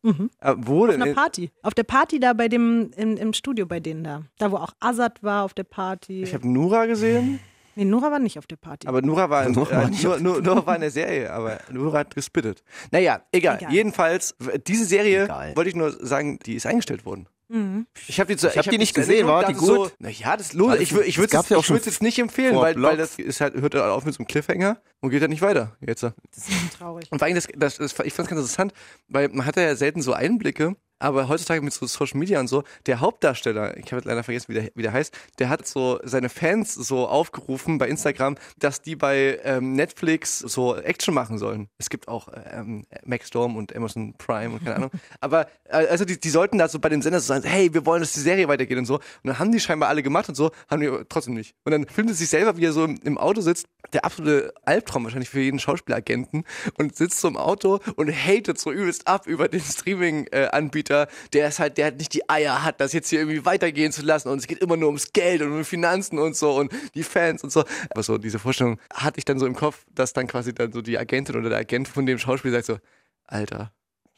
Mhm. 0.02 0.30
Äh, 0.40 0.54
wo 0.58 0.86
denn? 0.86 1.00
Auf 1.00 1.06
einer 1.06 1.14
Party. 1.14 1.50
Auf 1.62 1.72
der 1.72 1.84
Party 1.84 2.20
da 2.20 2.34
bei 2.34 2.48
dem, 2.48 2.90
im, 2.96 3.16
im 3.16 3.32
Studio 3.32 3.64
bei 3.64 3.80
denen 3.80 4.04
da. 4.04 4.22
Da, 4.38 4.52
wo 4.52 4.56
auch 4.56 4.72
Azad 4.78 5.22
war 5.22 5.44
auf 5.44 5.54
der 5.54 5.64
Party. 5.64 6.22
Ich 6.22 6.34
habe 6.34 6.46
Nura 6.46 6.84
gesehen. 6.86 7.40
Nee, 7.76 7.84
Nura 7.84 8.10
war 8.10 8.18
nicht 8.18 8.38
auf 8.38 8.46
der 8.46 8.56
Party. 8.56 8.88
Aber 8.88 9.02
Nura 9.02 9.28
war, 9.28 9.44
in, 9.46 9.52
Nura, 9.52 9.82
äh, 9.82 9.90
Nura, 9.90 10.18
Nura, 10.18 10.40
Nura 10.40 10.66
war 10.66 10.74
in 10.74 10.80
der 10.80 10.90
Serie, 10.90 11.30
aber 11.30 11.60
Nura 11.70 11.98
hat 12.00 12.14
gespittet. 12.14 12.64
Naja, 12.90 13.20
egal. 13.32 13.58
egal. 13.58 13.72
Jedenfalls, 13.72 14.34
diese 14.66 14.86
Serie, 14.86 15.24
egal. 15.24 15.54
wollte 15.54 15.70
ich 15.70 15.76
nur 15.76 15.92
sagen, 16.04 16.38
die 16.44 16.54
ist 16.54 16.66
eingestellt 16.66 17.04
worden. 17.04 17.28
Mhm. 17.48 17.86
Ich 18.08 18.18
habe 18.18 18.34
die, 18.34 18.44
ich 18.44 18.58
hab 18.58 18.64
die, 18.64 18.70
die 18.70 18.78
nicht 18.78 18.94
gesehen, 18.94 19.26
war 19.28 19.46
die 19.46 19.52
gut? 19.52 19.68
So, 19.68 19.90
naja, 19.98 20.36
das 20.36 20.52
lohnt. 20.52 20.80
Ich, 20.80 20.90
ich 20.92 21.18
würde 21.18 21.36
es 21.36 21.48
ja 21.48 21.58
jetzt 21.58 22.02
nicht 22.02 22.18
empfehlen, 22.18 22.56
weil, 22.56 22.80
weil 22.82 22.96
das 22.96 23.18
ist 23.18 23.40
halt, 23.40 23.54
hört 23.54 23.74
halt 23.74 23.84
auf 23.84 24.04
mit 24.04 24.14
so 24.14 24.18
einem 24.18 24.26
Cliffhanger 24.26 24.78
und 25.00 25.10
geht 25.10 25.20
halt 25.20 25.30
nicht 25.30 25.42
weiter. 25.42 25.76
Jetzt. 25.80 26.02
Das 26.02 26.14
ist 26.34 26.78
traurig. 26.78 27.06
Und 27.12 27.18
vor 27.18 27.26
allem, 27.26 27.36
das, 27.36 27.46
das, 27.56 27.76
das, 27.76 27.92
ich 28.04 28.12
fand 28.14 28.26
es 28.26 28.30
ganz 28.30 28.40
interessant, 28.40 28.72
weil 29.06 29.28
man 29.28 29.46
hat 29.46 29.56
ja 29.56 29.76
selten 29.76 30.02
so 30.02 30.12
Einblicke 30.12 30.76
aber 30.98 31.28
heutzutage 31.28 31.62
mit 31.62 31.72
so 31.72 31.86
Social 31.86 32.18
Media 32.18 32.40
und 32.40 32.48
so, 32.48 32.64
der 32.86 33.00
Hauptdarsteller, 33.00 33.76
ich 33.76 33.92
habe 33.92 34.02
leider 34.04 34.22
vergessen, 34.22 34.46
wie 34.48 34.54
der, 34.54 34.70
wie 34.74 34.82
der 34.82 34.92
heißt, 34.92 35.16
der 35.38 35.48
hat 35.48 35.66
so 35.66 36.00
seine 36.04 36.28
Fans 36.28 36.74
so 36.74 37.06
aufgerufen 37.06 37.78
bei 37.78 37.88
Instagram, 37.88 38.36
dass 38.58 38.82
die 38.82 38.96
bei 38.96 39.38
ähm, 39.44 39.74
Netflix 39.74 40.38
so 40.38 40.76
Action 40.76 41.14
machen 41.14 41.38
sollen. 41.38 41.68
Es 41.78 41.90
gibt 41.90 42.08
auch 42.08 42.28
ähm, 42.50 42.86
Max 43.04 43.28
Storm 43.28 43.56
und 43.56 43.74
Amazon 43.76 44.14
Prime 44.14 44.54
und 44.54 44.64
keine 44.64 44.76
Ahnung. 44.76 44.90
Aber 45.20 45.48
äh, 45.64 45.86
also 45.86 46.04
die, 46.04 46.18
die 46.18 46.30
sollten 46.30 46.58
da 46.58 46.68
so 46.68 46.78
bei 46.78 46.88
den 46.88 47.02
Sendern 47.02 47.20
so 47.20 47.26
sagen, 47.26 47.44
hey, 47.44 47.72
wir 47.74 47.84
wollen, 47.84 48.00
dass 48.00 48.12
die 48.12 48.20
Serie 48.20 48.48
weitergeht 48.48 48.78
und 48.78 48.86
so. 48.86 48.94
Und 48.94 49.02
dann 49.24 49.38
haben 49.38 49.52
die 49.52 49.60
scheinbar 49.60 49.88
alle 49.88 50.02
gemacht 50.02 50.28
und 50.28 50.34
so, 50.34 50.50
haben 50.68 50.80
die 50.80 50.90
trotzdem 51.08 51.34
nicht. 51.34 51.54
Und 51.64 51.72
dann 51.72 51.86
filmt 51.86 52.10
es 52.10 52.18
sich 52.18 52.28
selber, 52.28 52.56
wie 52.56 52.64
er 52.64 52.72
so 52.72 52.84
im, 52.84 52.98
im 53.04 53.18
Auto 53.18 53.40
sitzt, 53.40 53.66
der 53.92 54.04
absolute 54.04 54.52
Albtraum 54.64 55.04
wahrscheinlich 55.04 55.30
für 55.30 55.40
jeden 55.40 55.58
Schauspielagenten 55.58 56.44
und 56.78 56.96
sitzt 56.96 57.20
so 57.20 57.28
im 57.28 57.36
Auto 57.36 57.80
und 57.96 58.10
hatet 58.10 58.58
so 58.58 58.72
übelst 58.72 59.06
ab 59.06 59.26
über 59.26 59.48
den 59.48 59.60
Streaming-Anbieter. 59.60 60.85
Anbieter, 60.86 61.08
der 61.32 61.48
ist 61.48 61.58
halt, 61.58 61.78
der 61.78 61.86
hat 61.86 61.96
nicht 61.96 62.14
die 62.14 62.28
Eier 62.28 62.62
hat, 62.62 62.80
das 62.80 62.92
jetzt 62.92 63.08
hier 63.08 63.20
irgendwie 63.20 63.44
weitergehen 63.44 63.92
zu 63.92 64.02
lassen 64.02 64.28
und 64.28 64.38
es 64.38 64.46
geht 64.46 64.58
immer 64.58 64.76
nur 64.76 64.88
ums 64.88 65.12
Geld 65.12 65.42
und 65.42 65.52
um 65.52 65.64
Finanzen 65.64 66.18
und 66.18 66.36
so 66.36 66.56
und 66.56 66.72
die 66.94 67.02
Fans 67.02 67.42
und 67.42 67.50
so. 67.50 67.64
Aber 67.90 68.02
so 68.02 68.18
diese 68.18 68.38
Vorstellung 68.38 68.78
hatte 68.92 69.18
ich 69.18 69.24
dann 69.24 69.38
so 69.38 69.46
im 69.46 69.54
Kopf, 69.54 69.84
dass 69.94 70.12
dann 70.12 70.26
quasi 70.26 70.54
dann 70.54 70.72
so 70.72 70.82
die 70.82 70.98
Agentin 70.98 71.36
oder 71.36 71.50
der 71.50 71.58
Agent 71.58 71.88
von 71.88 72.06
dem 72.06 72.18
Schauspiel 72.18 72.52
sagt 72.52 72.66
so, 72.66 72.78
Alter, 73.26 73.72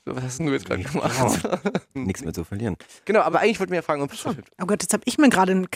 was 0.05 0.25
hast 0.25 0.41
du 0.41 0.51
jetzt 0.51 0.65
gerade 0.65 0.83
gemacht? 0.83 1.45
Oh, 1.45 1.69
nichts 1.95 2.25
mehr 2.25 2.33
zu 2.33 2.45
verlieren. 2.45 2.77
Genau, 3.05 3.21
aber 3.21 3.41
eigentlich 3.41 3.61
wollten 3.61 3.73
wir 3.73 3.79
ja 3.79 3.83
fragen, 3.83 4.03
ob 4.03 4.13
es 4.13 4.23
so. 4.23 4.31
Oh 4.31 4.67
Gott, 4.67 4.83
jetzt 4.83 4.93
habe 4.93 5.03
ich 5.07 5.19
mir 5.19 5.29
gerade 5.29 5.53
ein, 5.53 5.69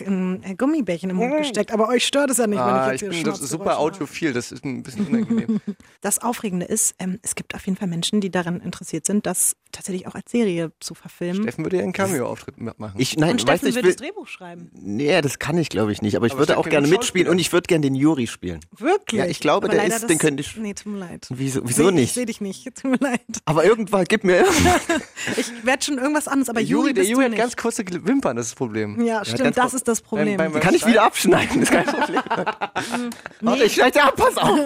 ein, 0.43 0.57
Gummibärchen 0.57 1.11
im 1.11 1.17
Mund 1.17 1.37
gesteckt, 1.37 1.71
aber 1.71 1.89
euch 1.89 2.07
stört 2.07 2.31
es 2.31 2.39
ja 2.39 2.47
nicht, 2.47 2.59
ah, 2.59 2.87
wenn 2.87 2.95
ich 2.95 3.03
jetzt 3.03 3.13
ich 3.13 3.23
bin 3.23 3.31
das 3.31 3.41
super 3.41 3.79
audiophil, 3.79 4.33
das 4.33 4.53
ist 4.53 4.65
ein 4.65 4.83
bisschen 4.83 5.07
unangenehm. 5.07 5.61
Das 6.01 6.19
Aufregende 6.19 6.67
ist, 6.67 6.95
ähm, 6.99 7.19
es 7.23 7.35
gibt 7.35 7.55
auf 7.55 7.67
jeden 7.67 7.77
Fall 7.77 7.89
Menschen, 7.89 8.21
die 8.21 8.31
daran 8.31 8.61
interessiert 8.61 9.07
sind, 9.07 9.27
das 9.27 9.57
tatsächlich 9.73 10.07
auch 10.07 10.15
als 10.15 10.31
Serie 10.31 10.73
zu 10.81 10.95
verfilmen. 10.95 11.43
Steffen 11.43 11.65
würde 11.65 11.79
ja 11.79 11.83
einen 11.83 11.93
Cameo-Auftritt 11.93 12.61
machen. 12.61 12.95
Ich, 12.99 13.17
nein, 13.17 13.33
und 13.33 13.41
Steffen 13.41 13.67
weißt, 13.67 13.77
will 13.77 13.83
das 13.83 13.97
Drehbuch 13.97 14.27
schreiben. 14.29 14.71
Nee, 14.75 15.21
das 15.21 15.39
kann 15.39 15.59
ich 15.59 15.69
glaube 15.69 15.93
ich 15.93 16.03
nicht, 16.03 16.17
aber 16.17 16.27
ich 16.27 16.33
aber 16.33 16.41
würde 16.41 16.59
auch 16.59 16.69
gerne 16.69 16.87
mitspielen 16.87 17.29
und 17.29 17.39
ich 17.39 17.53
würde 17.53 17.67
gerne 17.67 17.83
den 17.83 17.95
Juri 17.95 18.27
spielen. 18.27 18.61
Wirklich? 18.77 19.19
Ja, 19.19 19.27
ich 19.27 19.41
glaube, 19.41 19.67
aber 19.67 19.77
der 19.77 19.87
ist, 19.87 20.09
den 20.09 20.19
könnte 20.19 20.43
ich. 20.43 20.57
Nee, 20.57 20.75
tut 20.75 20.93
mir 20.93 20.99
leid. 20.99 21.27
Wieso, 21.31 21.61
wieso 21.65 21.85
nee, 21.85 22.01
nicht? 22.01 22.11
Ich 22.11 22.13
sehe 22.13 22.27
dich 22.27 22.41
nicht, 22.41 22.65
tut 22.75 22.91
mir 22.91 22.99
leid. 22.99 23.21
Aber 23.45 23.65
irgendwann, 23.65 24.05
gib 24.05 24.25
mir 24.25 24.39
irgendwas. 24.39 24.83
ich 25.37 25.65
werde 25.65 25.85
schon 25.85 25.99
irgendwas 25.99 26.29
anderes, 26.29 26.49
aber 26.51 26.61
Juri, 26.61 26.91
Juri 26.91 26.95
der 26.95 27.05
Juri 27.05 27.25
hat 27.25 27.31
nicht. 27.31 27.41
ganz 27.41 27.57
kurze 27.57 27.85
Wimpern, 27.87 28.37
das 28.37 28.47
ist 28.47 28.53
das 28.53 28.57
Problem. 28.57 29.01
Ja, 29.05 29.25
stimmt, 29.25 29.57
das 29.57 29.75
ist 29.75 29.89
das 29.89 30.01
Problem. 30.01 30.37
Beim, 30.37 30.53
beim 30.53 30.63
kann 30.63 30.75
ich 30.75 30.87
wieder 30.87 31.05
abschneiden, 31.05 31.63
ist 31.63 31.73
kein 31.73 31.87
Problem. 31.87 32.23
nee. 33.41 33.65
ich 33.65 33.75
schneide 33.75 34.03
ab, 34.03 34.17
pass 34.17 34.37
auf. 34.37 34.59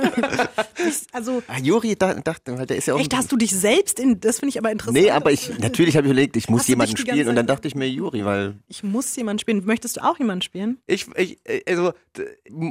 also, 1.13 1.43
ah, 1.47 1.59
Juri 1.63 1.97
dachte, 1.97 2.67
der 2.67 2.77
ist 2.77 2.87
ja 2.87 2.95
auch. 2.95 3.01
Echt, 3.01 3.15
hast 3.15 3.31
du 3.31 3.37
dich 3.37 3.55
selbst 3.55 4.01
in, 4.01 4.21
das 4.21 4.41
finde 4.41 4.51
ich 4.51 4.59
aber 4.59 4.71
interessant. 4.71 4.96
Nee, 4.97 5.11
aber 5.11 5.33
ich, 5.33 5.59
natürlich 5.59 5.97
habe 5.97 6.07
ich 6.07 6.13
überlegt, 6.13 6.37
ich 6.37 6.49
muss 6.49 6.67
jemanden 6.67 6.97
spielen 6.97 7.29
und 7.29 7.37
dann 7.37 7.47
dachte 7.47 7.69
ich 7.69 7.75
mir 7.75 7.89
Juri, 7.89 8.25
weil. 8.25 8.55
Ich 8.69 8.83
muss 8.83 9.15
jemanden 9.17 9.39
spielen. 9.39 9.65
Möchtest 9.65 9.99
du 9.99 10.05
auch 10.05 10.19
jemanden 10.19 10.43
spielen? 10.43 10.79
Ich, 10.87 11.07
ich 11.17 11.39
also, 11.69 11.93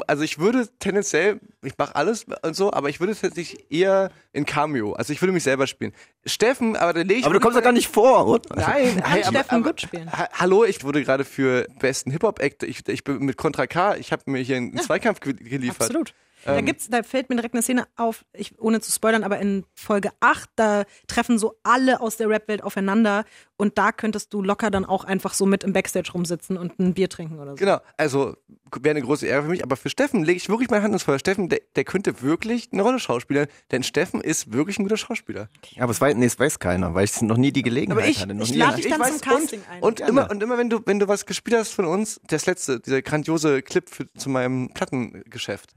also 0.07 0.23
ich 0.23 0.39
würde 0.39 0.67
tendenziell, 0.79 1.39
ich 1.61 1.77
mache 1.77 1.95
alles 1.95 2.25
und 2.41 2.55
so, 2.55 2.73
aber 2.73 2.89
ich 2.89 2.99
würde 2.99 3.15
tatsächlich 3.15 3.71
eher 3.71 4.11
in 4.33 4.45
Cameo, 4.45 4.93
also 4.93 5.13
ich 5.13 5.21
würde 5.21 5.33
mich 5.33 5.43
selber 5.43 5.67
spielen. 5.67 5.93
Steffen, 6.25 6.75
aber 6.75 6.93
der 6.93 7.03
lege 7.03 7.25
Aber 7.25 7.33
du 7.33 7.39
kommst 7.39 7.57
doch 7.57 7.63
gar 7.63 7.71
nicht 7.71 7.87
vor, 7.87 8.27
oder? 8.27 8.55
Nein, 8.55 9.03
hey, 9.05 9.23
Steffen 9.23 9.57
aber, 9.57 9.71
gut 9.71 9.81
spielen. 9.81 10.11
Ha 10.11 10.27
hallo, 10.33 10.65
ich 10.65 10.83
wurde 10.83 11.03
gerade 11.03 11.23
für 11.23 11.67
besten 11.79 12.11
Hip-Hop-Act, 12.11 12.63
ich, 12.63 12.87
ich 12.87 13.03
bin 13.03 13.19
mit 13.19 13.37
Contra 13.37 13.67
K, 13.67 13.95
ich 13.97 14.11
habe 14.11 14.23
mir 14.25 14.39
hier 14.39 14.57
einen 14.57 14.77
Zweikampf 14.77 15.19
ge 15.19 15.33
geliefert. 15.33 15.81
Absolut. 15.81 16.13
Da 16.45 16.61
gibt's, 16.61 16.89
da 16.89 17.01
fällt 17.03 17.29
mir 17.29 17.35
direkt 17.35 17.55
eine 17.55 17.61
Szene 17.63 17.87
auf, 17.95 18.23
ich, 18.33 18.57
ohne 18.59 18.79
zu 18.79 18.91
spoilern, 18.91 19.23
aber 19.23 19.39
in 19.39 19.65
Folge 19.73 20.11
8, 20.19 20.49
da 20.55 20.83
treffen 21.07 21.39
so 21.39 21.55
alle 21.63 21.99
aus 22.01 22.17
der 22.17 22.29
Rap-Welt 22.29 22.63
aufeinander 22.63 23.25
und 23.57 23.77
da 23.77 23.91
könntest 23.91 24.33
du 24.33 24.41
locker 24.41 24.69
dann 24.69 24.85
auch 24.85 25.03
einfach 25.05 25.33
so 25.33 25.45
mit 25.45 25.63
im 25.63 25.73
Backstage 25.73 26.11
rumsitzen 26.13 26.57
und 26.57 26.77
ein 26.79 26.93
Bier 26.93 27.09
trinken 27.09 27.39
oder 27.39 27.51
so. 27.51 27.55
Genau, 27.55 27.79
also 27.97 28.35
wäre 28.81 28.91
eine 28.95 29.01
große 29.05 29.25
Ehre 29.25 29.43
für 29.43 29.49
mich, 29.49 29.63
aber 29.63 29.75
für 29.77 29.89
Steffen 29.89 30.23
lege 30.23 30.37
ich 30.37 30.49
wirklich 30.49 30.69
meine 30.69 30.83
Hand 30.83 30.93
ins 30.93 31.03
Feuer. 31.03 31.17
Steffen, 31.19 31.47
der, 31.49 31.61
der 31.75 31.83
könnte 31.85 32.21
wirklich 32.21 32.69
eine 32.73 32.81
Rolle 32.81 32.99
schauspielen, 32.99 33.47
denn 33.71 33.83
Steffen 33.83 34.19
ist 34.21 34.51
wirklich 34.51 34.77
ein 34.77 34.83
guter 34.83 34.97
Schauspieler. 34.97 35.49
Ja, 35.71 35.83
aber 35.83 35.91
es 35.91 36.01
weiß, 36.01 36.15
nee, 36.15 36.25
es 36.25 36.37
weiß 36.37 36.59
keiner, 36.59 36.93
weil 36.93 37.05
ich 37.05 37.21
noch 37.21 37.37
nie 37.37 37.51
die 37.53 37.61
Gelegenheit 37.63 37.97
Aber 37.99 38.07
ich- 38.07 38.21
hatte. 38.21 38.33
Noch 38.35 38.43
ich 38.45 38.51
nie 38.51 38.57
lade 38.57 38.75
dich 38.75 38.87
dann 38.89 39.01
zum 39.03 39.21
Casting 39.21 39.61
ein. 39.71 39.81
Und 39.81 39.97
Gerne. 39.97 40.09
immer, 40.11 40.29
und 40.29 40.43
immer 40.43 40.57
wenn 40.57 40.69
du, 40.69 40.81
wenn 40.85 40.99
du 40.99 41.07
was 41.07 41.25
gespielt 41.25 41.55
hast 41.57 41.71
von 41.71 41.85
uns, 41.85 42.19
das 42.27 42.45
letzte, 42.45 42.79
dieser 42.81 43.01
grandiose 43.01 43.61
Clip 43.61 43.89
für, 43.89 44.11
zu 44.13 44.29
meinem 44.29 44.69
Plattengeschäft. 44.73 45.71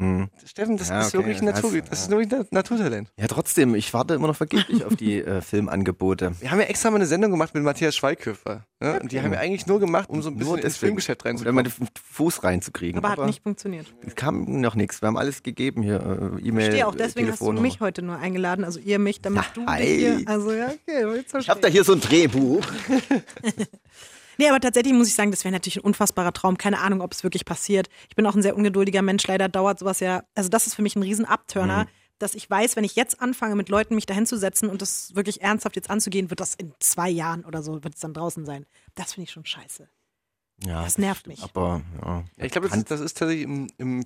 Steffen, 0.59 0.77
das 0.77 0.89
Ja, 0.89 1.01
ist 1.03 1.15
okay, 1.15 1.19
wirklich 1.19 1.37
das 1.39 1.45
Natur, 1.63 1.73
heißt, 1.73 1.93
das 1.93 2.01
ist 2.03 2.11
wirklich 2.11 2.33
ein 2.33 2.47
Naturtalent. 2.51 3.09
Ja, 3.17 3.29
trotzdem, 3.29 3.77
ich 3.77 3.95
warte 3.95 4.15
immer 4.15 4.27
noch 4.27 4.35
vergeblich 4.35 4.85
auf 4.85 4.97
die 4.97 5.19
äh, 5.23 5.41
Filmangebote. 5.41 6.33
Wir 6.41 6.51
haben 6.51 6.59
ja 6.59 6.67
extra 6.67 6.91
mal 6.91 6.97
eine 6.97 7.07
Sendung 7.07 7.31
gemacht 7.31 7.55
mit 7.55 7.63
Matthias 7.63 7.95
Schweighöfer. 7.95 8.65
Ne? 8.81 8.99
Und 9.01 9.13
die 9.13 9.21
haben 9.23 9.31
wir 9.31 9.39
eigentlich 9.39 9.69
nur 9.69 9.79
gemacht, 9.79 10.11
um 10.11 10.21
so 10.21 10.31
ein 10.31 10.37
bisschen 10.37 10.55
ins 10.57 10.63
deswegen. 10.65 10.81
Filmgeschäft 10.99 11.23
Um 11.25 11.25
da 11.25 11.29
reinzukommen. 11.51 11.65
den 11.65 11.89
Fuß 12.13 12.43
reinzukriegen. 12.43 12.99
aber 13.05 13.23
hat 13.23 13.27
nicht 13.27 13.43
funktioniert. 13.45 13.87
Es 14.05 14.17
kam 14.17 14.61
noch 14.61 14.75
nichts. 14.75 15.01
Wir 15.01 15.07
haben 15.07 15.17
alles 15.17 15.45
gegeben 15.45 15.83
hier. 15.83 16.01
Äh, 16.41 16.49
E-Mail, 16.49 16.65
Ich 16.67 16.73
stehe 16.73 16.89
auch, 16.89 16.95
deswegen 16.97 17.31
hast 17.31 17.41
du 17.41 17.53
mich 17.53 17.79
heute 17.81 18.03
nur 18.03 18.17
eingeladen, 18.19 18.65
also 18.65 18.81
ihr 18.81 18.99
mich, 18.99 19.21
damit 19.21 19.43
Ja, 19.45 19.47
du 19.55 19.65
hi. 19.67 19.81
dich 19.81 19.97
hier, 19.99 20.23
also 20.27 20.51
ja, 20.51 20.71
okay, 20.89 21.23
Ich 21.39 21.49
habe 21.49 21.61
da 21.61 21.69
hier 21.69 21.85
so 21.85 21.93
ein 21.93 22.01
Drehbuch. 22.01 22.65
Nee, 24.39 24.49
aber 24.49 24.61
tatsächlich 24.61 24.93
muss 24.95 25.09
ich 25.09 25.15
sagen, 25.15 25.31
das 25.31 25.45
wäre 25.45 25.53
natürlich 25.53 25.77
ein 25.79 25.85
unfassbarer 25.85 26.33
Traum. 26.33 26.57
Keine 26.57 26.79
Ahnung, 26.81 27.01
ob 27.01 27.13
es 27.13 27.23
wirklich 27.25 27.45
passiert. 27.45 27.89
Ich 28.09 28.17
bin 28.17 28.25
auch 28.27 28.35
ein 28.35 28.43
sehr 28.43 28.57
ungeduldiger 28.57 29.03
Mensch. 29.03 29.27
Leider 29.27 29.49
dauert 29.49 29.79
sowas 29.81 30.01
ja. 30.01 30.23
Also, 30.35 30.49
das 30.49 30.67
ist 30.67 30.75
für 30.75 30.83
mich 30.83 30.95
ein 30.97 31.03
riesen 31.03 31.25
Abturner, 31.25 31.85
Mhm. 31.85 31.89
dass 32.21 32.35
ich 32.35 32.49
weiß, 32.49 32.77
wenn 32.77 32.85
ich 32.85 32.97
jetzt 32.97 33.21
anfange, 33.21 33.57
mit 33.57 33.69
Leuten 33.69 33.95
mich 33.95 34.07
dahin 34.07 34.27
zu 34.27 34.37
setzen 34.39 34.69
und 34.69 34.81
das 34.83 35.15
wirklich 35.15 35.43
ernsthaft 35.43 35.77
jetzt 35.77 35.91
anzugehen, 35.91 36.31
wird 36.31 36.41
das 36.41 36.55
in 36.55 36.73
zwei 36.81 37.11
Jahren 37.11 37.45
oder 37.45 37.63
so, 37.63 37.83
wird 37.85 37.95
es 37.95 38.01
dann 38.01 38.15
draußen 38.15 38.45
sein. 38.47 38.65
Das 38.95 39.15
finde 39.15 39.25
ich 39.25 39.33
schon 39.33 39.45
scheiße. 39.45 39.89
Ja, 40.65 40.83
Das 40.83 40.99
nervt 40.99 41.27
mich. 41.29 41.43
Aber 41.43 41.83
ja. 42.03 42.25
Ja, 42.37 42.45
ich 42.45 42.51
glaube, 42.53 42.69
das, 42.69 42.77
ist- 42.79 42.91
das 42.91 43.01
ist 43.01 43.17
tatsächlich 43.19 43.45
im, 43.45 43.69
im 43.79 44.05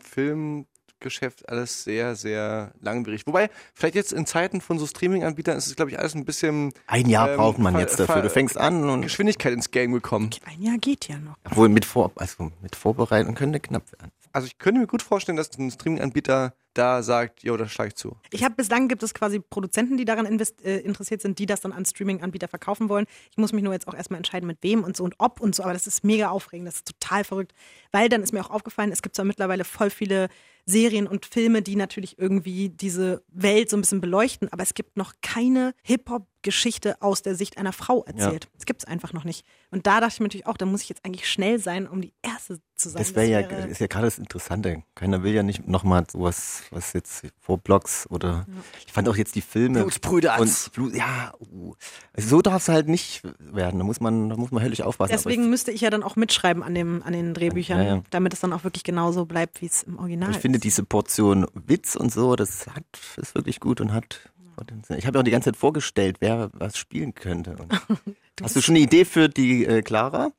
Filmgeschäft 1.02 1.48
alles 1.48 1.84
sehr, 1.84 2.14
sehr 2.14 2.72
langwierig. 2.80 3.26
Wobei, 3.26 3.50
vielleicht 3.74 3.94
jetzt 3.96 4.12
in 4.12 4.26
Zeiten 4.26 4.60
von 4.60 4.78
so 4.78 4.86
Streaming-Anbietern 4.86 5.56
ist 5.56 5.66
es, 5.66 5.76
glaube 5.76 5.90
ich, 5.90 5.98
alles 5.98 6.14
ein 6.14 6.24
bisschen 6.24 6.72
ein 6.86 7.08
Jahr 7.08 7.30
Ähm, 7.30 7.36
braucht 7.36 7.58
man 7.58 7.78
jetzt 7.78 7.98
dafür. 7.98 8.22
Du 8.22 8.30
fängst 8.30 8.56
an 8.56 8.88
und 8.88 9.02
Geschwindigkeit 9.02 9.52
ins 9.52 9.70
Game 9.70 9.92
gekommen. 9.92 10.30
Ein 10.44 10.62
Jahr 10.62 10.78
geht 10.78 11.08
ja 11.08 11.18
noch. 11.18 11.36
obwohl 11.44 11.68
mit 11.68 11.84
vor 11.84 12.12
also 12.16 12.50
mit 12.62 12.76
Vorbereitung 12.76 13.34
könnte 13.34 13.60
knapp 13.60 13.90
werden. 13.92 14.12
Also 14.32 14.46
ich 14.46 14.58
könnte 14.58 14.80
mir 14.80 14.86
gut 14.86 15.02
vorstellen, 15.02 15.36
dass 15.36 15.50
ein 15.58 15.70
Streaming-Anbieter 15.70 16.54
da 16.74 17.02
sagt, 17.02 17.42
jo, 17.42 17.54
das 17.58 17.70
schlage 17.70 17.88
ich 17.88 17.96
zu. 17.96 18.16
Ich 18.30 18.44
habe 18.44 18.54
bislang 18.54 18.88
gibt 18.88 19.02
es 19.02 19.12
quasi 19.12 19.40
Produzenten, 19.40 19.98
die 19.98 20.06
daran 20.06 20.24
invest, 20.24 20.64
äh, 20.64 20.78
interessiert 20.78 21.20
sind, 21.20 21.38
die 21.38 21.44
das 21.44 21.60
dann 21.60 21.72
an 21.72 21.84
Streaming-Anbieter 21.84 22.48
verkaufen 22.48 22.88
wollen. 22.88 23.04
Ich 23.30 23.36
muss 23.36 23.52
mich 23.52 23.62
nur 23.62 23.74
jetzt 23.74 23.86
auch 23.88 23.94
erstmal 23.94 24.16
entscheiden, 24.16 24.46
mit 24.46 24.58
wem 24.62 24.84
und 24.84 24.96
so 24.96 25.04
und 25.04 25.16
ob 25.18 25.40
und 25.40 25.54
so, 25.54 25.64
aber 25.64 25.74
das 25.74 25.86
ist 25.86 26.02
mega 26.02 26.30
aufregend, 26.30 26.66
das 26.66 26.76
ist 26.76 26.98
total 26.98 27.24
verrückt. 27.24 27.52
Weil 27.90 28.08
dann 28.08 28.22
ist 28.22 28.32
mir 28.32 28.40
auch 28.40 28.50
aufgefallen, 28.50 28.90
es 28.90 29.02
gibt 29.02 29.16
zwar 29.16 29.26
mittlerweile 29.26 29.64
voll 29.64 29.90
viele 29.90 30.28
Serien 30.64 31.06
und 31.06 31.26
Filme, 31.26 31.62
die 31.62 31.76
natürlich 31.76 32.18
irgendwie 32.18 32.68
diese 32.68 33.22
Welt 33.28 33.70
so 33.70 33.76
ein 33.76 33.80
bisschen 33.80 34.00
beleuchten, 34.00 34.48
aber 34.52 34.62
es 34.62 34.74
gibt 34.74 34.96
noch 34.96 35.14
keine 35.22 35.74
Hip-Hop-Geschichte 35.82 37.00
aus 37.02 37.22
der 37.22 37.34
Sicht 37.34 37.58
einer 37.58 37.72
Frau 37.72 38.04
erzählt. 38.04 38.48
Das 38.54 38.66
gibt 38.66 38.82
es 38.82 38.88
einfach 38.88 39.12
noch 39.12 39.24
nicht. 39.24 39.44
Und 39.70 39.86
da 39.86 40.00
dachte 40.00 40.14
ich 40.14 40.20
mir 40.20 40.26
natürlich 40.26 40.46
auch, 40.46 40.56
da 40.56 40.66
muss 40.66 40.82
ich 40.82 40.88
jetzt 40.88 41.04
eigentlich 41.04 41.28
schnell 41.28 41.58
sein, 41.58 41.88
um 41.88 42.00
die 42.00 42.12
Erste 42.22 42.60
zu 42.76 42.90
sein. 42.90 43.02
Das 43.02 43.14
wäre 43.14 43.26
ja, 43.26 43.40
ist 43.40 43.80
ja 43.80 43.86
gerade 43.86 44.06
das 44.06 44.18
Interessante. 44.18 44.82
Keiner 44.94 45.22
will 45.22 45.32
ja 45.32 45.42
nicht 45.42 45.66
nochmal 45.66 46.04
sowas, 46.10 46.62
was 46.70 46.92
jetzt 46.92 47.26
vor 47.38 47.58
Blogs 47.58 48.06
oder. 48.10 48.46
Ich 48.86 48.92
fand 48.92 49.08
auch 49.08 49.16
jetzt 49.16 49.34
die 49.34 49.40
Filme. 49.40 49.80
Blutsbrüder. 49.80 50.38
Und 50.38 50.72
Blut, 50.72 50.94
ja, 50.94 51.32
uh. 51.40 51.74
also 52.12 52.28
so 52.28 52.42
darf 52.42 52.62
es 52.62 52.68
halt 52.68 52.88
nicht 52.88 53.22
werden. 53.38 53.78
Da 53.78 53.84
muss 53.84 54.00
man, 54.00 54.28
da 54.28 54.36
muss 54.36 54.50
man 54.50 54.62
höllisch 54.62 54.82
aufpassen. 54.82 55.12
Deswegen 55.12 55.42
Aber 55.42 55.50
müsste 55.50 55.70
ich 55.70 55.80
ja 55.80 55.90
dann 55.90 56.02
auch 56.02 56.16
mitschreiben 56.16 56.62
an, 56.62 56.74
dem, 56.74 57.02
an 57.02 57.12
den 57.12 57.34
Drehbüchern, 57.34 57.78
Ja, 57.78 57.96
ja. 57.96 58.02
damit 58.10 58.34
es 58.34 58.40
dann 58.40 58.52
auch 58.52 58.64
wirklich 58.64 58.84
genauso 58.84 59.26
bleibt, 59.26 59.62
wie 59.62 59.66
es 59.66 59.82
im 59.82 59.98
Original 59.98 60.30
ich, 60.30 60.36
ich 60.36 60.36
ist. 60.36 60.42
Finde 60.52 60.60
diese 60.60 60.84
Portion 60.84 61.46
Witz 61.54 61.96
und 61.96 62.12
so, 62.12 62.36
das 62.36 62.66
hat, 62.66 62.84
ist 63.16 63.34
wirklich 63.34 63.58
gut 63.58 63.80
und 63.80 63.94
hat. 63.94 64.30
Potenzial. 64.54 64.98
Ich 64.98 65.06
habe 65.06 65.16
ja 65.16 65.20
auch 65.20 65.24
die 65.24 65.30
ganze 65.30 65.46
Zeit 65.50 65.56
vorgestellt, 65.56 66.18
wer 66.20 66.50
was 66.52 66.76
spielen 66.76 67.14
könnte. 67.14 67.56
Und 67.56 67.72
hast 68.42 68.54
du 68.54 68.60
schon 68.60 68.74
eine 68.74 68.84
Idee 68.84 69.06
für 69.06 69.30
die 69.30 69.64
äh, 69.64 69.80
Clara? 69.80 70.32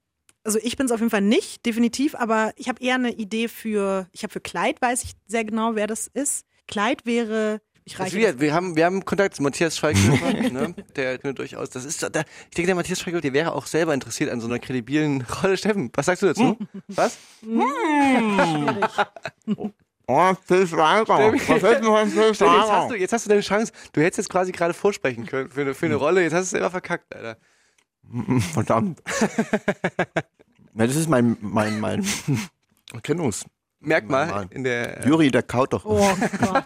also 0.43 0.59
ich 0.61 0.77
bin 0.77 0.85
es 0.85 0.91
auf 0.91 0.99
jeden 0.99 1.09
Fall 1.09 1.21
nicht, 1.21 1.65
definitiv, 1.65 2.13
aber 2.15 2.51
ich 2.57 2.67
habe 2.67 2.83
eher 2.83 2.95
eine 2.95 3.13
Idee 3.13 3.47
für, 3.47 4.07
ich 4.11 4.23
habe 4.23 4.31
für 4.31 4.41
Kleid, 4.41 4.81
weiß 4.81 5.03
ich 5.03 5.13
sehr 5.25 5.45
genau, 5.45 5.75
wer 5.75 5.87
das 5.87 6.05
ist. 6.05 6.45
Kleid 6.67 7.05
wäre, 7.05 7.61
ich 7.85 7.99
Also 7.99 8.15
wir, 8.15 8.39
wir, 8.39 8.53
haben, 8.53 8.75
wir 8.75 8.85
haben 8.85 9.03
Kontakt 9.03 9.35
zu 9.35 9.43
Matthias 9.43 9.77
Schweighöfer, 9.77 10.33
ne? 10.51 10.73
der 10.95 11.17
der 11.17 11.33
durchaus, 11.33 11.69
das 11.69 11.83
ist, 11.85 12.01
der, 12.01 12.25
ich 12.49 12.55
denke, 12.55 12.67
der 12.67 12.75
Matthias 12.75 12.99
Schweighöfer, 12.99 13.21
der 13.21 13.33
wäre 13.33 13.53
auch 13.53 13.65
selber 13.65 13.93
interessiert 13.93 14.29
an 14.29 14.39
so 14.39 14.47
einer 14.47 14.59
kredibilen 14.59 15.21
Rolle. 15.43 15.57
Steffen, 15.57 15.91
was 15.93 16.05
sagst 16.05 16.23
du 16.23 16.27
dazu? 16.27 16.57
Was? 16.87 17.17
Oh, 19.57 19.71
Phil 20.45 20.67
Schreiber. 20.67 21.33
Was 21.33 21.61
hält 21.63 21.83
man 21.83 22.07
von 22.07 22.09
Phil 22.09 22.23
Jetzt 22.29 22.41
hast, 22.41 22.91
du, 22.91 22.95
jetzt 22.95 23.13
hast 23.13 23.25
du 23.25 23.29
deine 23.29 23.41
Chance. 23.41 23.71
Du 23.91 24.01
hättest 24.01 24.17
jetzt 24.17 24.29
quasi 24.29 24.51
gerade 24.51 24.73
vorsprechen 24.73 25.25
können 25.25 25.49
für 25.49 25.61
eine, 25.61 25.73
für 25.73 25.85
eine 25.85 25.95
Rolle. 25.95 26.21
Jetzt 26.21 26.33
hast 26.33 26.41
du 26.41 26.43
es 26.43 26.49
selber 26.51 26.69
verkackt, 26.69 27.15
Alter. 27.15 27.37
Verdammt. 28.53 29.01
ja, 30.75 30.87
das 30.87 30.95
ist 30.95 31.09
mein, 31.09 31.37
mein, 31.41 31.79
mein 31.79 32.05
Erkennungs. 32.93 33.45
Merkmal 33.79 34.27
Normal. 34.27 34.47
in 34.51 34.63
der. 34.63 35.05
Juri, 35.05 35.29
der 35.29 35.43
kaut 35.43 35.73
doch. 35.73 35.83
Oh 35.85 36.15
Gott. 36.39 36.63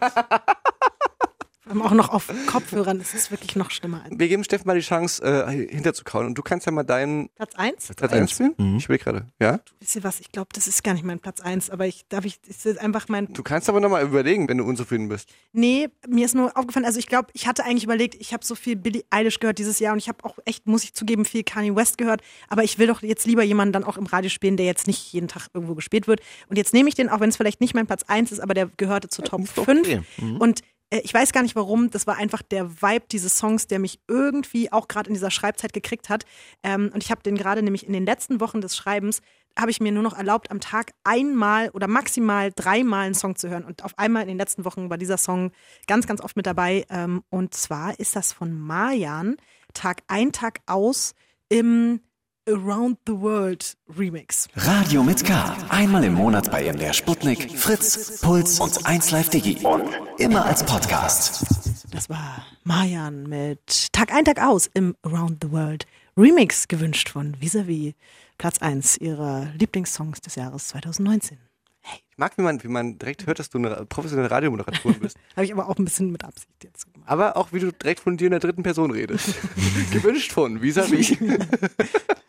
Allem 1.81 1.81
auch 1.81 1.93
noch 1.95 2.09
auf 2.09 2.31
Kopfhörern, 2.47 2.99
das 2.99 3.13
ist 3.13 3.31
wirklich 3.31 3.55
noch 3.55 3.71
schlimmer. 3.71 4.03
Wir 4.09 4.27
geben 4.27 4.43
Steffen 4.43 4.67
mal 4.67 4.75
die 4.75 4.85
Chance, 4.85 5.23
äh, 5.23 5.67
hinterzukauen. 5.69 6.27
Und 6.27 6.37
du 6.37 6.41
kannst 6.41 6.65
ja 6.65 6.71
mal 6.71 6.83
deinen 6.83 7.29
Platz 7.29 7.55
1? 7.55 7.91
Platz 7.95 8.13
1 8.13 8.31
spielen. 8.31 8.53
Mhm. 8.57 8.77
Ich 8.77 8.89
will 8.89 8.97
gerade. 8.97 9.27
Ja? 9.39 9.59
Wisst 9.79 9.95
ihr 9.95 10.03
was, 10.03 10.19
ich 10.19 10.31
glaube, 10.31 10.49
das 10.53 10.67
ist 10.67 10.83
gar 10.83 10.93
nicht 10.93 11.03
mein 11.03 11.19
Platz 11.19 11.41
1, 11.41 11.69
aber 11.69 11.85
ich, 11.87 12.07
darf 12.09 12.25
ich, 12.25 12.39
ist 12.47 12.65
das 12.65 12.77
einfach 12.77 13.07
mein 13.09 13.33
Du 13.33 13.43
kannst 13.43 13.69
aber 13.69 13.79
nochmal 13.79 14.03
überlegen, 14.03 14.47
wenn 14.49 14.57
du 14.57 14.63
unzufrieden 14.63 15.09
bist. 15.09 15.29
Nee, 15.53 15.89
mir 16.07 16.25
ist 16.25 16.35
nur 16.35 16.55
aufgefallen, 16.57 16.85
also 16.85 16.99
ich 16.99 17.07
glaube, 17.07 17.29
ich 17.33 17.47
hatte 17.47 17.63
eigentlich 17.63 17.83
überlegt, 17.83 18.15
ich 18.15 18.33
habe 18.33 18.45
so 18.45 18.55
viel 18.55 18.75
Billie 18.75 19.03
Eilish 19.09 19.39
gehört 19.39 19.59
dieses 19.59 19.79
Jahr 19.79 19.93
und 19.93 19.99
ich 19.99 20.07
habe 20.07 20.23
auch 20.23 20.37
echt, 20.45 20.67
muss 20.67 20.83
ich 20.83 20.93
zugeben, 20.93 21.25
viel 21.25 21.43
Kanye 21.43 21.75
West 21.75 21.97
gehört, 21.97 22.21
aber 22.47 22.63
ich 22.63 22.79
will 22.79 22.87
doch 22.87 23.01
jetzt 23.01 23.25
lieber 23.25 23.43
jemanden 23.43 23.73
dann 23.73 23.83
auch 23.83 23.97
im 23.97 24.05
Radio 24.05 24.29
spielen, 24.29 24.57
der 24.57 24.65
jetzt 24.65 24.87
nicht 24.87 25.11
jeden 25.13 25.27
Tag 25.27 25.47
irgendwo 25.53 25.75
gespielt 25.75 26.07
wird. 26.07 26.21
Und 26.47 26.57
jetzt 26.57 26.73
nehme 26.73 26.89
ich 26.89 26.95
den, 26.95 27.09
auch 27.09 27.19
wenn 27.19 27.29
es 27.29 27.37
vielleicht 27.37 27.61
nicht 27.61 27.73
mein 27.73 27.87
Platz 27.87 28.03
1 28.03 28.31
ist, 28.31 28.39
aber 28.39 28.53
der 28.53 28.69
gehörte 28.77 29.09
zu 29.09 29.21
Top 29.21 29.41
ist 29.41 29.57
doch 29.57 29.65
5. 29.65 29.87
okay. 29.87 30.01
Und 30.39 30.61
äh, 30.61 30.63
ich 30.89 31.13
weiß 31.13 31.33
gar 31.33 31.43
nicht 31.43 31.55
warum, 31.55 31.89
das 31.89 32.07
war 32.07 32.17
einfach 32.17 32.41
der 32.41 32.81
Vibe 32.81 33.05
dieses 33.11 33.37
Songs, 33.37 33.67
der 33.67 33.79
mich 33.79 33.99
irgendwie 34.07 34.71
auch 34.71 34.87
gerade 34.87 35.09
in 35.09 35.13
dieser 35.13 35.31
Schreibzeit 35.31 35.73
gekriegt 35.73 36.09
hat. 36.09 36.25
Ähm, 36.63 36.91
und 36.93 37.03
ich 37.03 37.11
habe 37.11 37.21
den 37.23 37.35
gerade 37.35 37.61
nämlich 37.61 37.85
in 37.85 37.93
den 37.93 38.05
letzten 38.05 38.39
Wochen 38.39 38.61
des 38.61 38.75
Schreibens, 38.77 39.21
habe 39.57 39.71
ich 39.71 39.81
mir 39.81 39.91
nur 39.91 40.03
noch 40.03 40.15
erlaubt, 40.15 40.51
am 40.51 40.59
Tag 40.59 40.91
einmal 41.03 41.69
oder 41.69 41.87
maximal 41.87 42.51
dreimal 42.55 43.05
einen 43.05 43.15
Song 43.15 43.35
zu 43.35 43.49
hören. 43.49 43.65
Und 43.65 43.83
auf 43.83 43.97
einmal 43.97 44.21
in 44.21 44.27
den 44.27 44.37
letzten 44.37 44.65
Wochen 44.65 44.89
war 44.89 44.97
dieser 44.97 45.17
Song 45.17 45.51
ganz, 45.87 46.07
ganz 46.07 46.21
oft 46.21 46.37
mit 46.37 46.45
dabei. 46.45 46.85
Ähm, 46.89 47.23
und 47.29 47.53
zwar 47.53 47.99
ist 47.99 48.15
das 48.15 48.33
von 48.33 48.57
Marjan, 48.57 49.37
Tag 49.73 50.03
ein, 50.07 50.31
Tag 50.31 50.59
aus 50.67 51.15
im 51.49 52.01
Around 52.47 52.99
the 53.05 53.13
World 53.13 53.75
Remix. 53.89 54.47
Radio 54.55 55.03
mit 55.03 55.25
K. 55.25 55.57
Einmal 55.67 56.05
im 56.05 56.13
Monat 56.13 56.49
bei 56.49 56.71
MDR 56.71 56.93
Sputnik, 56.93 57.51
Fritz, 57.51 58.21
Puls 58.21 58.61
und 58.61 58.71
1Live 58.85 59.29
Digi. 59.29 59.65
Und 59.65 59.83
immer 60.17 60.45
als 60.45 60.65
Podcast. 60.65 61.45
Das 61.91 62.09
war 62.09 62.45
Marjan 62.63 63.27
mit 63.27 63.91
Tag 63.91 64.13
ein, 64.13 64.23
Tag 64.23 64.41
aus 64.41 64.69
im 64.73 64.95
Around 65.03 65.43
the 65.43 65.51
World 65.51 65.85
Remix 66.15 66.69
gewünscht 66.69 67.09
von 67.09 67.35
Visavi, 67.41 67.95
Platz 68.37 68.59
1 68.61 68.95
ihrer 68.99 69.47
Lieblingssongs 69.57 70.21
des 70.21 70.35
Jahres 70.35 70.69
2019. 70.69 71.37
Ich 71.83 72.17
mag, 72.17 72.37
wie 72.37 72.43
man, 72.43 72.63
wie 72.63 72.69
man 72.69 72.97
direkt 72.97 73.27
hört, 73.27 73.39
dass 73.39 73.49
du 73.49 73.57
eine 73.57 73.85
professionelle 73.87 74.31
Radiomoderatorin 74.31 74.99
bist. 75.01 75.17
Habe 75.35 75.45
ich 75.45 75.51
aber 75.51 75.67
auch 75.67 75.77
ein 75.77 75.83
bisschen 75.83 76.11
mit 76.11 76.23
Absicht 76.23 76.63
jetzt 76.63 76.93
gemacht. 76.93 77.09
Aber 77.09 77.35
auch, 77.35 77.51
wie 77.51 77.59
du 77.59 77.73
direkt 77.73 77.99
von 77.99 78.15
dir 78.15 78.25
in 78.25 78.31
der 78.31 78.39
dritten 78.39 78.63
Person 78.63 78.91
redest. 78.91 79.35
Gewünscht 79.91 80.31
von, 80.31 80.61
vis-à-vis. 80.61 81.17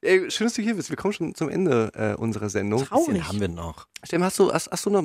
Ey, 0.00 0.30
schön, 0.30 0.46
dass 0.46 0.54
du 0.54 0.62
hier 0.62 0.74
bist. 0.74 0.90
Wir 0.90 0.96
kommen 0.96 1.12
schon 1.12 1.34
zum 1.34 1.48
Ende 1.48 1.90
äh, 1.94 2.14
unserer 2.14 2.48
Sendung. 2.48 2.84
Traurig. 2.84 3.14
Den 3.14 3.28
haben 3.28 3.40
wir 3.40 3.48
noch. 3.48 3.88
Steffen, 4.04 4.24
hast 4.24 4.38
du, 4.38 4.52
hast, 4.52 4.70
hast 4.70 4.86
du 4.86 4.90
noch, 4.90 5.02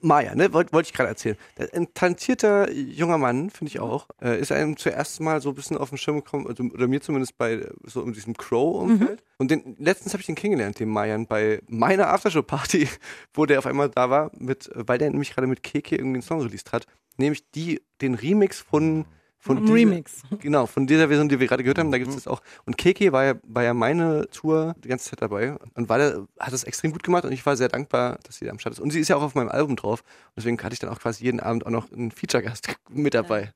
Maja, 0.00 0.34
ne, 0.34 0.52
wollte 0.54 0.72
wollt 0.72 0.86
ich 0.86 0.94
gerade 0.94 1.10
erzählen. 1.10 1.36
Ein 1.74 1.92
talentierter 1.92 2.72
junger 2.72 3.18
Mann, 3.18 3.50
finde 3.50 3.70
ich 3.70 3.80
auch, 3.80 4.08
äh, 4.22 4.40
ist 4.40 4.52
einem 4.52 4.78
zuerst 4.78 5.20
mal 5.20 5.42
so 5.42 5.50
ein 5.50 5.54
bisschen 5.54 5.76
auf 5.76 5.90
den 5.90 5.98
Schirm 5.98 6.16
gekommen, 6.16 6.46
also, 6.46 6.64
oder 6.64 6.88
mir 6.88 7.02
zumindest 7.02 7.36
bei 7.36 7.68
so 7.84 8.02
in 8.02 8.14
diesem 8.14 8.34
Crow-Umfeld. 8.34 9.22
Und 9.36 9.50
den, 9.50 9.76
letztens 9.78 10.14
habe 10.14 10.22
ich 10.22 10.26
den 10.26 10.34
kennengelernt, 10.34 10.80
den 10.80 10.88
Mayan, 10.88 11.26
bei 11.26 11.60
meiner 11.68 12.08
Aftershow-Party, 12.08 12.88
wo 13.34 13.44
der 13.44 13.58
auf 13.58 13.66
einmal 13.66 13.90
da 13.90 14.08
war, 14.08 14.30
mit, 14.38 14.70
weil 14.74 14.96
der 14.96 15.10
nämlich 15.10 15.34
gerade 15.34 15.46
mit 15.46 15.62
Keke 15.62 15.96
irgendwie 15.96 16.16
einen 16.16 16.22
Song 16.22 16.40
released 16.40 16.72
hat, 16.72 16.86
nämlich 17.18 17.50
die, 17.50 17.82
den 18.00 18.14
Remix 18.14 18.60
von 18.60 19.04
Von 19.46 19.62
dieser- 19.62 19.74
Remix. 19.74 20.22
Genau, 20.40 20.66
von 20.66 20.86
dieser 20.86 21.08
Version, 21.08 21.28
die 21.28 21.40
wir 21.40 21.46
gerade 21.46 21.62
gehört 21.62 21.78
haben, 21.78 21.90
da 21.90 21.98
gibt 21.98 22.10
es 22.10 22.16
das 22.16 22.26
auch. 22.28 22.42
Und 22.66 22.76
Keke 22.76 23.12
war 23.12 23.24
ja, 23.24 23.34
war 23.44 23.62
ja 23.62 23.72
meine 23.74 24.28
Tour 24.30 24.74
die 24.84 24.88
ganze 24.88 25.10
Zeit 25.10 25.22
dabei 25.22 25.56
und 25.74 25.88
war 25.88 25.98
da, 25.98 26.26
hat 26.38 26.52
das 26.52 26.64
extrem 26.64 26.92
gut 26.92 27.02
gemacht 27.02 27.24
und 27.24 27.32
ich 27.32 27.44
war 27.46 27.56
sehr 27.56 27.68
dankbar, 27.68 28.18
dass 28.24 28.36
sie 28.36 28.44
da 28.44 28.50
am 28.50 28.58
Start 28.58 28.74
ist. 28.74 28.80
Und 28.80 28.90
sie 28.90 29.00
ist 29.00 29.08
ja 29.08 29.16
auch 29.16 29.22
auf 29.22 29.34
meinem 29.34 29.48
Album 29.48 29.76
drauf. 29.76 30.00
Und 30.00 30.32
deswegen 30.36 30.58
hatte 30.62 30.74
ich 30.74 30.78
dann 30.80 30.90
auch 30.90 31.00
quasi 31.00 31.24
jeden 31.24 31.40
Abend 31.40 31.64
auch 31.66 31.70
noch 31.70 31.90
einen 31.92 32.10
Feature-Gast 32.10 32.68
mit 32.90 33.14
dabei. 33.14 33.40
Ja, 33.42 33.48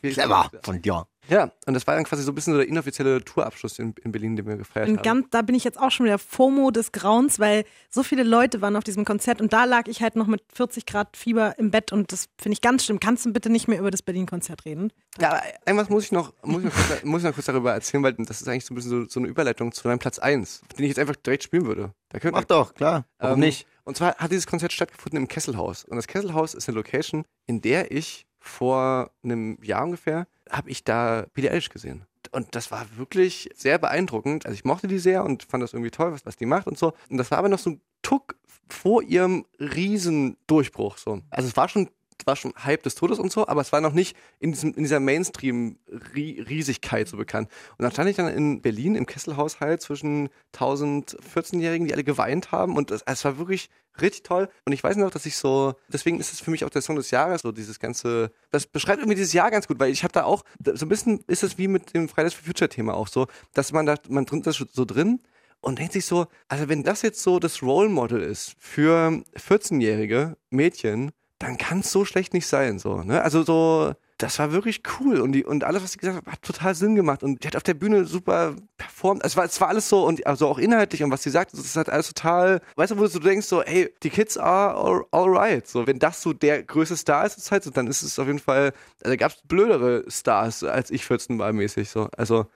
viel 0.00 0.12
Clever 0.12 0.50
von 0.62 0.80
dir. 0.82 1.06
Ja, 1.28 1.52
und 1.66 1.74
das 1.74 1.86
war 1.86 1.94
dann 1.94 2.02
quasi 2.02 2.24
so 2.24 2.32
ein 2.32 2.34
bisschen 2.34 2.52
so 2.54 2.58
der 2.58 2.68
inoffizielle 2.68 3.24
Tourabschluss 3.24 3.78
in, 3.78 3.94
in 4.02 4.10
Berlin, 4.10 4.34
den 4.34 4.44
wir 4.44 4.56
gefeiert 4.56 4.88
Und 4.88 4.96
haben. 4.98 5.02
ganz, 5.04 5.26
da 5.30 5.42
bin 5.42 5.54
ich 5.54 5.62
jetzt 5.62 5.78
auch 5.78 5.92
schon 5.92 6.04
wieder 6.06 6.18
FOMO 6.18 6.72
des 6.72 6.90
Grauens, 6.90 7.38
weil 7.38 7.64
so 7.90 8.02
viele 8.02 8.24
Leute 8.24 8.60
waren 8.60 8.74
auf 8.74 8.82
diesem 8.82 9.04
Konzert 9.04 9.40
und 9.40 9.52
da 9.52 9.64
lag 9.64 9.86
ich 9.86 10.02
halt 10.02 10.16
noch 10.16 10.26
mit 10.26 10.42
40 10.52 10.84
Grad 10.84 11.16
Fieber 11.16 11.56
im 11.60 11.70
Bett 11.70 11.92
und 11.92 12.10
das 12.10 12.28
finde 12.40 12.54
ich 12.54 12.60
ganz 12.60 12.84
schlimm. 12.84 12.98
Kannst 12.98 13.24
du 13.24 13.32
bitte 13.32 13.50
nicht 13.50 13.68
mehr 13.68 13.78
über 13.78 13.92
das 13.92 14.02
Berlin-Konzert 14.02 14.64
reden? 14.64 14.92
Ja, 15.20 15.30
aber 15.30 15.42
irgendwas 15.64 15.90
muss 15.90 16.04
ich 16.04 16.12
noch, 16.12 16.32
muss 16.42 16.64
ich 16.64 16.64
noch, 16.64 16.74
kurz, 16.88 17.04
muss 17.04 17.20
ich 17.22 17.28
noch 17.28 17.34
kurz 17.34 17.46
darüber 17.46 17.72
erzählen, 17.72 18.02
weil 18.02 18.14
das 18.14 18.40
ist 18.40 18.48
eigentlich 18.48 18.64
so 18.64 18.72
ein 18.72 18.76
bisschen 18.76 18.90
so, 18.90 19.08
so 19.08 19.20
eine 19.20 19.28
Überleitung 19.28 19.70
zu 19.70 19.86
meinem 19.86 20.00
Platz 20.00 20.18
1, 20.18 20.62
den 20.76 20.84
ich 20.84 20.88
jetzt 20.88 20.98
einfach 20.98 21.14
direkt 21.16 21.44
spielen 21.44 21.66
würde. 21.66 21.92
Mach 22.32 22.44
doch, 22.44 22.74
klar. 22.74 23.04
Warum 23.18 23.34
Ähm, 23.34 23.40
nicht? 23.46 23.68
Und 23.84 23.96
zwar 23.96 24.16
hat 24.16 24.30
dieses 24.32 24.46
Konzert 24.48 24.72
stattgefunden 24.72 25.18
im 25.18 25.28
Kesselhaus. 25.28 25.84
Und 25.84 25.96
das 25.96 26.08
Kesselhaus 26.08 26.54
ist 26.54 26.68
eine 26.68 26.76
Location, 26.76 27.24
in 27.46 27.60
der 27.60 27.92
ich 27.92 28.26
vor 28.42 29.10
einem 29.22 29.58
Jahr 29.62 29.84
ungefähr, 29.84 30.26
habe 30.50 30.70
ich 30.70 30.84
da 30.84 31.26
Billie 31.32 31.50
Eilish 31.50 31.70
gesehen. 31.70 32.04
Und 32.32 32.54
das 32.54 32.70
war 32.70 32.86
wirklich 32.96 33.50
sehr 33.54 33.78
beeindruckend. 33.78 34.46
Also 34.46 34.54
ich 34.54 34.64
mochte 34.64 34.88
die 34.88 34.98
sehr 34.98 35.24
und 35.24 35.44
fand 35.44 35.62
das 35.62 35.72
irgendwie 35.72 35.90
toll, 35.90 36.12
was, 36.12 36.24
was 36.26 36.36
die 36.36 36.46
macht 36.46 36.66
und 36.66 36.78
so. 36.78 36.92
Und 37.08 37.18
das 37.18 37.30
war 37.30 37.38
aber 37.38 37.48
noch 37.48 37.58
so 37.58 37.70
ein 37.70 37.80
Tuck 38.02 38.36
vor 38.68 39.02
ihrem 39.02 39.44
Riesendurchbruch. 39.58 40.98
So. 40.98 41.20
Also 41.30 41.48
es 41.48 41.56
war 41.56 41.68
schon 41.68 41.90
war 42.26 42.36
schon 42.36 42.52
Hype 42.64 42.82
des 42.82 42.94
Todes 42.94 43.18
und 43.18 43.32
so, 43.32 43.48
aber 43.48 43.60
es 43.60 43.72
war 43.72 43.80
noch 43.80 43.92
nicht 43.92 44.16
in, 44.38 44.52
diesem, 44.52 44.74
in 44.74 44.82
dieser 44.82 45.00
Mainstream-Riesigkeit 45.00 47.08
so 47.08 47.16
bekannt. 47.16 47.48
Und 47.78 47.82
dann 47.82 47.92
stand 47.92 48.10
ich 48.10 48.16
dann 48.16 48.28
in 48.28 48.62
Berlin 48.62 48.94
im 48.94 49.06
Kesselhaushalt 49.06 49.82
zwischen 49.82 50.28
1000 50.54 51.16
14-Jährigen, 51.34 51.86
die 51.86 51.92
alle 51.92 52.04
geweint 52.04 52.52
haben 52.52 52.76
und 52.76 52.90
es, 52.90 53.02
es 53.02 53.24
war 53.24 53.38
wirklich 53.38 53.68
richtig 54.00 54.22
toll. 54.22 54.48
Und 54.64 54.72
ich 54.72 54.82
weiß 54.82 54.96
noch, 54.96 55.10
dass 55.10 55.26
ich 55.26 55.36
so, 55.36 55.74
deswegen 55.88 56.20
ist 56.20 56.32
es 56.32 56.40
für 56.40 56.50
mich 56.50 56.64
auch 56.64 56.70
der 56.70 56.82
Song 56.82 56.96
des 56.96 57.10
Jahres, 57.10 57.42
so 57.42 57.52
dieses 57.52 57.78
ganze, 57.78 58.32
das 58.50 58.66
beschreibt 58.66 59.00
irgendwie 59.00 59.16
dieses 59.16 59.32
Jahr 59.32 59.50
ganz 59.50 59.68
gut, 59.68 59.78
weil 59.78 59.90
ich 59.90 60.04
habe 60.04 60.12
da 60.12 60.24
auch, 60.24 60.44
so 60.64 60.86
ein 60.86 60.88
bisschen 60.88 61.22
ist 61.26 61.42
es 61.42 61.58
wie 61.58 61.68
mit 61.68 61.94
dem 61.94 62.08
Fridays 62.08 62.34
for 62.34 62.44
Future 62.44 62.68
Thema 62.68 62.94
auch 62.94 63.08
so, 63.08 63.26
dass 63.52 63.72
man 63.72 63.86
da, 63.86 63.96
man 64.08 64.24
drin 64.24 64.42
ist 64.42 64.64
so 64.72 64.84
drin 64.84 65.20
und 65.60 65.78
denkt 65.78 65.92
sich 65.92 66.06
so, 66.06 66.26
also 66.48 66.68
wenn 66.68 66.82
das 66.82 67.02
jetzt 67.02 67.22
so 67.22 67.38
das 67.38 67.62
Role 67.62 67.88
Model 67.88 68.20
ist 68.20 68.56
für 68.58 69.22
14-jährige 69.36 70.36
Mädchen, 70.50 71.12
dann 71.42 71.58
kann 71.58 71.80
es 71.80 71.90
so 71.90 72.04
schlecht 72.04 72.34
nicht 72.34 72.46
sein, 72.46 72.78
so, 72.78 73.02
ne? 73.02 73.22
Also 73.22 73.42
so, 73.42 73.94
das 74.18 74.38
war 74.38 74.52
wirklich 74.52 74.82
cool 75.00 75.20
und 75.20 75.32
die 75.32 75.44
und 75.44 75.64
alles, 75.64 75.82
was 75.82 75.92
sie 75.92 75.98
gesagt 75.98 76.18
hat, 76.18 76.32
hat 76.32 76.42
total 76.42 76.74
Sinn 76.76 76.94
gemacht 76.94 77.24
und 77.24 77.42
die 77.42 77.48
hat 77.48 77.56
auf 77.56 77.64
der 77.64 77.74
Bühne 77.74 78.04
super 78.04 78.54
performt. 78.76 79.24
Es 79.24 79.36
war, 79.36 79.44
es 79.44 79.60
war 79.60 79.68
alles 79.68 79.88
so 79.88 80.06
und 80.06 80.24
also 80.24 80.46
auch 80.46 80.58
inhaltlich 80.58 81.02
und 81.02 81.10
was 81.10 81.24
sie 81.24 81.30
sagt, 81.30 81.52
das 81.52 81.74
hat 81.74 81.88
alles 81.88 82.06
total, 82.08 82.60
weißt 82.76 82.92
du, 82.92 82.98
wo 82.98 83.06
du 83.08 83.18
denkst 83.18 83.46
so, 83.46 83.62
hey, 83.62 83.92
die 84.04 84.10
Kids 84.10 84.38
are 84.38 85.04
all, 85.10 85.28
right. 85.28 85.66
So, 85.66 85.86
wenn 85.86 85.98
das 85.98 86.22
so 86.22 86.32
der 86.32 86.62
größte 86.62 86.96
Star 86.96 87.26
ist 87.26 87.34
zur 87.34 87.42
Zeit, 87.42 87.64
so, 87.64 87.70
dann 87.70 87.88
ist 87.88 88.02
es 88.02 88.18
auf 88.20 88.28
jeden 88.28 88.38
Fall, 88.38 88.72
also 89.02 89.16
gab 89.16 89.32
es 89.32 89.38
blödere 89.42 90.04
Stars 90.08 90.62
als 90.62 90.90
ich 90.90 91.04
14 91.04 91.38
war 91.40 91.52
mäßig, 91.52 91.90
so, 91.90 92.08
also 92.16 92.46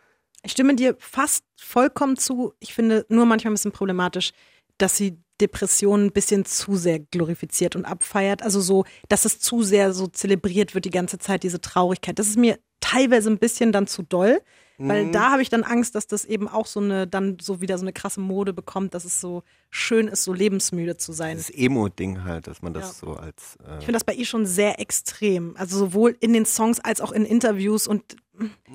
Ich 0.44 0.52
stimme 0.52 0.76
dir 0.76 0.94
fast 1.00 1.44
vollkommen 1.56 2.16
zu. 2.16 2.52
Ich 2.60 2.72
finde 2.72 3.04
nur 3.08 3.26
manchmal 3.26 3.50
ein 3.50 3.54
bisschen 3.54 3.72
problematisch, 3.72 4.32
dass 4.78 4.96
sie 4.96 5.18
Depressionen 5.40 6.06
ein 6.06 6.12
bisschen 6.12 6.44
zu 6.44 6.76
sehr 6.76 6.98
glorifiziert 6.98 7.76
und 7.76 7.84
abfeiert. 7.84 8.42
Also 8.42 8.60
so, 8.60 8.84
dass 9.08 9.24
es 9.24 9.40
zu 9.40 9.62
sehr 9.62 9.92
so 9.92 10.06
zelebriert 10.06 10.74
wird 10.74 10.84
die 10.84 10.90
ganze 10.90 11.18
Zeit, 11.18 11.42
diese 11.42 11.60
Traurigkeit. 11.60 12.18
Das 12.18 12.28
ist 12.28 12.38
mir 12.38 12.58
teilweise 12.80 13.30
ein 13.30 13.38
bisschen 13.38 13.72
dann 13.72 13.86
zu 13.86 14.02
doll, 14.02 14.40
weil 14.78 15.10
da 15.10 15.30
habe 15.32 15.42
ich 15.42 15.48
dann 15.48 15.62
Angst, 15.64 15.94
dass 15.94 16.06
das 16.06 16.24
eben 16.24 16.48
auch 16.48 16.66
so 16.66 16.80
eine, 16.80 17.06
dann 17.06 17.38
so 17.40 17.60
wieder 17.60 17.78
so 17.78 17.84
eine 17.84 17.92
krasse 17.92 18.20
Mode 18.20 18.52
bekommt, 18.52 18.94
dass 18.94 19.04
es 19.04 19.20
so 19.20 19.42
schön 19.70 20.08
ist, 20.08 20.24
so 20.24 20.32
lebensmüde 20.32 20.96
zu 20.96 21.12
sein. 21.12 21.36
Das 21.36 21.50
Emo-Ding 21.50 22.24
halt, 22.24 22.46
dass 22.46 22.60
man 22.62 22.74
das 22.74 23.00
Ja. 23.00 23.06
so 23.08 23.14
als. 23.16 23.56
Äh, 23.66 23.78
Ich 23.78 23.84
finde 23.86 23.92
das 23.92 24.04
bei 24.04 24.12
ihr 24.14 24.26
schon 24.26 24.44
sehr 24.46 24.78
extrem. 24.80 25.56
Also 25.56 25.78
sowohl 25.78 26.16
in 26.20 26.32
den 26.32 26.44
Songs 26.46 26.80
als 26.80 27.00
auch 27.00 27.12
in 27.12 27.24
Interviews 27.24 27.86
und 27.86 28.16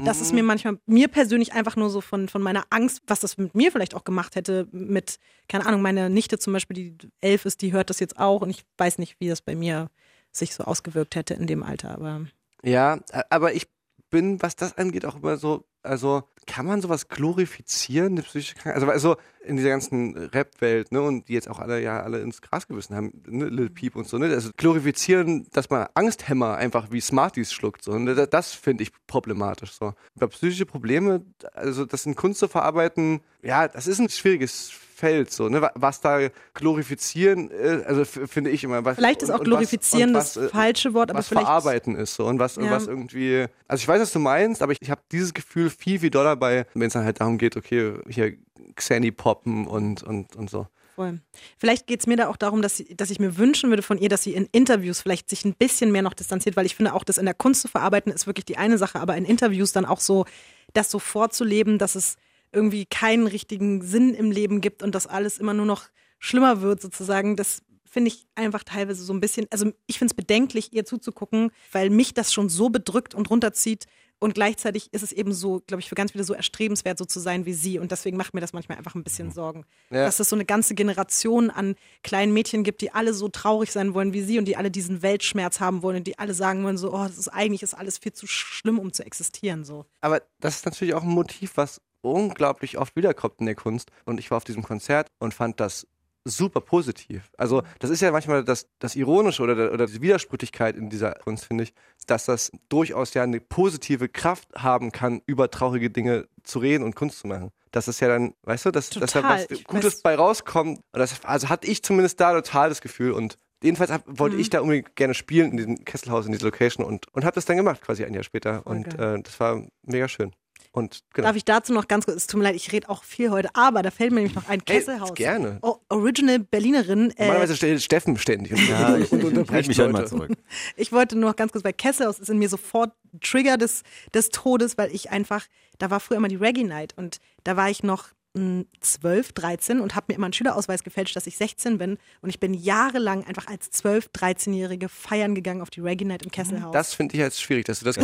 das 0.03 0.21
ist 0.21 0.33
mir 0.33 0.41
manchmal, 0.41 0.79
mir 0.87 1.07
persönlich 1.07 1.53
einfach 1.53 1.75
nur 1.75 1.91
so 1.91 2.01
von, 2.01 2.27
von 2.29 2.41
meiner 2.41 2.63
Angst, 2.71 3.03
was 3.05 3.19
das 3.19 3.37
mit 3.37 3.53
mir 3.53 3.71
vielleicht 3.71 3.93
auch 3.93 4.03
gemacht 4.03 4.35
hätte, 4.35 4.67
mit, 4.71 5.19
keine 5.47 5.67
Ahnung, 5.67 5.83
meine 5.83 6.09
Nichte 6.09 6.39
zum 6.39 6.53
Beispiel, 6.53 6.75
die 6.95 6.97
elf 7.19 7.45
ist, 7.45 7.61
die 7.61 7.71
hört 7.71 7.91
das 7.91 7.99
jetzt 7.99 8.17
auch 8.17 8.41
und 8.41 8.49
ich 8.49 8.63
weiß 8.79 8.97
nicht, 8.97 9.17
wie 9.19 9.27
das 9.27 9.41
bei 9.41 9.55
mir 9.55 9.91
sich 10.31 10.55
so 10.55 10.63
ausgewirkt 10.63 11.15
hätte 11.15 11.35
in 11.35 11.45
dem 11.45 11.61
Alter, 11.61 11.91
aber 11.91 12.25
Ja, 12.63 12.99
aber 13.29 13.53
ich 13.53 13.67
bin, 14.11 14.41
was 14.41 14.55
das 14.55 14.77
angeht, 14.77 15.05
auch 15.05 15.15
immer 15.15 15.37
so, 15.37 15.65
also 15.81 16.23
kann 16.45 16.65
man 16.65 16.81
sowas 16.81 17.07
glorifizieren, 17.07 18.13
eine 18.13 18.21
psychische 18.21 18.55
Krankheit? 18.55 18.75
Also, 18.75 18.91
also 18.91 19.15
in 19.43 19.57
dieser 19.57 19.69
ganzen 19.69 20.15
Rap-Welt, 20.15 20.91
ne, 20.91 21.01
und 21.01 21.27
die 21.27 21.33
jetzt 21.33 21.49
auch 21.49 21.59
alle 21.59 21.81
ja 21.81 22.01
alle 22.01 22.19
ins 22.19 22.41
Gras 22.41 22.67
gebissen 22.67 22.95
haben, 22.95 23.23
ne, 23.27 23.45
Lil 23.45 23.69
Peep 23.69 23.95
und 23.95 24.07
so, 24.07 24.17
ne? 24.17 24.27
Also 24.27 24.51
glorifizieren, 24.55 25.47
dass 25.53 25.69
man 25.69 25.87
Angsthämmer 25.95 26.57
einfach 26.57 26.91
wie 26.91 27.01
Smarties 27.01 27.51
schluckt, 27.51 27.83
so. 27.83 27.97
Ne? 27.97 28.13
Das, 28.13 28.29
das 28.29 28.51
finde 28.53 28.83
ich 28.83 28.91
problematisch. 29.07 29.71
So. 29.71 29.93
Über 30.15 30.27
psychische 30.27 30.65
Probleme, 30.65 31.25
also 31.53 31.85
das 31.85 32.05
in 32.05 32.15
Kunst 32.15 32.39
zu 32.39 32.47
verarbeiten, 32.47 33.21
ja, 33.41 33.67
das 33.67 33.87
ist 33.87 33.99
ein 33.99 34.09
schwieriges 34.09 34.71
Feld, 35.01 35.31
so, 35.31 35.49
ne? 35.49 35.61
wa- 35.61 35.71
Was 35.75 35.99
da 35.99 36.29
glorifizieren, 36.53 37.49
äh, 37.51 37.83
also 37.85 38.05
finde 38.05 38.51
ich 38.51 38.63
immer. 38.63 38.85
Was, 38.85 38.95
vielleicht 38.97 39.21
ist 39.23 39.29
und- 39.29 39.35
auch 39.35 39.39
und 39.39 39.45
glorifizieren 39.45 40.13
was, 40.13 40.33
das 40.33 40.37
und 40.37 40.43
was, 40.43 40.49
äh, 40.51 40.55
falsche 40.55 40.93
Wort, 40.93 41.09
aber 41.09 41.19
was 41.19 41.27
vielleicht. 41.27 41.45
verarbeiten 41.47 41.95
ist 41.95 42.13
so 42.15 42.25
und 42.27 42.39
was, 42.39 42.57
und 42.57 42.65
Ja. 42.65 42.71
was 42.71 42.87
irgendwie. 42.87 43.45
Also 43.67 43.81
ich 43.81 43.87
weiß, 43.87 44.01
was 44.01 44.11
du 44.13 44.19
meinst, 44.19 44.61
aber 44.61 44.71
ich, 44.73 44.77
ich 44.81 44.91
habe 44.91 45.01
dieses 45.11 45.33
Gefühl 45.33 45.69
viel, 45.69 45.99
viel 45.99 46.09
doller 46.11 46.35
bei, 46.35 46.65
wenn 46.75 46.87
es 46.87 46.93
dann 46.93 47.03
halt 47.03 47.19
darum 47.19 47.37
geht, 47.37 47.57
okay, 47.57 47.93
hier 48.07 48.33
Xanny 48.75 49.11
poppen 49.11 49.67
und, 49.67 50.03
und, 50.03 50.35
und 50.35 50.49
so. 50.49 50.67
Voll. 50.95 51.19
Vielleicht 51.57 51.87
geht 51.87 52.01
es 52.01 52.07
mir 52.07 52.17
da 52.17 52.27
auch 52.27 52.37
darum, 52.37 52.61
dass, 52.61 52.77
sie, 52.77 52.95
dass 52.95 53.09
ich 53.09 53.19
mir 53.19 53.37
wünschen 53.37 53.69
würde 53.69 53.81
von 53.81 53.97
ihr, 53.97 54.09
dass 54.09 54.23
sie 54.23 54.33
in 54.33 54.47
Interviews 54.51 55.01
vielleicht 55.01 55.29
sich 55.29 55.45
ein 55.45 55.55
bisschen 55.55 55.91
mehr 55.91 56.01
noch 56.03 56.13
distanziert, 56.13 56.55
weil 56.57 56.65
ich 56.65 56.75
finde 56.75 56.93
auch, 56.93 57.03
das 57.03 57.17
in 57.17 57.25
der 57.25 57.33
Kunst 57.33 57.61
zu 57.61 57.67
verarbeiten 57.69 58.11
ist 58.11 58.27
wirklich 58.27 58.45
die 58.45 58.57
eine 58.57 58.77
Sache, 58.77 58.99
aber 58.99 59.15
in 59.17 59.25
Interviews 59.25 59.71
dann 59.71 59.85
auch 59.85 59.99
so, 59.99 60.25
das 60.73 60.91
so 60.91 60.99
vorzuleben, 60.99 61.77
dass 61.77 61.95
es 61.95 62.17
irgendwie 62.51 62.85
keinen 62.85 63.27
richtigen 63.27 63.81
Sinn 63.81 64.13
im 64.13 64.31
Leben 64.31 64.61
gibt 64.61 64.83
und 64.83 64.93
dass 64.95 65.07
alles 65.07 65.37
immer 65.37 65.53
nur 65.53 65.65
noch 65.65 65.89
schlimmer 66.19 66.61
wird 66.61 66.81
sozusagen, 66.81 67.35
das 67.35 67.61
finde 67.89 68.07
ich 68.09 68.25
einfach 68.35 68.63
teilweise 68.63 69.03
so 69.03 69.11
ein 69.13 69.19
bisschen, 69.19 69.47
also 69.51 69.71
ich 69.87 69.97
finde 69.99 70.11
es 70.11 70.15
bedenklich, 70.15 70.71
ihr 70.73 70.85
zuzugucken, 70.85 71.51
weil 71.73 71.89
mich 71.89 72.13
das 72.13 72.31
schon 72.31 72.47
so 72.47 72.69
bedrückt 72.69 73.13
und 73.13 73.29
runterzieht 73.29 73.85
und 74.19 74.33
gleichzeitig 74.35 74.93
ist 74.93 75.01
es 75.01 75.11
eben 75.11 75.33
so, 75.33 75.61
glaube 75.67 75.81
ich, 75.81 75.89
für 75.89 75.95
ganz 75.95 76.11
viele 76.13 76.23
so 76.23 76.33
erstrebenswert, 76.33 76.97
so 76.97 77.03
zu 77.05 77.19
sein 77.19 77.45
wie 77.45 77.53
sie 77.53 77.79
und 77.79 77.91
deswegen 77.91 78.15
macht 78.15 78.33
mir 78.33 78.39
das 78.39 78.53
manchmal 78.53 78.77
einfach 78.77 78.95
ein 78.95 79.03
bisschen 79.03 79.31
Sorgen, 79.31 79.65
Ja. 79.89 80.05
dass 80.05 80.21
es 80.21 80.29
so 80.29 80.35
eine 80.37 80.45
ganze 80.45 80.73
Generation 80.73 81.49
an 81.49 81.75
kleinen 82.03 82.31
Mädchen 82.33 82.63
gibt, 82.63 82.79
die 82.81 82.91
alle 82.93 83.13
so 83.13 83.27
traurig 83.27 83.71
sein 83.73 83.93
wollen 83.93 84.13
wie 84.13 84.21
sie 84.21 84.37
und 84.37 84.45
die 84.45 84.55
alle 84.55 84.71
diesen 84.71 85.01
Weltschmerz 85.01 85.59
haben 85.59 85.81
wollen 85.81 85.97
und 85.97 86.07
die 86.07 86.17
alle 86.17 86.33
sagen 86.33 86.63
wollen 86.63 86.77
so, 86.77 86.93
oh, 86.93 87.03
das 87.07 87.17
ist 87.17 87.27
eigentlich 87.29 87.61
ist 87.63 87.73
alles 87.73 87.97
viel 87.97 88.13
zu 88.13 88.25
schlimm, 88.27 88.79
um 88.79 88.93
zu 88.93 89.03
existieren 89.05 89.65
so. 89.65 89.85
Aber 89.99 90.21
das 90.39 90.57
ist 90.57 90.65
natürlich 90.65 90.93
auch 90.93 91.03
ein 91.03 91.09
Motiv, 91.09 91.53
was 91.55 91.81
unglaublich 92.01 92.77
oft 92.77 92.95
wiederkommt 92.95 93.35
in 93.39 93.45
der 93.45 93.55
Kunst. 93.55 93.91
Und 94.05 94.19
ich 94.19 94.29
war 94.31 94.37
auf 94.37 94.43
diesem 94.43 94.63
Konzert 94.63 95.07
und 95.19 95.33
fand 95.33 95.59
das 95.59 95.87
super 96.23 96.61
positiv. 96.61 97.31
Also 97.37 97.63
das 97.79 97.89
ist 97.89 98.01
ja 98.01 98.11
manchmal 98.11 98.43
das, 98.43 98.67
das 98.77 98.95
Ironische 98.95 99.41
oder, 99.41 99.55
der- 99.55 99.73
oder 99.73 99.87
die 99.87 100.01
Widersprüchlichkeit 100.01 100.75
in 100.75 100.89
dieser 100.91 101.13
Kunst, 101.13 101.45
finde 101.45 101.63
ich, 101.63 101.73
dass 102.05 102.25
das 102.25 102.51
durchaus 102.69 103.15
ja 103.15 103.23
eine 103.23 103.39
positive 103.39 104.07
Kraft 104.07 104.47
haben 104.55 104.91
kann, 104.91 105.21
über 105.25 105.49
traurige 105.49 105.89
Dinge 105.89 106.27
zu 106.43 106.59
reden 106.59 106.83
und 106.83 106.95
Kunst 106.95 107.17
zu 107.19 107.27
machen. 107.27 107.49
Das 107.71 107.87
ist 107.87 108.01
ja 108.01 108.07
dann, 108.07 108.35
weißt 108.43 108.65
du, 108.67 108.71
dass, 108.71 108.91
dass 108.91 109.13
da 109.13 109.23
was 109.23 109.49
Ich 109.49 109.63
Gutes 109.63 109.99
weiß- 109.99 110.03
bei 110.03 110.15
rauskommt. 110.15 110.77
Und 110.91 110.99
das, 110.99 111.23
also 111.23 111.49
hatte 111.49 111.65
ich 111.67 111.81
zumindest 111.83 112.19
da 112.19 112.33
total 112.33 112.69
das 112.69 112.81
Gefühl 112.81 113.11
und 113.13 113.37
Jedenfalls 113.63 113.91
hab, 113.91 114.01
wollte 114.07 114.37
Mhm. 114.37 114.41
ich 114.41 114.49
da 114.49 114.59
unbedingt 114.61 114.95
gerne 114.95 115.13
spielen 115.13 115.51
in 115.51 115.57
diesem 115.57 115.85
Kesselhaus, 115.85 116.25
in 116.25 116.31
dieser 116.31 116.45
Location 116.45 116.83
und, 116.83 117.05
und 117.13 117.23
habe 117.25 117.35
das 117.35 117.45
dann 117.45 117.57
gemacht, 117.57 117.79
quasi 117.83 118.03
ein 118.03 118.11
Jahr 118.15 118.23
später. 118.23 118.63
Voll 118.63 118.75
und 118.75 118.99
äh, 118.99 119.21
das 119.21 119.39
war 119.39 119.61
mega 119.83 120.07
schön. 120.07 120.31
Und 120.73 121.01
genau. 121.13 121.27
Darf 121.27 121.35
ich 121.35 121.43
dazu 121.43 121.73
noch 121.73 121.87
ganz 121.89 122.05
kurz, 122.05 122.15
es 122.17 122.27
tut 122.27 122.37
mir 122.37 122.45
leid, 122.45 122.55
ich 122.55 122.71
rede 122.71 122.89
auch 122.89 123.03
viel 123.03 123.29
heute, 123.29 123.49
aber 123.55 123.81
da 123.81 123.91
fällt 123.91 124.11
mir 124.11 124.21
nämlich 124.21 124.35
noch 124.35 124.47
ein 124.47 124.61
Hey, 124.65 124.77
Kesselhaus. 124.79 125.13
gerne. 125.15 125.59
O 125.61 125.77
Original 125.89 126.39
Berlinerin. 126.39 127.11
Äh, 127.17 127.23
Normalerweise 127.25 127.57
stellt 127.57 127.81
Steffen 127.83 128.17
ständig 128.17 128.53
und, 128.53 128.69
ja, 128.69 128.95
ich, 128.97 129.11
und 129.11 129.21
unterbricht 129.23 129.67
mich 129.67 129.79
halt 129.79 129.91
mal 129.91 129.99
Leute. 129.99 130.09
zurück. 130.11 130.31
Ich 130.77 130.91
wollte 130.93 131.17
nur 131.17 131.29
noch 131.29 131.35
ganz 131.35 131.51
kurz 131.51 131.63
bei 131.63 131.73
Kesselhaus 131.73 132.19
ist 132.19 132.29
in 132.29 132.37
mir 132.39 132.47
sofort 132.47 132.93
Trigger 133.21 133.57
des, 133.57 133.83
des 134.13 134.29
Todes, 134.29 134.77
weil 134.77 134.95
ich 134.95 135.11
einfach, 135.11 135.45
da 135.77 135.89
war 135.89 135.99
früher 135.99 136.17
immer 136.17 136.29
die 136.29 136.37
Reggae 136.37 136.63
Night 136.63 136.93
und 136.97 137.17
da 137.43 137.57
war 137.57 137.69
ich 137.69 137.83
noch 137.83 138.05
12, 138.33 139.33
13 139.33 139.81
und 139.81 139.93
habe 139.95 140.05
mir 140.09 140.15
immer 140.15 140.27
einen 140.27 140.33
Schülerausweis 140.33 140.83
gefälscht, 140.83 141.15
dass 141.17 141.27
ich 141.27 141.35
16 141.37 141.77
bin 141.77 141.97
und 142.21 142.29
ich 142.29 142.39
bin 142.39 142.53
jahrelang 142.53 143.25
einfach 143.25 143.47
als 143.47 143.69
12, 143.71 144.07
13-Jährige 144.15 144.87
feiern 144.87 145.35
gegangen 145.35 145.61
auf 145.61 145.69
die 145.69 145.81
Reggae 145.81 146.05
Night 146.05 146.23
im 146.23 146.31
Kesselhaus. 146.31 146.71
Das 146.71 146.93
finde 146.93 147.15
ich 147.15 147.19
jetzt 147.19 147.41
schwierig, 147.41 147.65
dass 147.65 147.79
du 147.79 147.85
das 147.85 147.97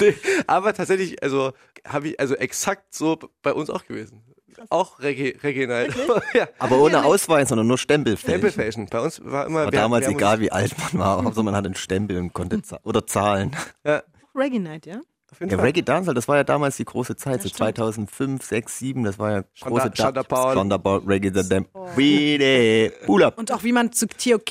nee, 0.00 0.14
aber 0.46 0.72
tatsächlich, 0.74 1.22
also 1.22 1.52
habe 1.86 2.08
ich 2.08 2.20
also 2.20 2.34
exakt 2.34 2.94
so 2.94 3.18
bei 3.42 3.52
uns 3.52 3.70
auch 3.70 3.84
gewesen. 3.86 4.22
auch 4.70 4.98
Reggae, 5.00 5.36
Reggae 5.42 5.66
Night. 5.66 5.94
ja. 6.34 6.48
Aber 6.58 6.78
ohne 6.80 7.04
Ausweis, 7.04 7.48
sondern 7.48 7.66
nur 7.68 7.78
Stempelfälschen. 7.78 8.30
Stempelfälschen. 8.40 8.86
Bei 8.86 9.00
uns 9.00 9.20
war 9.24 9.46
immer 9.46 9.64
War 9.66 9.72
wer- 9.72 9.80
damals 9.82 10.06
wer 10.06 10.12
egal, 10.14 10.40
wie 10.40 10.50
alt 10.50 10.72
man 10.78 11.00
war. 11.00 11.24
Hauptsache 11.24 11.44
man 11.44 11.54
hatte 11.54 11.66
einen 11.66 11.74
Stempel 11.76 12.16
und 12.18 12.32
konnte 12.32 12.60
oder 12.82 13.06
zahlen. 13.06 13.54
Ja, 13.84 14.02
Reggae 14.34 14.58
Night, 14.58 14.86
ja? 14.86 15.00
Auf 15.32 15.40
jeden 15.40 15.50
Ja, 15.50 15.56
Fall. 15.58 15.66
Reggae 15.66 15.82
Dancehall, 15.82 16.14
das 16.14 16.28
war 16.28 16.36
ja 16.36 16.44
damals 16.44 16.76
die 16.76 16.84
große 16.84 17.16
Zeit, 17.16 17.42
so 17.42 17.48
stimmt. 17.48 17.76
2005, 17.76 18.42
6, 18.44 18.78
7, 18.78 19.04
das 19.04 19.18
war 19.18 19.32
ja 19.32 19.44
große. 19.60 19.90
Shonda 19.94 20.22
Paul, 20.22 21.02
Reggae 21.06 21.30
the 21.34 21.48
Damn. 21.48 21.66
We 21.96 22.38
the 22.38 22.92
Pull 23.06 23.22
up. 23.24 23.38
Und 23.38 23.52
auch 23.52 23.62
wie 23.64 23.72
man 23.72 23.92
zu 23.92 24.06
TOK, 24.06 24.50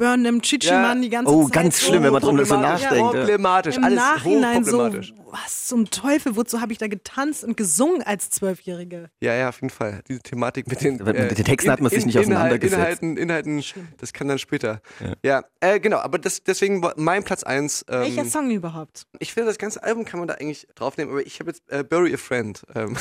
Burn 0.00 0.24
them 0.24 0.40
Chichi 0.40 0.68
Ja. 0.68 0.80
Mann 0.80 1.02
die 1.02 1.10
ganze 1.10 1.30
Oh, 1.32 1.44
Zeit. 1.44 1.52
ganz 1.52 1.80
schlimm, 1.80 2.02
wenn 2.02 2.12
man 2.12 2.22
drüber 2.22 2.44
so 2.46 2.54
Problematisch, 2.54 2.82
nachdenkt. 2.84 3.14
ja. 3.14 3.20
Problematisch, 3.20 3.76
Im 3.76 3.84
alles 3.84 3.96
Nachhinein 3.98 4.64
so, 4.64 4.78
hochproblematisch. 4.78 5.14
was 5.30 5.66
zum 5.68 5.90
Teufel, 5.90 6.36
wozu 6.36 6.60
habe 6.62 6.72
ich 6.72 6.78
da 6.78 6.88
getanzt 6.88 7.44
und 7.44 7.56
gesungen 7.56 8.02
als 8.02 8.30
Zwölfjährige? 8.30 9.10
Ja, 9.20 9.34
ja, 9.34 9.50
auf 9.50 9.56
jeden 9.60 9.68
Fall. 9.70 10.00
Diese 10.08 10.20
Thematik 10.20 10.66
mit 10.68 10.80
den, 10.80 10.96
Mit 10.96 11.38
den 11.38 11.44
Texten 11.44 11.70
hat 11.70 11.80
man 11.82 11.90
sich 11.90 12.06
nicht 12.06 12.18
auseinandergesetzt. 12.18 13.02
Inhalten, 13.02 13.16
Inhalten, 13.18 13.62
das 13.98 14.12
kann 14.14 14.26
dann 14.26 14.38
später. 14.38 14.80
Ja, 15.22 15.44
äh, 15.60 15.78
genau, 15.78 15.98
aber 15.98 16.18
das, 16.18 16.42
deswegen 16.42 16.82
war 16.82 16.94
mein 16.96 17.22
Platz 17.22 17.42
eins. 17.42 17.84
Ähm, 17.90 18.00
Welcher 18.00 18.24
Song 18.24 18.50
überhaupt? 18.50 19.06
Ich 19.18 19.34
finde, 19.34 19.48
das 19.48 19.58
ganze 19.58 19.82
Album 19.82 20.06
kann 20.06 20.18
man 20.18 20.28
da 20.28 20.34
eigentlich 20.34 20.66
draufnehmen, 20.74 21.12
aber 21.12 21.26
ich 21.26 21.38
habe 21.40 21.50
jetzt 21.50 21.62
äh, 21.70 21.84
Bury 21.84 22.14
a 22.14 22.16
Friend. 22.16 22.60
Ähm. 22.74 22.96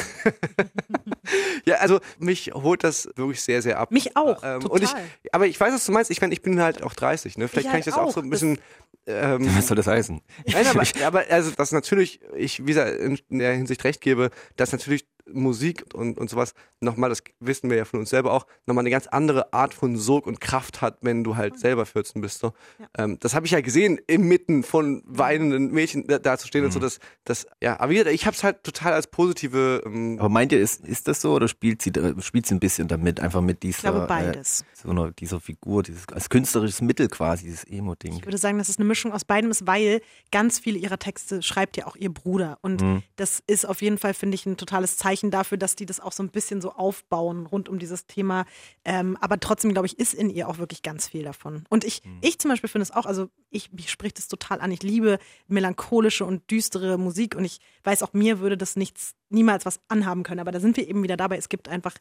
ja, 1.66 1.76
also 1.76 2.00
mich 2.20 2.52
holt 2.54 2.84
das 2.84 3.10
wirklich 3.16 3.42
sehr, 3.42 3.62
sehr 3.62 3.80
ab. 3.80 3.92
Mich 3.92 4.16
auch, 4.18 4.44
Ähm, 4.44 4.62
total. 4.62 4.72
und 4.72 4.84
ich, 4.84 4.90
aber 5.34 5.48
ich 5.48 5.60
weiß, 5.60 5.74
was 5.74 5.86
du 5.86 5.92
meinst. 5.92 6.12
Ich 6.12 6.22
meine, 6.22 6.34
ich 6.34 6.42
bin 6.42 6.62
halt 6.62 6.84
auch 6.84 6.89
30, 6.94 7.38
ne? 7.38 7.48
Vielleicht 7.48 7.66
Ich 7.68 7.72
kann 7.72 7.80
ich 7.80 7.86
halt 7.86 7.96
das 7.96 8.02
auch 8.02 8.08
auch. 8.08 8.14
so 8.14 8.22
ein 8.22 8.30
bisschen. 8.30 8.60
Ähm, 9.08 9.50
Was 9.56 9.68
soll 9.68 9.78
das 9.78 9.88
heißen? 9.88 10.22
Nein, 10.48 10.68
aber, 10.68 10.84
aber 11.06 11.24
also, 11.30 11.52
dass 11.52 11.72
natürlich, 11.72 12.20
ich 12.36 12.60
wie 12.60 12.68
gesagt, 12.68 13.00
in, 13.00 13.20
in 13.30 13.40
der 13.40 13.54
Hinsicht 13.56 13.84
recht 13.84 14.02
gebe, 14.02 14.30
dass 14.56 14.72
natürlich 14.72 15.08
Musik 15.34 15.86
und, 15.94 16.18
und 16.18 16.30
sowas 16.30 16.54
nochmal, 16.82 17.10
das 17.10 17.22
wissen 17.42 17.70
wir 17.70 17.78
ja 17.78 17.86
von 17.86 18.00
uns 18.00 18.10
selber 18.10 18.32
auch, 18.32 18.48
nochmal 18.66 18.84
eine 18.84 18.90
ganz 18.90 19.06
andere 19.08 19.52
Art 19.54 19.74
von 19.74 19.98
Sog 19.98 20.26
und 20.28 20.40
Kraft 20.40 20.82
hat, 20.82 21.00
wenn 21.02 21.24
du 21.26 21.36
halt 21.36 21.60
selber 21.60 21.86
14 21.86 22.22
bist. 22.22 22.40
So. 22.40 22.54
Ähm, 22.98 23.18
das 23.20 23.36
habe 23.36 23.46
ich 23.46 23.52
ja 23.52 23.60
gesehen, 23.60 24.00
inmitten 24.08 24.64
von 24.64 25.04
weinenden 25.06 25.72
Mädchen 25.72 26.08
da, 26.08 26.20
da 26.20 26.38
zu 26.38 26.48
stehen 26.48 26.64
und 26.64 26.72
so. 26.72 26.80
Das, 26.80 27.00
das, 27.26 27.48
ja, 27.62 27.80
aber 27.82 27.92
ich 27.92 28.26
habe 28.26 28.36
es 28.36 28.44
halt 28.46 28.64
total 28.64 28.94
als 28.94 29.08
positive. 29.08 29.84
Ähm, 29.86 30.18
Aber 30.20 30.30
meint 30.30 30.54
ihr, 30.54 30.60
ist, 30.62 30.86
ist 30.86 31.08
das 31.10 31.20
so 31.20 31.34
oder 31.34 31.50
spielt 31.50 31.82
sie, 31.82 31.92
spielt 32.22 32.46
sie 32.46 32.56
ein 32.56 32.62
bisschen 32.62 32.88
damit, 32.88 33.20
einfach 33.20 33.42
mit 33.42 33.62
dieser, 33.64 33.78
Ich 33.78 33.82
glaube 33.84 34.06
beides. 34.08 34.62
Äh, 34.62 34.66
so 34.84 34.90
einer, 34.92 35.12
dieser 35.12 35.42
Figur, 35.42 35.84
dieses, 35.84 36.08
als 36.08 36.30
künstlerisches 36.30 36.82
Mittel 36.82 37.10
quasi, 37.10 37.44
dieses 37.44 37.66
Emo-Ding? 37.66 38.14
Ich 38.14 38.26
würde 38.26 38.38
sagen, 38.38 38.58
dass 38.58 38.70
es 38.70 38.78
eine 38.78 38.86
Mischung 38.86 39.12
aus 39.12 39.26
beidem 39.26 39.52
ist, 39.52 39.68
weil 39.68 40.00
ganz 40.32 40.60
viele 40.60 40.78
ihrer 40.78 40.98
Texte 40.98 41.42
schreibt 41.44 41.76
ja 41.76 41.88
auch 41.88 41.98
ihr 41.98 42.14
Bruder. 42.14 42.58
Und 42.62 42.82
Mhm. 42.82 43.04
das 43.18 43.44
ist 43.48 43.68
auf 43.68 43.82
jeden 43.82 43.98
Fall, 43.98 44.14
finde 44.14 44.36
ich, 44.36 44.46
ein 44.46 44.56
totales 44.56 44.96
Zeichen 44.96 45.19
dafür, 45.30 45.58
dass 45.58 45.76
die 45.76 45.86
das 45.86 46.00
auch 46.00 46.12
so 46.14 46.24
ein 46.24 46.30
bisschen 46.30 46.62
so 46.62 46.72
aufbauen 46.72 47.46
rund 47.46 47.68
um 47.70 47.78
dieses 47.80 48.08
Thema. 48.08 48.46
Ähm, 48.86 49.18
aber 49.22 49.40
trotzdem, 49.40 49.72
glaube 49.74 49.88
ich, 49.88 50.00
ist 50.00 50.14
in 50.14 50.30
ihr 50.30 50.48
auch 50.48 50.58
wirklich 50.58 50.82
ganz 50.82 51.08
viel 51.08 51.24
davon. 51.24 51.66
Und 51.70 51.84
ich, 51.84 52.02
Mhm. 52.06 52.20
ich 52.22 52.40
zum 52.40 52.50
Beispiel 52.50 52.70
finde 52.70 52.84
es 52.84 52.92
auch, 52.92 53.06
also 53.06 53.30
ich, 53.50 53.72
mich 53.74 53.90
spricht 53.92 54.18
es 54.20 54.28
total 54.30 54.62
an. 54.62 54.72
Ich 54.72 54.82
liebe 54.84 55.20
melancholische 55.48 56.26
und 56.26 56.50
düstere 56.50 56.98
Musik 56.98 57.36
und 57.36 57.44
ich 57.44 57.60
weiß 57.84 58.04
auch, 58.04 58.14
mir 58.14 58.40
würde 58.40 58.58
das 58.58 58.76
nichts, 58.76 59.16
niemals 59.30 59.66
was 59.66 59.80
anhaben 59.90 60.24
können. 60.24 60.40
Aber 60.40 60.52
da 60.52 60.60
sind 60.60 60.78
wir 60.78 60.88
eben 60.88 61.04
wieder 61.04 61.18
dabei. 61.18 61.38
Es 61.38 61.50
gibt 61.50 61.68
einfach 61.68 61.96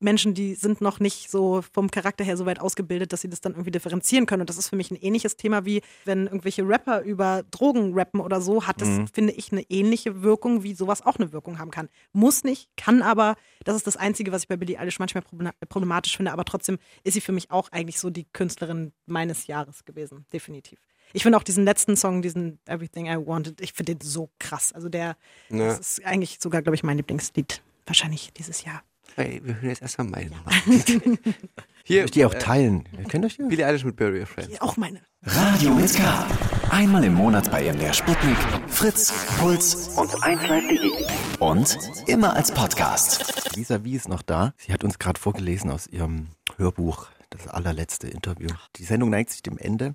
Menschen, 0.00 0.34
die 0.34 0.54
sind 0.54 0.80
noch 0.80 1.00
nicht 1.00 1.30
so 1.30 1.62
vom 1.72 1.90
Charakter 1.90 2.24
her 2.24 2.36
so 2.36 2.46
weit 2.46 2.60
ausgebildet, 2.60 3.12
dass 3.12 3.20
sie 3.20 3.28
das 3.28 3.40
dann 3.40 3.52
irgendwie 3.52 3.70
differenzieren 3.70 4.26
können. 4.26 4.42
Und 4.42 4.50
das 4.50 4.56
ist 4.58 4.68
für 4.68 4.76
mich 4.76 4.90
ein 4.90 4.96
ähnliches 4.96 5.36
Thema 5.36 5.64
wie 5.64 5.82
wenn 6.04 6.26
irgendwelche 6.26 6.62
Rapper 6.66 7.02
über 7.02 7.42
Drogen 7.50 7.92
rappen 7.94 8.20
oder 8.20 8.40
so, 8.40 8.66
hat 8.66 8.80
das, 8.80 8.88
finde 9.12 9.32
ich, 9.32 9.52
eine 9.52 9.62
ähnliche 9.70 10.22
Wirkung, 10.22 10.62
wie 10.62 10.74
sowas 10.74 11.02
auch 11.02 11.16
eine 11.16 11.32
Wirkung 11.32 11.58
haben 11.58 11.70
kann. 11.70 11.88
Muss 12.12 12.44
nicht, 12.44 12.68
kann 12.76 13.02
aber. 13.02 13.36
Das 13.64 13.76
ist 13.76 13.86
das 13.86 13.96
Einzige, 13.96 14.32
was 14.32 14.42
ich 14.42 14.48
bei 14.48 14.56
Billie 14.56 14.78
Eilish 14.78 14.98
manchmal 14.98 15.22
problema- 15.24 15.54
problematisch 15.68 16.16
finde. 16.16 16.32
Aber 16.32 16.44
trotzdem 16.44 16.78
ist 17.02 17.14
sie 17.14 17.20
für 17.20 17.32
mich 17.32 17.50
auch 17.50 17.70
eigentlich 17.72 17.98
so 17.98 18.10
die 18.10 18.24
Künstlerin 18.32 18.92
meines 19.06 19.46
Jahres 19.46 19.84
gewesen. 19.84 20.26
Definitiv. 20.32 20.78
Ich 21.12 21.22
finde 21.22 21.38
auch 21.38 21.42
diesen 21.44 21.64
letzten 21.64 21.96
Song, 21.96 22.22
diesen 22.22 22.58
Everything 22.66 23.06
I 23.06 23.16
Wanted, 23.16 23.60
ich 23.60 23.72
finde 23.72 23.94
den 23.94 24.00
so 24.08 24.30
krass. 24.38 24.72
Also 24.72 24.88
der, 24.88 25.16
Ja. 25.48 25.66
das 25.68 25.78
ist 25.98 26.04
eigentlich 26.04 26.38
sogar, 26.40 26.60
glaube 26.62 26.74
ich, 26.74 26.82
mein 26.82 26.96
Lieblingslied. 26.96 27.62
Wahrscheinlich 27.86 28.32
dieses 28.32 28.64
Jahr. 28.64 28.82
Hey, 29.16 29.40
wir 29.44 29.54
hören 29.56 29.68
jetzt 29.68 29.82
erstmal 29.82 30.08
meine 30.08 30.30
Nummer. 30.30 30.50
Ich 30.66 30.84
Hier, 31.84 32.02
möchte 32.02 32.18
die 32.18 32.24
auch 32.24 32.34
teilen. 32.34 32.88
Ihr 32.98 33.04
kennt 33.04 33.24
euch 33.24 33.36
ja? 33.36 33.46
Billie 33.46 33.66
Eilish 33.66 33.84
mit 33.84 33.96
Bury 33.96 34.22
a 34.22 34.26
Friend. 34.26 34.60
Auch 34.62 34.76
meine. 34.76 35.00
Radio 35.22 35.74
mit 35.74 35.94
K. 35.94 36.26
Einmal 36.70 37.04
im 37.04 37.14
Monat 37.14 37.50
bei 37.50 37.70
MDR 37.72 37.92
Sputnik, 37.92 38.36
Fritz, 38.66 39.12
Puls 39.38 39.88
und 39.96 40.10
1Live.de. 40.10 41.38
Und 41.38 41.78
immer 42.06 42.34
als 42.34 42.52
Podcast. 42.52 43.54
Lisa 43.56 43.84
Wie 43.84 43.94
ist 43.94 44.08
noch 44.08 44.22
da. 44.22 44.54
Sie 44.56 44.72
hat 44.72 44.82
uns 44.84 44.98
gerade 44.98 45.20
vorgelesen 45.20 45.70
aus 45.70 45.86
ihrem 45.86 46.28
Hörbuch, 46.56 47.06
das 47.30 47.48
allerletzte 47.48 48.08
Interview. 48.08 48.48
Die 48.76 48.84
Sendung 48.84 49.10
neigt 49.10 49.30
sich 49.30 49.42
dem 49.42 49.58
Ende. 49.58 49.94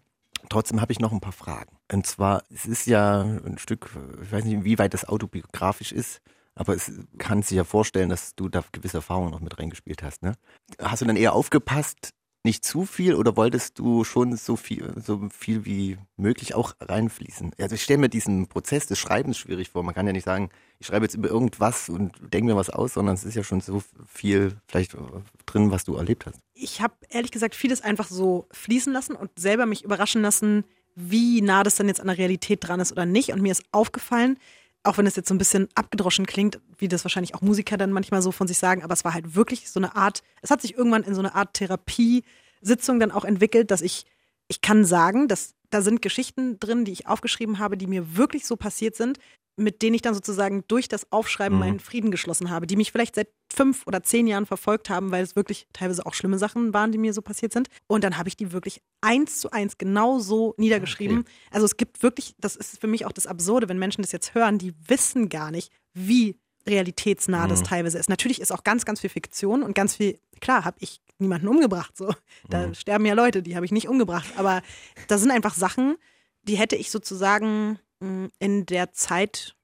Trotzdem 0.50 0.80
habe 0.80 0.92
ich 0.92 1.00
noch 1.00 1.12
ein 1.12 1.22
paar 1.22 1.34
Fragen. 1.34 1.78
Und 1.92 2.06
zwar, 2.08 2.44
es 2.54 2.66
ist 2.66 2.88
ja 2.88 3.22
ein 3.22 3.58
Stück, 3.58 3.90
ich 4.24 4.32
weiß 4.32 4.46
nicht, 4.46 4.54
inwieweit 4.54 4.94
das 4.94 5.06
autobiografisch 5.06 5.92
ist, 5.92 6.22
aber 6.60 6.76
es 6.76 6.92
kann 7.18 7.42
sich 7.42 7.56
ja 7.56 7.64
vorstellen, 7.64 8.10
dass 8.10 8.36
du 8.36 8.50
da 8.50 8.64
gewisse 8.74 8.98
Erfahrungen 8.98 9.32
noch 9.32 9.40
mit 9.40 9.58
reingespielt 9.58 10.04
hast. 10.04 10.22
Ne? 10.22 10.34
Hast 10.78 11.02
du 11.02 11.06
dann 11.06 11.16
eher 11.16 11.34
aufgepasst, 11.34 12.10
nicht 12.44 12.66
zu 12.66 12.86
viel 12.86 13.16
oder 13.16 13.38
wolltest 13.38 13.80
du 13.80 14.04
schon 14.04 14.36
so 14.36 14.58
viel, 14.58 14.94
so 15.02 15.30
viel 15.30 15.64
wie 15.64 15.98
möglich 16.18 16.56
auch 16.56 16.74
reinfließen? 16.82 17.52
Also 17.60 17.76
ich 17.76 17.84
stelle 17.84 18.00
mir 18.00 18.10
diesen 18.10 18.48
Prozess 18.48 18.88
des 18.88 19.00
Schreibens 19.00 19.38
schwierig 19.38 19.70
vor. 19.70 19.84
Man 19.84 19.96
kann 19.96 20.06
ja 20.06 20.12
nicht 20.12 20.26
sagen, 20.26 20.50
ich 20.80 20.88
schreibe 20.88 21.06
jetzt 21.06 21.16
über 21.16 21.30
irgendwas 21.30 21.88
und 21.88 22.14
denke 22.34 22.52
mir 22.52 22.58
was 22.58 22.70
aus, 22.70 22.94
sondern 22.94 23.16
es 23.16 23.24
ist 23.24 23.36
ja 23.36 23.44
schon 23.44 23.62
so 23.62 23.82
viel 24.06 24.58
vielleicht 24.68 24.98
drin, 25.46 25.72
was 25.72 25.86
du 25.86 25.96
erlebt 25.96 26.26
hast. 26.26 26.40
ich 26.54 26.82
habe 26.82 26.94
ehrlich 27.10 27.32
gesagt 27.32 27.56
vieles 27.56 27.82
einfach 27.82 28.08
so 28.08 28.48
fließen 28.52 28.92
lassen 28.92 29.16
und 29.16 29.32
selber 29.40 29.66
mich 29.66 29.86
überraschen 29.86 30.22
lassen, 30.22 30.66
wie 30.96 31.42
nah 31.42 31.64
das 31.64 31.76
dann 31.76 31.88
jetzt 31.88 32.02
an 32.02 32.08
der 32.08 32.18
Realität 32.18 32.68
dran 32.68 32.82
ist 32.82 32.92
oder 32.92 33.06
nicht. 33.06 33.32
Und 33.32 33.42
mir 33.42 33.54
ist 33.54 33.64
aufgefallen, 33.72 34.38
auch 34.84 34.98
wenn 34.98 35.06
es 35.06 35.16
jetzt 35.16 35.28
so 35.28 35.34
ein 35.34 35.38
bisschen 35.38 35.68
abgedroschen 35.76 36.26
klingt, 36.26 36.60
wie 36.78 36.88
das 36.88 37.04
wahrscheinlich 37.04 37.36
auch 37.36 37.42
Musiker 37.42 37.78
dann 37.78 37.92
manchmal 37.92 38.22
so 38.22 38.32
von 38.32 38.48
sich 38.48 38.58
sagen, 38.58 38.84
aber 38.84 38.94
es 38.94 39.04
war 39.04 39.14
halt 39.14 39.36
wirklich 39.36 39.70
so 39.70 39.80
eine 39.80 39.96
Art, 39.96 40.24
es 40.42 40.52
hat 40.52 40.62
sich 40.62 40.78
irgendwann 40.78 41.04
in 41.04 41.14
so 41.14 41.20
eine 41.20 41.36
Art 41.36 41.54
Therapiesitzung 41.54 43.00
dann 43.00 43.12
auch 43.12 43.26
entwickelt, 43.26 43.72
dass 43.72 43.82
ich, 43.82 44.06
ich 44.50 44.62
kann 44.62 44.84
sagen, 44.84 45.28
dass 45.28 45.54
da 45.70 45.82
sind 45.82 46.02
Geschichten 46.02 46.60
drin, 46.60 46.84
die 46.84 46.92
ich 46.92 47.08
aufgeschrieben 47.08 47.60
habe, 47.60 47.78
die 47.78 47.88
mir 47.88 48.18
wirklich 48.18 48.46
so 48.46 48.56
passiert 48.56 48.96
sind, 48.96 49.20
mit 49.56 49.82
denen 49.82 49.94
ich 49.94 50.02
dann 50.02 50.14
sozusagen 50.14 50.64
durch 50.68 50.88
das 50.88 51.12
Aufschreiben 51.12 51.58
Mhm. 51.58 51.60
meinen 51.60 51.80
Frieden 51.80 52.12
geschlossen 52.12 52.50
habe, 52.50 52.66
die 52.66 52.78
mich 52.78 52.92
vielleicht 52.92 53.16
seit 53.16 53.28
fünf 53.54 53.86
oder 53.86 54.02
zehn 54.04 54.26
Jahren 54.26 54.46
verfolgt 54.46 54.90
haben, 54.90 55.12
weil 55.12 55.22
es 55.22 55.36
wirklich 55.36 55.68
teilweise 55.74 56.06
auch 56.06 56.14
schlimme 56.14 56.38
Sachen 56.40 56.74
waren, 56.74 56.92
die 56.92 56.98
mir 56.98 57.14
so 57.14 57.22
passiert 57.22 57.52
sind. 57.52 57.68
Und 57.88 58.04
dann 58.04 58.18
habe 58.18 58.30
ich 58.30 58.38
die 58.38 58.52
wirklich 58.54 58.82
eins 59.02 59.40
zu 59.40 59.52
eins 59.52 59.78
genau 59.78 60.20
so 60.20 60.56
niedergeschrieben. 60.58 61.26
Also 61.52 61.66
es 61.66 61.76
gibt 61.78 62.02
wirklich, 62.02 62.36
das 62.40 62.56
ist 62.56 62.80
für 62.80 62.88
mich 62.88 63.06
auch 63.06 63.12
das 63.12 63.28
Absurde, 63.28 63.68
wenn 63.70 63.78
Menschen 63.80 64.02
das 64.02 64.12
jetzt 64.14 64.34
hören, 64.34 64.58
die 64.58 64.74
wissen 64.88 65.30
gar 65.30 65.52
nicht, 65.52 65.72
wie 65.94 66.38
realitätsnah 66.70 67.48
das 67.48 67.64
teilweise 67.64 67.98
ist. 67.98 68.10
Natürlich 68.10 68.40
ist 68.42 68.52
auch 68.52 68.64
ganz, 68.64 68.86
ganz 68.86 69.02
viel 69.02 69.10
Fiktion 69.10 69.64
und 69.64 69.74
ganz 69.76 69.96
viel, 69.96 70.20
klar, 70.40 70.66
habe 70.66 70.78
ich 70.80 71.02
niemanden 71.18 71.48
umgebracht. 71.48 71.98
So. 71.98 72.14
Da 72.50 72.74
sterben 72.74 73.06
ja 73.06 73.14
Leute, 73.14 73.42
die 73.44 73.56
habe 73.56 73.66
ich 73.66 73.72
nicht 73.72 73.88
umgebracht. 73.90 74.28
Aber 74.38 74.62
da 75.08 75.18
sind 75.18 75.32
einfach 75.32 75.54
Sachen, 75.54 75.98
die 76.44 76.56
hätte 76.58 76.76
ich 76.76 76.92
sozusagen 76.92 77.80
mh, 78.00 78.30
in 78.40 78.66
der 78.66 78.94
Zeit 78.94 79.56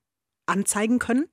anzeigen 0.45 0.99
können. 0.99 1.26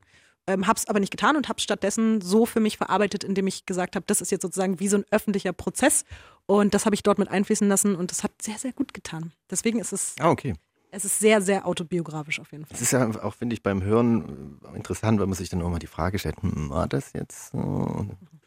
Ähm, 0.47 0.67
hab's 0.67 0.87
aber 0.89 0.99
nicht 0.99 1.11
getan 1.13 1.37
und 1.37 1.49
hab's 1.49 1.63
stattdessen 1.63 2.21
so 2.21 2.47
für 2.47 2.59
mich 2.61 2.77
verarbeitet, 2.77 3.23
indem 3.23 3.47
ich 3.47 3.65
gesagt 3.65 3.95
habe, 3.95 4.05
das 4.07 4.21
ist 4.21 4.33
jetzt 4.33 4.43
sozusagen 4.43 4.81
wie 4.81 4.89
so 4.89 4.97
ein 4.97 5.05
öffentlicher 5.13 5.53
Prozess 5.53 6.05
und 6.47 6.75
das 6.75 6.85
habe 6.85 6.97
ich 6.97 7.05
dort 7.05 7.19
mit 7.19 7.29
einfließen 7.29 7.69
lassen 7.69 7.95
und 7.95 8.11
das 8.11 8.25
hat 8.25 8.43
sehr, 8.43 8.59
sehr 8.59 8.73
gut 8.73 8.93
getan. 8.93 9.33
Deswegen 9.51 9.79
ist 9.79 9.93
es, 9.93 10.17
Ah, 10.19 10.31
okay. 10.31 10.55
Es 10.95 11.07
ist 11.07 11.19
sehr, 11.19 11.41
sehr 11.41 11.67
autobiografisch 11.67 12.39
auf 12.39 12.53
jeden 12.53 12.67
Fall. 12.67 12.75
Es 12.75 12.83
ist 12.83 12.93
ja 12.93 13.09
auch, 13.23 13.35
finde 13.35 13.55
ich, 13.55 13.63
beim 13.63 13.83
Hören 13.83 14.61
interessant, 14.75 15.19
weil 15.19 15.27
man 15.27 15.35
sich 15.35 15.49
dann 15.49 15.63
auch 15.63 15.71
mal 15.71 15.79
die 15.79 15.87
Frage 15.87 16.19
stellt, 16.19 16.43
hm, 16.43 16.69
war 16.69 16.87
das 16.87 17.15
jetzt 17.15 17.51
so? 17.53 17.59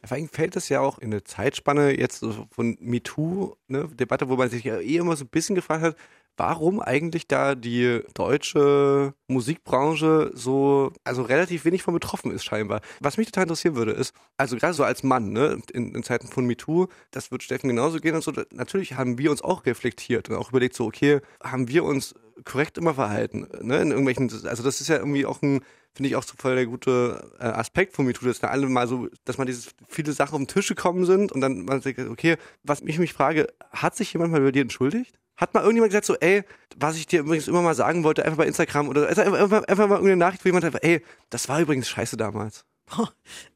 Vor 0.04 0.18
allem 0.18 0.30
fällt 0.30 0.56
das 0.56 0.70
ja 0.70 0.80
auch 0.80 1.00
in 1.00 1.12
eine 1.12 1.24
Zeitspanne 1.24 1.98
jetzt 1.98 2.24
von 2.52 2.78
MeToo-Debatte, 2.80 4.30
wo 4.30 4.36
man 4.36 4.50
sich 4.52 4.64
ja 4.64 4.78
eh 4.78 4.98
immer 4.98 5.16
so 5.16 5.26
ein 5.26 5.30
bisschen 5.30 5.56
gefragt 5.56 5.82
hat, 5.82 5.96
warum 6.38 6.82
eigentlich 6.82 7.28
da 7.28 7.56
die 7.56 8.02
deutsche 8.14 9.16
Musikbranche 9.28 10.30
so, 10.36 10.92
also 11.04 11.24
relativ 11.24 11.66
wenig 11.66 11.82
von 11.82 11.96
betroffen 11.96 12.30
ist 12.30 12.44
scheinbar. 12.44 12.82
Was 13.00 13.18
mich 13.18 13.28
total 13.28 13.44
interessieren 13.44 13.76
würde, 13.76 13.92
ist, 13.92 14.14
also 14.38 14.56
gerade 14.58 14.74
so 14.74 14.84
als 14.84 15.02
Mann, 15.02 15.32
ne, 15.32 15.60
in, 15.74 15.96
in 15.96 16.04
Zeiten 16.04 16.28
von 16.28 16.46
MeToo, 16.46 16.88
das 17.10 17.32
wird 17.32 17.42
Steffen 17.42 17.70
genauso 17.70 18.00
gehen 18.00 18.14
und 18.14 18.24
so, 18.24 18.34
natürlich 18.52 18.94
haben 18.94 19.18
wir 19.18 19.32
uns 19.32 19.42
auch 19.42 19.66
reflektiert 19.66 20.30
und 20.30 20.36
auch 20.36 20.50
überlegt, 20.50 20.76
so, 20.76 20.86
okay, 20.86 21.22
haben 21.42 21.68
wir 21.70 21.84
uns 21.84 22.14
korrekt 22.44 22.78
immer 22.78 22.94
verhalten, 22.94 23.48
ne, 23.62 23.82
in 23.82 23.92
irgendwelchen, 23.92 24.30
also 24.46 24.64
das 24.64 24.82
ist 24.82 24.88
ja 24.88 24.98
irgendwie 24.98 25.26
auch 25.26 25.42
ein, 25.42 25.62
finde 25.94 26.10
ich 26.10 26.16
auch 26.16 26.24
so 26.24 26.34
voll 26.38 26.56
der 26.56 26.66
gute 26.66 27.32
äh, 27.40 27.46
Aspekt 27.46 27.94
von 27.94 28.06
MeToo, 28.06 28.26
dass 28.26 28.40
da 28.40 28.48
alle 28.48 28.68
mal 28.68 28.88
so, 28.88 29.08
dass 29.24 29.38
man 29.38 29.48
dieses, 29.48 29.70
viele 29.88 30.12
Sachen 30.12 30.34
auf 30.34 30.42
den 30.42 30.48
Tisch 30.48 30.68
gekommen 30.68 31.06
sind 31.06 31.32
und 31.32 31.42
dann 31.42 31.64
man 31.64 31.82
sagt, 31.82 32.00
okay, 32.00 32.36
was 32.64 32.82
ich 32.82 33.00
mich 33.00 33.14
frage, 33.14 33.48
hat 33.72 33.96
sich 33.96 34.12
jemand 34.12 34.32
mal 34.32 34.42
über 34.42 34.52
dir 34.52 34.62
entschuldigt? 34.62 35.18
Hat 35.38 35.54
mal 35.54 35.62
irgendjemand 35.62 35.92
gesagt 35.92 36.06
so, 36.06 36.16
ey, 36.16 36.44
was 36.78 36.98
ich 36.98 37.08
dir 37.08 37.22
übrigens 37.22 37.48
immer 37.48 37.62
mal 37.62 37.76
sagen 37.76 38.04
wollte, 38.04 38.24
einfach 38.26 38.38
bei 38.38 38.48
Instagram 38.48 38.90
oder 38.90 39.08
also 39.08 39.22
einfach, 39.22 39.40
einfach, 39.40 39.64
einfach 39.64 39.88
mal 39.88 39.96
irgendeine 39.96 40.18
Nachricht, 40.18 40.44
wo 40.44 40.50
jemand 40.50 40.66
einfach, 40.66 40.80
ey, 40.82 41.04
das 41.30 41.48
war 41.50 41.62
übrigens 41.62 41.90
scheiße 41.90 42.18
damals. 42.18 42.66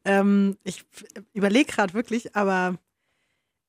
ähm, 0.04 0.56
ich 0.64 0.84
überlege 1.32 1.70
gerade 1.70 1.94
wirklich, 1.94 2.34
aber 2.34 2.76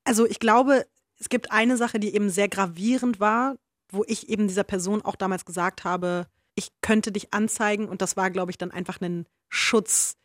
also 0.03 0.25
ich 0.25 0.39
glaube, 0.39 0.85
es 1.19 1.29
gibt 1.29 1.51
eine 1.51 1.77
Sache, 1.77 1.99
die 1.99 2.15
eben 2.15 2.29
sehr 2.29 2.49
gravierend 2.49 3.19
war, 3.19 3.55
wo 3.91 4.03
ich 4.07 4.29
eben 4.29 4.47
dieser 4.47 4.63
Person 4.63 5.01
auch 5.01 5.15
damals 5.15 5.45
gesagt 5.45 5.83
habe, 5.83 6.27
ich 6.55 6.69
könnte 6.81 7.11
dich 7.11 7.33
anzeigen 7.33 7.87
und 7.87 8.01
das 8.01 8.17
war, 8.17 8.29
glaube 8.29 8.51
ich, 8.51 8.57
dann 8.57 8.71
einfach 8.71 8.99
ein 9.01 9.25
Schutz 9.49 10.15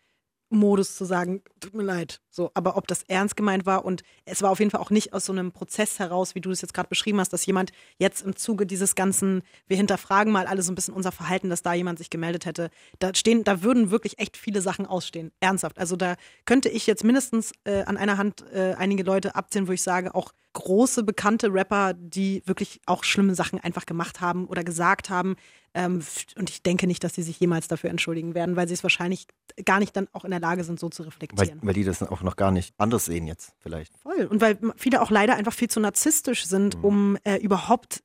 Modus 0.48 0.96
zu 0.96 1.04
sagen, 1.04 1.42
tut 1.58 1.74
mir 1.74 1.82
leid. 1.82 2.20
So, 2.30 2.50
aber 2.54 2.76
ob 2.76 2.86
das 2.86 3.02
ernst 3.02 3.36
gemeint 3.36 3.66
war 3.66 3.84
und 3.84 4.02
es 4.24 4.42
war 4.42 4.50
auf 4.50 4.60
jeden 4.60 4.70
Fall 4.70 4.80
auch 4.80 4.90
nicht 4.90 5.12
aus 5.12 5.24
so 5.24 5.32
einem 5.32 5.50
Prozess 5.50 5.98
heraus, 5.98 6.34
wie 6.34 6.40
du 6.40 6.50
es 6.50 6.60
jetzt 6.60 6.72
gerade 6.72 6.88
beschrieben 6.88 7.18
hast, 7.18 7.32
dass 7.32 7.46
jemand 7.46 7.72
jetzt 7.98 8.22
im 8.22 8.36
Zuge 8.36 8.64
dieses 8.64 8.94
ganzen, 8.94 9.42
wir 9.66 9.76
hinterfragen 9.76 10.32
mal 10.32 10.46
alle 10.46 10.62
so 10.62 10.70
ein 10.70 10.76
bisschen 10.76 10.94
unser 10.94 11.10
Verhalten, 11.10 11.50
dass 11.50 11.62
da 11.62 11.74
jemand 11.74 11.98
sich 11.98 12.10
gemeldet 12.10 12.46
hätte. 12.46 12.70
Da 13.00 13.12
stehen, 13.14 13.42
da 13.42 13.62
würden 13.62 13.90
wirklich 13.90 14.18
echt 14.18 14.36
viele 14.36 14.60
Sachen 14.60 14.86
ausstehen. 14.86 15.32
Ernsthaft. 15.40 15.78
Also 15.78 15.96
da 15.96 16.14
könnte 16.44 16.68
ich 16.68 16.86
jetzt 16.86 17.02
mindestens 17.02 17.52
äh, 17.64 17.82
an 17.82 17.96
einer 17.96 18.16
Hand 18.16 18.44
äh, 18.52 18.74
einige 18.78 19.02
Leute 19.02 19.34
abzählen, 19.34 19.66
wo 19.66 19.72
ich 19.72 19.82
sage, 19.82 20.14
auch 20.14 20.32
große 20.56 21.02
bekannte 21.02 21.52
Rapper, 21.52 21.92
die 21.94 22.42
wirklich 22.46 22.80
auch 22.86 23.04
schlimme 23.04 23.34
Sachen 23.34 23.60
einfach 23.60 23.84
gemacht 23.84 24.20
haben 24.20 24.46
oder 24.46 24.64
gesagt 24.64 25.10
haben. 25.10 25.36
Ähm, 25.74 26.02
und 26.38 26.48
ich 26.48 26.62
denke 26.62 26.86
nicht, 26.86 27.04
dass 27.04 27.14
sie 27.14 27.22
sich 27.22 27.38
jemals 27.38 27.68
dafür 27.68 27.90
entschuldigen 27.90 28.34
werden, 28.34 28.56
weil 28.56 28.66
sie 28.66 28.72
es 28.72 28.82
wahrscheinlich 28.82 29.26
gar 29.66 29.78
nicht 29.78 29.94
dann 29.94 30.08
auch 30.12 30.24
in 30.24 30.30
der 30.30 30.40
Lage 30.40 30.64
sind, 30.64 30.80
so 30.80 30.88
zu 30.88 31.02
reflektieren. 31.02 31.60
Weil, 31.60 31.68
weil 31.68 31.74
die 31.74 31.84
das 31.84 32.02
auch 32.02 32.22
noch 32.22 32.36
gar 32.36 32.50
nicht 32.50 32.74
anders 32.78 33.04
sehen 33.04 33.26
jetzt 33.26 33.52
vielleicht. 33.58 33.92
Voll. 33.98 34.24
Und 34.24 34.40
weil 34.40 34.58
viele 34.76 35.02
auch 35.02 35.10
leider 35.10 35.36
einfach 35.36 35.52
viel 35.52 35.68
zu 35.68 35.78
narzisstisch 35.78 36.46
sind, 36.46 36.78
mhm. 36.78 36.84
um 36.84 37.18
äh, 37.24 37.36
überhaupt 37.36 38.02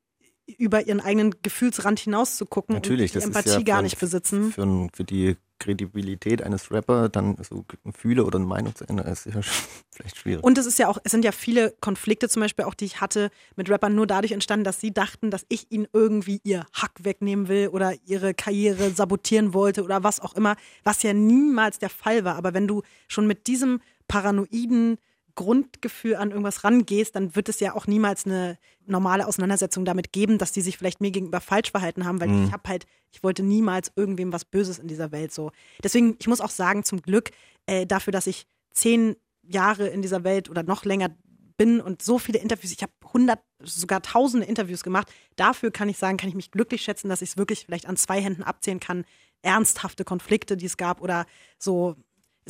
über 0.58 0.86
ihren 0.86 1.00
eigenen 1.00 1.34
Gefühlsrand 1.42 2.00
hinaus 2.00 2.36
zu 2.36 2.46
gucken 2.46 2.76
Natürlich, 2.76 3.16
und 3.16 3.22
die 3.22 3.28
Empathie 3.28 3.50
ja 3.50 3.62
gar 3.62 3.82
nicht 3.82 4.00
besitzen. 4.00 4.52
Für, 4.52 4.90
für, 4.94 5.06
die 5.06 5.38
Kredibilität 5.62 6.42
eines 6.42 6.72
Rapper 6.72 7.08
dann 7.08 7.38
so 7.48 7.64
Gefühle 7.86 8.26
oder 8.26 8.38
eine 8.38 8.48
Meinung 8.48 8.76
zu 8.76 8.88
ändern, 8.90 9.08
ist 9.08 9.28
ja 9.28 9.42
vielleicht 9.92 10.18
schwierig. 10.18 10.44
Und 10.44 10.58
es 10.58 10.66
ist 10.66 10.80
ja 10.80 10.88
auch, 10.88 10.98
es 11.04 11.12
sind 11.12 11.24
ja 11.24 11.32
viele 11.32 11.74
Konflikte 11.80 12.28
zum 12.28 12.42
Beispiel 12.42 12.66
auch, 12.66 12.74
die 12.74 12.86
ich 12.86 13.00
hatte 13.00 13.30
mit 13.56 13.70
Rappern 13.70 13.94
nur 13.94 14.08
dadurch 14.08 14.32
entstanden, 14.32 14.64
dass 14.64 14.82
sie 14.82 14.92
dachten, 14.92 15.30
dass 15.30 15.46
ich 15.50 15.72
ihnen 15.72 15.88
irgendwie 15.94 16.42
ihr 16.44 16.66
Hack 16.74 17.04
wegnehmen 17.04 17.48
will 17.48 17.68
oder 17.68 17.94
ihre 18.06 18.34
Karriere 18.34 18.90
sabotieren 18.90 19.54
wollte 19.54 19.84
oder 19.84 20.04
was 20.04 20.20
auch 20.20 20.34
immer, 20.34 20.56
was 20.84 21.04
ja 21.04 21.14
niemals 21.14 21.78
der 21.78 21.90
Fall 21.90 22.26
war. 22.26 22.36
Aber 22.36 22.54
wenn 22.54 22.68
du 22.68 22.82
schon 23.08 23.28
mit 23.28 23.46
diesem 23.48 23.80
paranoiden 24.08 24.98
Grundgefühl 25.36 26.16
an 26.16 26.32
irgendwas 26.32 26.64
rangehst, 26.64 27.16
dann 27.16 27.36
wird 27.36 27.50
es 27.50 27.60
ja 27.60 27.74
auch 27.76 27.88
niemals 27.88 28.26
eine 28.26 28.58
normale 28.86 29.28
Auseinandersetzung 29.28 29.86
damit 29.86 30.12
geben, 30.12 30.38
dass 30.38 30.52
die 30.52 30.62
sich 30.62 30.78
vielleicht 30.78 31.02
mir 31.02 31.12
gegenüber 31.12 31.42
falsch 31.42 31.72
verhalten 31.72 32.06
haben, 32.06 32.20
weil 32.20 32.30
mhm. 32.30 32.46
ich 32.46 32.52
habe 32.52 32.68
halt, 32.68 32.86
ich 33.12 33.24
wollte 33.24 33.44
niemals 33.44 33.92
irgendwem 33.96 34.34
was 34.34 34.46
Böses 34.46 34.80
in 34.80 34.88
dieser 34.88 35.12
Welt 35.12 35.32
so. 35.32 35.52
Deswegen, 35.84 36.16
ich 36.20 36.28
muss 36.28 36.42
auch 36.42 36.50
sagen, 36.50 36.84
zum 36.84 37.02
Glück 37.02 37.32
äh, 37.66 37.86
dafür, 37.86 38.12
dass 38.12 38.28
ich 38.28 38.46
zehn 38.72 39.16
Jahre 39.44 39.88
in 39.88 40.02
dieser 40.02 40.24
Welt 40.24 40.50
oder 40.50 40.64
noch 40.64 40.86
länger 40.86 41.10
bin 41.58 41.80
und 41.80 42.02
so 42.02 42.18
viele 42.18 42.40
Interviews, 42.40 42.72
ich 42.72 42.82
habe 42.82 42.94
hundert, 43.14 43.40
sogar 43.64 44.02
tausende 44.02 44.48
Interviews 44.48 44.84
gemacht. 44.84 45.12
Dafür 45.36 45.72
kann 45.72 45.90
ich 45.90 45.98
sagen, 45.98 46.18
kann 46.18 46.30
ich 46.30 46.36
mich 46.36 46.52
glücklich 46.52 46.82
schätzen, 46.82 47.10
dass 47.10 47.22
ich 47.22 47.32
es 47.32 47.38
wirklich 47.38 47.66
vielleicht 47.66 47.88
an 47.88 47.98
zwei 47.98 48.22
Händen 48.22 48.44
abzählen 48.44 48.80
kann, 48.80 49.06
ernsthafte 49.44 50.04
Konflikte, 50.04 50.58
die 50.58 50.66
es 50.66 50.78
gab 50.78 51.02
oder 51.02 51.26
so 51.58 51.96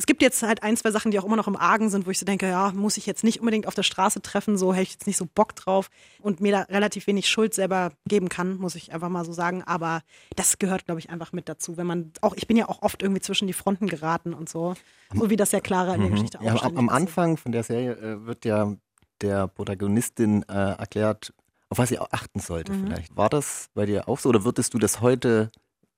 es 0.02 0.06
gibt 0.06 0.20
jetzt 0.20 0.42
halt 0.42 0.64
ein, 0.64 0.76
zwei 0.76 0.90
Sachen, 0.90 1.12
die 1.12 1.20
auch 1.20 1.24
immer 1.24 1.36
noch 1.36 1.46
im 1.46 1.54
Argen 1.54 1.88
sind, 1.88 2.06
wo 2.06 2.10
ich 2.10 2.18
so 2.18 2.26
denke, 2.26 2.48
ja, 2.48 2.72
muss 2.72 2.96
ich 2.96 3.06
jetzt 3.06 3.22
nicht 3.22 3.38
unbedingt 3.38 3.68
auf 3.68 3.74
der 3.74 3.84
Straße 3.84 4.20
treffen, 4.20 4.58
so 4.58 4.74
hätte 4.74 4.82
ich 4.82 4.92
jetzt 4.94 5.06
nicht 5.06 5.16
so 5.16 5.28
Bock 5.32 5.54
drauf 5.54 5.90
und 6.20 6.40
mir 6.40 6.50
da 6.50 6.62
relativ 6.62 7.06
wenig 7.06 7.30
Schuld 7.30 7.54
selber 7.54 7.92
geben 8.04 8.28
kann, 8.28 8.56
muss 8.56 8.74
ich 8.74 8.92
einfach 8.92 9.08
mal 9.08 9.24
so 9.24 9.32
sagen. 9.32 9.62
Aber 9.62 10.02
das 10.34 10.58
gehört, 10.58 10.86
glaube 10.86 10.98
ich, 10.98 11.08
einfach 11.10 11.32
mit 11.32 11.48
dazu. 11.48 11.76
Wenn 11.76 11.86
man 11.86 12.10
auch, 12.20 12.34
ich 12.34 12.48
bin 12.48 12.56
ja 12.56 12.68
auch 12.68 12.82
oft 12.82 13.00
irgendwie 13.00 13.20
zwischen 13.20 13.46
die 13.46 13.52
Fronten 13.52 13.86
geraten 13.86 14.34
und 14.34 14.48
so, 14.48 14.74
so 15.14 15.30
wie 15.30 15.36
das 15.36 15.52
ja 15.52 15.60
Clara 15.60 15.94
in 15.94 16.00
der 16.00 16.10
mhm. 16.10 16.14
Geschichte 16.14 16.40
auch 16.40 16.44
ja, 16.46 16.60
Am, 16.60 16.76
am 16.76 16.88
Anfang 16.88 17.36
von 17.36 17.52
der 17.52 17.62
Serie 17.62 17.92
äh, 17.92 18.26
wird 18.26 18.44
ja 18.44 18.74
der 19.20 19.46
Protagonistin 19.46 20.42
äh, 20.48 20.52
erklärt, 20.52 21.32
auf 21.68 21.78
was 21.78 21.90
sie 21.90 22.00
achten 22.00 22.40
sollte 22.40 22.72
mhm. 22.72 22.86
vielleicht. 22.86 23.16
War 23.16 23.28
das 23.28 23.68
bei 23.72 23.86
dir 23.86 24.08
auch 24.08 24.18
so 24.18 24.30
oder 24.30 24.44
würdest 24.44 24.74
du 24.74 24.80
das 24.80 25.00
heute 25.00 25.52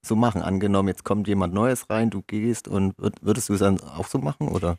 so 0.06 0.16
machen? 0.16 0.42
Angenommen, 0.42 0.88
jetzt 0.88 1.04
kommt 1.04 1.28
jemand 1.28 1.54
Neues 1.54 1.88
rein, 1.90 2.10
du 2.10 2.22
gehst 2.22 2.68
und 2.68 2.94
würdest 2.98 3.48
du 3.48 3.54
es 3.54 3.60
dann 3.60 3.80
auch 3.80 4.06
so 4.06 4.18
machen 4.18 4.48
oder? 4.48 4.76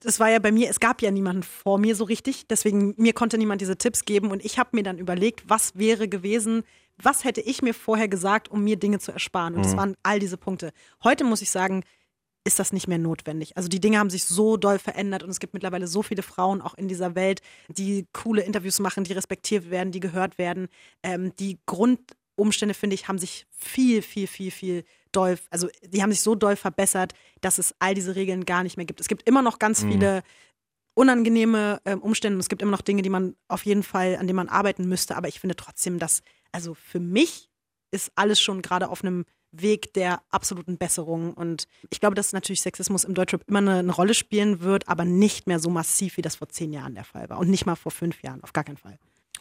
Das 0.00 0.20
war 0.20 0.30
ja 0.30 0.38
bei 0.38 0.52
mir, 0.52 0.70
es 0.70 0.78
gab 0.78 1.02
ja 1.02 1.10
niemanden 1.10 1.42
vor 1.42 1.78
mir 1.78 1.96
so 1.96 2.04
richtig, 2.04 2.46
deswegen 2.46 2.94
mir 2.96 3.12
konnte 3.12 3.36
niemand 3.36 3.60
diese 3.60 3.76
Tipps 3.76 4.04
geben 4.04 4.30
und 4.30 4.44
ich 4.44 4.58
habe 4.58 4.70
mir 4.72 4.84
dann 4.84 4.98
überlegt, 4.98 5.48
was 5.48 5.76
wäre 5.76 6.08
gewesen, 6.08 6.62
was 7.02 7.24
hätte 7.24 7.40
ich 7.40 7.62
mir 7.62 7.74
vorher 7.74 8.08
gesagt, 8.08 8.48
um 8.48 8.62
mir 8.62 8.76
Dinge 8.76 9.00
zu 9.00 9.10
ersparen 9.10 9.54
und 9.54 9.60
mhm. 9.60 9.64
das 9.64 9.76
waren 9.76 9.96
all 10.04 10.20
diese 10.20 10.36
Punkte. 10.36 10.72
Heute 11.02 11.24
muss 11.24 11.42
ich 11.42 11.50
sagen, 11.50 11.82
ist 12.44 12.58
das 12.58 12.72
nicht 12.72 12.88
mehr 12.88 12.98
notwendig. 12.98 13.56
Also 13.56 13.68
die 13.68 13.80
Dinge 13.80 13.98
haben 13.98 14.08
sich 14.08 14.24
so 14.24 14.56
doll 14.56 14.78
verändert 14.78 15.22
und 15.22 15.30
es 15.30 15.40
gibt 15.40 15.52
mittlerweile 15.52 15.86
so 15.86 16.02
viele 16.02 16.22
Frauen 16.22 16.62
auch 16.62 16.74
in 16.74 16.88
dieser 16.88 17.14
Welt, 17.14 17.42
die 17.68 18.06
coole 18.12 18.42
Interviews 18.42 18.78
machen, 18.80 19.04
die 19.04 19.12
respektiert 19.12 19.70
werden, 19.70 19.92
die 19.92 20.00
gehört 20.00 20.38
werden, 20.38 20.68
ähm, 21.02 21.34
die 21.38 21.58
Grund 21.66 22.00
Umstände, 22.38 22.74
finde 22.74 22.94
ich, 22.94 23.08
haben 23.08 23.18
sich 23.18 23.46
viel, 23.50 24.02
viel, 24.02 24.26
viel, 24.26 24.50
viel 24.50 24.84
doll, 25.12 25.38
also 25.50 25.68
die 25.82 26.02
haben 26.02 26.12
sich 26.12 26.20
so 26.20 26.34
doll 26.34 26.56
verbessert, 26.56 27.12
dass 27.40 27.58
es 27.58 27.74
all 27.78 27.94
diese 27.94 28.14
Regeln 28.14 28.44
gar 28.44 28.62
nicht 28.62 28.76
mehr 28.76 28.86
gibt. 28.86 29.00
Es 29.00 29.08
gibt 29.08 29.28
immer 29.28 29.42
noch 29.42 29.58
ganz 29.58 29.82
mhm. 29.82 29.92
viele 29.92 30.22
unangenehme 30.94 31.80
äh, 31.84 31.94
Umstände 31.94 32.36
und 32.36 32.40
es 32.40 32.48
gibt 32.48 32.60
immer 32.62 32.72
noch 32.72 32.82
Dinge, 32.82 33.02
die 33.02 33.10
man 33.10 33.36
auf 33.46 33.64
jeden 33.64 33.82
Fall, 33.82 34.16
an 34.16 34.26
denen 34.26 34.36
man 34.36 34.48
arbeiten 34.48 34.88
müsste. 34.88 35.16
Aber 35.16 35.28
ich 35.28 35.40
finde 35.40 35.56
trotzdem, 35.56 35.98
dass, 35.98 36.22
also 36.50 36.74
für 36.74 37.00
mich 37.00 37.48
ist 37.90 38.12
alles 38.16 38.40
schon 38.40 38.62
gerade 38.62 38.88
auf 38.88 39.02
einem 39.02 39.24
Weg 39.52 39.94
der 39.94 40.22
absoluten 40.30 40.76
Besserung. 40.76 41.32
Und 41.34 41.68
ich 41.90 42.00
glaube, 42.00 42.14
dass 42.14 42.32
natürlich 42.32 42.62
Sexismus 42.62 43.04
im 43.04 43.14
Deutschrap 43.14 43.42
immer 43.46 43.60
eine, 43.60 43.78
eine, 43.78 43.92
Rolle 43.92 44.14
spielen 44.14 44.60
wird, 44.60 44.88
aber 44.88 45.04
nicht 45.04 45.46
mehr 45.46 45.58
so 45.58 45.70
massiv, 45.70 46.16
wie 46.16 46.22
das 46.22 46.36
vor 46.36 46.48
zehn 46.48 46.72
Jahren 46.72 46.94
der 46.94 47.04
Fall 47.04 47.28
war. 47.30 47.38
Und 47.38 47.48
nicht 47.48 47.64
mal 47.64 47.76
vor 47.76 47.92
fünf 47.92 48.22
Jahren, 48.22 48.42
auf 48.42 48.52
gar 48.52 48.64
keinen 48.64 48.76
Fall. 48.76 48.98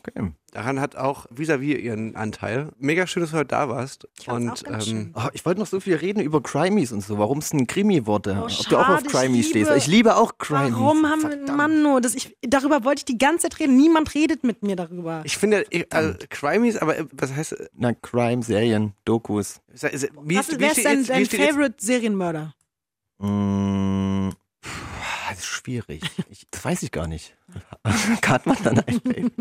Okay. 0.07 0.31
Daran 0.51 0.79
hat 0.79 0.95
auch 0.95 1.25
Visavi 1.29 1.75
ihren 1.75 2.15
Anteil. 2.15 2.69
Mega 2.79 3.05
schön, 3.05 3.21
dass 3.21 3.31
du 3.31 3.37
heute 3.37 3.49
da 3.49 3.69
warst. 3.69 4.07
Ich, 4.19 4.27
und, 4.27 4.63
ähm, 4.67 5.11
oh, 5.15 5.27
ich 5.33 5.45
wollte 5.45 5.59
noch 5.59 5.67
so 5.67 5.79
viel 5.79 5.95
reden 5.95 6.21
über 6.21 6.41
Crimies 6.41 6.91
und 6.91 7.01
so, 7.01 7.17
warum 7.17 7.39
es 7.39 7.53
ein 7.53 7.67
Krimi 7.67 8.05
wurde. 8.05 8.37
Oh, 8.39 8.43
Ob 8.45 8.51
schade, 8.51 8.69
du 8.69 8.77
auch 8.77 8.89
auf 8.89 9.03
Crimies 9.03 9.49
stehst. 9.49 9.69
Ich 9.75 9.87
liebe 9.87 10.15
auch 10.15 10.37
Crimies. 10.37 10.73
Warum 10.73 11.05
haben 11.05 11.21
wir, 11.23 11.53
Mann, 11.53 11.83
nur, 11.83 12.01
das 12.01 12.15
ich, 12.15 12.35
darüber 12.41 12.83
wollte 12.85 13.01
ich 13.01 13.05
die 13.05 13.17
ganze 13.17 13.49
Zeit 13.49 13.59
reden. 13.59 13.75
Niemand 13.75 14.15
redet 14.15 14.43
mit 14.43 14.63
mir 14.63 14.75
darüber. 14.75 15.21
Ich 15.25 15.37
finde, 15.37 15.65
also, 15.89 16.13
Crimies, 16.29 16.77
aber 16.77 16.97
äh, 16.97 17.05
was 17.11 17.35
heißt. 17.35 17.55
Na, 17.73 17.93
Crime-Serien, 17.93 18.93
Dokus. 19.05 19.61
Wie, 19.67 20.37
was, 20.37 20.51
wie, 20.51 20.59
wer 20.59 20.71
ist 20.71 20.85
dein, 20.85 21.05
dein 21.05 21.25
Favorite-Serienmörder? 21.25 22.53
Mmh 23.19 24.31
das 25.37 25.43
ist 25.43 25.51
schwierig. 25.51 26.01
Ich, 26.31 26.47
das 26.49 26.65
weiß 26.65 26.83
ich 26.83 26.91
gar 26.91 27.07
nicht. 27.07 27.35
Kann 28.21 28.41
man 28.45 28.57
dann 28.63 28.79
einfällt. 28.79 29.31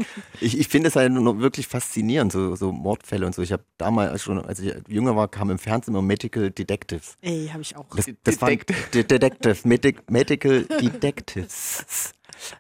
Ich, 0.41 0.59
ich 0.59 0.69
finde 0.69 0.89
es 0.89 0.97
halt 0.97 1.11
nur 1.11 1.41
wirklich 1.41 1.67
faszinierend, 1.67 2.33
so, 2.33 2.55
so 2.55 2.71
Mordfälle 2.71 3.25
und 3.25 3.35
so. 3.35 3.41
Ich 3.41 3.51
habe 3.51 3.65
damals 3.79 4.23
schon, 4.23 4.45
als 4.45 4.61
ich 4.61 4.75
jünger 4.89 5.17
war, 5.17 5.29
kam 5.29 5.51
im 5.51 5.59
Fernsehen 5.59 5.95
immer 5.95 6.03
Medical 6.03 6.51
Detectives. 6.51 7.17
Ey, 7.23 7.49
habe 7.51 7.63
ich 7.63 7.77
auch. 7.77 7.87
Das, 7.97 8.05
das 8.25 8.39
Detective. 8.39 9.05
Detective, 9.05 9.69
Medical 10.09 10.65
Detectives. 10.65 12.13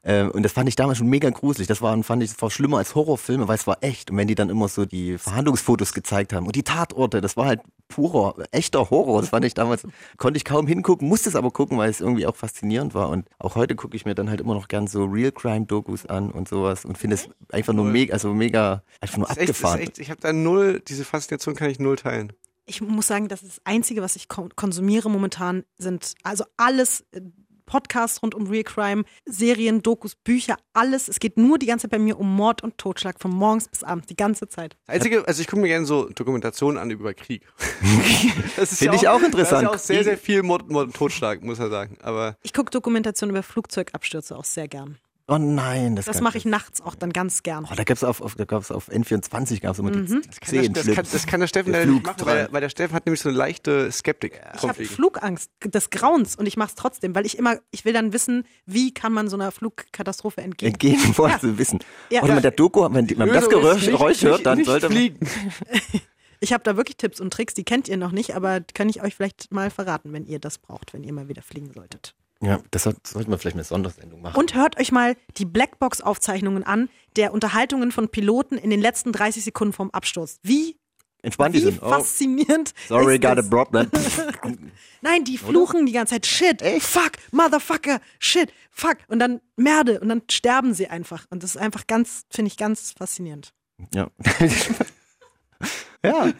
Ähm, 0.04 0.30
und 0.30 0.42
das 0.42 0.52
fand 0.52 0.68
ich 0.68 0.76
damals 0.76 0.98
schon 0.98 1.08
mega 1.08 1.30
gruselig. 1.30 1.68
Das 1.68 1.82
war, 1.82 2.00
fand 2.02 2.22
ich, 2.22 2.40
war 2.40 2.50
schlimmer 2.50 2.78
als 2.78 2.94
Horrorfilme, 2.94 3.48
weil 3.48 3.56
es 3.56 3.66
war 3.66 3.78
echt. 3.82 4.10
Und 4.10 4.16
wenn 4.16 4.28
die 4.28 4.34
dann 4.34 4.50
immer 4.50 4.68
so 4.68 4.84
die 4.84 5.18
Verhandlungsfotos 5.18 5.92
gezeigt 5.92 6.32
haben 6.32 6.46
und 6.46 6.56
die 6.56 6.62
Tatorte, 6.62 7.20
das 7.20 7.36
war 7.36 7.46
halt 7.46 7.60
purer, 7.88 8.34
echter 8.50 8.90
Horror. 8.90 9.20
Das 9.20 9.30
fand 9.30 9.44
ich 9.44 9.54
damals, 9.54 9.86
konnte 10.16 10.36
ich 10.36 10.44
kaum 10.44 10.66
hingucken, 10.66 11.08
musste 11.08 11.28
es 11.28 11.36
aber 11.36 11.50
gucken, 11.50 11.78
weil 11.78 11.90
es 11.90 12.00
irgendwie 12.00 12.26
auch 12.26 12.36
faszinierend 12.36 12.94
war. 12.94 13.08
Und 13.08 13.28
auch 13.38 13.54
heute 13.54 13.74
gucke 13.74 13.96
ich 13.96 14.04
mir 14.04 14.14
dann 14.14 14.28
halt 14.28 14.40
immer 14.40 14.54
noch 14.54 14.68
gern 14.68 14.86
so 14.86 15.04
Real 15.04 15.32
Crime 15.32 15.66
Dokus 15.66 16.06
an 16.06 16.30
und 16.30 16.48
sowas 16.48 16.84
und 16.84 16.98
finde 16.98 17.14
es 17.14 17.28
einfach 17.52 17.72
nur 17.72 17.84
mega, 17.84 18.12
also 18.12 18.32
mega, 18.34 18.82
einfach 19.00 19.18
nur 19.18 19.30
abgefahren. 19.30 19.80
Echt, 19.80 19.90
echt, 19.90 19.98
ich 19.98 20.10
habe 20.10 20.20
da 20.20 20.32
null, 20.32 20.82
diese 20.86 21.04
Faszination 21.04 21.54
kann 21.54 21.70
ich 21.70 21.78
null 21.78 21.96
teilen 21.96 22.32
ich 22.66 22.80
muss 22.80 23.06
sagen, 23.06 23.28
das 23.28 23.42
ist 23.42 23.58
das 23.58 23.60
Einzige, 23.64 24.02
was 24.02 24.16
ich 24.16 24.28
konsumiere 24.28 25.08
momentan, 25.08 25.64
sind 25.78 26.14
also 26.24 26.44
alles 26.56 27.04
äh, 27.12 27.20
Podcasts 27.66 28.22
rund 28.22 28.34
um 28.34 28.46
Real 28.46 28.64
Crime, 28.64 29.04
Serien, 29.24 29.82
Dokus, 29.82 30.14
Bücher, 30.14 30.56
alles. 30.72 31.08
Es 31.08 31.20
geht 31.20 31.36
nur 31.36 31.58
die 31.58 31.66
ganze 31.66 31.84
Zeit 31.84 31.90
bei 31.90 31.98
mir 31.98 32.18
um 32.18 32.34
Mord 32.34 32.62
und 32.62 32.78
Totschlag, 32.78 33.20
von 33.20 33.32
morgens 33.32 33.68
bis 33.68 33.82
abends, 33.82 34.06
die 34.06 34.16
ganze 34.16 34.48
Zeit. 34.48 34.76
Einzige, 34.86 35.26
also 35.26 35.42
ich 35.42 35.48
gucke 35.48 35.60
mir 35.60 35.68
gerne 35.68 35.86
so 35.86 36.08
Dokumentationen 36.08 36.78
an 36.78 36.90
über 36.90 37.12
Krieg. 37.12 37.42
das 38.56 38.78
Finde 38.78 38.96
ja 38.96 39.02
ich 39.02 39.08
auch 39.08 39.22
interessant. 39.22 39.66
Das 39.66 39.82
ist 39.82 39.88
ja 39.88 39.96
auch 39.96 39.96
sehr, 39.96 40.04
sehr 40.04 40.18
viel 40.18 40.42
Mord, 40.42 40.70
Mord 40.70 40.86
und 40.86 40.96
Totschlag, 40.96 41.42
muss 41.42 41.58
er 41.58 41.68
sagen. 41.68 41.98
Aber 42.00 42.36
ich 42.42 42.52
gucke 42.52 42.70
Dokumentationen 42.70 43.34
über 43.34 43.42
Flugzeugabstürze 43.42 44.36
auch 44.36 44.44
sehr 44.44 44.68
gern. 44.68 44.98
Oh 45.28 45.38
nein, 45.38 45.96
das, 45.96 46.04
das 46.04 46.20
mache 46.20 46.38
ich 46.38 46.44
nachts 46.44 46.80
auch 46.80 46.94
dann 46.94 47.12
ganz 47.12 47.42
gern. 47.42 47.66
Oh, 47.68 47.74
da 47.74 47.82
gab's 47.82 48.04
auf, 48.04 48.20
auf, 48.20 48.36
da 48.36 48.44
gab's 48.44 48.70
auf 48.70 48.88
N24 48.88 49.60
gab's 49.60 49.80
immer 49.80 49.90
mhm. 49.90 50.22
das, 50.24 50.38
kann 50.38 50.54
der, 50.54 50.68
das, 50.68 50.86
kann, 50.86 51.06
das 51.10 51.26
kann 51.26 51.40
der 51.40 51.48
Steffen 51.48 51.72
der 51.72 51.84
nicht 51.84 52.06
machen, 52.06 52.24
weil, 52.24 52.46
weil, 52.52 52.60
der 52.60 52.68
Steffen 52.68 52.94
hat 52.94 53.06
nämlich 53.06 53.20
so 53.20 53.30
eine 53.30 53.36
leichte 53.36 53.90
Skeptik. 53.90 54.40
Ich 54.54 54.62
habe 54.62 54.84
Flugangst 54.84 55.50
des 55.64 55.90
Grauens 55.90 56.36
und 56.36 56.46
ich 56.46 56.56
mache 56.56 56.68
es 56.68 56.74
trotzdem, 56.76 57.16
weil 57.16 57.26
ich 57.26 57.38
immer, 57.38 57.58
ich 57.72 57.84
will 57.84 57.92
dann 57.92 58.12
wissen, 58.12 58.44
wie 58.66 58.94
kann 58.94 59.12
man 59.12 59.28
so 59.28 59.36
einer 59.36 59.50
Flugkatastrophe 59.50 60.42
entgehen. 60.42 60.72
Entgehen 60.72 61.00
wollen 61.18 61.32
ja. 61.42 61.58
wissen. 61.58 61.80
Ja. 62.10 62.22
Oder 62.22 62.36
mit 62.36 62.44
der 62.44 62.52
Doku, 62.52 62.82
wenn, 62.82 63.10
wenn 63.10 63.18
man 63.18 63.32
das 63.32 63.48
Geräusch, 63.48 63.86
Geräusch 63.86 64.22
hört, 64.22 64.46
dann 64.46 64.58
nicht 64.58 64.66
sollte 64.66 64.88
man 64.88 64.96
fliegen. 64.96 65.18
Ich 66.38 66.52
habe 66.52 66.62
da 66.62 66.76
wirklich 66.76 66.98
Tipps 66.98 67.18
und 67.18 67.32
Tricks, 67.32 67.54
die 67.54 67.64
kennt 67.64 67.88
ihr 67.88 67.96
noch 67.96 68.12
nicht, 68.12 68.36
aber 68.36 68.60
kann 68.60 68.90
ich 68.90 69.02
euch 69.02 69.14
vielleicht 69.14 69.50
mal 69.52 69.70
verraten, 69.70 70.12
wenn 70.12 70.26
ihr 70.26 70.38
das 70.38 70.58
braucht, 70.58 70.92
wenn 70.92 71.02
ihr 71.02 71.12
mal 71.14 71.28
wieder 71.28 71.40
fliegen 71.40 71.72
solltet. 71.72 72.14
Ja, 72.42 72.60
das 72.70 72.82
sollten 72.82 73.30
wir 73.30 73.38
vielleicht 73.38 73.56
eine 73.56 73.64
Sondersendung 73.64 74.20
machen. 74.20 74.38
Und 74.38 74.54
hört 74.54 74.78
euch 74.78 74.92
mal 74.92 75.16
die 75.38 75.46
Blackbox-Aufzeichnungen 75.46 76.64
an 76.64 76.90
der 77.16 77.32
Unterhaltungen 77.32 77.92
von 77.92 78.08
Piloten 78.08 78.58
in 78.58 78.70
den 78.70 78.80
letzten 78.80 79.12
30 79.12 79.44
Sekunden 79.44 79.72
vom 79.72 79.90
Absturz. 79.90 80.38
Wie, 80.42 80.76
Entspannt 81.22 81.54
die 81.54 81.60
wie 81.60 81.64
sind. 81.64 81.82
Oh, 81.82 81.88
faszinierend. 81.88 82.74
sorry, 82.88 83.14
ist 83.14 83.22
got 83.22 83.38
a 83.38 83.42
problem. 83.42 83.90
Nein, 85.00 85.24
die 85.24 85.38
fluchen 85.38 85.86
die 85.86 85.92
ganze 85.92 86.14
Zeit. 86.14 86.26
Shit, 86.26 86.62
fuck, 86.82 87.12
motherfucker, 87.32 88.00
shit, 88.18 88.52
fuck. 88.70 88.98
Und 89.08 89.18
dann 89.18 89.40
Merde 89.56 89.98
und 90.00 90.08
dann 90.08 90.22
sterben 90.30 90.74
sie 90.74 90.88
einfach. 90.88 91.26
Und 91.30 91.42
das 91.42 91.54
ist 91.54 91.60
einfach 91.60 91.86
ganz, 91.86 92.26
finde 92.30 92.50
ich 92.50 92.56
ganz 92.58 92.92
faszinierend. 92.92 93.52
ja. 93.94 94.08
ja, 96.04 96.32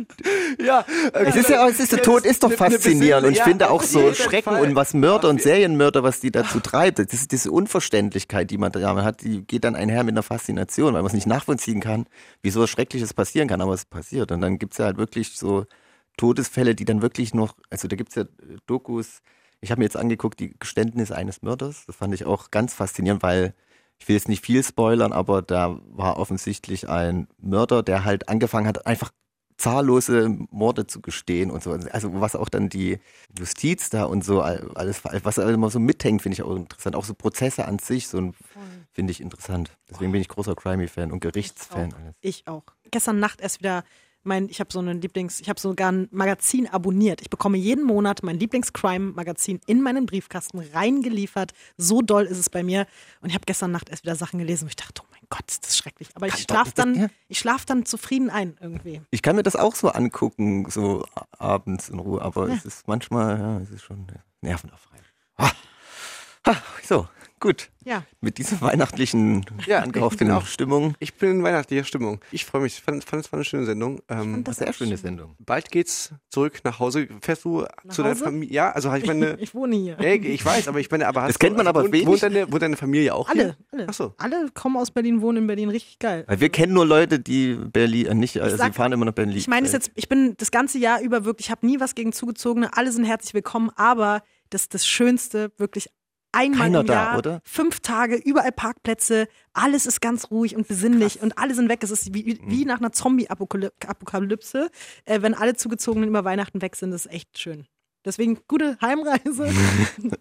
Ja, 0.59 0.85
es 1.13 1.37
ist 1.37 1.51
ja, 1.51 1.69
es 1.69 1.81
ist, 1.81 1.93
der 1.93 2.03
Tod 2.03 2.25
ist 2.25 2.43
doch 2.43 2.53
faszinierend 2.53 3.27
und 3.27 3.33
ich 3.33 3.43
finde 3.43 3.67
ja, 3.67 3.71
auch 3.71 3.83
so 3.83 4.13
Schrecken 4.15 4.51
Fall. 4.51 4.63
und 4.63 4.75
was 4.75 4.95
Mörder 4.95 5.29
und 5.29 5.41
Serienmörder, 5.43 6.03
was 6.03 6.21
die 6.21 6.31
dazu 6.31 6.61
treibt, 6.61 6.99
das 6.99 7.13
ist 7.13 7.33
diese 7.33 7.51
Unverständlichkeit, 7.51 8.51
die 8.51 8.59
man 8.59 8.73
da 8.73 9.05
hat, 9.05 9.23
die 9.23 9.43
geht 9.43 9.65
dann 9.65 9.77
einher 9.77 10.05
mit 10.05 10.15
einer 10.15 10.23
Faszination, 10.23 10.95
weil 10.95 11.03
man 11.03 11.07
es 11.07 11.13
nicht 11.13 11.27
nachvollziehen 11.27 11.81
kann, 11.81 12.07
wie 12.43 12.51
so 12.51 12.61
was 12.61 12.71
Schreckliches 12.71 13.15
passieren 13.15 13.49
kann, 13.49 13.61
aber 13.61 13.75
es 13.75 13.85
passiert. 13.85 14.33
Und 14.33 14.41
dann 14.41 14.59
gibt's 14.59 14.79
ja 14.79 14.87
halt 14.87 14.99
wirklich 14.99 15.37
so 15.37 15.67
Todesfälle, 16.17 16.75
die 16.75 16.85
dann 16.85 17.03
wirklich 17.03 17.35
noch, 17.35 17.57
also 17.71 17.89
da 17.89 17.97
gibt's 17.97 18.15
ja 18.15 18.23
äh, 18.23 18.27
Dokus, 18.67 19.23
ich 19.61 19.71
habe 19.71 19.81
mir 19.81 19.85
jetzt 19.85 19.97
angeguckt, 19.97 20.39
die 20.41 20.55
Geständnisse 20.59 21.17
eines 21.17 21.43
Mörders, 21.43 21.85
das 21.87 21.97
fand 21.97 22.15
ich 22.15 22.27
auch 22.27 22.51
ganz 22.51 22.75
faszinierend, 22.75 23.23
weil 23.23 23.55
ich 23.99 24.09
will 24.09 24.17
jetzt 24.17 24.29
nicht 24.29 24.45
viel 24.45 24.63
spoilern, 24.63 25.13
aber 25.13 25.43
da 25.43 25.79
war 25.89 26.19
offensichtlich 26.19 26.89
ein 26.89 27.29
Mörder, 27.39 27.83
der 27.83 28.05
halt 28.05 28.29
angefangen 28.29 28.67
hat, 28.67 28.87
einfach 28.87 29.11
zahllose 29.57 30.29
Morde 30.51 30.87
zu 30.87 31.01
gestehen 31.01 31.51
und 31.51 31.63
so. 31.63 31.73
Also 31.73 32.21
was 32.21 32.37
auch 32.37 32.49
dann 32.49 32.69
die 32.69 32.99
Justiz 33.39 33.91
da 33.91 34.05
und 34.05 34.25
so 34.25 34.43
all- 34.43 34.71
alles, 34.75 35.03
was 35.05 35.39
immer 35.39 35.71
so 35.71 35.81
mithängt, 35.81 36.23
finde 36.23 36.35
ich 36.35 36.43
auch 36.43 36.55
interessant. 36.57 36.95
Auch 36.97 37.05
so 37.05 37.15
Prozesse 37.15 37.65
an 37.67 37.79
sich, 37.79 38.09
so 38.09 38.33
finde 38.93 39.11
ich 39.11 39.21
interessant. 39.21 39.71
Deswegen 39.91 40.13
bin 40.13 40.21
ich 40.21 40.29
großer 40.29 40.55
Crimey-Fan 40.55 41.11
und 41.11 41.21
Gerichtsfan. 41.21 41.95
Alles. 41.95 42.15
Ich 42.21 42.47
auch. 42.47 42.65
Gestern 42.91 43.19
Nacht 43.19 43.41
erst 43.41 43.61
wieder 43.61 43.85
mein, 44.25 44.49
ich 44.49 44.59
habe 44.59 44.73
so 44.73 44.81
ein 44.81 45.01
Lieblings, 45.01 45.41
ich 45.41 45.49
habe 45.49 45.61
sogar 45.61 45.93
ein 45.93 46.09
Magazin 46.11 46.67
abonniert. 46.67 47.21
Ich 47.21 47.31
bekomme 47.31 47.57
jeden 47.57 47.85
Monat 47.85 48.25
mein 48.25 48.39
Lieblings-Crime-Magazin 48.41 49.61
in 49.67 49.83
meinen 49.83 50.05
Briefkasten 50.05 50.59
reingeliefert. 50.59 51.53
So 51.77 52.03
doll 52.03 52.25
ist 52.25 52.39
es 52.39 52.51
bei 52.51 52.65
mir. 52.65 52.87
Und 53.21 53.29
ich 53.29 53.35
habe 53.37 53.45
gestern 53.47 53.71
Nacht 53.71 53.89
erst 53.89 54.03
wieder 54.03 54.17
Sachen 54.17 54.39
gelesen, 54.41 54.65
wo 54.65 54.69
ich 54.69 54.77
dachte, 54.77 55.03
oh 55.05 55.09
Gott, 55.29 55.51
ist 55.51 55.65
das 55.65 55.77
schrecklich. 55.77 56.09
Aber 56.15 56.27
ich 56.27 56.35
schlafe 56.35 56.73
dann, 56.75 56.95
ja. 56.95 57.07
ich 57.29 57.39
schlaf 57.39 57.65
dann 57.65 57.85
zufrieden 57.85 58.31
ein 58.31 58.57
irgendwie. 58.61 59.03
Ich 59.11 59.23
kann 59.23 59.37
mir 59.37 59.43
das 59.43 59.57
auch 59.57 59.75
so 59.75 59.89
angucken, 59.89 60.69
so 60.71 61.05
abends 61.39 61.89
in 61.89 61.99
Ruhe, 61.99 62.23
aber 62.23 62.49
es 62.49 62.65
ist 62.65 62.89
manchmal, 62.89 63.39
ja, 63.39 63.59
es 63.59 63.71
ist 63.71 63.83
schon 63.83 64.07
nervenaufreibend. 64.41 65.07
Ah. 65.37 65.51
Ah, 66.45 66.57
so, 66.85 67.09
gut. 67.41 67.71
Ja. 67.85 68.03
Mit 68.21 68.39
dieser 68.39 68.61
weihnachtlichen, 68.61 69.45
Ja, 69.67 69.81
angehauchten 69.81 70.29
ich 70.37 70.49
Stimmung. 70.49 70.95
Ich 70.99 71.15
bin 71.15 71.31
in 71.31 71.43
weihnachtlicher 71.45 71.85
Stimmung. 71.85 72.21
Ich 72.33 72.45
freue 72.45 72.63
mich. 72.63 72.75
Ich 72.79 72.83
fand, 72.83 73.05
fand 73.05 73.25
es 73.25 73.31
war 73.33 73.37
eine 73.39 73.45
schöne 73.45 73.65
Sendung. 73.65 74.01
Ähm, 74.09 74.43
das 74.43 74.57
Sehr 74.57 74.73
schöne 74.73 74.91
schön. 74.91 74.97
Sendung. 74.97 75.37
bald 75.39 75.71
geht's 75.71 76.11
zurück 76.31 76.61
nach 76.65 76.81
Hause. 76.81 77.07
Fährst 77.21 77.45
du 77.45 77.65
zu 77.89 78.03
deiner? 78.03 78.17
Familie? 78.17 78.53
Ja, 78.53 78.73
also 78.73 78.93
ich 78.95 79.07
meine, 79.07 79.37
Ich 79.41 79.55
wohne 79.55 79.77
hier. 79.77 79.99
ey, 80.01 80.17
ich 80.19 80.45
weiß, 80.45 80.67
aber 80.69 80.81
ich 80.81 80.91
meine, 80.91 81.07
aber 81.07 81.23
hast 81.23 81.29
Das 81.29 81.39
kennt 81.39 81.57
man 81.57 81.67
aber 81.69 81.83
wohnt, 81.85 81.93
wenig. 81.93 82.07
Wohnt 82.07 82.23
deine, 82.23 82.51
wohnt 82.51 82.63
deine 82.63 82.77
Familie 82.77 83.15
auch 83.15 83.29
Alle, 83.29 83.43
hier? 83.43 83.57
alle. 83.73 83.87
Ach 83.89 83.95
so. 83.95 84.15
Alle 84.19 84.51
kommen 84.53 84.77
aus 84.77 84.91
Berlin, 84.91 85.21
wohnen 85.21 85.39
in 85.39 85.47
Berlin, 85.47 85.69
richtig 85.69 85.99
geil. 86.01 86.25
Weil 86.27 86.41
wir 86.41 86.49
kennen 86.49 86.73
nur 86.73 86.87
Leute, 86.87 87.21
die 87.21 87.55
Berlin, 87.55 88.07
äh, 88.07 88.15
nicht, 88.15 88.41
also 88.41 88.57
sag- 88.57 88.73
die 88.73 88.77
fahren 88.77 88.91
immer 88.93 89.05
nach 89.05 89.13
Berlin. 89.13 89.37
Ich 89.37 89.47
meine 89.47 89.67
es 89.67 89.73
jetzt, 89.73 89.93
ich 89.95 90.09
bin 90.09 90.35
das 90.39 90.51
ganze 90.51 90.79
Jahr 90.79 91.01
über 91.01 91.25
wirklich, 91.25 91.47
ich 91.47 91.51
habe 91.53 91.65
nie 91.67 91.79
was 91.79 91.95
gegen 91.95 92.13
Zugezogene, 92.13 92.77
alle 92.77 92.91
sind 92.91 93.05
herzlich 93.05 93.35
willkommen, 93.35 93.71
aber 93.77 94.23
das 94.51 94.63
ist 94.63 94.75
das 94.75 94.87
Schönste, 94.87 95.53
wirklich 95.59 95.89
einmal 96.37 96.59
Keiner 96.61 96.81
im 96.81 96.87
da, 96.87 96.93
Jahr, 96.95 97.19
oder? 97.19 97.41
fünf 97.45 97.81
Tage, 97.81 98.17
überall 98.17 98.53
Parkplätze, 98.53 99.27
alles 99.53 99.87
ist 99.87 100.01
ganz 100.01 100.31
ruhig 100.31 100.55
und 100.57 100.69
besinnlich 100.69 101.23
und 101.23 101.39
alle 101.39 101.55
sind 101.55 101.69
weg. 101.69 101.83
Es 101.83 101.91
ist 101.91 102.15
wie, 102.15 102.39
wie 102.47 102.63
Mhm. 102.63 102.69
nach 102.69 102.79
einer 102.79 102.93
Zombie-Apokalypse, 102.93 104.71
äh, 105.05 105.23
wenn 105.23 105.35
alle 105.35 105.55
Zugezogenen 105.57 106.09
über 106.09 106.25
Weihnachten 106.25 106.63
weg 106.63 106.77
sind, 106.77 106.91
das 106.91 107.07
ist 107.07 107.13
echt 107.13 107.39
schön. 107.39 107.67
Deswegen 108.07 108.39
gute 108.47 108.79
Heimreise. 108.81 109.53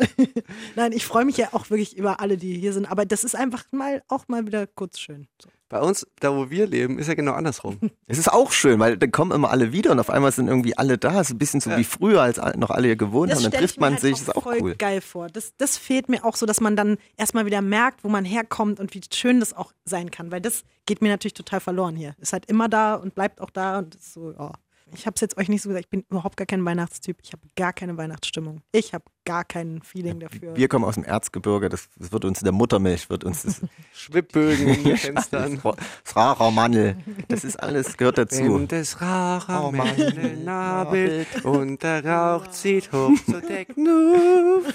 Nein, 0.75 0.91
ich 0.91 1.05
freue 1.05 1.23
mich 1.23 1.37
ja 1.37 1.49
auch 1.51 1.69
wirklich 1.69 1.95
über 1.95 2.19
alle, 2.19 2.35
die 2.35 2.55
hier 2.59 2.73
sind, 2.73 2.87
aber 2.91 3.05
das 3.05 3.23
ist 3.23 3.35
einfach 3.35 3.63
mal 3.71 4.01
auch 4.07 4.27
mal 4.27 4.45
wieder 4.47 4.65
kurz 4.65 4.99
schön. 4.99 5.27
So. 5.41 5.49
Bei 5.69 5.79
uns, 5.81 6.05
da 6.19 6.35
wo 6.35 6.49
wir 6.49 6.67
leben, 6.67 6.99
ist 6.99 7.07
ja 7.07 7.13
genau 7.15 7.33
andersrum. 7.33 7.79
Es 8.07 8.19
ist 8.19 8.31
auch 8.31 8.51
schön, 8.51 8.79
weil 8.79 8.97
dann 8.97 9.11
kommen 9.11 9.31
immer 9.31 9.49
alle 9.49 9.71
wieder 9.71 9.91
und 9.91 9.99
auf 9.99 10.09
einmal 10.11 10.31
sind 10.31 10.47
irgendwie 10.47 10.77
alle 10.77 10.97
da. 10.97 11.21
Es 11.21 11.29
ist 11.29 11.35
ein 11.35 11.37
bisschen 11.39 11.59
so 11.59 11.71
Ja. 11.71 11.77
wie 11.77 11.83
früher, 11.83 12.21
als 12.21 12.37
noch 12.55 12.69
alle 12.69 12.87
hier 12.87 12.95
gewohnt 12.95 13.33
haben. 13.33 13.41
Dann 13.43 13.51
trifft 13.51 13.79
man 13.79 13.93
halt 13.93 14.01
sich, 14.01 14.13
auch 14.13 14.19
ist 14.21 14.35
auch 14.35 14.43
voll 14.43 14.59
cool. 14.61 14.75
geil 14.75 15.01
vor. 15.01 15.27
Das, 15.27 15.53
das 15.57 15.77
fehlt 15.77 16.07
mir 16.07 16.23
auch 16.23 16.35
so, 16.35 16.45
dass 16.45 16.61
man 16.61 16.75
dann 16.75 16.97
erstmal 17.17 17.45
wieder 17.45 17.61
merkt, 17.61 18.03
wo 18.03 18.09
man 18.09 18.25
herkommt 18.25 18.79
und 18.79 18.93
wie 18.93 19.01
schön 19.11 19.39
das 19.39 19.53
auch 19.53 19.73
sein 19.85 20.11
kann. 20.11 20.31
Weil 20.31 20.41
das 20.41 20.63
geht 20.85 21.01
mir 21.01 21.09
natürlich 21.09 21.33
total 21.33 21.59
verloren 21.59 21.95
hier. 21.95 22.15
Ist 22.19 22.33
halt 22.33 22.45
immer 22.45 22.69
da 22.69 22.95
und 22.95 23.15
bleibt 23.15 23.41
auch 23.41 23.49
da 23.49 23.79
und 23.79 23.95
ist 23.95 24.13
so, 24.13 24.33
oh. 24.37 24.51
Ich 24.97 25.05
habe 25.05 25.15
es 25.15 25.21
jetzt 25.21 25.37
euch 25.37 25.49
nicht 25.49 25.61
so 25.61 25.69
gesagt, 25.69 25.85
ich 25.85 25.89
bin 25.89 26.05
überhaupt 26.09 26.37
gar 26.37 26.45
kein 26.45 26.63
Weihnachtstyp. 26.65 27.17
Ich 27.23 27.31
habe 27.33 27.43
gar 27.55 27.73
keine 27.73 27.97
Weihnachtsstimmung. 27.97 28.61
Ich 28.71 28.93
habe 28.93 29.05
gar 29.25 29.43
kein 29.43 29.81
Feeling 29.81 30.19
dafür. 30.19 30.55
Wir 30.55 30.67
kommen 30.67 30.85
aus 30.85 30.95
dem 30.95 31.03
Erzgebirge, 31.03 31.67
das, 31.69 31.89
das 31.97 32.11
wird 32.11 32.23
uns 32.25 32.39
in 32.39 32.45
der 32.45 32.53
Muttermilch, 32.53 33.09
wird 33.09 33.23
uns 33.23 33.43
das, 33.43 33.61
Schwibbögen 33.93 34.67
in 34.69 34.83
den 34.83 34.97
Fenstern. 35.15 35.59
das 35.63 36.15
Raramannel, 36.15 36.95
das 37.27 37.43
ist 37.43 37.57
alles, 37.57 37.97
gehört 37.97 38.17
dazu. 38.17 38.37
Wenn 38.43 38.67
das 38.67 39.01
rauche 39.01 39.51
Oh 39.51 39.71
Mann. 39.71 40.43
Nabel 40.43 41.25
und 41.43 41.81
der 41.83 42.05
Rauch 42.05 42.47
zieht 42.47 42.91
hoch 42.91 43.11
zur 43.25 43.41
Decknuff. 43.41 44.73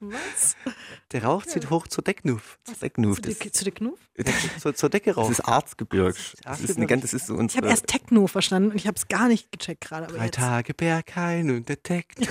Was? 0.00 0.56
Der 1.12 1.24
Rauch 1.24 1.44
zieht 1.46 1.70
hoch 1.70 1.86
zur 1.86 2.04
Decknuff. 2.04 2.58
Decknuf, 2.82 3.16
Zu, 3.16 3.22
das, 3.22 3.38
der- 3.38 3.52
zu 3.52 3.64
der 3.64 3.72
Knuff? 3.72 3.98
Zur, 4.60 4.74
zur 4.74 4.88
Decke 4.90 5.10
das 5.10 5.16
rauf. 5.18 5.30
ist 5.30 5.40
Arzgebirg. 5.40 6.16
Das 6.42 6.60
ist, 6.60 6.76
eine, 6.76 6.86
ganz- 6.86 7.02
das 7.02 7.12
ist 7.14 7.26
so 7.26 7.38
Ich 7.40 7.56
habe 7.56 7.68
erst 7.68 7.86
Techno 7.86 8.26
verstanden 8.26 8.70
und 8.70 8.76
ich 8.76 8.86
habe 8.86 8.96
es 8.96 9.08
gar 9.08 9.28
nicht 9.28 9.52
gecheckt 9.52 9.82
gerade. 9.82 10.06
Drei 10.06 10.24
jetzt- 10.26 10.34
Tage 10.36 10.74
Berghain 10.74 11.50
und 11.50 11.68
der 11.68 11.76
Decknuff. 11.76 12.28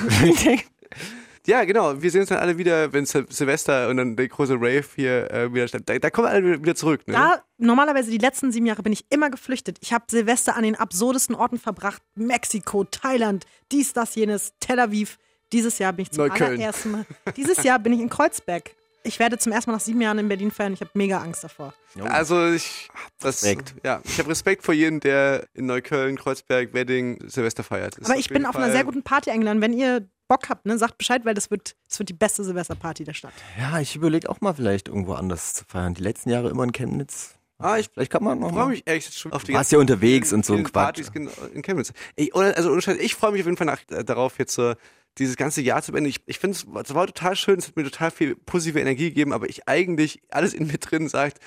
Ja, 1.46 1.64
genau. 1.64 2.02
Wir 2.02 2.10
sehen 2.12 2.22
uns 2.22 2.30
dann 2.30 2.40
alle 2.40 2.58
wieder, 2.58 2.92
wenn 2.94 3.06
Sil 3.06 3.26
Silvester 3.30 3.90
und 3.90 3.98
dann 3.98 4.16
der 4.16 4.28
große 4.28 4.56
Rave 4.56 4.84
hier 4.96 5.32
äh, 5.32 5.54
wieder 5.54 5.68
statt. 5.68 5.84
Da, 5.86 5.98
da 6.00 6.10
kommen 6.10 6.28
alle 6.28 6.62
wieder- 6.62 6.76
zurück, 6.76 7.08
ne? 7.08 7.14
Da, 7.14 7.44
normalerweise 7.58 8.10
die 8.12 8.18
letzten 8.18 8.52
sieben 8.52 8.66
Jahre 8.66 8.84
bin 8.84 8.94
ich 8.94 9.06
immer 9.10 9.30
geflüchtet. 9.30 9.78
Ich 9.82 9.94
habe 9.94 10.06
Silvester 10.10 10.56
an 10.56 10.64
den 10.64 10.76
absurdesten 10.76 11.36
Orten 11.36 11.60
verbracht. 11.60 12.02
Mexiko, 12.16 12.84
Thailand, 12.86 13.46
dies, 13.72 13.94
das, 13.94 14.16
jenes, 14.16 14.54
Tel 14.60 14.80
Aviv. 14.80 15.18
Dieses 15.54 15.78
Jahr 15.78 15.94
bin 15.94 16.04
ich 16.04 16.12
zum 16.12 16.28
Neukölln. 16.28 16.54
allerersten 16.54 16.92
Mal. 16.92 17.06
Dieses 17.38 17.64
Jahr 17.64 17.78
bin 17.80 17.94
ich 17.94 18.00
in 18.00 18.10
Kreuzberg. 18.10 18.72
Ich 19.04 19.20
werde 19.20 19.38
zum 19.38 19.52
ersten 19.52 19.70
Mal 19.70 19.78
nach 19.78 19.84
sieben 19.84 20.02
Jahren 20.02 20.18
in 20.18 20.28
Berlin 20.28 20.50
feiern. 20.50 20.74
Ich 20.74 20.82
habe 20.82 20.90
mega 20.96 21.20
Angst 21.20 21.44
davor. 21.44 21.76
Also 22.04 22.48
ich 22.52 22.90
hab 22.92 23.12
das, 23.20 23.44
Respekt. 23.44 23.76
ja, 23.84 24.02
ich 24.04 24.18
habe 24.18 24.30
Respekt 24.32 24.64
vor 24.64 24.74
jedem, 24.74 25.00
der 25.00 25.46
in 25.54 25.68
Neukölln, 25.68 26.18
Kreuzberg, 26.18 26.74
Wedding 26.74 27.20
Silvester 27.30 27.64
feiert. 27.64 28.00
Ist 28.00 28.10
Aber 28.10 28.18
ich 28.20 28.30
bin 28.30 28.48
auf 28.48 28.56
einer 28.56 28.66
Fall- 28.66 28.74
sehr 28.74 28.84
guten 28.84 29.04
Party 29.04 29.30
eingeladen. 29.30 29.62
Wenn 29.62 29.74
ihr 29.74 30.08
Bock 30.28 30.50
habt, 30.50 30.66
ne, 30.66 30.78
sagt 30.78 30.98
Bescheid, 30.98 31.26
weil 31.26 31.34
das 31.34 31.52
wird, 31.52 31.76
das 31.88 32.00
wird 32.00 32.10
die 32.10 32.14
beste 32.14 32.44
Silvesterparty 32.44 33.04
der 33.04 33.14
Stadt. 33.14 33.34
Ja, 33.60 33.80
ich 33.80 33.96
überlege 33.96 34.30
auch 34.30 34.42
mal 34.42 34.54
vielleicht 34.54 34.88
irgendwo 34.88 35.14
anders 35.14 35.54
zu 35.54 35.66
feiern. 35.66 35.94
Die 35.94 36.02
letzten 36.02 36.30
Jahre 36.30 36.50
immer 36.50 36.64
in 36.64 36.72
Chemnitz. 36.72 37.36
Ah, 37.58 37.78
ich 37.78 37.90
Vielleicht 37.94 38.12
kann 38.12 38.24
man 38.24 38.40
noch 38.40 38.50
freue 38.50 38.66
mal. 38.66 38.70
mich 38.72 38.84
ehrlich 38.86 39.08
schon 39.14 39.32
auf 39.32 39.44
die 39.44 39.54
Warst 39.54 39.72
ja 39.72 39.80
unterwegs 39.80 40.34
und 40.34 40.46
so 40.46 40.56
ein 40.56 40.66
Quatsch. 40.66 41.08
Partys 41.08 41.12
in 41.54 41.62
Chemnitz. 41.62 41.94
Ich, 42.16 42.36
also 42.36 42.72
ohne 42.72 42.82
Scheiß, 42.82 42.98
ich 42.98 43.16
freue 43.16 43.32
mich 43.32 43.42
auf 43.42 43.46
jeden 43.46 43.58
Fall 43.58 43.68
nach, 43.68 43.80
äh, 43.92 44.04
darauf 44.04 44.38
jetzt 44.40 44.56
so 44.56 44.74
dieses 45.18 45.38
ganze 45.38 45.62
Jahr 45.62 45.82
zu 45.82 45.94
beenden. 45.94 46.10
Ich, 46.10 46.20
ich 46.26 46.40
finde 46.40 46.58
es 46.58 46.66
es 46.66 46.94
war 46.94 47.08
total 47.08 47.38
schön, 47.38 47.58
es 47.58 47.68
hat 47.68 47.78
mir 47.78 47.86
total 47.86 48.12
viel 48.12 48.36
positive 48.36 48.80
Energie 48.82 49.06
gegeben, 49.10 49.32
aber 49.32 49.48
ich 49.48 49.70
eigentlich 49.70 50.22
alles 50.30 50.54
in 50.54 50.68
mir 50.68 50.78
drin 50.80 51.08
sagt, 51.08 51.40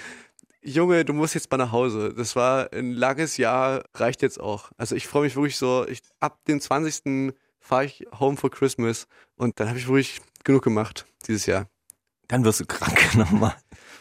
Junge, 0.62 1.04
du 1.04 1.12
musst 1.12 1.34
jetzt 1.34 1.50
mal 1.50 1.58
nach 1.58 1.72
Hause. 1.72 2.14
Das 2.16 2.34
war 2.36 2.72
ein 2.72 2.92
langes 2.92 3.36
Jahr, 3.36 3.84
reicht 3.94 4.22
jetzt 4.22 4.40
auch. 4.40 4.70
Also 4.76 4.96
ich 4.96 5.06
freue 5.06 5.24
mich 5.24 5.36
wirklich 5.36 5.56
so, 5.56 5.86
ich, 5.86 6.00
ab 6.20 6.38
dem 6.46 6.60
20. 6.60 7.34
fahre 7.68 7.84
ich 7.84 8.06
home 8.18 8.36
for 8.36 8.50
Christmas 8.50 9.06
und 9.36 9.60
dann 9.60 9.68
habe 9.68 9.78
ich 9.78 9.86
wirklich 9.86 10.20
genug 10.44 10.62
gemacht 10.64 11.06
dieses 11.26 11.46
Jahr. 11.46 11.66
Dann 12.28 12.44
wirst 12.44 12.60
du 12.60 12.66
krank 12.66 13.14
nochmal. 13.14 13.54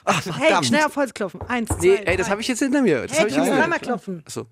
Ach, 0.06 0.26
Hey, 0.40 0.64
schnell 0.64 0.84
auf 0.86 0.96
Holz 0.96 1.14
klopfen. 1.14 1.42
Eins, 1.42 1.70
zwei, 1.70 1.78
Nee, 1.82 1.96
ey, 2.06 2.18
das 2.18 2.30
habe 2.30 2.40
ich 2.42 2.48
jetzt 2.48 2.60
hinter 2.60 2.82
mir. 2.82 3.04
Das 3.08 3.12
Hey, 3.12 3.20
hab 3.20 3.28
ich 3.28 3.34
du 3.34 3.40
musst 3.40 3.52
hinter 3.52 3.56
mir. 3.56 3.62
dreimal 3.62 3.80
klopfen. 3.80 4.24
Achso. 4.26 4.46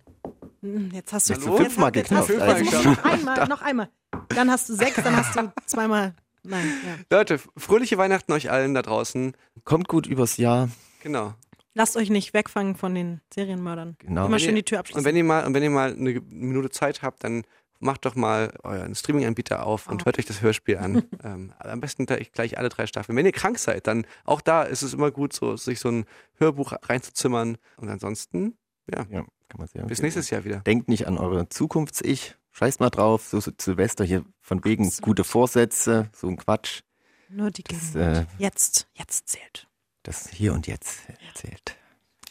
Hm, 0.61 0.91
Jetzt 0.93 1.13
hast 1.13 1.29
du 1.29 1.33
Hallo? 1.35 1.45
jetzt 1.57 1.57
Fünfmal 1.63 1.87
hast- 1.87 1.95
jetzt 1.95 2.11
hast- 2.11 2.27
geknopft, 2.27 2.49
Jetzt 2.59 2.71
musst 2.73 2.85
du 2.85 2.89
noch 2.89 3.03
einmal, 3.05 3.47
noch 3.47 3.61
einmal. 3.61 3.89
Dann 4.29 4.51
hast 4.51 4.69
du 4.69 4.73
sechs, 4.75 4.95
dann 4.95 5.15
hast 5.15 5.35
du 5.35 5.51
zweimal. 5.65 6.13
Nein, 6.43 6.65
ja. 7.09 7.17
Leute, 7.17 7.39
fröhliche 7.57 7.97
Weihnachten 7.97 8.31
euch 8.31 8.51
allen 8.51 8.73
da 8.73 8.81
draußen. 8.81 9.35
Kommt 9.63 9.87
gut 9.87 10.07
übers 10.07 10.37
Jahr. 10.37 10.69
Genau. 11.01 11.33
Lasst 11.73 11.97
euch 11.97 12.09
nicht 12.09 12.33
wegfangen 12.33 12.75
von 12.75 12.93
den 12.95 13.21
Serienmördern. 13.33 13.95
Genau. 13.99 14.27
Immer 14.27 14.39
schön 14.39 14.55
die 14.55 14.63
Tür 14.63 14.77
Und 14.77 14.79
abschließen. 14.81 15.05
wenn 15.05 15.15
ihr 15.15 15.23
mal, 15.23 15.45
und 15.45 15.53
wenn 15.53 15.63
ihr 15.63 15.69
mal 15.69 15.91
eine 15.93 16.21
Minute 16.29 16.69
Zeit 16.69 17.01
habt, 17.01 17.23
dann 17.23 17.43
macht 17.79 18.05
doch 18.05 18.15
mal 18.15 18.53
euren 18.63 18.95
Streaming-Anbieter 18.95 19.65
auf 19.65 19.87
und 19.87 20.01
Oh. 20.01 20.05
hört 20.05 20.17
euch 20.19 20.25
das 20.25 20.41
Hörspiel 20.41 20.77
an. 20.77 21.03
ähm, 21.23 21.53
am 21.59 21.81
besten 21.81 22.05
gleich, 22.05 22.31
gleich 22.31 22.57
alle 22.57 22.69
drei 22.69 22.87
Staffeln. 22.87 23.17
Wenn 23.17 23.25
ihr 23.25 23.31
krank 23.31 23.59
seid, 23.59 23.87
dann 23.87 24.05
auch 24.23 24.41
da 24.41 24.63
ist 24.63 24.81
es 24.81 24.93
immer 24.93 25.11
gut, 25.11 25.33
so, 25.33 25.55
sich 25.57 25.79
so 25.79 25.89
ein 25.89 26.05
Hörbuch 26.35 26.73
reinzuzimmern. 26.83 27.57
Und 27.77 27.89
ansonsten, 27.89 28.57
ja, 28.91 29.05
Ja. 29.09 29.25
Kann 29.47 29.59
man 29.59 29.67
sagen. 29.67 29.87
Bis 29.87 30.01
nächstes 30.01 30.31
Jahr 30.31 30.43
wieder. 30.43 30.61
Denkt 30.61 30.89
nicht 30.89 31.05
an 31.07 31.19
eure 31.19 31.47
Zukunfts-Ich. 31.49 32.35
Scheißt 32.51 32.79
mal 32.79 32.89
drauf, 32.89 33.27
so, 33.27 33.39
so 33.39 33.51
Silvester 33.59 34.03
hier 34.03 34.25
von 34.41 34.63
wegen 34.63 34.89
gute 35.01 35.23
Vorsätze, 35.23 36.09
so 36.15 36.27
ein 36.27 36.37
Quatsch. 36.37 36.81
Nur 37.29 37.51
die 37.51 37.63
Das, 37.63 37.93
äh, 37.95 38.25
jetzt, 38.39 38.87
jetzt 38.93 39.27
zählt. 39.27 39.67
das 40.03 40.29
hier 40.29 40.53
und 40.53 40.65
jetzt 40.67 41.01
erzählt. 41.27 41.75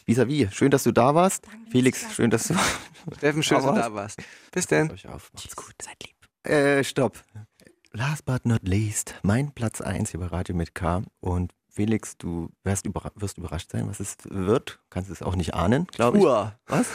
Vis-à-vis, 0.05 0.53
schön, 0.53 0.69
dass 0.69 0.83
du 0.83 0.91
da 0.91 1.15
warst. 1.15 1.47
Felix, 1.71 2.13
schön, 2.13 2.29
dass 2.29 2.47
du 2.47 2.53
Steffen, 3.17 3.41
schön, 3.41 3.57
dass 3.57 3.65
du 3.65 3.73
da 3.73 3.93
warst. 3.93 4.21
Bis 4.51 4.67
denn. 4.67 4.91
euch 4.91 5.07
auf. 5.07 5.31
Macht's 5.33 5.55
gut. 5.55 5.73
Seid 5.81 5.95
lieb. 6.03 6.51
Äh, 6.51 6.83
stopp. 6.83 7.23
Last 7.91 8.25
but 8.25 8.45
not 8.45 8.61
least, 8.67 9.15
mein 9.23 9.51
Platz 9.53 9.81
1 9.81 10.11
hier 10.11 10.19
bei 10.19 10.27
Radio 10.27 10.53
mit 10.55 10.75
K. 10.75 11.01
Und 11.21 11.53
Felix, 11.69 12.17
du 12.17 12.49
wirst, 12.63 12.85
überra 12.85 13.11
wirst 13.15 13.39
überrascht 13.39 13.71
sein, 13.71 13.89
was 13.89 13.99
es 13.99 14.17
wird. 14.25 14.79
Kannst 14.91 15.09
es 15.09 15.23
auch 15.23 15.35
nicht 15.35 15.55
ahnen, 15.55 15.87
glaube 15.87 16.19
ich. 16.19 16.23
Uhr. 16.23 16.53
Was? 16.67 16.87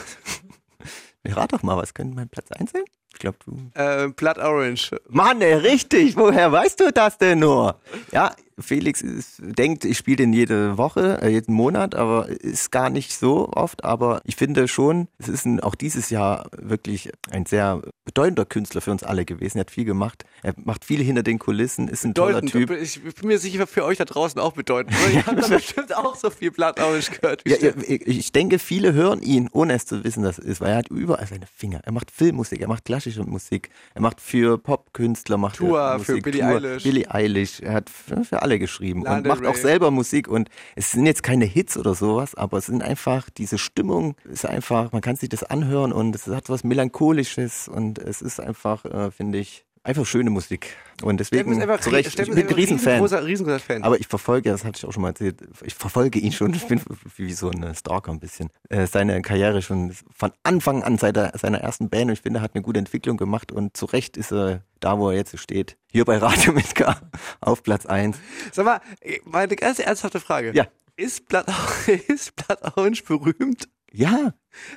Rat 1.27 1.53
doch 1.53 1.63
mal, 1.63 1.77
was 1.77 1.95
könnte 1.95 2.15
mein 2.15 2.29
Platz 2.29 2.53
1 2.53 2.71
sein? 2.71 2.85
Ich 3.13 3.19
glaube, 3.19 3.39
du. 3.45 3.71
Äh, 3.75 4.09
Blood 4.09 4.39
Orange. 4.39 4.93
Mann, 5.09 5.41
ey, 5.41 5.55
richtig. 5.55 6.17
Woher 6.17 6.53
weißt 6.53 6.79
du 6.79 6.93
das 6.93 7.19
denn 7.19 7.41
nur? 7.41 7.81
Ja, 8.13 8.35
Felix 8.59 9.03
ist, 9.03 9.41
denkt, 9.41 9.85
ich 9.85 9.99
spiele 9.99 10.19
den 10.19 10.33
jede 10.33 10.79
Woche, 10.79 11.21
äh, 11.23 11.29
jeden 11.29 11.55
Monat, 11.55 11.95
aber 11.95 12.29
ist 12.29 12.71
gar 12.71 12.91
nicht 12.91 13.17
so 13.17 13.49
oft. 13.53 13.85
Aber 13.85 14.21
ich 14.25 14.37
finde 14.37 14.69
schon, 14.69 15.09
es 15.19 15.29
ist 15.29 15.47
ein, 15.47 15.61
auch 15.61 15.75
dieses 15.75 16.11
Jahr 16.11 16.47
wirklich 16.57 17.11
ein 17.31 17.47
sehr 17.47 17.83
bedeutender 18.05 18.45
Künstler 18.45 18.81
für 18.81 18.91
uns 18.91 19.03
alle 19.03 19.25
gewesen. 19.25 19.59
Er 19.59 19.63
hat 19.63 19.71
viel 19.71 19.85
gemacht. 19.85 20.25
Er 20.43 20.55
macht 20.57 20.85
viel 20.85 21.03
hinter 21.03 21.23
den 21.23 21.39
Kulissen, 21.39 21.89
ist 21.89 22.05
ein 22.05 22.15
toller 22.15 22.41
Bedeutend. 22.41 22.69
Typ. 22.69 22.81
Ich 22.81 23.03
bin 23.03 23.29
mir 23.29 23.39
sicher, 23.39 23.67
für 23.67 23.85
euch 23.85 23.99
da 23.99 24.05
draußen 24.05 24.41
auch 24.41 24.53
bedeutend. 24.53 24.95
Ihr 25.13 25.27
habt 25.27 25.43
da 25.43 25.49
bestimmt 25.49 25.97
auch 25.97 26.17
so 26.17 26.31
viel 26.31 26.51
Orange 26.61 27.11
gehört. 27.11 27.43
Ja, 27.47 27.57
ich 27.87 28.07
ich 28.07 28.33
denke, 28.33 28.59
viele 28.59 28.93
hören 28.93 29.23
ihn, 29.23 29.49
ohne 29.53 29.75
es 29.75 29.87
zu 29.87 30.05
wissen, 30.05 30.23
dass 30.23 30.39
es 30.39 30.45
ist, 30.45 30.61
weil 30.61 30.71
er 30.71 30.77
hat 30.77 30.89
überall 30.89 31.27
seine 31.27 31.47
Finger. 31.47 31.81
Er 31.85 31.93
macht 31.93 32.11
Filmmusik, 32.11 32.61
er 32.61 32.69
macht 32.69 32.85
klassische 32.85 33.25
Musik, 33.25 33.71
er 33.95 34.03
macht 34.03 34.21
für 34.21 34.59
Popkünstler, 34.59 35.37
macht 35.37 35.57
Tour, 35.57 35.81
er 35.81 35.99
für 35.99 36.13
Musik, 36.13 36.25
Billie 36.25 36.41
Tour, 36.41 36.51
Eilish. 36.51 36.83
Billie 36.83 37.11
Eilish, 37.11 37.61
er 37.61 37.73
hat 37.73 37.91
für, 37.91 38.25
für 38.25 38.43
alle 38.51 38.59
geschrieben 38.59 39.03
Lana 39.03 39.19
und 39.19 39.27
macht 39.27 39.47
auch 39.47 39.55
Rey. 39.55 39.63
selber 39.63 39.91
Musik 39.91 40.27
und 40.29 40.49
es 40.75 40.91
sind 40.91 41.07
jetzt 41.07 41.23
keine 41.23 41.45
Hits 41.45 41.77
oder 41.77 41.95
sowas, 41.95 42.35
aber 42.35 42.59
es 42.59 42.67
sind 42.67 42.83
einfach, 42.83 43.31
diese 43.31 43.59
Stimmung 43.59 44.17
ist 44.25 44.45
einfach, 44.45 44.91
man 44.93 45.01
kann 45.01 45.17
sich 45.17 45.29
das 45.29 45.45
anhören 45.45 45.93
und 45.93 46.15
es 46.15 46.27
hat 46.27 46.49
was 46.49 46.65
Melancholisches 46.65 47.69
und 47.69 47.99
es 47.99 48.21
ist 48.21 48.41
einfach, 48.41 48.85
äh, 48.85 49.11
finde 49.13 49.39
ich, 49.39 49.65
einfach 49.83 50.07
schöne 50.07 50.31
Musik. 50.31 50.77
Und 51.03 51.19
deswegen, 51.19 51.61
einfach, 51.61 51.81
zu 51.81 51.91
Recht, 51.91 52.09
ich 52.09 52.29
bin 52.29 52.39
ein 52.39 52.55
Riesenfan. 52.55 52.93
Riesengroßer, 52.93 53.25
riesengroßer 53.25 53.61
Fan. 53.61 53.83
Aber 53.83 53.99
ich 53.99 54.07
verfolge, 54.07 54.51
das 54.51 54.65
hatte 54.65 54.79
ich 54.79 54.85
auch 54.85 54.93
schon 54.93 55.03
mal 55.03 55.09
erzählt, 55.09 55.41
ich 55.63 55.75
verfolge 55.75 56.19
ihn 56.19 56.33
schon, 56.33 56.53
ich 56.53 56.67
bin 56.67 56.81
wie 57.17 57.33
so 57.33 57.51
ein 57.51 57.75
Stalker 57.75 58.13
ein 58.13 58.21
bisschen. 58.21 58.51
Äh, 58.69 58.87
seine 58.87 59.23
Karriere 59.23 59.63
schon 59.63 59.95
von 60.15 60.33
Anfang 60.43 60.83
an 60.83 60.99
seit 60.99 61.17
der, 61.17 61.33
seiner 61.39 61.59
ersten 61.59 61.89
Band 61.89 62.07
und 62.07 62.13
ich 62.13 62.21
finde, 62.21 62.41
er 62.41 62.43
hat 62.43 62.55
eine 62.55 62.63
gute 62.63 62.79
Entwicklung 62.79 63.17
gemacht 63.17 63.51
und 63.53 63.77
zu 63.77 63.87
Recht 63.87 64.17
ist 64.17 64.33
er 64.33 64.63
da, 64.81 64.99
wo 64.99 65.11
er 65.11 65.17
jetzt 65.17 65.39
steht. 65.39 65.77
Hier 65.91 66.05
bei 66.05 66.19
Radio 66.19 66.53
mit 66.53 66.75
K 66.75 67.01
auf 67.41 67.63
Platz 67.63 67.87
1. 67.87 68.19
Sag 68.53 68.65
mal, 68.65 68.81
mal 69.25 69.45
eine 69.45 69.57
ganz 69.57 69.79
ernsthafte 69.79 70.21
Frage. 70.21 70.53
Ja. 70.55 70.67
Ist 70.97 71.29
Blood, 71.29 71.47
ist 72.09 72.37
Blood 72.37 72.77
Orange 72.77 73.05
berühmt? 73.05 73.69
Ja, 73.93 74.35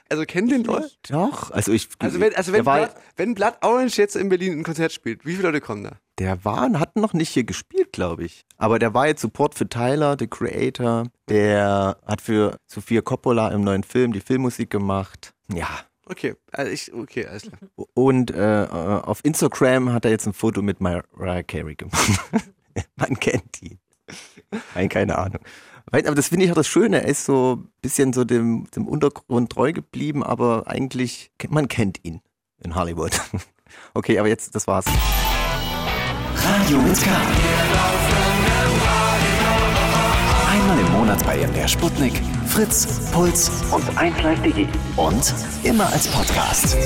Also 0.10 0.24
kennen 0.26 0.48
den 0.48 0.64
Leute? 0.64 0.90
doch. 1.10 1.52
Also 1.52 1.72
ich, 1.72 1.90
Also 2.00 2.20
wenn, 2.20 2.36
also 2.36 2.54
wenn, 2.54 2.64
Blood, 2.64 2.90
wenn 3.16 3.34
Blood 3.36 3.56
Orange 3.62 3.98
jetzt 3.98 4.16
in 4.16 4.30
Berlin 4.30 4.60
ein 4.60 4.64
Konzert 4.64 4.92
spielt, 4.92 5.26
wie 5.26 5.34
viele 5.36 5.48
Leute 5.50 5.62
kommen 5.62 5.84
da? 5.84 5.92
der 6.20 6.46
war 6.46 6.66
und 6.66 6.80
hat 6.80 6.96
noch 6.96 7.14
nicht 7.14 7.30
hier 7.30 7.44
gespielt, 7.44 7.92
glaube 7.92 8.24
ich. 8.26 8.46
Aber 8.58 8.78
der 8.78 8.94
war 8.94 9.08
jetzt 9.08 9.22
Support 9.22 9.56
für 9.56 9.68
Tyler, 9.68 10.16
the 10.20 10.28
Creator. 10.28 11.08
Der 11.28 11.98
hat 12.06 12.22
für 12.22 12.58
Sophia 12.68 13.02
Coppola 13.02 13.50
im 13.50 13.62
neuen 13.64 13.84
Film 13.84 14.14
die 14.14 14.22
Filmmusik 14.22 14.70
gemacht. 14.70 15.34
Ja, 15.52 15.68
Okay, 16.06 16.36
also 16.52 16.70
ich, 16.70 16.94
okay, 16.94 17.26
alles 17.28 17.44
klar. 17.44 17.58
Und 17.94 18.30
äh, 18.32 18.64
äh, 18.66 18.68
auf 18.68 19.22
Instagram 19.24 19.94
hat 19.94 20.04
er 20.04 20.12
jetzt 20.12 20.28
ein 20.28 20.34
Foto 20.34 20.62
mit 20.62 20.82
Mariah 20.82 21.44
Carey 21.44 21.76
gemacht. 21.76 22.20
Man 22.98 23.18
kennt 23.20 23.62
ihn. 23.62 23.80
Nein, 24.76 24.90
keine 24.90 25.18
Ahnung. 25.18 25.40
Weil, 25.92 26.06
aber 26.08 26.16
das 26.16 26.30
finde 26.30 26.46
ich 26.46 26.52
auch 26.52 26.56
das 26.56 26.68
Schöne. 26.68 27.02
Er 27.04 27.08
ist 27.08 27.26
so 27.26 27.58
ein 27.58 27.70
bisschen 27.82 28.14
so 28.14 28.24
dem, 28.24 28.68
dem 28.76 28.88
Untergrund 28.88 29.52
treu 29.52 29.74
geblieben, 29.74 30.24
aber 30.24 30.68
eigentlich, 30.68 31.32
man 31.50 31.68
kennt 31.68 32.00
ihn 32.04 32.22
in 32.64 32.76
Hollywood. 32.76 33.20
Okay, 33.96 34.20
aber 34.20 34.28
jetzt, 34.28 34.54
das 34.54 34.68
war's. 34.68 34.86
Radio 36.36 36.78
mit 36.80 37.02
K. 37.02 37.10
Einmal 40.52 40.80
im 40.80 40.92
Monat 40.92 41.26
bei 41.26 41.38
MDR 41.38 41.68
Sputnik, 41.68 42.14
Fritz, 42.48 43.10
Puls 43.12 43.50
und 43.72 43.84
1Live 43.98 44.42
Digi. 44.42 44.68
Und 44.96 45.34
immer 45.64 45.92
als 45.92 46.08
Podcast. 46.08 46.78